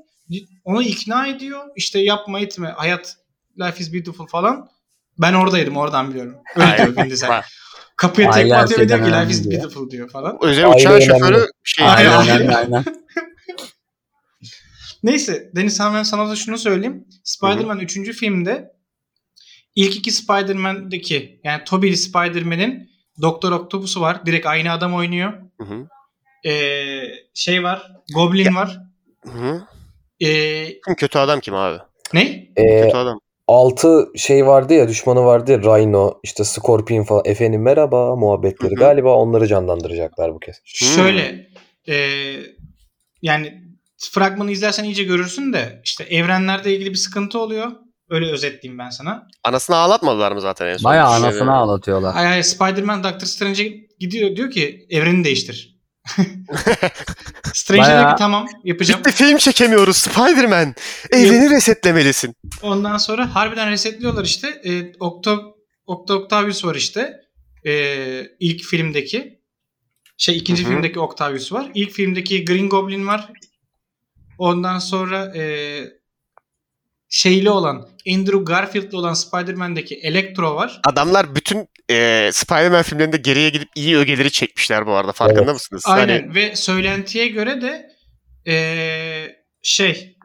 Onu 0.64 0.84
ikna 0.84 1.28
ediyor. 1.28 1.62
İşte 1.76 2.00
yapma 2.00 2.40
etme 2.40 2.68
hayat 2.78 3.16
life 3.60 3.80
is 3.80 3.94
beautiful 3.94 4.28
falan. 4.28 4.68
Ben 5.20 5.34
oradaydım 5.34 5.78
oradan 5.78 6.10
biliyorum. 6.10 6.36
Öyle 6.56 6.78
diyor 6.78 6.98
Vin 6.98 7.10
Diesel. 7.10 7.42
Kapıya 7.98 8.32
tekme 8.32 8.56
atıyor 8.56 8.80
ve 8.80 8.88
diyor 8.90 9.00
ki 9.06 9.12
life 9.12 9.32
is 9.32 9.52
beautiful 9.52 9.90
diyor 9.90 10.10
falan. 10.10 10.38
Özel 10.42 10.76
uçağın 10.76 11.00
şoförü 11.00 11.46
şey. 11.64 11.86
Aynen. 11.88 12.12
Aynen 12.12 12.34
aynen. 12.34 12.54
aynen. 12.54 12.84
Neyse 15.04 15.52
Deniz 15.56 15.80
hemen 15.80 16.04
sana 16.04 16.30
da 16.30 16.36
şunu 16.36 16.58
söyleyeyim. 16.58 17.06
Spider-Man 17.24 17.80
3. 17.80 18.12
filmde 18.14 18.72
ilk 19.76 19.96
iki 19.96 20.12
Spider-Man'deki 20.12 21.42
yani 21.44 21.64
Tobey 21.64 21.96
Spider-Man'in 21.96 22.90
Doktor 23.22 23.52
Octopus'u 23.52 24.02
var. 24.02 24.26
Direkt 24.26 24.46
aynı 24.48 24.72
adam 24.72 24.94
oynuyor. 24.96 25.34
Hı 25.62 25.64
hı. 25.64 25.88
Ee, 26.50 27.04
şey 27.34 27.64
var. 27.64 27.92
Goblin 28.14 28.56
var. 28.56 28.80
Hı 29.26 29.32
hı. 29.32 29.68
Ee, 30.20 30.82
Kim 30.82 30.96
kötü 30.96 31.20
adam 31.20 31.40
kim 31.40 31.56
abi? 31.56 31.80
ne? 32.14 32.22
Ee, 32.56 32.82
Kötü 32.82 32.98
adam. 32.98 33.20
6 33.48 34.12
şey 34.16 34.46
vardı 34.46 34.74
ya 34.74 34.88
düşmanı 34.88 35.26
vardı 35.26 35.52
ya 35.52 35.58
Rhino 35.58 36.20
işte 36.24 36.44
Scorpion 36.44 37.04
falan 37.04 37.22
efendim 37.26 37.62
merhaba 37.62 38.16
muhabbetleri 38.16 38.72
Hı 38.72 38.76
hı. 38.76 38.80
galiba 38.80 39.16
onları 39.16 39.48
canlandıracaklar 39.48 40.34
bu 40.34 40.40
kez. 40.40 40.56
Şöyle 40.64 41.48
ee, 41.88 42.36
yani 43.22 43.64
fragmanı 44.12 44.52
izlersen 44.52 44.84
iyice 44.84 45.04
görürsün 45.04 45.54
de 45.54 45.82
işte 45.84 46.04
evrenlerde 46.04 46.76
ilgili 46.76 46.90
bir 46.90 46.96
sıkıntı 46.96 47.40
oluyor. 47.40 47.72
Öyle 48.10 48.32
özetleyeyim 48.32 48.80
ben 48.80 48.90
sana. 48.90 49.28
Anasını 49.44 49.76
ağlatmadılar 49.76 50.32
mı 50.32 50.42
zaten 50.42 50.68
en 50.68 50.78
son? 50.78 50.92
Bayağı 50.92 51.18
Şey, 51.18 51.18
anasını 51.18 51.56
ağlatıyorlar. 51.56 52.16
Ay 52.16 52.28
ay 52.28 52.44
Spider-Man 52.44 53.04
Doctor 53.04 53.28
Strange'e 53.28 53.88
gidiyor 54.00 54.36
diyor 54.36 54.52
ki 54.52 54.88
evreni 54.90 55.24
değiştir. 55.24 55.78
Strange 57.54 57.86
diyor 57.86 57.96
Bayağı- 57.98 58.16
tamam 58.18 58.48
yapacağım. 58.64 59.00
Bitti 59.00 59.12
film 59.12 59.38
çekemiyoruz 59.38 59.98
Spider-Man. 59.98 60.76
Evreni 61.12 61.50
resetlemelisin. 61.50 62.36
Ondan 62.62 62.98
sonra 62.98 63.36
harbiden 63.36 63.72
resetliyorlar 63.72 64.26
işte. 64.26 64.48
E, 64.66 64.92
Octo, 65.00 65.56
Octo 65.86 66.14
Octavius 66.16 66.66
var 66.66 66.76
işte. 66.76 67.14
E, 67.66 68.24
ilk 68.40 68.64
filmdeki. 68.64 69.38
Şey 70.18 70.38
ikinci 70.38 70.64
Hı 70.64 70.68
hı. 70.68 70.72
filmdeki 70.72 71.00
Octavius 71.00 71.52
var. 71.52 71.72
İlk 71.76 71.92
filmdeki 71.92 72.46
Green 72.46 72.70
Goblin 72.70 73.08
var. 73.08 73.30
Ondan 74.38 74.80
sonra 74.80 75.38
e, 75.38 75.44
şeyli 77.10 77.50
olan 77.50 77.88
Andrew 78.14 78.44
Garfield'li 78.44 78.98
olan 78.98 79.14
Spider-Man'deki 79.14 79.96
Electro 79.96 80.56
var. 80.56 80.82
Adamlar 80.88 81.36
bütün 81.36 81.68
e, 81.90 82.30
Spider-Man 82.34 82.84
filmlerinde 82.84 83.18
geriye 83.18 83.50
gidip 83.50 83.70
iyi 83.76 83.98
ögeleri 83.98 84.32
çekmişler 84.32 84.86
bu 84.88 84.94
arada. 84.94 85.12
Farkında 85.12 85.42
Evet. 85.42 85.54
mısınız? 85.54 85.84
Aynen 85.86 86.20
Hani 86.22 86.36
ve 86.36 86.56
söylentiye 86.56 87.28
göre 87.28 87.62
de 87.62 87.90
e, 88.52 88.56
şey 89.62 90.18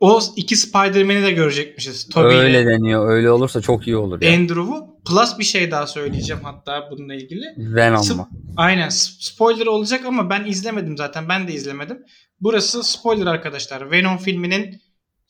o 0.00 0.20
iki 0.36 0.56
Spider-Man'i 0.56 1.22
de 1.22 1.30
görecekmişiz. 1.30 2.08
Tobey 2.08 2.36
ile 2.36 2.38
Öyle 2.38 2.66
deniyor. 2.66 3.10
Öyle 3.10 3.30
olursa 3.30 3.60
çok 3.60 3.86
iyi 3.86 3.96
olur 3.96 4.22
ya. 4.22 4.34
Andrew'u. 4.34 4.92
Plus 5.08 5.38
bir 5.38 5.44
şey 5.44 5.70
daha 5.70 5.86
söyleyeceğim 5.86 6.42
hatta 6.44 6.88
bununla 6.90 7.14
ilgili. 7.14 7.44
Venom 7.58 8.02
Sp- 8.02 8.16
mu? 8.16 8.28
Aynen 8.56 8.88
spoiler 9.20 9.66
olacak 9.66 10.04
ama 10.06 10.30
ben 10.30 10.44
izlemedim 10.44 10.96
zaten. 10.96 11.28
Ben 11.28 11.48
de 11.48 11.52
izlemedim. 11.52 11.98
Burası 12.40 12.82
spoiler 12.84 13.26
arkadaşlar. 13.26 13.90
Venom 13.90 14.18
filminin 14.18 14.82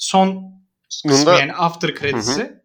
son 0.02 0.44
kısmı 0.88 1.12
Bunda- 1.12 1.40
yani 1.40 1.52
after 1.54 1.94
credits'i. 1.94 2.62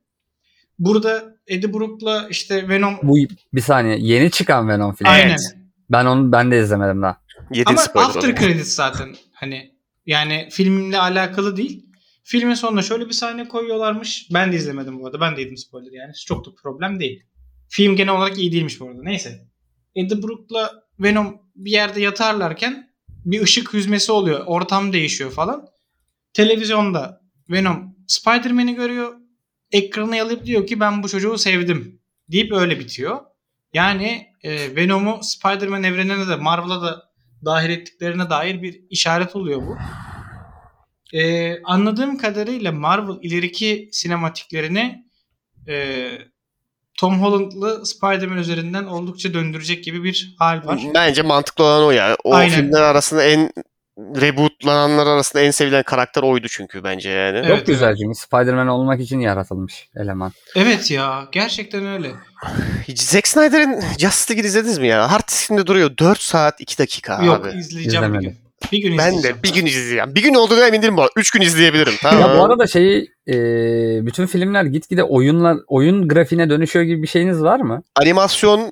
Burada 0.80 1.38
Eddie 1.48 1.74
Brock'la 1.74 2.28
işte 2.30 2.70
Venom 2.70 2.98
Bu 3.04 3.18
bir 3.54 3.62
saniye. 3.62 3.98
Yeni 4.00 4.32
çıkan 4.32 4.70
Venom 4.70 4.96
filmi. 4.96 5.10
aynen. 5.10 5.38
Ben 5.90 6.06
onu 6.06 6.32
ben 6.32 6.52
de 6.52 6.60
izlemedim 6.60 7.02
daha. 7.02 7.22
yedi 7.54 7.70
Ama 7.70 7.78
spoiler 7.78 8.08
after 8.08 8.36
credits 8.36 8.76
zaten 8.76 9.16
hani 9.34 9.72
yani 10.06 10.48
filmle 10.52 11.00
alakalı 11.00 11.58
değil. 11.58 11.86
Filmin 12.24 12.54
sonuna 12.54 12.82
şöyle 12.82 13.06
bir 13.06 13.14
sahne 13.14 13.48
koyuyorlarmış. 13.48 14.28
Ben 14.34 14.52
de 14.52 14.56
izlemedim 14.56 15.00
bu 15.00 15.06
arada. 15.06 15.22
Ben 15.22 15.38
de 15.38 15.42
yedim 15.42 15.58
spoiler 15.58 15.92
yani. 15.92 16.14
Çok 16.26 16.46
da 16.46 16.50
problem 16.64 17.00
değil. 17.00 17.24
Film 17.70 17.96
genel 17.96 18.14
olarak 18.14 18.38
iyi 18.38 18.52
değilmiş 18.52 18.80
bu 18.80 18.90
arada. 18.90 19.02
Neyse. 19.04 19.48
Eddie 19.96 20.24
Brock'la 20.24 20.72
Venom 21.00 21.42
bir 21.56 21.72
yerde 21.72 22.02
yatarlarken 22.02 22.90
bir 23.10 23.42
ışık 23.42 23.74
hüzmesi 23.74 24.12
oluyor. 24.12 24.44
Ortam 24.46 24.94
değişiyor 24.94 25.32
falan. 25.32 25.68
Televizyonda 26.34 27.17
Venom 27.50 27.96
Spider-Man'i 28.08 28.76
görüyor. 28.76 29.14
Ekranı 29.72 30.16
yalıp 30.16 30.46
diyor 30.46 30.68
ki 30.68 30.80
ben 30.80 31.04
bu 31.04 31.10
çocuğu 31.10 31.38
sevdim. 31.38 32.00
Deyip 32.32 32.54
öyle 32.54 32.80
bitiyor. 32.80 33.20
Yani 33.74 34.28
e, 34.44 34.76
Venom'u 34.76 35.20
Spider-Man 35.22 35.84
evrenine 35.84 36.28
de 36.28 36.36
Marvel'a 36.36 36.82
da 36.82 37.04
dahil 37.46 37.70
ettiklerine 37.70 38.30
dair 38.30 38.62
bir 38.62 38.82
işaret 38.90 39.36
oluyor 39.36 39.62
bu. 39.62 39.78
E, 41.18 41.54
anladığım 41.64 42.18
kadarıyla 42.18 42.72
Marvel 42.72 43.16
ileriki 43.22 43.90
sinematiklerini 43.92 45.06
e, 45.68 46.08
Tom 46.98 47.22
Holland'lı 47.22 47.86
Spider-Man 47.86 48.38
üzerinden 48.38 48.84
oldukça 48.84 49.34
döndürecek 49.34 49.84
gibi 49.84 50.04
bir 50.04 50.36
hal 50.40 50.66
var. 50.66 50.82
Bence 50.94 51.22
mantıklı 51.22 51.64
olan 51.64 51.84
o 51.84 51.92
ya. 51.92 52.18
O 52.24 52.34
Aynen. 52.34 52.56
filmler 52.56 52.82
arasında 52.82 53.24
en 53.24 53.52
rebootlananlar 53.98 55.08
arasında 55.08 55.42
en 55.44 55.52
sevilen 55.52 55.84
karakter 55.84 56.24
oydu 56.24 56.48
çünkü 56.50 56.84
bence 56.84 57.10
yani. 57.10 57.38
Evet, 57.38 57.58
Çok 57.58 57.68
güzel 57.68 57.96
çünkü 57.96 58.20
Spider-Man 58.20 58.68
olmak 58.68 59.00
için 59.00 59.20
yaratılmış 59.20 59.90
eleman. 59.96 60.32
Evet 60.56 60.92
ya 60.92 61.28
gerçekten 61.32 61.86
öyle. 61.86 62.12
Zack 62.96 63.28
Snyder'in 63.28 63.82
Justice 64.00 64.34
League'i 64.34 64.48
izlediniz 64.48 64.78
mi 64.78 64.88
ya? 64.88 65.12
Hard 65.12 65.28
diskimde 65.28 65.68
duruyor. 65.68 65.92
4 66.00 66.22
saat 66.22 66.62
2 66.62 66.78
dakika 66.78 67.24
Yok 67.24 67.46
abi. 67.46 67.58
izleyeceğim 67.58 67.84
bir 67.84 67.88
İzlemedim. 68.20 68.22
gün. 68.22 68.38
Bir 68.72 68.78
gün 68.78 68.98
Ben 68.98 69.08
izleyeceğim. 69.08 69.38
de 69.38 69.44
bir 69.44 69.54
gün 69.54 69.66
izleyeceğim. 69.66 70.16
Bir 70.16 70.24
gün 70.24 70.34
olduğuna 70.34 70.68
emin 70.68 70.82
değilim 70.82 70.98
bu 70.98 71.02
arada. 71.02 71.12
3 71.18 71.32
gün 71.32 71.42
izleyebilirim. 71.42 71.94
Tamam. 72.02 72.22
Ya 72.32 72.38
bu 72.38 72.44
arada 72.44 72.68
şeyi 72.68 73.08
e, 73.28 73.36
bütün 74.06 74.26
filmler 74.26 74.64
gitgide 74.64 75.04
oyunlar 75.04 75.58
oyun 75.68 76.08
grafiğine 76.08 76.50
dönüşüyor 76.50 76.86
gibi 76.86 77.02
bir 77.02 77.08
şeyiniz 77.08 77.42
var 77.42 77.60
mı? 77.60 77.82
Animasyon 77.96 78.72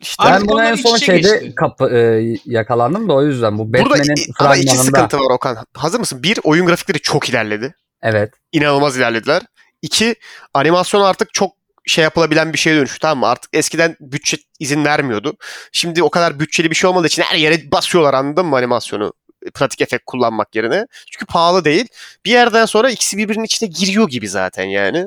işte 0.00 0.22
Artık 0.22 0.40
ben 0.40 0.48
buna 0.48 0.68
en 0.70 0.74
son 0.74 0.96
şeyde 0.96 1.20
geçti. 1.38 1.54
kapı, 1.54 1.90
e, 1.96 2.22
yakalandım 2.44 3.08
da 3.08 3.12
o 3.12 3.22
yüzden. 3.24 3.58
Bu 3.58 3.72
burada 3.72 3.90
Batman'in 3.90 4.16
i- 4.16 4.24
ama 4.38 4.56
iki 4.56 4.66
fragmanında. 4.66 4.84
sıkıntı 4.84 5.18
var 5.18 5.30
Okan. 5.34 5.56
Hazır 5.74 5.98
mısın? 6.00 6.22
Bir, 6.22 6.38
oyun 6.44 6.66
grafikleri 6.66 7.00
çok 7.00 7.28
ilerledi. 7.28 7.74
Evet. 8.02 8.32
İnanılmaz 8.52 8.96
ilerlediler. 8.96 9.42
İki, 9.82 10.14
animasyon 10.54 11.02
artık 11.02 11.34
çok 11.34 11.52
şey 11.86 12.04
yapılabilen 12.04 12.52
bir 12.52 12.58
şeye 12.58 12.76
dönüştü 12.76 12.98
tamam 12.98 13.18
mı? 13.18 13.26
Artık 13.26 13.50
eskiden 13.52 13.96
bütçe 14.00 14.36
izin 14.60 14.84
vermiyordu. 14.84 15.36
Şimdi 15.72 16.02
o 16.02 16.10
kadar 16.10 16.40
bütçeli 16.40 16.70
bir 16.70 16.74
şey 16.76 16.90
olmadığı 16.90 17.06
için 17.06 17.22
her 17.22 17.36
yere 17.36 17.72
basıyorlar 17.72 18.14
anladın 18.14 18.46
mı 18.46 18.56
animasyonu? 18.56 19.12
Pratik 19.54 19.80
efekt 19.80 20.02
kullanmak 20.06 20.54
yerine. 20.56 20.86
Çünkü 21.10 21.26
pahalı 21.26 21.64
değil. 21.64 21.86
Bir 22.24 22.30
yerden 22.30 22.66
sonra 22.66 22.90
ikisi 22.90 23.16
birbirinin 23.18 23.44
içine 23.44 23.68
giriyor 23.68 24.08
gibi 24.08 24.28
zaten 24.28 24.64
yani. 24.64 25.06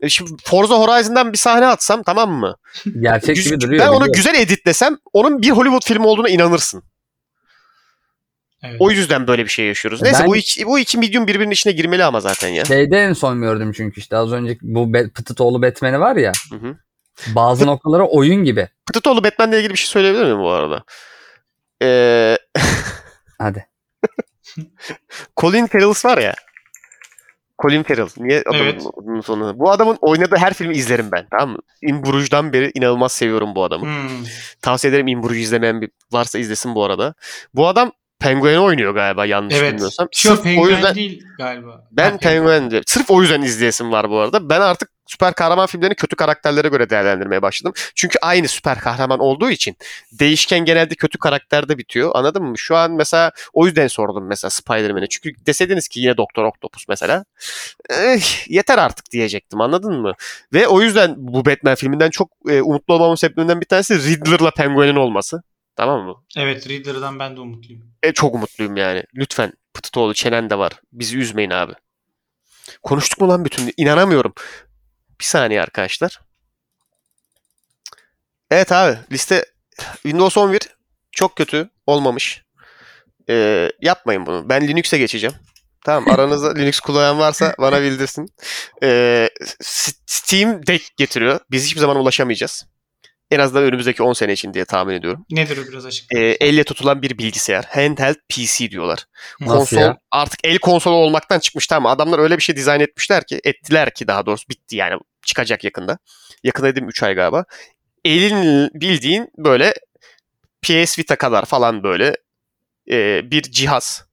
E 0.00 0.08
Şimdi 0.08 0.30
Forza 0.44 0.74
Horizon'dan 0.74 1.32
bir 1.32 1.38
sahne 1.38 1.66
atsam 1.66 2.02
tamam 2.02 2.30
mı? 2.30 2.56
Gerçek 3.00 3.36
Güz- 3.36 3.44
gibi 3.44 3.60
duruyor. 3.60 3.84
ben 3.86 3.92
onu 3.92 4.12
güzel 4.12 4.34
editlesem 4.34 4.98
onun 5.12 5.42
bir 5.42 5.50
Hollywood 5.50 5.84
filmi 5.86 6.06
olduğuna 6.06 6.28
inanırsın. 6.28 6.82
Evet. 8.62 8.76
O 8.78 8.90
yüzden 8.90 9.26
böyle 9.26 9.44
bir 9.44 9.48
şey 9.50 9.66
yaşıyoruz. 9.66 10.02
Neyse 10.02 10.18
Ben- 10.20 10.26
bu 10.26 10.36
iki, 10.36 10.66
bu 10.66 10.78
iki 10.78 10.98
medium 10.98 11.26
birbirinin 11.26 11.50
içine 11.50 11.72
girmeli 11.72 12.04
ama 12.04 12.20
zaten 12.20 12.48
ya. 12.48 12.64
Şeyde 12.64 12.98
en 12.98 13.12
son 13.12 13.40
gördüm 13.40 13.72
çünkü 13.76 14.00
işte 14.00 14.16
az 14.16 14.32
önce 14.32 14.58
bu 14.62 14.92
Be- 14.92 15.10
Pıtıtoğlu 15.10 15.62
Batman'i 15.62 16.00
var 16.00 16.16
ya. 16.16 16.32
Hı 16.50 16.56
hı. 16.56 16.76
Bazı 17.34 17.66
noktaları 17.66 18.04
oyun 18.04 18.44
gibi. 18.44 18.68
Pıtıtoğlu 18.86 19.24
Batman'le 19.24 19.52
ilgili 19.52 19.72
bir 19.72 19.78
şey 19.78 19.86
söyleyebilir 19.86 20.24
miyim 20.24 20.38
bu 20.38 20.50
arada? 20.50 20.84
Ee, 21.82 22.38
Hadi. 23.38 23.66
Colin 25.36 25.66
Farrell 25.66 25.88
var 26.04 26.18
ya. 26.18 26.34
Colin 27.62 27.82
Farrell. 27.82 28.08
Niye 28.18 28.42
adamın 28.46 28.64
Evet. 28.64 28.82
sonu? 29.24 29.58
Bu 29.58 29.70
adamın 29.70 29.98
oynadığı 30.00 30.36
her 30.36 30.54
filmi 30.54 30.74
izlerim 30.74 31.08
ben. 31.12 31.26
Tamam 31.30 31.50
mı? 31.50 31.58
In 31.82 32.04
Bruges'dan 32.04 32.52
beri 32.52 32.70
inanılmaz 32.74 33.12
seviyorum 33.12 33.54
bu 33.54 33.64
adamı. 33.64 33.84
Hmm. 33.84 34.24
Tavsiye 34.62 34.90
ederim 34.90 35.06
In 35.08 35.22
Bruges 35.22 35.42
izlemeyen 35.42 35.80
bir 35.80 35.90
varsa 36.12 36.38
izlesin 36.38 36.74
bu 36.74 36.84
arada. 36.84 37.14
Bu 37.54 37.68
adam 37.68 37.92
Penguin'i 38.20 38.58
oynuyor 38.58 38.94
galiba 38.94 39.26
yanlış 39.26 39.54
Evet. 39.54 39.72
bilmiyorsam. 39.72 40.08
Sırf 40.12 40.40
o 40.40 40.42
penguen 40.42 40.76
yüzden 40.76 40.94
değil 40.94 41.24
galiba. 41.38 41.84
ben 41.92 42.10
Ha, 42.10 42.18
Penguin 42.18 42.70
diyorum. 42.70 42.84
Sırf 42.86 43.10
o 43.10 43.22
yüzden 43.22 43.42
izleyesim 43.42 43.92
var 43.92 44.10
bu 44.10 44.18
arada. 44.18 44.50
Ben 44.50 44.60
artık 44.60 44.88
süper 45.06 45.34
kahraman 45.34 45.66
filmlerini 45.66 45.94
kötü 45.94 46.16
karakterlere 46.16 46.68
göre 46.68 46.90
değerlendirmeye 46.90 47.42
başladım. 47.42 47.72
Çünkü 47.94 48.18
aynı 48.22 48.48
süper 48.48 48.78
kahraman 48.78 49.18
olduğu 49.20 49.50
için 49.50 49.76
değişken 50.12 50.64
genelde 50.64 50.94
kötü 50.94 51.18
karakterde 51.18 51.78
bitiyor. 51.78 52.10
Anladın 52.14 52.42
mı? 52.42 52.58
Şu 52.58 52.76
an 52.76 52.92
mesela 52.92 53.32
o 53.52 53.66
yüzden 53.66 53.86
sordum 53.86 54.26
mesela 54.26 54.50
Spider-Man'e. 54.50 55.06
Çünkü 55.08 55.46
deseydiniz 55.46 55.88
ki 55.88 56.00
yine 56.00 56.16
Doktor 56.16 56.44
Octopus 56.44 56.88
mesela. 56.88 57.24
eh, 57.90 58.48
yeter 58.50 58.78
artık 58.78 59.10
diyecektim 59.10 59.60
anladın 59.60 60.00
mı? 60.00 60.12
Ve 60.52 60.68
o 60.68 60.80
yüzden 60.82 61.14
bu 61.16 61.44
Batman 61.44 61.74
filminden 61.74 62.10
çok 62.10 62.30
e, 62.48 62.62
umutlu 62.62 62.94
olmamın 62.94 63.14
sebeplerinden 63.14 63.60
bir 63.60 63.66
tanesi 63.66 63.94
Riddler'la 64.10 64.50
Penguin'in 64.50 64.96
olması. 64.96 65.42
Tamam 65.78 66.04
mı? 66.04 66.24
Evet 66.36 66.68
Riddler'dan 66.68 67.18
ben 67.18 67.36
de 67.36 67.40
umutluyum. 67.40 67.82
E, 68.02 68.12
çok 68.12 68.34
umutluyum 68.34 68.76
yani. 68.76 69.02
Lütfen 69.14 69.52
Pıtıtoğlu 69.74 70.14
çenen 70.14 70.50
de 70.50 70.58
var. 70.58 70.72
Bizi 70.92 71.18
üzmeyin 71.18 71.50
abi. 71.50 71.72
Konuştuk 72.82 73.20
mu 73.20 73.28
lan 73.28 73.44
bütün? 73.44 73.72
İnanamıyorum. 73.76 74.34
Bir 75.20 75.24
saniye 75.24 75.62
arkadaşlar. 75.62 76.20
Evet 78.50 78.72
abi 78.72 78.98
liste 79.12 79.44
Windows 79.92 80.36
11 80.36 80.60
çok 81.12 81.36
kötü 81.36 81.70
olmamış. 81.86 82.42
Ee, 83.28 83.70
yapmayın 83.80 84.26
bunu. 84.26 84.48
Ben 84.48 84.68
Linux'e 84.68 84.98
geçeceğim. 84.98 85.36
Tamam 85.84 86.10
aranızda 86.14 86.54
Linux 86.54 86.80
kullanan 86.80 87.18
varsa 87.18 87.54
bana 87.58 87.82
bildirsin. 87.82 88.28
Ee, 88.82 89.28
Steam 90.06 90.66
Deck 90.66 90.96
getiriyor. 90.96 91.40
Biz 91.50 91.64
hiçbir 91.64 91.80
zaman 91.80 91.96
ulaşamayacağız. 91.96 92.66
En 93.30 93.38
azından 93.38 93.64
önümüzdeki 93.64 94.02
10 94.02 94.12
sene 94.12 94.32
için 94.32 94.54
diye 94.54 94.64
tahmin 94.64 94.94
ediyorum. 94.94 95.26
Nedir 95.30 95.58
o 95.58 95.68
biraz 95.68 95.86
açık? 95.86 96.14
Ee, 96.14 96.18
elle 96.20 96.64
tutulan 96.64 97.02
bir 97.02 97.18
bilgisayar. 97.18 97.64
Handheld 97.64 98.16
PC 98.28 98.70
diyorlar. 98.70 99.04
Nasıl 99.40 99.56
Konsol 99.56 99.76
ya? 99.76 99.98
artık 100.10 100.40
el 100.44 100.58
konsolu 100.58 100.94
olmaktan 100.94 101.38
çıkmış 101.38 101.66
tamam 101.66 101.92
Adamlar 101.92 102.18
öyle 102.18 102.36
bir 102.36 102.42
şey 102.42 102.56
dizayn 102.56 102.80
etmişler 102.80 103.26
ki 103.26 103.40
ettiler 103.44 103.94
ki 103.94 104.08
daha 104.08 104.26
doğrusu 104.26 104.48
bitti 104.48 104.76
yani 104.76 105.00
çıkacak 105.26 105.64
yakında. 105.64 105.98
Yakın 106.44 106.64
dedim 106.64 106.88
3 106.88 107.02
ay 107.02 107.14
galiba. 107.14 107.44
Elin 108.04 108.70
bildiğin 108.74 109.28
böyle 109.38 109.74
PS 110.62 110.98
Vita 110.98 111.16
kadar 111.16 111.44
falan 111.44 111.82
böyle 111.82 112.16
e, 112.90 113.30
bir 113.30 113.42
cihaz. 113.42 114.04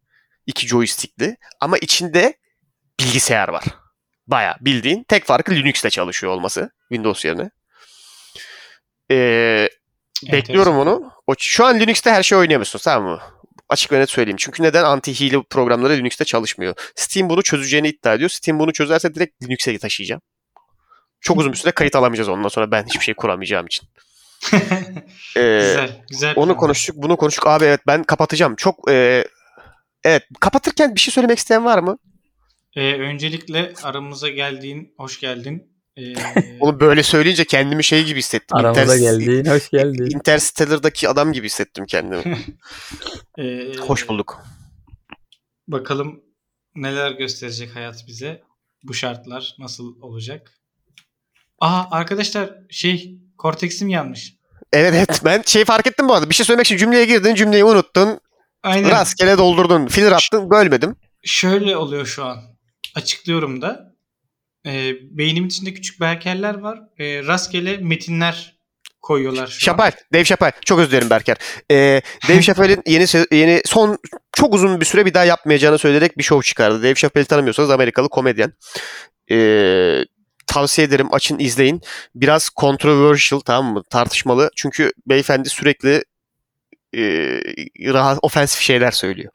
iki 0.45 0.67
joystickli 0.67 1.37
ama 1.61 1.77
içinde 1.77 2.33
bilgisayar 2.99 3.47
var. 3.47 3.63
Baya 4.27 4.57
bildiğin 4.61 5.03
tek 5.03 5.25
farkı 5.25 5.51
Linux'te 5.51 5.89
çalışıyor 5.89 6.33
olması 6.33 6.69
Windows 6.89 7.25
yerine. 7.25 7.49
Ee, 9.11 9.69
bekliyorum 10.31 10.77
onu. 10.77 11.11
O, 11.27 11.33
şu 11.39 11.65
an 11.65 11.79
Linux'te 11.79 12.11
her 12.11 12.23
şey 12.23 12.37
oynayamıyorsun 12.37 12.79
tamam 12.79 13.11
mı? 13.11 13.19
Açık 13.69 13.91
ve 13.91 13.99
net 13.99 14.09
söyleyeyim. 14.09 14.37
Çünkü 14.39 14.63
neden 14.63 14.83
anti-hile 14.83 15.43
programları 15.49 15.93
Linux'te 15.93 16.25
çalışmıyor? 16.25 16.75
Steam 16.95 17.29
bunu 17.29 17.43
çözeceğini 17.43 17.87
iddia 17.87 18.13
ediyor. 18.13 18.29
Steam 18.29 18.59
bunu 18.59 18.73
çözerse 18.73 19.15
direkt 19.15 19.43
Linux'e 19.43 19.77
taşıyacağım. 19.77 20.21
Çok 21.21 21.37
uzun 21.37 21.51
bir 21.51 21.57
süre 21.57 21.71
kayıt 21.71 21.95
alamayacağız 21.95 22.29
ondan 22.29 22.49
sonra 22.49 22.71
ben 22.71 22.83
hiçbir 22.83 23.03
şey 23.03 23.13
kuramayacağım 23.13 23.65
için. 23.65 23.87
Ee, 25.37 25.59
güzel, 25.59 26.03
güzel. 26.09 26.33
onu 26.35 26.45
plan. 26.45 26.57
konuştuk, 26.57 26.95
bunu 26.95 27.17
konuştuk. 27.17 27.47
Abi 27.47 27.65
evet 27.65 27.81
ben 27.87 28.03
kapatacağım. 28.03 28.55
Çok 28.55 28.91
e, 28.91 29.25
evet 30.03 30.23
kapatırken 30.39 30.95
bir 30.95 30.99
şey 30.99 31.11
söylemek 31.11 31.37
isteyen 31.37 31.65
var 31.65 31.79
mı? 31.79 31.97
Ee, 32.75 32.93
öncelikle 32.93 33.73
aramıza 33.83 34.29
geldiğin, 34.29 34.93
hoş 34.97 35.19
geldin. 35.19 35.74
Ee, 35.97 36.13
Onu 36.59 36.79
böyle 36.79 37.03
söyleyince 37.03 37.45
kendimi 37.45 37.83
şey 37.83 38.03
gibi 38.03 38.19
hissettim. 38.19 38.57
Aramıza 38.57 38.95
Inter- 38.97 38.99
geldiğin 38.99 39.45
hoş 39.45 39.69
geldin. 39.69 40.09
Interstellar'daki 40.15 41.09
adam 41.09 41.33
gibi 41.33 41.45
hissettim 41.45 41.85
kendimi. 41.85 42.37
e, 43.37 43.75
Hoş 43.77 44.09
bulduk. 44.09 44.39
Bakalım 45.67 46.21
neler 46.75 47.11
gösterecek 47.11 47.75
hayat 47.75 48.03
bize. 48.07 48.43
Bu 48.83 48.93
şartlar 48.93 49.55
nasıl 49.59 50.01
olacak? 50.01 50.51
Aa 51.59 51.83
arkadaşlar 51.91 52.49
şey 52.69 53.19
Cortex'im 53.41 53.89
yanmış. 53.89 54.33
Evet 54.73 54.93
evet 54.93 55.21
ben 55.25 55.41
şey 55.45 55.65
fark 55.65 55.87
ettim 55.87 56.09
bu 56.09 56.13
arada. 56.13 56.29
Bir 56.29 56.35
şey 56.35 56.45
söylemek 56.45 56.65
için 56.65 56.77
cümleye 56.77 57.05
girdin 57.05 57.35
cümleyi 57.35 57.63
unuttun. 57.63 58.19
Aynen. 58.63 58.91
Rastgele 58.91 59.37
doldurdun. 59.37 59.87
Filler 59.87 60.11
attın 60.11 60.49
bölmedim. 60.49 60.95
Şöyle 61.23 61.77
oluyor 61.77 62.05
şu 62.05 62.25
an. 62.25 62.37
Açıklıyorum 62.95 63.61
da. 63.61 63.84
Ee, 64.65 64.93
beynimin 65.01 65.47
içinde 65.47 65.73
küçük 65.73 66.01
berkerler 66.01 66.53
var. 66.53 66.79
Ee, 66.99 67.23
rastgele 67.23 67.77
metinler 67.77 68.55
koyuyorlar 69.01 69.47
şu 69.47 69.71
an. 69.71 69.73
Şapal. 69.73 69.91
Dave 70.13 70.23
Chappelle. 70.23 70.53
Çok 70.65 70.79
özür 70.79 70.91
dilerim 70.91 71.09
Berker. 71.09 71.37
Ee, 71.71 72.01
Dave 72.29 72.41
Chappelle'in 72.41 72.81
yeni 72.85 73.05
yeni 73.31 73.61
son 73.65 73.97
çok 74.31 74.53
uzun 74.53 74.79
bir 74.81 74.85
süre 74.85 75.05
bir 75.05 75.13
daha 75.13 75.25
yapmayacağını 75.25 75.77
söyleyerek 75.77 76.17
bir 76.17 76.23
show 76.23 76.49
çıkardı. 76.49 76.83
Dave 76.83 76.95
Chappelle'i 76.95 77.27
tanımıyorsanız 77.27 77.69
Amerikalı 77.69 78.09
komedyen. 78.09 78.53
Ee, 79.31 80.03
tavsiye 80.47 80.87
ederim 80.87 81.13
açın 81.13 81.39
izleyin. 81.39 81.81
Biraz 82.15 82.49
controversial 82.59 83.39
tamam 83.39 83.73
mı? 83.73 83.83
Tartışmalı. 83.89 84.49
Çünkü 84.55 84.91
beyefendi 85.07 85.49
sürekli 85.49 86.03
e, 86.95 87.93
rahat 87.93 88.19
ofensif 88.21 88.61
şeyler 88.61 88.91
söylüyor. 88.91 89.31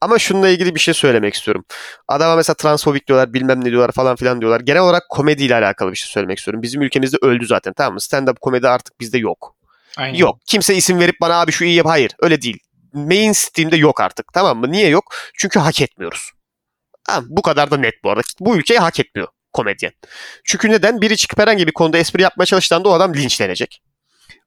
Ama 0.00 0.18
şununla 0.18 0.48
ilgili 0.48 0.74
bir 0.74 0.80
şey 0.80 0.94
söylemek 0.94 1.34
istiyorum. 1.34 1.64
Adama 2.08 2.36
mesela 2.36 2.54
transfobik 2.54 3.08
diyorlar, 3.08 3.34
bilmem 3.34 3.64
ne 3.64 3.70
diyorlar 3.70 3.92
falan 3.92 4.16
filan 4.16 4.40
diyorlar. 4.40 4.60
Genel 4.60 4.82
olarak 4.82 5.02
komediyle 5.10 5.54
alakalı 5.54 5.90
bir 5.90 5.96
şey 5.96 6.08
söylemek 6.08 6.38
istiyorum. 6.38 6.62
Bizim 6.62 6.82
ülkemizde 6.82 7.16
öldü 7.22 7.46
zaten 7.46 7.72
tamam 7.72 7.92
mı? 7.92 8.00
Stand-up 8.00 8.36
komedi 8.40 8.68
artık 8.68 9.00
bizde 9.00 9.18
yok. 9.18 9.54
Aynen. 9.96 10.18
Yok. 10.18 10.38
Kimse 10.46 10.74
isim 10.74 11.00
verip 11.00 11.16
bana 11.20 11.40
abi 11.40 11.52
şu 11.52 11.64
iyi 11.64 11.74
yap. 11.74 11.86
Hayır. 11.86 12.12
Öyle 12.18 12.42
değil. 12.42 12.58
Mainstream'de 12.92 13.76
yok 13.76 14.00
artık. 14.00 14.32
Tamam 14.32 14.58
mı? 14.58 14.72
Niye 14.72 14.88
yok? 14.88 15.14
Çünkü 15.34 15.58
hak 15.58 15.80
etmiyoruz. 15.80 16.30
Tamam, 17.06 17.24
bu 17.28 17.42
kadar 17.42 17.70
da 17.70 17.76
net 17.76 17.94
bu 18.04 18.10
arada. 18.10 18.22
Bu 18.40 18.56
ülkeyi 18.56 18.78
hak 18.78 19.00
etmiyor 19.00 19.28
komedyen. 19.52 19.92
Çünkü 20.44 20.70
neden? 20.70 21.00
Biri 21.00 21.16
çıkıp 21.16 21.38
herhangi 21.38 21.66
bir 21.66 21.72
konuda 21.72 21.98
espri 21.98 22.22
yapmaya 22.22 22.46
çalıştığında 22.46 22.88
o 22.88 22.92
adam 22.92 23.14
linçlenecek. 23.14 23.82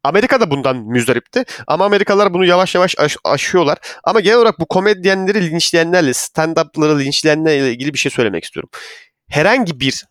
Amerika 0.03 0.39
da 0.41 0.51
bundan 0.51 0.77
müzdaripti. 0.77 1.43
Ama 1.67 1.85
Amerikalılar 1.85 2.33
bunu 2.33 2.45
yavaş 2.45 2.75
yavaş 2.75 2.95
aş- 2.99 3.17
aşıyorlar. 3.23 3.77
Ama 4.03 4.19
genel 4.19 4.37
olarak 4.37 4.59
bu 4.59 4.65
komedyenleri 4.65 5.51
linçleyenlerle, 5.51 6.09
stand-up'ları 6.13 6.99
linçleyenlerle 6.99 7.71
ilgili 7.71 7.93
bir 7.93 7.99
şey 7.99 8.11
söylemek 8.11 8.43
istiyorum. 8.43 8.69
Herhangi 9.29 9.79
bir 9.79 10.05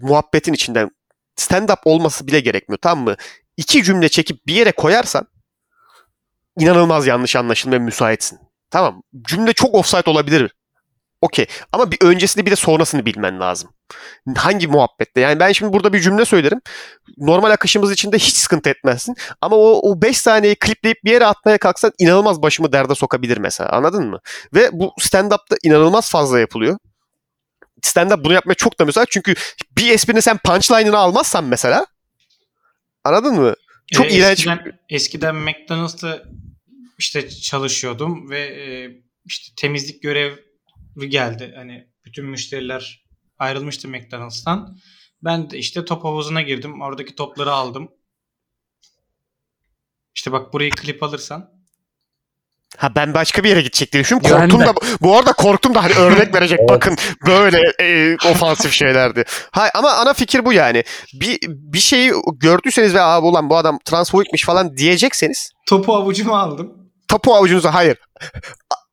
muhabbetin 0.00 0.52
içinden 0.52 0.90
stand-up 1.36 1.78
olması 1.84 2.26
bile 2.26 2.40
gerekmiyor. 2.40 2.78
Tamam 2.82 3.04
mı? 3.04 3.16
İki 3.56 3.82
cümle 3.84 4.08
çekip 4.08 4.46
bir 4.46 4.54
yere 4.54 4.72
koyarsan 4.72 5.26
inanılmaz 6.58 7.06
yanlış 7.06 7.36
anlaşılmaya 7.36 7.78
müsaitsin. 7.78 8.38
Tamam. 8.70 9.02
Cümle 9.22 9.52
çok 9.52 9.74
offside 9.74 10.10
olabilir. 10.10 10.54
Okey. 11.22 11.46
Ama 11.72 11.90
bir 11.90 11.98
öncesini 12.00 12.46
bir 12.46 12.50
de 12.50 12.56
sonrasını 12.56 13.06
bilmen 13.06 13.40
lazım. 13.40 13.70
Hangi 14.36 14.68
muhabbette? 14.68 15.20
Yani 15.20 15.40
ben 15.40 15.52
şimdi 15.52 15.72
burada 15.72 15.92
bir 15.92 16.00
cümle 16.00 16.24
söylerim. 16.24 16.60
Normal 17.18 17.50
akışımız 17.50 17.92
içinde 17.92 18.18
hiç 18.18 18.34
sıkıntı 18.34 18.70
etmezsin. 18.70 19.14
Ama 19.40 19.56
o, 19.56 19.90
o 19.90 20.02
5 20.02 20.18
saniyeyi 20.18 20.56
klipleyip 20.56 21.04
bir 21.04 21.10
yere 21.10 21.26
atmaya 21.26 21.58
kalksan 21.58 21.92
inanılmaz 21.98 22.42
başımı 22.42 22.72
derde 22.72 22.94
sokabilir 22.94 23.36
mesela. 23.36 23.70
Anladın 23.70 24.06
mı? 24.06 24.20
Ve 24.54 24.70
bu 24.72 24.92
stand-up'ta 25.00 25.56
inanılmaz 25.62 26.10
fazla 26.10 26.40
yapılıyor. 26.40 26.78
Stand-up 27.82 28.24
bunu 28.24 28.32
yapmaya 28.32 28.54
çok 28.54 28.78
da 28.78 28.84
müsait. 28.84 29.08
Çünkü 29.10 29.34
bir 29.78 29.90
esprinin 29.90 30.20
sen 30.20 30.38
punchline'ını 30.38 30.98
almazsan 30.98 31.44
mesela 31.44 31.86
anladın 33.04 33.40
mı? 33.40 33.54
Çok 33.92 34.06
Ee, 34.06 34.16
iğrenç. 34.16 34.38
Eskiden, 34.38 34.78
eskiden 34.88 35.36
McDonald's'ta 35.36 36.22
işte 36.98 37.30
çalışıyordum 37.30 38.30
ve 38.30 38.40
e, 38.40 38.90
işte 39.26 39.52
temizlik 39.56 40.02
görevi 40.02 40.51
geldi. 40.96 41.52
Hani 41.56 41.88
bütün 42.04 42.24
müşteriler 42.26 43.04
ayrılmıştı 43.38 43.88
McDonald's'tan. 43.88 44.76
Ben 45.24 45.50
de 45.50 45.58
işte 45.58 45.84
top 45.84 46.04
havuzuna 46.04 46.42
girdim. 46.42 46.80
Oradaki 46.82 47.14
topları 47.14 47.52
aldım. 47.52 47.88
İşte 50.14 50.32
bak 50.32 50.52
burayı 50.52 50.70
klip 50.70 51.02
alırsan. 51.02 51.50
Ha 52.76 52.94
ben 52.96 53.14
başka 53.14 53.44
bir 53.44 53.48
yere 53.48 53.60
gidecek 53.62 53.92
diye 53.92 54.02
düşündüm. 54.02 54.30
Korktum 54.30 54.60
da 54.60 54.74
bu 55.00 55.16
arada 55.18 55.32
korktum 55.32 55.74
da 55.74 55.84
hani 55.84 55.94
örnek 55.94 56.34
verecek 56.34 56.58
Evet. 56.60 56.68
bakın 56.70 56.96
böyle 57.26 57.60
e, 57.80 58.16
ofansif 58.30 58.72
şeylerdi. 58.72 59.24
Ha 59.50 59.70
ama 59.74 59.90
ana 59.92 60.12
fikir 60.12 60.44
bu 60.44 60.52
yani. 60.52 60.84
Bir 61.14 61.38
bir 61.48 61.78
şeyi 61.78 62.12
gördüyseniz 62.34 62.94
ve 62.94 63.00
abi 63.00 63.26
ulan 63.26 63.50
bu 63.50 63.56
adam 63.56 63.78
transfobikmiş 63.84 64.44
falan 64.44 64.76
diyecekseniz 64.76 65.50
Topu 65.66 65.94
avucuma 65.96 66.40
aldım. 66.40 66.72
topu 67.08 67.34
avucunuza 67.34 67.74
hayır 67.74 67.96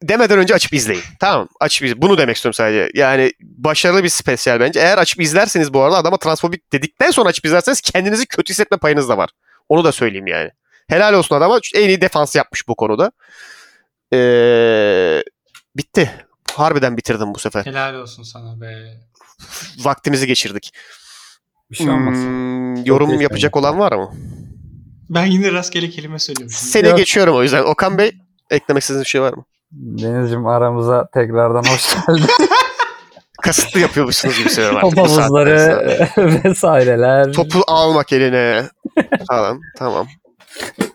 demeden 0.03 0.39
önce 0.39 0.53
açıp 0.55 0.73
izleyin. 0.73 1.03
Tamam 1.19 1.47
açıp 1.59 1.85
izleyin. 1.85 2.01
Bunu 2.01 2.17
demek 2.17 2.35
istiyorum 2.35 2.53
sadece. 2.53 2.89
Yani 2.93 3.33
başarılı 3.41 4.03
bir 4.03 4.09
spesiyel 4.09 4.59
bence. 4.59 4.79
Eğer 4.79 4.97
açıp 4.97 5.21
izlerseniz 5.21 5.73
bu 5.73 5.81
arada 5.81 5.97
adama 5.97 6.17
transfobik 6.17 6.73
dedikten 6.73 7.11
sonra 7.11 7.29
açıp 7.29 7.45
izlerseniz 7.45 7.81
kendinizi 7.81 8.25
kötü 8.25 8.49
hissetme 8.49 8.77
payınız 8.77 9.09
da 9.09 9.17
var. 9.17 9.29
Onu 9.69 9.83
da 9.83 9.91
söyleyeyim 9.91 10.27
yani. 10.27 10.49
Helal 10.87 11.13
olsun 11.13 11.35
adama. 11.35 11.59
En 11.75 11.87
iyi 11.89 12.01
defans 12.01 12.35
yapmış 12.35 12.67
bu 12.67 12.75
konuda. 12.75 13.11
Ee, 14.13 15.23
bitti. 15.77 16.11
Harbiden 16.53 16.97
bitirdim 16.97 17.33
bu 17.35 17.39
sefer. 17.39 17.65
Helal 17.65 17.95
olsun 17.95 18.23
sana 18.23 18.61
be. 18.61 18.97
Vaktimizi 19.77 20.27
geçirdik. 20.27 20.73
Bir 21.71 21.75
şey 21.75 21.89
olmaz. 21.89 22.15
Hmm, 22.17 22.85
yorum 22.85 23.11
Çok 23.11 23.21
yapacak 23.21 23.57
olan 23.57 23.79
var 23.79 23.91
mı? 23.91 24.13
Ben 25.09 25.25
yine 25.25 25.51
rastgele 25.51 25.89
kelime 25.89 26.19
söylüyorum. 26.19 26.55
şimdi. 26.59 26.71
Seni 26.71 26.87
Yok. 26.87 26.97
geçiyorum 26.97 27.35
o 27.35 27.43
yüzden. 27.43 27.63
Okan 27.63 27.97
Bey 27.97 28.11
eklemek 28.49 28.81
istediğiniz 28.81 29.05
bir 29.05 29.09
şey 29.09 29.21
var 29.21 29.33
mı? 29.33 29.45
Deniz'cim 29.71 30.47
aramıza 30.47 31.07
tekrardan 31.13 31.63
hoş 31.63 31.95
geldin. 32.07 32.25
Kasıtlı 33.41 33.79
yapıyormuşsunuz 33.79 34.37
gibi 34.37 34.49
seviyorum 34.49 34.77
artık. 34.77 34.97
Bu 34.97 35.07
saatten 35.07 35.27
sonra. 35.27 35.51
havuzları 35.51 36.43
vesaireler. 36.43 37.33
Topu 37.33 37.59
almak 37.67 38.13
eline 38.13 38.63
falan. 39.27 39.61
Tamam. 39.77 40.07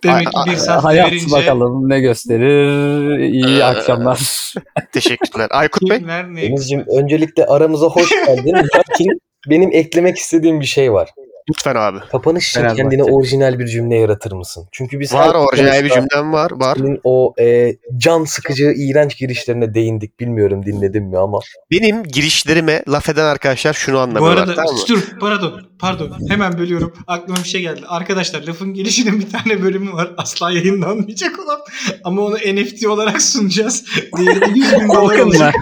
Demek 0.05 0.27
ki 0.27 0.33
bir 0.47 0.57
saat 0.57 0.85
Hayat 0.85 1.13
verince 1.13 1.33
bakalım 1.37 1.89
ne 1.89 2.01
gösterir. 2.01 3.19
İyi 3.19 3.59
Ee, 3.59 3.63
akşamlar. 3.65 4.55
Teşekkürler. 4.93 5.49
Aykut 5.51 5.91
Bey. 5.91 5.99
kimler 5.99 6.35
ne 6.35 6.43
Denizciğim 6.43 6.85
öncelikle 6.99 7.47
aramıza 7.47 7.87
hoş 7.87 8.11
geldin. 8.11 8.55
Lakin 8.55 9.21
benim 9.51 9.71
eklemek 9.73 10.19
istediğim 10.19 10.61
bir 10.61 10.67
şey 10.67 10.93
var. 10.93 11.11
Lütfen 11.51 11.75
abi. 11.75 11.99
Kapanış 12.13 12.49
için 12.49 12.61
Fenerbahçe. 12.61 12.83
kendine 12.83 13.03
orijinal 13.05 13.59
bir 13.59 13.67
cümle 13.67 13.97
yaratır 13.97 14.33
mısın? 14.33 14.69
Çünkü 14.73 15.01
biz 15.01 15.15
Var 15.15 15.35
orijinal 15.35 15.85
bir 15.85 15.91
cümlem 15.91 16.33
var. 16.33 16.51
Var. 16.55 16.77
Senin 16.79 17.01
o 17.05 17.35
e, 17.41 17.77
can 17.97 18.25
sıkıcı, 18.25 18.73
iğrenç 18.77 19.17
girişlerine 19.19 19.75
değindik. 19.75 20.21
Bilmiyorum 20.21 20.67
dinledin 20.67 21.03
mi 21.05 21.19
ama. 21.19 21.39
Benim 21.71 22.03
girişlerime 22.03 22.83
laf 22.89 23.09
eden 23.09 23.25
arkadaşlar 23.25 23.73
şunu 23.73 23.97
Bu 23.97 24.01
anlamıyorlar. 24.01 24.43
arada 24.43 24.55
tamam 24.55 24.75
mı? 24.75 24.81
dur 24.89 25.03
pardon 25.21 25.61
pardon 25.79 26.11
hemen 26.29 26.59
bölüyorum 26.59 26.93
aklıma 27.07 27.39
bir 27.45 27.49
şey 27.49 27.61
geldi. 27.61 27.81
Arkadaşlar 27.89 28.43
lafın 28.43 28.75
gelişinin 28.75 29.21
bir 29.21 29.31
tane 29.31 29.63
bölümü 29.63 29.93
var 29.93 30.11
asla 30.17 30.51
yayınlanmayacak 30.53 31.39
olan 31.39 31.61
ama 32.05 32.23
onu 32.23 32.37
NFT 32.37 32.87
olarak 32.87 33.23
sunacağız. 33.23 33.85
Diğeri 34.19 34.59
100 34.59 34.73
bin 34.73 34.89
dolar 34.89 35.19
olacak. 35.19 35.55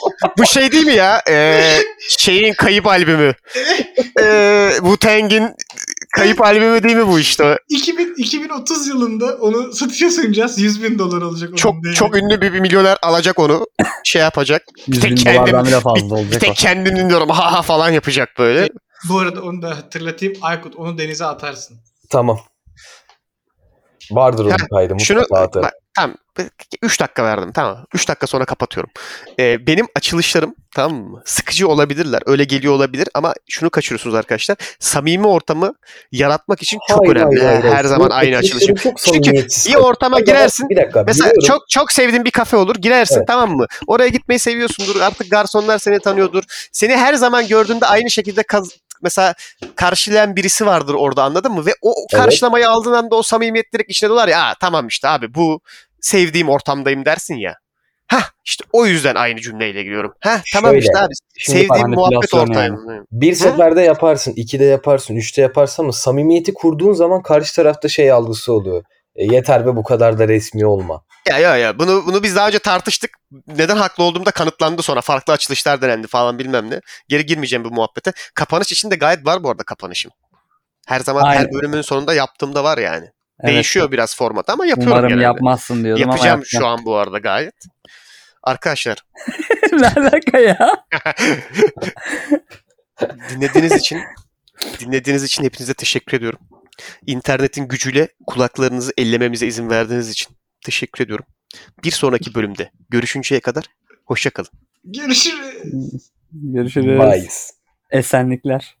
Bu 0.38 0.46
şey 0.46 0.72
değil 0.72 0.86
mi 0.86 0.94
ya? 0.94 1.22
Ee, 1.28 1.78
şeyin 2.08 2.54
kayıp 2.54 2.86
albümü. 2.86 3.34
Ee, 4.20 4.70
Wu-Tang'in 4.78 5.54
kayıp 6.16 6.40
albümü 6.40 6.82
değil 6.82 6.96
mi 6.96 7.06
bu 7.08 7.18
işte? 7.18 7.58
2000, 7.68 8.14
2030 8.16 8.88
yılında 8.88 9.36
onu 9.40 9.72
satışa 9.72 10.10
sunacağız 10.10 10.58
100 10.58 10.82
bin 10.82 10.98
dolar 10.98 11.22
olacak. 11.22 11.48
onun 11.48 11.56
Çok 11.56 11.84
değeri. 11.84 11.96
çok 11.96 12.16
ünlü 12.16 12.40
bir, 12.40 12.52
bir 12.52 12.60
milyoner 12.60 12.98
alacak 13.02 13.38
onu. 13.38 13.66
Şey 14.04 14.22
yapacak. 14.22 14.62
100 14.86 15.00
tek 15.00 15.10
bin 15.10 15.16
kendim- 15.16 15.64
Bir, 15.64 15.70
fazla 15.80 16.16
bir 16.32 16.38
tek 16.38 16.56
kendini 16.56 17.08
diyorum 17.08 17.28
ha 17.30 17.52
ha 17.52 17.62
falan 17.62 17.90
yapacak 17.90 18.28
böyle. 18.38 18.68
Bu 19.08 19.18
arada 19.18 19.42
onu 19.42 19.62
da 19.62 19.70
hatırlatayım. 19.70 20.34
Aykut 20.42 20.76
onu 20.76 20.98
denize 20.98 21.24
atarsın. 21.24 21.76
Tamam. 22.10 22.40
Vardır 24.14 24.44
onun 24.44 24.56
kaydı 24.74 24.94
Şunu 25.00 25.18
mutlaka 25.20 25.62
bak, 25.62 25.72
tamam 25.94 26.16
3 26.82 27.00
dakika 27.00 27.24
verdim 27.24 27.52
tamam. 27.52 27.84
3 27.94 28.08
dakika 28.08 28.26
sonra 28.26 28.44
kapatıyorum. 28.44 28.90
Ee, 29.38 29.66
benim 29.66 29.86
açılışlarım 29.96 30.54
tamam 30.74 30.98
mı? 30.98 31.22
Sıkıcı 31.24 31.68
olabilirler. 31.68 32.22
Öyle 32.26 32.44
geliyor 32.44 32.74
olabilir 32.74 33.08
ama 33.14 33.34
şunu 33.48 33.70
kaçırıyorsunuz 33.70 34.14
arkadaşlar. 34.14 34.56
Samimi 34.80 35.26
ortamı 35.26 35.74
yaratmak 36.12 36.62
için 36.62 36.78
çok 36.88 37.00
Hayır, 37.00 37.16
önemli. 37.16 37.44
hayır, 37.44 37.60
hayır, 37.60 37.74
Her 37.74 37.84
zaman 37.84 38.10
aynı 38.10 38.36
açılışım. 38.36 38.76
Çünkü 39.04 39.32
bir 39.68 39.74
ortama 39.74 40.20
girersin. 40.20 40.68
Bir 40.68 40.76
dakika. 40.76 41.04
Mesela 41.06 41.30
biliyorum. 41.30 41.46
çok 41.48 41.68
çok 41.68 41.92
sevdiğin 41.92 42.24
bir 42.24 42.30
kafe 42.30 42.56
olur. 42.56 42.76
Girersin 42.76 43.16
Evet. 43.16 43.26
tamam 43.28 43.56
mı? 43.56 43.66
Oraya 43.86 44.08
gitmeyi 44.08 44.38
seviyorsundur. 44.38 45.00
Artık 45.00 45.30
garsonlar 45.30 45.78
seni 45.78 46.00
tanıyordur. 46.00 46.42
Seni 46.72 46.96
her 46.96 47.14
zaman 47.14 47.48
gördüğünde 47.48 47.86
aynı 47.86 48.10
şekilde 48.10 48.42
kaz- 48.42 48.76
mesela 49.02 49.34
karşılayan 49.76 50.36
birisi 50.36 50.66
vardır 50.66 50.94
orada 50.94 51.22
anladın 51.22 51.52
mı? 51.52 51.66
Ve 51.66 51.70
o 51.82 51.94
Evet. 52.12 52.22
karşılamayı 52.22 52.68
aldığın 52.68 52.92
anda 52.92 53.16
o 53.16 53.22
samimiyet 53.22 53.72
direkt 53.72 53.90
içine 53.90 54.10
dolar 54.10 54.28
ya. 54.28 54.42
"Aa, 54.42 54.54
tamam 54.60 54.86
işte 54.86 55.08
abi 55.08 55.34
bu 55.34 55.60
sevdiğim 56.00 56.48
ortamdayım 56.48 57.04
dersin 57.04 57.34
ya. 57.34 57.54
Hah 58.06 58.30
işte 58.44 58.64
o 58.72 58.86
yüzden 58.86 59.14
aynı 59.14 59.40
cümleyle 59.40 59.82
giriyorum. 59.82 60.12
Hah 60.20 60.40
tamam 60.54 60.70
Şöyle, 60.70 60.78
işte 60.86 60.98
abi 60.98 61.12
sevdiğim 61.38 61.68
muhabbet 61.70 61.96
manipülasyon 61.96 62.40
ortamındayım. 62.40 63.06
Bir 63.12 63.34
seferde 63.34 63.80
yaparsın, 63.82 64.32
ikide 64.36 64.64
yaparsın, 64.64 65.16
üçte 65.16 65.42
yaparsın 65.42 65.82
ama 65.82 65.92
samimiyeti 65.92 66.54
kurduğun 66.54 66.92
zaman 66.92 67.22
karşı 67.22 67.54
tarafta 67.56 67.88
şey 67.88 68.12
algısı 68.12 68.52
oluyor. 68.52 68.84
E, 69.16 69.24
yeter 69.24 69.66
be 69.66 69.76
bu 69.76 69.82
kadar 69.82 70.18
da 70.18 70.28
resmi 70.28 70.66
olma. 70.66 71.02
Ya 71.28 71.38
ya 71.38 71.56
ya 71.56 71.78
bunu 71.78 72.06
bunu 72.06 72.22
biz 72.22 72.36
daha 72.36 72.48
önce 72.48 72.58
tartıştık. 72.58 73.10
Neden 73.46 73.76
haklı 73.76 74.04
olduğum 74.04 74.26
da 74.26 74.30
kanıtlandı 74.30 74.82
sonra. 74.82 75.00
Farklı 75.00 75.32
açılışlar 75.32 75.82
denendi 75.82 76.06
falan 76.06 76.38
bilmem 76.38 76.70
ne. 76.70 76.80
Geri 77.08 77.26
girmeyeceğim 77.26 77.64
bu 77.64 77.70
muhabbete. 77.70 78.12
Kapanış 78.34 78.72
için 78.72 78.90
de 78.90 78.96
gayet 78.96 79.26
var 79.26 79.44
bu 79.44 79.50
arada 79.50 79.62
kapanışım. 79.62 80.10
Her 80.86 81.00
zaman 81.00 81.24
her 81.24 81.36
Aynen. 81.36 81.52
bölümün 81.52 81.82
sonunda 81.82 82.14
yaptığımda 82.14 82.64
var 82.64 82.78
yani. 82.78 83.06
Evet. 83.40 83.52
Değişiyor 83.54 83.90
biraz 83.92 84.16
format 84.16 84.50
ama 84.50 84.66
yapıyorum 84.66 84.92
Umarım 84.92 85.08
genelde. 85.08 85.24
yapmazsın 85.24 85.84
diyordum 85.84 86.02
ama 86.04 86.12
Yapacağım 86.12 86.40
yaptın. 86.40 86.58
şu 86.58 86.66
an 86.66 86.84
bu 86.84 86.96
arada 86.96 87.18
gayet. 87.18 87.54
Arkadaşlar 88.42 88.98
ne 89.72 89.86
alaka 89.86 90.38
ya? 90.38 90.84
dinlediğiniz 93.30 93.72
için 93.72 94.00
dinlediğiniz 94.80 95.24
için 95.24 95.44
hepinize 95.44 95.74
teşekkür 95.74 96.16
ediyorum. 96.16 96.38
İnternetin 97.06 97.68
gücüyle 97.68 98.08
kulaklarınızı 98.26 98.92
ellememize 98.98 99.46
izin 99.46 99.70
verdiğiniz 99.70 100.10
için 100.10 100.36
teşekkür 100.64 101.04
ediyorum. 101.04 101.24
Bir 101.84 101.90
sonraki 101.90 102.34
bölümde 102.34 102.70
görüşünceye 102.90 103.40
kadar 103.40 103.64
hoşçakalın. 104.06 104.50
Görüşürüz. 104.84 106.10
Görüşürüz. 106.32 107.00
Bye. 107.00 107.28
Esenlikler. 107.90 108.76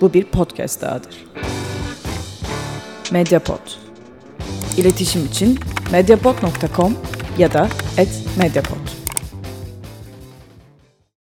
Bu 0.00 0.14
bir 0.14 0.24
podcast 0.24 0.80
dahadır. 0.82 1.24
Mediapod. 3.12 3.60
İletişim 4.76 5.26
için 5.26 5.58
mediapod.com 5.92 6.98
ya 7.38 7.52
da 7.52 7.68
@mediapod. 8.38 8.95